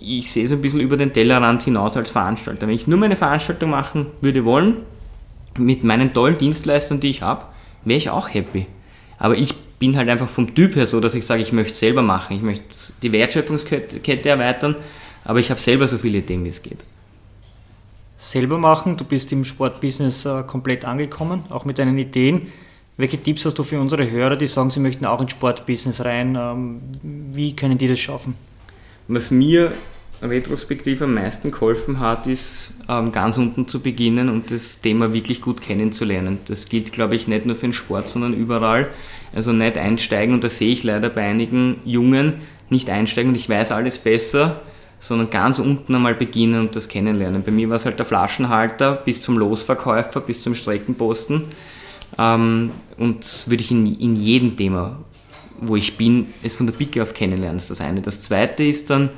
ich 0.00 0.30
sehe 0.30 0.44
es 0.44 0.52
ein 0.52 0.62
bisschen 0.62 0.80
über 0.80 0.96
den 0.96 1.12
Tellerrand 1.12 1.62
hinaus 1.62 1.96
als 1.96 2.10
Veranstalter. 2.10 2.66
Wenn 2.66 2.74
ich 2.74 2.86
nur 2.86 2.98
meine 2.98 3.16
Veranstaltung 3.16 3.70
machen 3.70 4.06
würde 4.20 4.44
wollen, 4.44 4.78
mit 5.58 5.84
meinen 5.84 6.12
tollen 6.14 6.38
Dienstleistungen, 6.38 7.00
die 7.00 7.10
ich 7.10 7.22
habe, 7.22 7.46
wäre 7.84 7.98
ich 7.98 8.10
auch 8.10 8.32
happy. 8.32 8.66
Aber 9.18 9.36
ich 9.36 9.54
bin 9.78 9.96
halt 9.96 10.08
einfach 10.08 10.28
vom 10.28 10.54
Typ 10.54 10.76
her 10.76 10.86
so, 10.86 11.00
dass 11.00 11.14
ich 11.14 11.24
sage, 11.24 11.42
ich 11.42 11.52
möchte 11.52 11.72
es 11.72 11.80
selber 11.80 12.02
machen. 12.02 12.36
Ich 12.36 12.42
möchte 12.42 12.64
die 13.02 13.12
Wertschöpfungskette 13.12 14.28
erweitern 14.28 14.76
aber 15.28 15.40
ich 15.40 15.50
habe 15.50 15.60
selber 15.60 15.86
so 15.86 15.98
viele 15.98 16.18
Ideen, 16.18 16.42
wie 16.44 16.48
es 16.48 16.62
geht. 16.62 16.84
Selber 18.16 18.56
machen, 18.56 18.96
du 18.96 19.04
bist 19.04 19.30
im 19.30 19.44
Sportbusiness 19.44 20.24
äh, 20.24 20.42
komplett 20.42 20.86
angekommen, 20.86 21.44
auch 21.50 21.66
mit 21.66 21.78
deinen 21.78 21.98
Ideen. 21.98 22.50
Welche 22.96 23.22
Tipps 23.22 23.44
hast 23.44 23.58
du 23.58 23.62
für 23.62 23.78
unsere 23.78 24.10
Hörer, 24.10 24.36
die 24.36 24.46
sagen, 24.46 24.70
sie 24.70 24.80
möchten 24.80 25.04
auch 25.04 25.20
ins 25.20 25.32
Sportbusiness 25.32 26.02
rein? 26.02 26.34
Ähm, 26.34 26.80
wie 27.32 27.54
können 27.54 27.76
die 27.76 27.88
das 27.88 28.00
schaffen? 28.00 28.34
Was 29.06 29.30
mir 29.30 29.74
retrospektiv 30.22 31.02
am 31.02 31.14
meisten 31.14 31.50
geholfen 31.50 32.00
hat, 32.00 32.26
ist 32.26 32.74
ähm, 32.88 33.12
ganz 33.12 33.38
unten 33.38 33.68
zu 33.68 33.80
beginnen 33.80 34.28
und 34.28 34.50
das 34.50 34.80
Thema 34.80 35.12
wirklich 35.12 35.40
gut 35.40 35.60
kennenzulernen. 35.60 36.40
Das 36.46 36.68
gilt, 36.68 36.92
glaube 36.92 37.14
ich, 37.14 37.28
nicht 37.28 37.46
nur 37.46 37.54
für 37.54 37.68
den 37.68 37.72
Sport, 37.72 38.08
sondern 38.08 38.34
überall. 38.34 38.88
Also 39.34 39.52
nicht 39.52 39.76
einsteigen 39.76 40.34
und 40.34 40.42
da 40.42 40.48
sehe 40.48 40.72
ich 40.72 40.82
leider 40.82 41.08
bei 41.08 41.22
einigen 41.22 41.76
Jungen 41.84 42.34
nicht 42.70 42.90
einsteigen 42.90 43.30
und 43.30 43.36
ich 43.36 43.48
weiß 43.48 43.72
alles 43.72 43.98
besser 43.98 44.60
sondern 45.00 45.30
ganz 45.30 45.58
unten 45.58 45.94
einmal 45.94 46.14
beginnen 46.14 46.60
und 46.60 46.76
das 46.76 46.88
kennenlernen. 46.88 47.42
Bei 47.42 47.50
mir 47.52 47.68
war 47.68 47.76
es 47.76 47.84
halt 47.84 47.98
der 47.98 48.06
Flaschenhalter 48.06 48.94
bis 48.94 49.22
zum 49.22 49.38
Losverkäufer, 49.38 50.20
bis 50.20 50.42
zum 50.42 50.54
Streckenposten. 50.54 51.44
Ähm, 52.18 52.70
und 52.96 53.24
das 53.24 53.48
würde 53.48 53.62
ich 53.62 53.70
in, 53.70 53.94
in 53.98 54.16
jedem 54.16 54.56
Thema, 54.56 54.98
wo 55.60 55.76
ich 55.76 55.96
bin, 55.96 56.26
es 56.42 56.54
von 56.54 56.66
der 56.66 56.74
Picke 56.74 57.02
auf 57.02 57.14
kennenlernen. 57.14 57.58
Das 57.58 57.70
ist 57.70 57.78
das 57.78 57.80
eine. 57.80 58.00
Das 58.00 58.22
zweite 58.22 58.64
ist 58.64 58.90
dann, 58.90 59.10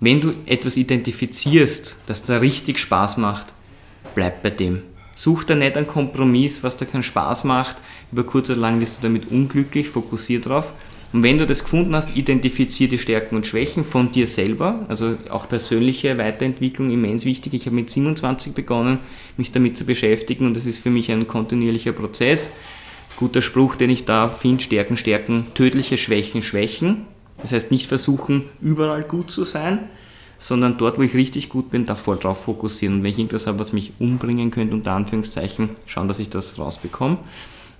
wenn 0.00 0.20
du 0.20 0.34
etwas 0.46 0.76
identifizierst, 0.76 1.96
das 2.06 2.24
da 2.24 2.38
richtig 2.38 2.78
Spaß 2.78 3.16
macht, 3.16 3.52
bleib 4.14 4.42
bei 4.42 4.50
dem. 4.50 4.82
Such 5.14 5.44
da 5.44 5.56
nicht 5.56 5.76
einen 5.76 5.88
Kompromiss, 5.88 6.62
was 6.62 6.76
da 6.76 6.84
keinen 6.84 7.02
Spaß 7.02 7.42
macht. 7.42 7.76
Über 8.12 8.22
kurz 8.22 8.48
oder 8.50 8.60
lang 8.60 8.80
wirst 8.80 8.98
du 8.98 9.02
damit 9.02 9.30
unglücklich, 9.30 9.88
fokussier 9.88 10.40
drauf. 10.40 10.72
Und 11.12 11.22
wenn 11.22 11.38
du 11.38 11.46
das 11.46 11.64
gefunden 11.64 11.94
hast, 11.96 12.16
identifiziere 12.16 12.90
die 12.90 12.98
Stärken 12.98 13.34
und 13.34 13.46
Schwächen 13.46 13.82
von 13.82 14.12
dir 14.12 14.26
selber, 14.26 14.84
also 14.88 15.16
auch 15.30 15.48
persönliche 15.48 16.18
Weiterentwicklung 16.18 16.90
immens 16.90 17.24
wichtig. 17.24 17.54
Ich 17.54 17.66
habe 17.66 17.76
mit 17.76 17.90
27 17.90 18.52
begonnen, 18.52 18.98
mich 19.36 19.50
damit 19.50 19.76
zu 19.76 19.86
beschäftigen 19.86 20.46
und 20.46 20.54
das 20.54 20.66
ist 20.66 20.78
für 20.78 20.90
mich 20.90 21.10
ein 21.10 21.26
kontinuierlicher 21.26 21.92
Prozess. 21.92 22.52
Guter 23.16 23.42
Spruch, 23.42 23.74
den 23.74 23.90
ich 23.90 24.04
da 24.04 24.28
finde, 24.28 24.62
Stärken, 24.62 24.96
Stärken, 24.96 25.46
tödliche 25.54 25.96
Schwächen, 25.96 26.42
Schwächen. 26.42 27.06
Das 27.40 27.52
heißt 27.52 27.70
nicht 27.70 27.86
versuchen, 27.86 28.44
überall 28.60 29.02
gut 29.02 29.30
zu 29.30 29.44
sein, 29.44 29.88
sondern 30.38 30.78
dort, 30.78 30.98
wo 30.98 31.02
ich 31.02 31.14
richtig 31.14 31.48
gut 31.48 31.70
bin, 31.70 31.84
da 31.84 31.94
voll 31.94 32.18
drauf 32.18 32.44
fokussieren. 32.44 32.96
Und 32.96 33.04
wenn 33.04 33.10
ich 33.10 33.18
irgendwas 33.18 33.46
habe, 33.46 33.58
was 33.58 33.72
mich 33.72 33.92
umbringen 33.98 34.50
könnte, 34.50 34.74
unter 34.74 34.92
Anführungszeichen, 34.92 35.70
schauen, 35.86 36.08
dass 36.08 36.18
ich 36.18 36.30
das 36.30 36.58
rausbekomme. 36.58 37.18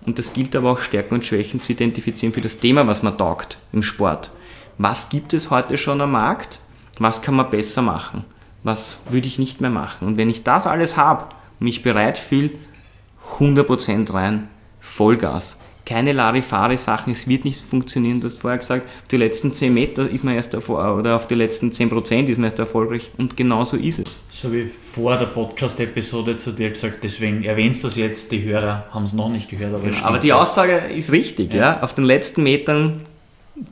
Und 0.07 0.19
das 0.19 0.33
gilt 0.33 0.55
aber 0.57 0.73
auch 0.73 0.81
Stärken 0.81 1.15
und 1.15 1.25
Schwächen 1.25 1.61
zu 1.61 1.73
identifizieren 1.73 2.33
für 2.33 2.41
das 2.41 2.59
Thema, 2.59 2.87
was 2.87 3.03
man 3.03 3.19
taugt 3.19 3.59
im 3.73 3.83
Sport. 3.83 4.31
Was 4.77 5.09
gibt 5.09 5.35
es 5.35 5.51
heute 5.51 5.77
schon 5.77 6.01
am 6.01 6.13
Markt? 6.13 6.61
Was 6.99 7.23
kann 7.23 7.35
man 7.35 7.51
besser 7.51 7.83
machen? 7.83 8.25
Was 8.63 9.03
würde 9.11 9.29
ich 9.29 9.39
nicht 9.39 9.61
mehr 9.61 9.71
machen? 9.71 10.07
Und 10.07 10.17
wenn 10.17 10.31
ich 10.31 10.45
das 10.45 10.67
alles 10.67 10.97
habe 10.97 11.25
und 11.59 11.65
mich 11.65 11.83
bereit 11.83 12.19
fühle, 12.19 12.51
100% 13.39 14.13
rein, 14.13 14.49
Vollgas 14.81 15.61
keine 15.89 16.12
Larifari-Sachen, 16.12 17.14
es 17.14 17.26
wird 17.26 17.47
nicht 17.47 17.62
funktionieren. 17.62 18.20
Du 18.20 18.26
hast 18.26 18.39
vorher 18.39 18.59
gesagt, 18.59 18.84
auf 18.84 19.09
die 19.09 19.16
letzten 19.16 19.53
10 19.53 19.72
Meter 19.72 20.09
ist 20.09 20.22
man 20.22 20.34
erst 20.34 20.55
oder 20.55 21.16
auf 21.16 21.28
die 21.28 21.34
letzten 21.34 21.72
10 21.72 21.89
Prozent 21.89 22.28
ist 22.28 22.36
man 22.36 22.45
erst 22.45 22.59
erfolgreich 22.59 23.11
und 23.16 23.39
genau 23.39 23.64
so 23.64 23.78
ist 23.78 24.01
es. 24.01 24.18
So 24.30 24.53
wie 24.53 24.66
vor 24.66 25.16
der 25.16 25.26
Podcast-Episode 25.26 26.36
zu 26.36 26.53
dir 26.53 26.68
gesagt, 26.68 26.99
deswegen 27.03 27.43
erwähnst 27.43 27.82
du 27.82 27.89
das 27.89 27.97
jetzt, 27.97 28.30
die 28.32 28.45
Hörer 28.45 28.84
haben 28.91 29.05
es 29.05 29.14
noch 29.14 29.30
nicht 29.30 29.49
gehört. 29.49 29.72
Aber, 29.72 29.89
ja, 29.89 30.03
aber 30.03 30.18
die 30.18 30.32
Aussage 30.34 30.76
ist 30.95 31.11
richtig, 31.11 31.55
ja. 31.55 31.61
ja. 31.61 31.82
Auf 31.82 31.95
den 31.95 32.05
letzten 32.05 32.43
Metern, 32.43 33.01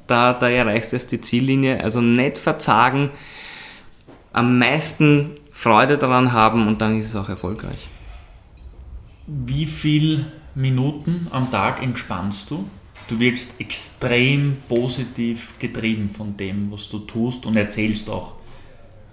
da, 0.06 0.32
da 0.32 0.48
erreichst 0.48 0.92
du 0.92 0.96
erst 0.96 1.12
die 1.12 1.20
Ziellinie, 1.20 1.84
also 1.84 2.00
nicht 2.00 2.38
verzagen, 2.38 3.10
am 4.32 4.58
meisten 4.58 5.32
Freude 5.50 5.98
daran 5.98 6.32
haben 6.32 6.66
und 6.66 6.80
dann 6.80 6.98
ist 6.98 7.08
es 7.08 7.16
auch 7.16 7.28
erfolgreich. 7.28 7.88
Wie 9.26 9.66
viel 9.66 10.24
Minuten 10.56 11.28
am 11.30 11.50
Tag 11.50 11.82
entspannst 11.82 12.50
du. 12.50 12.68
Du 13.08 13.20
wirkst 13.20 13.60
extrem 13.60 14.56
positiv 14.68 15.54
getrieben 15.58 16.08
von 16.08 16.36
dem, 16.36 16.72
was 16.72 16.88
du 16.88 17.00
tust 17.00 17.46
und 17.46 17.56
erzählst 17.56 18.10
auch 18.10 18.34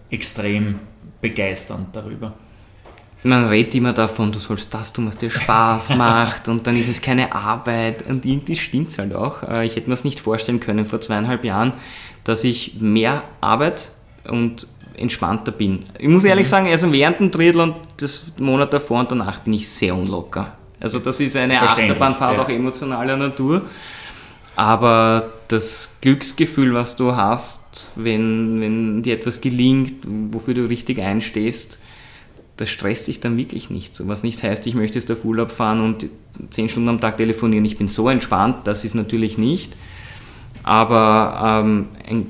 extrem 0.10 0.80
begeisternd 1.22 1.96
darüber. 1.96 2.34
Man 3.24 3.46
redet 3.46 3.76
immer 3.76 3.94
davon, 3.94 4.32
du 4.32 4.40
sollst 4.40 4.74
das 4.74 4.92
tun, 4.92 5.08
was 5.08 5.18
dir 5.18 5.30
Spaß 5.30 5.90
macht 5.98 6.48
und 6.48 6.66
dann 6.66 6.78
ist 6.78 6.88
es 6.88 7.02
keine 7.02 7.36
Arbeit 7.36 8.08
und 8.08 8.26
irgendwie 8.26 8.56
stimmt 8.56 8.88
es 8.88 8.98
halt 8.98 9.14
auch. 9.14 9.44
Äh, 9.44 9.66
ich 9.66 9.76
hätte 9.76 9.90
mir 9.90 9.96
das 9.96 10.06
nicht 10.06 10.20
vorstellen 10.22 10.60
können 10.60 10.86
vor 10.86 11.02
zweieinhalb 11.02 11.44
Jahren, 11.44 11.74
dass 12.24 12.44
ich 12.44 12.76
mehr 12.80 13.24
Arbeit 13.42 13.90
und 14.26 14.68
entspannter 14.96 15.52
bin. 15.52 15.84
Ich 16.00 16.08
muss 16.08 16.24
ehrlich 16.24 16.48
mhm. 16.48 16.52
sagen, 16.52 16.68
also 16.68 16.92
während 16.92 17.20
dem 17.20 17.32
Drittel 17.32 17.62
und 17.62 17.76
das 17.98 18.34
Monat 18.40 18.74
davor 18.74 19.02
und 19.02 19.12
danach 19.12 19.40
bin 19.40 19.54
ich 19.54 19.68
sehr 19.68 19.96
unlocker. 19.96 20.58
Also 20.84 21.00
das 21.00 21.20
ist 21.22 21.36
eine 21.38 21.62
Achterbahnfahrt 21.62 22.38
ja. 22.38 22.44
auch 22.44 22.50
emotionaler 22.50 23.16
Natur. 23.16 23.64
Aber 24.56 25.32
das 25.48 25.98
Glücksgefühl, 26.02 26.74
was 26.74 26.96
du 26.96 27.16
hast, 27.16 27.92
wenn, 27.96 28.62
wenn 28.62 29.02
dir 29.02 29.16
etwas 29.16 29.42
gelingt, 29.42 29.94
wofür 30.06 30.54
du 30.54 30.66
richtig 30.70 31.00
einstehst, 31.00 31.80
das 32.58 32.70
stresst 32.70 33.08
dich 33.08 33.20
dann 33.20 33.38
wirklich 33.38 33.70
nicht. 33.70 33.96
So, 33.96 34.08
was 34.08 34.24
nicht 34.24 34.44
heißt, 34.44 34.68
ich 34.68 34.76
möchte 34.76 35.00
jetzt 35.00 35.10
auf 35.10 35.26
Urlaub 35.26 35.52
fahren 35.52 35.82
und 35.82 36.08
zehn 36.52 36.70
Stunden 36.70 36.90
am 36.90 37.02
Tag 37.02 37.18
telefonieren. 37.18 37.66
Ich 37.66 37.78
bin 37.78 37.88
so 37.88 38.10
entspannt, 38.10 38.58
das 38.66 38.84
ist 38.84 38.94
natürlich 38.94 39.38
nicht. 39.38 39.74
Aber 40.64 41.64
ähm, 41.64 41.88
ein 42.08 42.30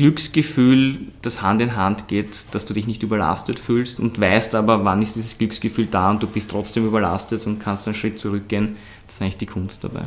Glücksgefühl, 0.00 0.98
das 1.20 1.42
Hand 1.42 1.60
in 1.60 1.76
Hand 1.76 2.08
geht, 2.08 2.46
dass 2.52 2.64
du 2.64 2.72
dich 2.72 2.86
nicht 2.86 3.02
überlastet 3.02 3.58
fühlst 3.58 4.00
und 4.00 4.18
weißt 4.18 4.54
aber, 4.54 4.82
wann 4.82 5.02
ist 5.02 5.14
dieses 5.14 5.36
Glücksgefühl 5.36 5.88
da 5.88 6.10
und 6.10 6.22
du 6.22 6.26
bist 6.26 6.50
trotzdem 6.50 6.86
überlastet 6.86 7.46
und 7.46 7.58
kannst 7.58 7.86
einen 7.86 7.94
Schritt 7.94 8.18
zurückgehen. 8.18 8.76
Das 9.04 9.16
ist 9.16 9.20
eigentlich 9.20 9.36
die 9.36 9.46
Kunst 9.46 9.84
dabei. 9.84 10.04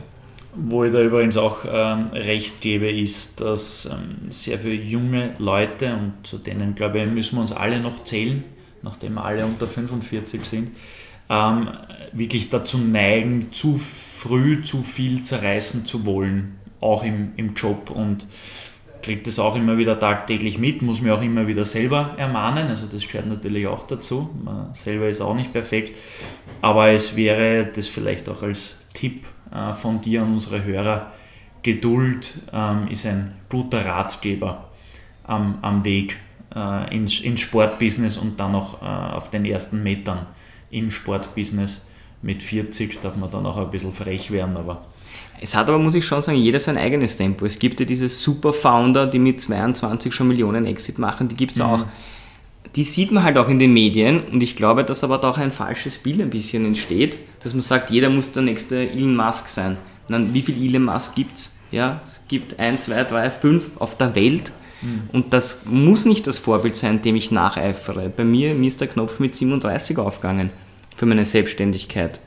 Wo 0.56 0.84
ich 0.84 0.92
da 0.92 1.00
übrigens 1.00 1.38
auch 1.38 1.60
ähm, 1.72 2.08
recht 2.08 2.60
gebe, 2.62 2.90
ist, 2.90 3.40
dass 3.40 3.86
ähm, 3.86 4.32
sehr 4.32 4.58
viele 4.58 4.74
junge 4.74 5.36
Leute, 5.38 5.94
und 5.94 6.14
zu 6.24 6.40
denen, 6.40 6.74
glaube 6.74 7.00
ich, 7.00 7.12
müssen 7.12 7.36
wir 7.36 7.42
uns 7.42 7.52
alle 7.52 7.80
noch 7.80 8.04
zählen, 8.04 8.44
nachdem 8.82 9.14
wir 9.14 9.24
alle 9.24 9.46
unter 9.46 9.68
45 9.68 10.44
sind, 10.44 10.72
ähm, 11.30 11.70
wirklich 12.14 12.50
dazu 12.50 12.80
neigen, 12.80 13.52
zu 13.52 13.78
früh 13.78 14.64
zu 14.64 14.82
viel 14.82 15.22
zerreißen 15.22 15.86
zu 15.86 16.04
wollen, 16.08 16.56
auch 16.82 17.04
im, 17.04 17.34
im 17.36 17.54
Job. 17.54 17.92
Und 17.92 18.26
kriege 19.04 19.22
das 19.22 19.38
auch 19.38 19.56
immer 19.56 19.78
wieder 19.78 20.00
tagtäglich 20.00 20.58
mit, 20.58 20.82
muss 20.82 21.02
mir 21.02 21.14
auch 21.14 21.22
immer 21.22 21.48
wieder 21.48 21.66
selber 21.66 22.16
ermahnen. 22.18 22.68
Also 22.68 22.88
das 22.88 23.08
gehört 23.08 23.28
natürlich 23.28 23.68
auch 23.68 23.86
dazu. 23.86 24.30
Man 24.44 24.74
selber 24.74 25.08
ist 25.08 25.22
auch 25.22 25.36
nicht 25.36 25.54
perfekt. 25.54 25.96
Aber 26.62 26.90
es 26.90 27.16
wäre 27.16 27.66
das 27.66 27.88
vielleicht 27.88 28.28
auch 28.30 28.42
als 28.42 28.86
Tipp 28.94 29.26
äh, 29.52 29.74
von 29.74 30.02
dir 30.02 30.24
an 30.24 30.34
unsere 30.34 30.64
Hörer. 30.64 31.12
Geduld 31.62 32.40
ähm, 32.52 32.88
ist 32.90 33.06
ein 33.06 33.36
guter 33.50 33.86
Ratgeber 33.86 34.70
am, 35.24 35.60
am 35.62 35.84
Weg 35.84 36.18
äh, 36.56 36.96
ins, 36.96 37.20
ins 37.20 37.42
Sportbusiness 37.42 38.18
und 38.18 38.40
dann 38.40 38.54
noch 38.54 38.82
äh, 38.82 38.86
auf 38.86 39.30
den 39.30 39.46
ersten 39.46 39.84
Metern 39.84 40.26
im 40.72 40.92
Sportbusiness 40.92 41.88
mit 42.24 42.42
40 42.42 43.00
darf 43.02 43.16
man 43.18 43.30
dann 43.30 43.46
auch 43.46 43.58
ein 43.58 43.70
bisschen 43.70 43.92
frech 43.92 44.32
werden, 44.32 44.58
aber. 44.58 44.82
Es 45.44 45.54
hat 45.56 45.68
aber, 45.68 45.78
muss 45.78 45.94
ich 45.94 46.06
schon 46.06 46.22
sagen, 46.22 46.38
jeder 46.38 46.58
sein 46.58 46.78
eigenes 46.78 47.18
Tempo. 47.18 47.46
Es 47.46 47.60
gibt 47.60 47.82
ja 47.82 47.86
diese 47.86 48.08
Super-Founder, 48.08 49.08
die 49.08 49.20
mit 49.20 49.42
22 49.42 50.16
schon 50.16 50.30
Millionen 50.30 50.66
Exit 50.66 51.00
machen, 51.00 51.28
die 51.28 51.36
gibt 51.36 51.52
es 51.52 51.60
mhm. 51.60 51.66
auch. 51.66 51.86
Die 52.78 52.86
sieht 52.86 53.12
man 53.12 53.24
halt 53.24 53.38
auch 53.38 53.50
in 53.50 53.60
den 53.60 53.74
Medien 53.74 54.22
und 54.32 54.42
ich 54.42 54.56
glaube, 54.56 54.86
dass 54.86 55.04
aber 55.04 55.18
da 55.18 55.32
auch 55.32 55.38
ein 55.38 55.52
falsches 55.52 55.98
Bild 55.98 56.22
ein 56.22 56.30
bisschen 56.30 56.66
entsteht, 56.66 57.20
dass 57.44 57.54
man 57.54 57.62
sagt, 57.62 57.92
jeder 57.92 58.10
muss 58.10 58.32
der 58.32 58.42
nächste 58.42 58.90
Elon 58.90 59.18
Musk 59.18 59.50
sein. 59.50 59.78
Dann, 60.08 60.34
wie 60.34 60.42
viel 60.42 60.56
Elon 60.56 60.86
Musk 60.86 61.14
gibt 61.14 61.38
es? 61.38 61.60
Ja, 61.72 62.00
es 62.06 62.22
gibt 62.30 62.58
ein, 62.58 62.80
zwei, 62.80 63.04
drei, 63.04 63.30
fünf 63.30 63.76
auf 63.82 63.98
der 63.98 64.16
Welt. 64.16 64.54
Mhm. 64.82 65.10
Und 65.12 65.34
das 65.34 65.64
muss 65.66 66.06
nicht 66.06 66.26
das 66.26 66.40
Vorbild 66.40 66.78
sein, 66.78 67.02
dem 67.02 67.18
ich 67.18 67.32
nacheifere. 67.32 68.08
Bei 68.08 68.24
mir, 68.24 68.54
mir 68.54 68.70
ist 68.70 68.80
der 68.80 68.88
Knopf 68.88 69.20
mit 69.20 69.36
37 69.36 69.98
aufgegangen 69.98 70.52
für 70.96 71.06
meine 71.06 71.26
Selbstständigkeit. 71.26 72.22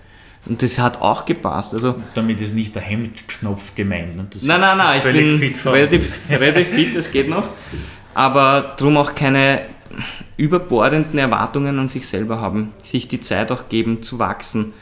Und 0.46 0.62
das 0.62 0.78
hat 0.78 1.00
auch 1.00 1.26
gepasst. 1.26 1.74
Also, 1.74 1.96
Damit 2.14 2.40
ist 2.40 2.54
nicht 2.54 2.74
der 2.74 2.82
Hemdknopf 2.82 3.74
gemeint. 3.74 4.16
Ne? 4.16 4.26
Nein, 4.42 4.60
nein, 4.60 4.78
nein, 4.78 4.98
ich 4.98 5.12
bin 5.12 5.38
fit 5.38 5.66
relativ, 5.66 6.12
relativ 6.30 6.68
fit, 6.68 6.96
das 6.96 7.10
geht 7.10 7.28
noch. 7.28 7.44
Aber 8.14 8.74
darum 8.78 8.96
auch 8.96 9.14
keine 9.14 9.62
überbordenden 10.36 11.18
Erwartungen 11.18 11.78
an 11.78 11.88
sich 11.88 12.06
selber 12.06 12.40
haben. 12.40 12.72
Sich 12.82 13.08
die 13.08 13.20
Zeit 13.20 13.50
auch 13.50 13.68
geben, 13.68 14.02
zu 14.02 14.18
wachsen, 14.18 14.72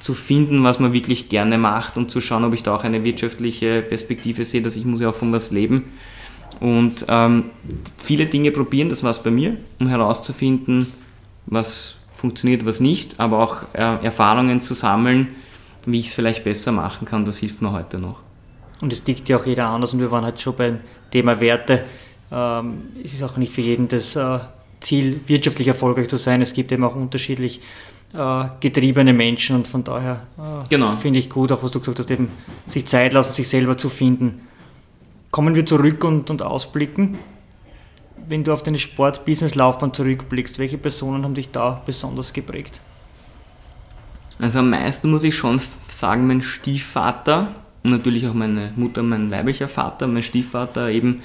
zu 0.00 0.14
finden, 0.14 0.64
was 0.64 0.80
man 0.80 0.92
wirklich 0.92 1.28
gerne 1.28 1.58
macht 1.58 1.96
und 1.96 2.10
zu 2.10 2.20
schauen, 2.20 2.44
ob 2.44 2.54
ich 2.54 2.62
da 2.62 2.74
auch 2.74 2.84
eine 2.84 3.04
wirtschaftliche 3.04 3.82
Perspektive 3.82 4.44
sehe, 4.44 4.62
dass 4.62 4.76
ich 4.76 4.84
muss 4.84 5.00
ja 5.00 5.10
auch 5.10 5.14
von 5.14 5.32
was 5.32 5.50
leben. 5.50 5.92
Und 6.60 7.06
ähm, 7.08 7.44
viele 7.98 8.26
Dinge 8.26 8.50
probieren, 8.50 8.88
das 8.88 9.02
war 9.02 9.10
es 9.10 9.22
bei 9.22 9.30
mir, 9.30 9.56
um 9.78 9.88
herauszufinden, 9.88 10.86
was 11.46 11.96
funktioniert, 12.22 12.64
was 12.64 12.78
nicht, 12.78 13.18
aber 13.18 13.40
auch 13.40 13.56
äh, 13.72 14.04
Erfahrungen 14.04 14.60
zu 14.62 14.74
sammeln, 14.74 15.34
wie 15.86 15.98
ich 15.98 16.06
es 16.06 16.14
vielleicht 16.14 16.44
besser 16.44 16.70
machen 16.70 17.04
kann, 17.04 17.24
das 17.24 17.38
hilft 17.38 17.60
mir 17.60 17.72
heute 17.72 17.98
noch. 17.98 18.20
Und 18.80 18.92
es 18.92 19.04
liegt 19.06 19.28
ja 19.28 19.38
auch 19.38 19.44
jeder 19.44 19.66
anders 19.66 19.92
und 19.92 19.98
wir 19.98 20.10
waren 20.10 20.24
halt 20.24 20.40
schon 20.40 20.54
beim 20.54 20.78
Thema 21.10 21.40
Werte. 21.40 21.84
Ähm, 22.30 22.84
es 23.04 23.12
ist 23.12 23.24
auch 23.24 23.36
nicht 23.36 23.52
für 23.52 23.60
jeden 23.60 23.88
das 23.88 24.14
äh, 24.14 24.38
Ziel, 24.80 25.20
wirtschaftlich 25.26 25.66
erfolgreich 25.66 26.08
zu 26.08 26.16
sein. 26.16 26.40
Es 26.42 26.52
gibt 26.52 26.70
eben 26.70 26.84
auch 26.84 26.94
unterschiedlich 26.94 27.60
äh, 28.14 28.44
getriebene 28.60 29.12
Menschen 29.12 29.56
und 29.56 29.66
von 29.66 29.82
daher 29.82 30.22
äh, 30.38 30.68
genau. 30.68 30.92
finde 30.92 31.18
ich 31.18 31.28
gut, 31.28 31.50
auch 31.50 31.62
was 31.64 31.72
du 31.72 31.80
gesagt 31.80 31.98
hast, 31.98 32.10
eben 32.10 32.28
sich 32.68 32.86
Zeit 32.86 33.12
lassen, 33.12 33.32
sich 33.32 33.48
selber 33.48 33.76
zu 33.76 33.88
finden. 33.88 34.42
Kommen 35.32 35.56
wir 35.56 35.66
zurück 35.66 36.04
und, 36.04 36.30
und 36.30 36.42
ausblicken 36.42 37.18
wenn 38.28 38.44
du 38.44 38.52
auf 38.52 38.62
deine 38.62 38.78
Sport-Business-Laufbahn 38.78 39.94
zurückblickst, 39.94 40.58
welche 40.58 40.78
Personen 40.78 41.24
haben 41.24 41.34
dich 41.34 41.50
da 41.50 41.82
besonders 41.84 42.32
geprägt? 42.32 42.80
Also 44.38 44.58
am 44.58 44.70
meisten 44.70 45.10
muss 45.10 45.24
ich 45.24 45.36
schon 45.36 45.60
sagen, 45.88 46.26
mein 46.26 46.42
Stiefvater 46.42 47.54
und 47.82 47.90
natürlich 47.90 48.26
auch 48.26 48.34
meine 48.34 48.72
Mutter, 48.76 49.02
mein 49.02 49.30
leiblicher 49.30 49.68
Vater, 49.68 50.06
mein 50.06 50.22
Stiefvater 50.22 50.90
eben 50.90 51.22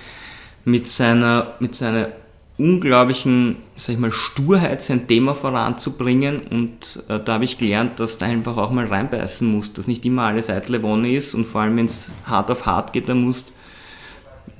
mit 0.66 0.88
seiner, 0.88 1.54
mit 1.60 1.76
seiner 1.76 2.10
unglaublichen, 2.58 3.58
sag 3.76 3.94
ich 3.94 4.00
mal, 4.00 4.12
Sturheit 4.12 4.82
sein 4.82 5.08
Thema 5.08 5.36
voranzubringen 5.36 6.42
und 6.50 7.04
äh, 7.08 7.20
da 7.24 7.36
habe 7.36 7.46
ich 7.46 7.58
gelernt, 7.58 8.00
dass 8.00 8.18
du 8.18 8.26
einfach 8.26 8.58
auch 8.58 8.72
mal 8.72 8.88
reinbeißen 8.88 9.48
musst, 9.48 9.78
dass 9.78 9.88
nicht 9.88 10.06
immer 10.06 10.24
alles 10.24 10.50
eitle 10.50 10.82
Wonne 10.82 11.14
ist 11.14 11.36
und 11.36 11.46
vor 11.46 11.62
allem 11.62 11.78
wenn 11.78 11.86
es 11.86 12.14
hart 12.26 12.50
auf 12.50 12.66
hart 12.66 12.94
geht, 12.94 13.10
dann 13.10 13.22
musst 13.22 13.54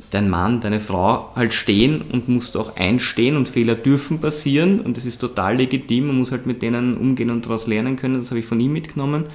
dein 0.10 0.30
Mann, 0.30 0.62
deine 0.62 0.80
Frau 0.80 1.32
halt 1.36 1.54
stehen 1.54 2.02
und 2.12 2.30
musst 2.30 2.56
auch 2.56 2.78
einstehen 2.78 3.36
und 3.36 3.48
Fehler 3.48 3.76
dürfen 3.76 4.20
passieren 4.20 4.80
und 4.80 4.98
das 4.98 5.06
ist 5.06 5.20
total 5.20 5.58
legitim, 5.58 6.08
man 6.08 6.18
muss 6.18 6.32
halt 6.32 6.46
mit 6.46 6.62
denen 6.62 6.96
umgehen 6.98 7.30
und 7.30 7.46
daraus 7.46 7.68
lernen 7.68 7.98
können, 7.98 8.16
das 8.16 8.30
habe 8.30 8.40
ich 8.40 8.46
von 8.46 8.60
ihm 8.60 8.74
mitgenommen. 8.74 9.26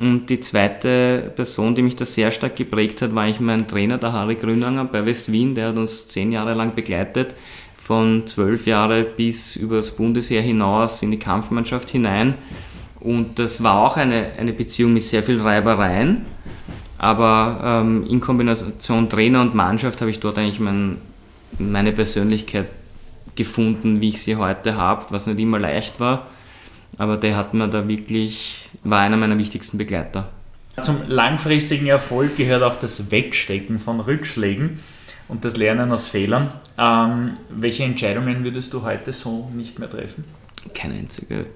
Und 0.00 0.30
die 0.30 0.38
zweite 0.38 1.32
Person, 1.34 1.74
die 1.74 1.82
mich 1.82 1.96
da 1.96 2.04
sehr 2.04 2.30
stark 2.30 2.54
geprägt 2.54 3.02
hat, 3.02 3.14
war 3.14 3.24
eigentlich 3.24 3.40
mein 3.40 3.66
Trainer, 3.66 3.98
der 3.98 4.12
Harry 4.12 4.36
Grünanger 4.36 4.84
bei 4.84 5.04
West 5.04 5.32
Wien, 5.32 5.54
der 5.54 5.68
hat 5.68 5.76
uns 5.76 6.06
zehn 6.06 6.30
Jahre 6.30 6.54
lang 6.54 6.74
begleitet, 6.76 7.34
von 7.80 8.26
zwölf 8.26 8.66
Jahre 8.66 9.02
bis 9.02 9.56
übers 9.56 9.92
Bundesheer 9.92 10.42
hinaus 10.42 11.02
in 11.02 11.10
die 11.10 11.18
Kampfmannschaft 11.18 11.90
hinein. 11.90 12.34
Und 13.00 13.38
das 13.38 13.62
war 13.62 13.86
auch 13.86 13.96
eine, 13.96 14.32
eine 14.38 14.52
Beziehung 14.52 14.92
mit 14.92 15.02
sehr 15.02 15.22
viel 15.22 15.40
Reibereien 15.40 16.26
aber 16.98 17.60
ähm, 17.82 18.06
in 18.06 18.20
Kombination 18.20 19.08
Trainer 19.08 19.40
und 19.40 19.54
Mannschaft 19.54 20.00
habe 20.00 20.10
ich 20.10 20.18
dort 20.18 20.36
eigentlich 20.36 20.58
mein, 20.58 20.98
meine 21.58 21.92
Persönlichkeit 21.92 22.66
gefunden, 23.36 24.00
wie 24.00 24.08
ich 24.08 24.20
sie 24.20 24.36
heute 24.36 24.76
habe, 24.76 25.06
was 25.10 25.28
nicht 25.28 25.38
immer 25.38 25.60
leicht 25.60 26.00
war. 26.00 26.28
Aber 26.98 27.16
der 27.16 27.36
hat 27.36 27.54
mir 27.54 27.68
da 27.68 27.86
wirklich, 27.86 28.68
war 28.82 29.00
einer 29.00 29.16
meiner 29.16 29.38
wichtigsten 29.38 29.78
Begleiter. 29.78 30.28
Zum 30.82 30.96
langfristigen 31.08 31.86
Erfolg 31.86 32.36
gehört 32.36 32.64
auch 32.64 32.80
das 32.80 33.12
Wegstecken 33.12 33.78
von 33.78 34.00
Rückschlägen 34.00 34.80
und 35.28 35.44
das 35.44 35.56
Lernen 35.56 35.92
aus 35.92 36.08
Fehlern. 36.08 36.52
Ähm, 36.76 37.34
welche 37.48 37.84
Entscheidungen 37.84 38.42
würdest 38.42 38.74
du 38.74 38.82
heute 38.82 39.12
so 39.12 39.50
nicht 39.54 39.78
mehr 39.78 39.88
treffen? 39.88 40.24
Keine 40.74 40.94
einzige 40.94 41.46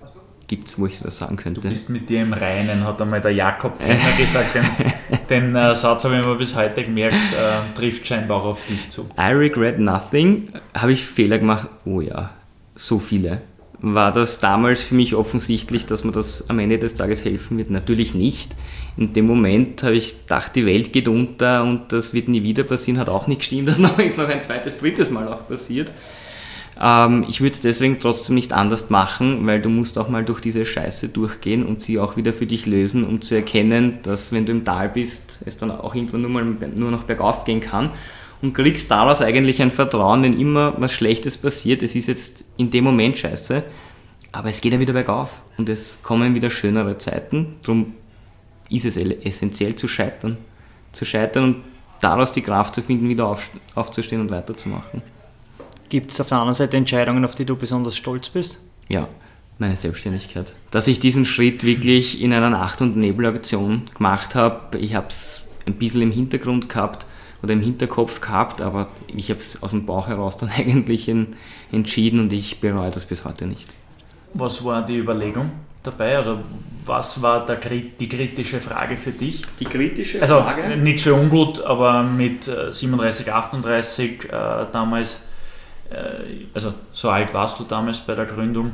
gibt 0.53 0.69
es, 0.69 0.79
wo 0.79 0.85
ich 0.85 1.01
das 1.01 1.17
sagen 1.17 1.37
könnte. 1.37 1.63
Du 1.63 1.69
bist 1.71 1.89
mit 1.89 2.11
dir 2.11 2.21
im 2.21 2.35
Reinen, 2.35 2.85
hat 2.85 3.01
einmal 3.01 3.23
der 3.23 3.31
Jakob 3.31 3.79
Kenner 3.79 3.99
gesagt. 4.19 4.55
Den, 4.55 4.65
den 5.31 5.57
äh, 5.57 5.75
Satz 5.75 6.05
habe 6.05 6.19
ich 6.19 6.27
mir 6.27 6.35
bis 6.35 6.55
heute 6.55 6.85
gemerkt, 6.85 7.17
äh, 7.17 7.75
trifft 7.75 8.07
scheinbar 8.07 8.37
auch 8.37 8.45
auf 8.45 8.67
dich 8.67 8.91
zu. 8.91 9.09
I 9.19 9.33
regret 9.33 9.79
nothing. 9.79 10.51
Habe 10.75 10.93
ich 10.93 11.07
Fehler 11.07 11.39
gemacht? 11.39 11.69
Oh 11.87 12.03
ja, 12.03 12.33
so 12.75 12.99
viele. 12.99 13.41
War 13.81 14.13
das 14.13 14.41
damals 14.41 14.85
für 14.85 14.95
mich 14.95 15.15
offensichtlich, 15.15 15.87
dass 15.87 16.05
mir 16.05 16.13
das 16.13 16.51
am 16.51 16.59
Ende 16.59 16.77
des 16.77 16.93
Tages 16.93 17.25
helfen 17.25 17.57
wird? 17.57 17.71
Natürlich 17.71 18.15
nicht. 18.15 18.53
In 18.99 19.15
dem 19.15 19.27
Moment 19.27 19.83
habe 19.83 19.97
ich 19.97 20.21
gedacht, 20.21 20.55
die 20.55 20.67
Welt 20.67 20.93
geht 20.93 21.09
unter 21.09 21.63
und 21.63 21.95
das 21.95 22.13
wird 22.13 22.29
nie 22.29 22.43
wieder 22.43 22.65
passieren. 22.65 23.01
Hat 23.01 23.09
auch 23.09 23.27
nicht 23.27 23.39
gestimmt. 23.39 23.69
Das 23.69 23.79
ist 23.79 24.19
noch 24.19 24.29
ein 24.29 24.43
zweites, 24.43 24.77
drittes 24.77 25.11
Mal 25.11 25.27
auch 25.29 25.49
passiert. 25.49 25.93
Ähm, 26.81 27.25
ich 27.29 27.41
würde 27.41 27.55
es 27.55 27.61
deswegen 27.61 28.01
trotzdem 28.01 28.35
nicht 28.35 28.53
anders 28.53 28.91
machen, 28.91 29.47
weil 29.47 29.61
du 29.61 29.69
musst 29.69 29.99
auch 29.99 30.09
mal 30.09 30.25
durch 30.25 30.41
diese 30.41 30.65
Scheiße 30.65 31.09
durchgehen 31.09 31.65
und 31.65 31.81
sie 31.81 31.99
auch 31.99 32.17
wieder 32.17 32.33
für 32.33 32.47
dich 32.47 32.67
lösen, 32.67 33.05
um 33.05 33.21
zu 33.21 33.35
erkennen, 33.35 33.99
dass 34.03 34.33
wenn 34.33 34.47
du 34.47 34.53
im 34.53 34.65
Tal 34.65 34.89
bist, 34.89 35.41
es 35.45 35.57
dann 35.57 35.71
auch 35.71 35.95
irgendwann 35.95 36.23
nur, 36.23 36.31
mal, 36.31 36.45
nur 36.45 36.91
noch 36.91 37.05
bergauf 37.05 37.45
gehen 37.45 37.61
kann. 37.61 37.91
Und 38.41 38.55
kriegst 38.55 38.91
daraus 38.91 39.23
eigentlich 39.23 39.63
ein 39.63 39.71
Vertrauen, 39.71 40.25
wenn 40.25 40.39
immer 40.39 40.75
was 40.79 40.93
Schlechtes 40.93 41.39
passiert, 41.39 41.81
es 41.83 41.95
ist 41.95 42.09
jetzt 42.09 42.45
in 42.57 42.73
dem 42.73 42.83
Moment 42.83 43.17
scheiße, 43.17 43.63
aber 44.33 44.51
es 44.51 44.61
geht 44.61 44.73
ja 44.73 44.81
wieder 44.81 44.95
bergauf 44.95 45.31
und 45.59 45.69
es 45.69 46.03
kommen 46.03 46.35
wieder 46.35 46.51
schönere 46.51 46.99
Zeiten, 46.99 47.59
darum 47.63 47.95
ist 48.69 48.85
es 48.85 48.97
essentiell 48.97 49.77
zu 49.77 49.87
scheitern, 49.87 50.39
zu 50.91 51.05
scheitern 51.05 51.45
und 51.45 51.57
daraus 52.01 52.33
die 52.33 52.43
Kraft 52.43 52.75
zu 52.75 52.83
finden, 52.83 53.09
wieder 53.09 53.27
auf, 53.27 53.49
aufzustehen 53.77 54.21
und 54.21 54.31
weiterzumachen. 54.31 55.03
Gibt 55.93 56.11
es 56.11 56.23
auf 56.23 56.29
der 56.29 56.39
anderen 56.39 56.55
Seite 56.55 56.79
Entscheidungen, 56.79 57.23
auf 57.23 57.35
die 57.35 57.45
du 57.45 57.55
besonders 57.55 57.99
stolz 57.99 58.31
bist? 58.31 58.59
Ja, 58.89 59.09
meine 59.59 59.77
Selbstständigkeit. 59.77 60.55
Dass 60.71 60.89
ich 60.89 61.01
diesen 61.01 61.27
Schritt 61.27 61.65
wirklich 61.65 62.23
in 62.23 62.33
einer 62.33 62.49
Nacht- 62.49 62.81
und 62.81 62.97
Nebelaktion 62.97 63.91
gemacht 63.95 64.35
habe, 64.35 64.79
ich 64.79 64.95
habe 64.95 65.09
es 65.09 65.43
ein 65.67 65.79
bisschen 65.79 66.01
im 66.01 66.11
Hintergrund 66.11 66.71
gehabt 66.71 67.05
oder 67.43 67.53
im 67.53 67.61
Hinterkopf 67.61 68.23
gehabt, 68.23 68.63
aber 68.63 68.89
ich 69.15 69.29
habe 69.29 69.41
es 69.41 69.63
aus 69.63 69.73
dem 69.73 69.85
Bauch 69.85 70.09
heraus 70.09 70.39
dann 70.39 70.49
eigentlich 70.57 71.11
in, 71.11 71.37
entschieden 71.71 72.21
und 72.21 72.33
ich 72.33 72.59
bereue 72.63 72.89
das 72.91 73.05
bis 73.05 73.27
heute 73.27 73.45
nicht. 73.47 73.69
Was 74.33 74.65
war 74.65 74.83
die 74.87 74.97
Überlegung 74.97 75.51
dabei? 75.83 76.17
Also 76.17 76.39
was 76.87 77.21
war 77.21 77.45
der, 77.45 77.57
die 77.57 78.09
kritische 78.09 78.63
Frage 78.63 78.97
für 78.97 79.13
dich? 79.13 79.43
Die 79.61 79.67
kritische 79.67 80.23
also, 80.23 80.41
Frage? 80.41 80.65
Also 80.65 80.77
nicht 80.79 81.03
für 81.03 81.13
ungut, 81.13 81.63
aber 81.63 82.03
mit 82.03 82.45
37, 82.45 83.27
äh, 83.27 83.31
38 83.31 84.25
äh, 84.25 84.31
damals 84.73 85.25
also 86.55 86.75
so 86.93 87.11
alt 87.11 87.35
warst 87.35 87.59
du 87.59 87.65
damals 87.65 88.01
bei 88.01 88.15
der 88.15 88.27
Gründung, 88.27 88.73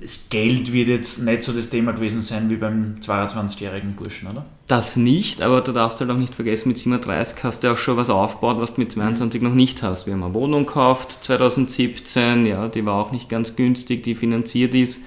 das 0.00 0.28
Geld 0.30 0.72
wird 0.72 0.88
jetzt 0.88 1.22
nicht 1.22 1.42
so 1.42 1.52
das 1.52 1.70
Thema 1.70 1.92
gewesen 1.92 2.20
sein 2.22 2.50
wie 2.50 2.56
beim 2.56 2.96
22-jährigen 3.00 3.94
Burschen, 3.94 4.28
oder? 4.28 4.44
Das 4.66 4.96
nicht, 4.96 5.42
aber 5.42 5.60
du 5.60 5.72
darfst 5.72 6.00
halt 6.00 6.10
auch 6.10 6.16
nicht 6.16 6.34
vergessen, 6.34 6.70
mit 6.70 6.78
37 6.78 7.44
hast 7.44 7.62
du 7.62 7.72
auch 7.72 7.76
schon 7.76 7.96
was 7.96 8.10
aufgebaut, 8.10 8.56
was 8.58 8.74
du 8.74 8.80
mit 8.80 8.90
22 8.90 9.40
mhm. 9.40 9.48
noch 9.48 9.54
nicht 9.54 9.82
hast. 9.82 10.06
Wir 10.06 10.14
haben 10.14 10.24
eine 10.24 10.34
Wohnung 10.34 10.66
gekauft 10.66 11.18
2017, 11.20 12.46
ja, 12.46 12.68
die 12.68 12.84
war 12.84 12.94
auch 12.94 13.12
nicht 13.12 13.28
ganz 13.28 13.54
günstig, 13.54 14.02
die 14.02 14.14
finanziert 14.14 14.74
ist. 14.74 15.04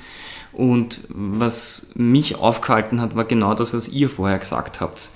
Und 0.54 1.02
was 1.10 1.91
mich 1.96 2.38
aufgehalten 2.38 3.02
hat, 3.02 3.16
war 3.16 3.26
genau 3.26 3.54
das, 3.54 3.74
was 3.74 3.90
ihr 3.90 4.10
vorher 4.10 4.40
gesagt 4.40 4.80
habt 4.80 5.12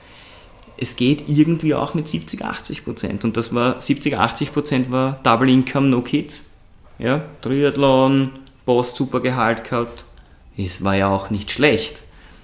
es 0.84 0.96
geht 0.96 1.28
irgendwie 1.28 1.74
auch 1.74 1.94
mit 1.94 2.08
70, 2.08 2.44
80 2.44 2.84
Prozent. 2.84 3.24
Und 3.24 3.38
das 3.38 3.54
war 3.56 3.80
70, 3.80 4.18
80 4.18 4.54
Prozent 4.54 4.92
war 4.92 5.20
Double 5.24 5.50
Income, 5.50 5.88
No 5.88 6.02
Kids. 6.02 6.52
Ja, 7.00 7.24
Triathlon, 7.42 8.32
Boss, 8.66 8.96
super 8.96 9.20
Gehalt 9.20 9.64
gehabt. 9.64 10.06
Es 10.58 10.84
war 10.84 10.96
ja 10.96 11.08
auch 11.08 11.30
nicht 11.30 11.50
schlecht. 11.50 12.04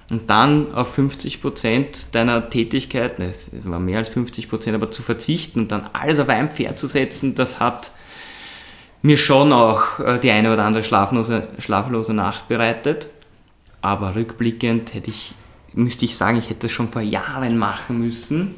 Und 0.10 0.30
dann 0.30 0.74
auf 0.74 0.94
50 0.96 1.42
Prozent 1.42 2.16
deiner 2.16 2.50
Tätigkeit, 2.50 3.20
es 3.20 3.52
war 3.70 3.80
mehr 3.80 4.00
als 4.00 4.10
50 4.10 4.50
Prozent, 4.50 4.76
aber 4.76 4.90
zu 4.90 5.04
verzichten 5.04 5.60
und 5.60 5.72
dann 5.72 5.88
alles 5.94 6.18
auf 6.18 6.30
ein 6.30 6.50
Pferd 6.50 6.80
zu 6.80 6.88
setzen, 6.88 7.36
das 7.36 7.60
hat 7.60 7.92
mir 9.04 9.18
schon 9.18 9.54
auch 9.54 10.00
äh, 10.00 10.18
die 10.20 10.32
eine 10.32 10.52
oder 10.52 10.66
andere 10.66 10.84
schlaflose, 10.84 11.48
schlaflose 11.60 12.14
Nacht 12.14 12.48
bereitet. 12.48 13.08
Aber 13.82 14.16
rückblickend 14.16 14.94
hätte 14.94 15.12
ich, 15.12 15.36
müsste 15.80 16.06
ich 16.06 16.16
sagen, 16.16 16.38
ich 16.38 16.50
hätte 16.50 16.68
das 16.68 16.72
schon 16.72 16.88
vor 16.88 17.02
Jahren 17.02 17.58
machen 17.58 18.00
müssen. 18.00 18.56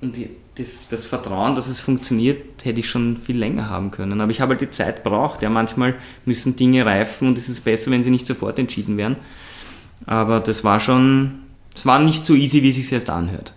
Und 0.00 0.16
das, 0.56 0.88
das 0.88 1.06
Vertrauen, 1.06 1.54
dass 1.54 1.66
es 1.66 1.80
funktioniert, 1.80 2.64
hätte 2.64 2.80
ich 2.80 2.88
schon 2.88 3.16
viel 3.16 3.38
länger 3.38 3.70
haben 3.70 3.90
können. 3.90 4.20
Aber 4.20 4.30
ich 4.30 4.40
habe 4.40 4.50
halt 4.50 4.60
die 4.60 4.70
Zeit 4.70 5.02
braucht. 5.04 5.42
Ja, 5.42 5.50
manchmal 5.50 5.94
müssen 6.24 6.56
Dinge 6.56 6.84
reifen 6.84 7.28
und 7.28 7.38
es 7.38 7.48
ist 7.48 7.62
besser, 7.62 7.90
wenn 7.90 8.02
sie 8.02 8.10
nicht 8.10 8.26
sofort 8.26 8.58
entschieden 8.58 8.96
werden. 8.96 9.16
Aber 10.04 10.40
das 10.40 10.64
war 10.64 10.80
schon, 10.80 11.40
es 11.74 11.86
war 11.86 11.98
nicht 12.00 12.24
so 12.24 12.34
easy, 12.34 12.62
wie 12.62 12.70
es 12.70 12.76
sich 12.76 12.92
erst 12.92 13.10
anhört. 13.10 13.54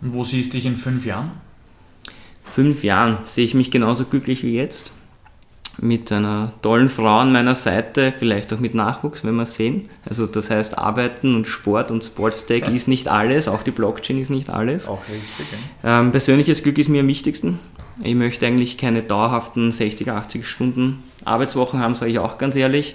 Und 0.00 0.12
wo 0.12 0.22
siehst 0.22 0.52
du 0.52 0.58
dich 0.58 0.66
in 0.66 0.76
fünf 0.76 1.06
Jahren? 1.06 1.30
Fünf 2.44 2.84
Jahren 2.84 3.18
sehe 3.24 3.44
ich 3.44 3.54
mich 3.54 3.70
genauso 3.70 4.04
glücklich 4.04 4.42
wie 4.42 4.54
jetzt 4.54 4.92
mit 5.80 6.12
einer 6.12 6.52
tollen 6.62 6.88
Frau 6.88 7.18
an 7.18 7.32
meiner 7.32 7.54
Seite, 7.54 8.12
vielleicht 8.16 8.52
auch 8.52 8.58
mit 8.58 8.74
Nachwuchs, 8.74 9.24
wenn 9.24 9.34
wir 9.36 9.46
sehen. 9.46 9.88
Also 10.08 10.26
das 10.26 10.50
heißt, 10.50 10.78
Arbeiten 10.78 11.34
und 11.34 11.46
Sport 11.46 11.90
und 11.90 12.02
Sportstack 12.04 12.68
ist 12.68 12.88
nicht 12.88 13.08
alles, 13.08 13.48
auch 13.48 13.62
die 13.62 13.70
Blockchain 13.70 14.20
ist 14.20 14.30
nicht 14.30 14.50
alles. 14.50 14.88
Auch 14.88 15.02
richtig. 15.02 15.46
Ja. 15.82 16.00
Ähm, 16.00 16.12
persönliches 16.12 16.62
Glück 16.62 16.78
ist 16.78 16.88
mir 16.88 17.00
am 17.00 17.08
wichtigsten. 17.08 17.58
Ich 18.02 18.14
möchte 18.14 18.46
eigentlich 18.46 18.78
keine 18.78 19.02
dauerhaften 19.02 19.70
60, 19.70 20.10
80 20.10 20.46
Stunden 20.46 21.02
Arbeitswochen 21.24 21.80
haben, 21.80 21.94
sage 21.94 22.10
ich 22.10 22.18
auch 22.18 22.38
ganz 22.38 22.56
ehrlich. 22.56 22.94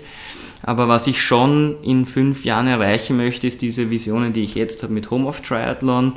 Aber 0.64 0.88
was 0.88 1.08
ich 1.08 1.22
schon 1.22 1.76
in 1.84 2.06
fünf 2.06 2.44
Jahren 2.44 2.68
erreichen 2.68 3.18
möchte, 3.18 3.48
ist 3.48 3.62
diese 3.62 3.90
Visionen, 3.90 4.34
die 4.34 4.44
ich 4.44 4.56
jetzt 4.56 4.84
habe 4.84 4.94
mit 4.94 5.12
Home 5.12 5.28
of 5.28 5.42
Triathlon, 5.42 6.14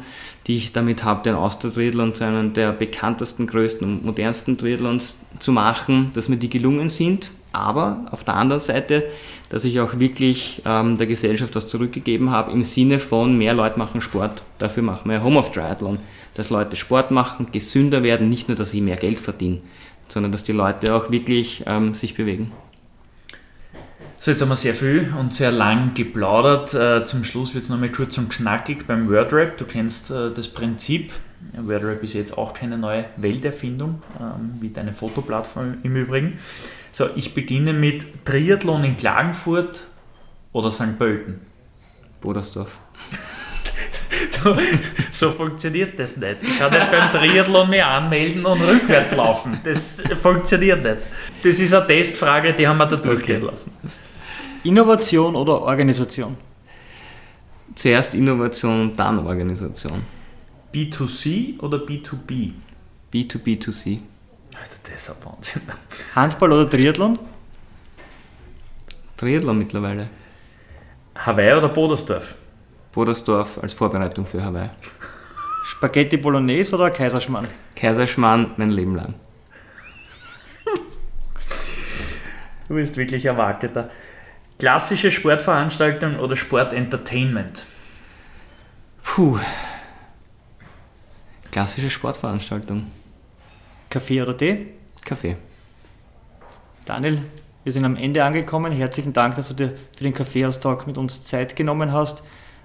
die 0.46 0.56
ich 0.56 0.72
damit 0.72 1.04
habe, 1.04 1.22
den 1.22 1.34
Austria-Triathlon 1.34 2.12
zu 2.12 2.24
einem 2.24 2.52
der 2.52 2.72
bekanntesten, 2.72 3.46
größten 3.46 3.86
und 3.86 4.04
modernsten 4.04 4.56
Triathlons 4.56 5.18
zu 5.38 5.52
machen, 5.52 6.10
dass 6.14 6.28
mir 6.28 6.38
die 6.38 6.50
gelungen 6.50 6.88
sind. 6.88 7.30
Aber 7.52 8.06
auf 8.12 8.22
der 8.24 8.34
anderen 8.34 8.60
Seite, 8.60 9.04
dass 9.48 9.64
ich 9.64 9.80
auch 9.80 9.98
wirklich 9.98 10.62
ähm, 10.64 10.96
der 10.96 11.08
Gesellschaft 11.08 11.56
was 11.56 11.66
zurückgegeben 11.66 12.30
habe, 12.30 12.52
im 12.52 12.62
Sinne 12.62 13.00
von 13.00 13.36
mehr 13.36 13.54
Leute 13.54 13.78
machen 13.78 14.00
Sport. 14.00 14.42
Dafür 14.58 14.84
machen 14.84 15.10
wir 15.10 15.22
Home 15.22 15.38
of 15.38 15.50
Triathlon. 15.50 15.98
Dass 16.34 16.50
Leute 16.50 16.76
Sport 16.76 17.10
machen, 17.10 17.50
gesünder 17.50 18.04
werden, 18.04 18.28
nicht 18.28 18.48
nur, 18.48 18.56
dass 18.56 18.70
sie 18.70 18.80
mehr 18.80 18.96
Geld 18.96 19.18
verdienen, 19.18 19.62
sondern 20.06 20.30
dass 20.30 20.44
die 20.44 20.52
Leute 20.52 20.94
auch 20.94 21.10
wirklich 21.10 21.64
ähm, 21.66 21.92
sich 21.92 22.14
bewegen. 22.14 22.52
So, 24.22 24.30
jetzt 24.30 24.42
haben 24.42 24.50
wir 24.50 24.56
sehr 24.56 24.74
viel 24.74 25.10
und 25.18 25.32
sehr 25.32 25.50
lang 25.50 25.94
geplaudert. 25.94 26.74
Äh, 26.74 27.06
zum 27.06 27.24
Schluss 27.24 27.54
wird 27.54 27.64
es 27.64 27.70
nochmal 27.70 27.88
kurz 27.88 28.18
und 28.18 28.28
knackig 28.28 28.86
beim 28.86 29.08
WordRap. 29.08 29.56
Du 29.56 29.64
kennst 29.64 30.10
äh, 30.10 30.30
das 30.30 30.46
Prinzip. 30.48 31.10
WordRap 31.56 32.02
ist 32.02 32.12
jetzt 32.12 32.36
auch 32.36 32.52
keine 32.52 32.76
neue 32.76 33.06
Welterfindung, 33.16 34.02
ähm, 34.20 34.58
wie 34.60 34.68
deine 34.68 34.92
Fotoplattform 34.92 35.78
im 35.84 35.96
Übrigen. 35.96 36.38
So, 36.92 37.08
ich 37.16 37.32
beginne 37.32 37.72
mit 37.72 38.26
Triathlon 38.26 38.84
in 38.84 38.98
Klagenfurt 38.98 39.86
oder 40.52 40.70
St. 40.70 40.98
Pölten. 40.98 41.40
Bodersdorf. 42.20 42.78
So, 44.42 44.56
so, 45.10 45.30
funktioniert 45.32 45.98
das 45.98 46.16
nicht. 46.16 46.38
Ich 46.42 46.58
kann 46.58 46.72
nicht 46.72 46.90
beim 46.90 47.10
Triathlon 47.12 47.68
mehr 47.70 47.88
anmelden 47.88 48.44
und 48.44 48.60
rückwärts 48.60 49.14
laufen. 49.14 49.60
Das 49.64 50.02
funktioniert 50.20 50.82
nicht. 50.82 50.98
Das 51.42 51.58
ist 51.58 51.74
eine 51.74 51.86
Testfrage, 51.86 52.52
die 52.54 52.66
haben 52.66 52.78
wir 52.78 52.86
da 52.86 52.96
durchgehen 52.96 53.42
lassen. 53.42 53.72
Innovation 54.64 55.36
oder 55.36 55.62
Organisation? 55.62 56.36
Zuerst 57.74 58.14
Innovation, 58.14 58.92
dann 58.94 59.18
Organisation. 59.18 60.00
B2C 60.74 61.58
oder 61.60 61.78
B2B? 61.78 62.52
B2B2C. 63.12 64.00
Das 64.82 65.02
ist 65.02 65.10
ein 65.10 65.16
Wahnsinn. 65.24 65.62
Handball 66.14 66.52
oder 66.52 66.68
Triathlon? 66.68 67.18
Triathlon 69.16 69.58
mittlerweile. 69.58 70.08
Hawaii 71.14 71.54
oder 71.54 71.68
Bodersdorf? 71.68 72.34
Bodersdorf 72.92 73.58
als 73.62 73.74
Vorbereitung 73.74 74.26
für 74.26 74.42
Hawaii. 74.42 74.70
Spaghetti 75.64 76.16
Bolognese 76.16 76.74
oder 76.74 76.90
Kaiserschmarrn? 76.90 77.46
Kaiserschmarrn 77.76 78.52
mein 78.56 78.70
Leben 78.70 78.94
lang. 78.94 79.14
Du 82.68 82.74
bist 82.74 82.96
wirklich 82.96 83.28
ein 83.28 83.36
Marketer. 83.36 83.90
Klassische 84.60 85.10
Sportveranstaltung 85.10 86.18
oder 86.18 86.36
Sportentertainment? 86.36 87.64
Puh. 89.02 89.38
Klassische 91.50 91.88
Sportveranstaltung. 91.88 92.84
Kaffee 93.88 94.20
oder 94.20 94.36
Tee? 94.36 94.66
Kaffee. 95.02 95.38
Daniel, 96.84 97.22
wir 97.64 97.72
sind 97.72 97.86
am 97.86 97.96
Ende 97.96 98.22
angekommen. 98.22 98.70
Herzlichen 98.70 99.14
Dank, 99.14 99.36
dass 99.36 99.48
du 99.48 99.54
dir 99.54 99.72
für 99.96 100.04
den 100.04 100.12
Kaffeehaustag 100.12 100.86
mit 100.86 100.98
uns 100.98 101.24
Zeit 101.24 101.56
genommen 101.56 101.90
hast. 101.94 102.22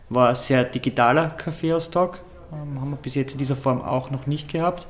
War 0.09 0.27
ein 0.27 0.35
sehr 0.35 0.65
digitaler 0.65 1.29
Kaffeehaustag. 1.29 2.19
Ähm, 2.51 2.81
haben 2.81 2.89
wir 2.89 2.97
bis 2.97 3.15
jetzt 3.15 3.31
in 3.31 3.37
dieser 3.37 3.55
Form 3.55 3.81
auch 3.81 4.11
noch 4.11 4.27
nicht 4.27 4.51
gehabt. 4.51 4.85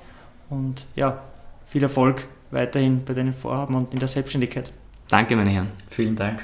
Und 0.50 0.88
ja, 0.96 1.22
viel 1.68 1.84
Erfolg 1.84 2.28
weiterhin 2.50 3.06
bei 3.06 3.14
deinen 3.14 3.34
Vorhaben 3.34 3.76
und 3.76 3.94
in 3.94 4.00
der 4.00 4.08
Selbstständigkeit. 4.08 4.72
Danke, 5.08 5.36
meine 5.36 5.52
Herren. 5.52 5.72
Vielen 5.92 6.16
Dank. 6.16 6.44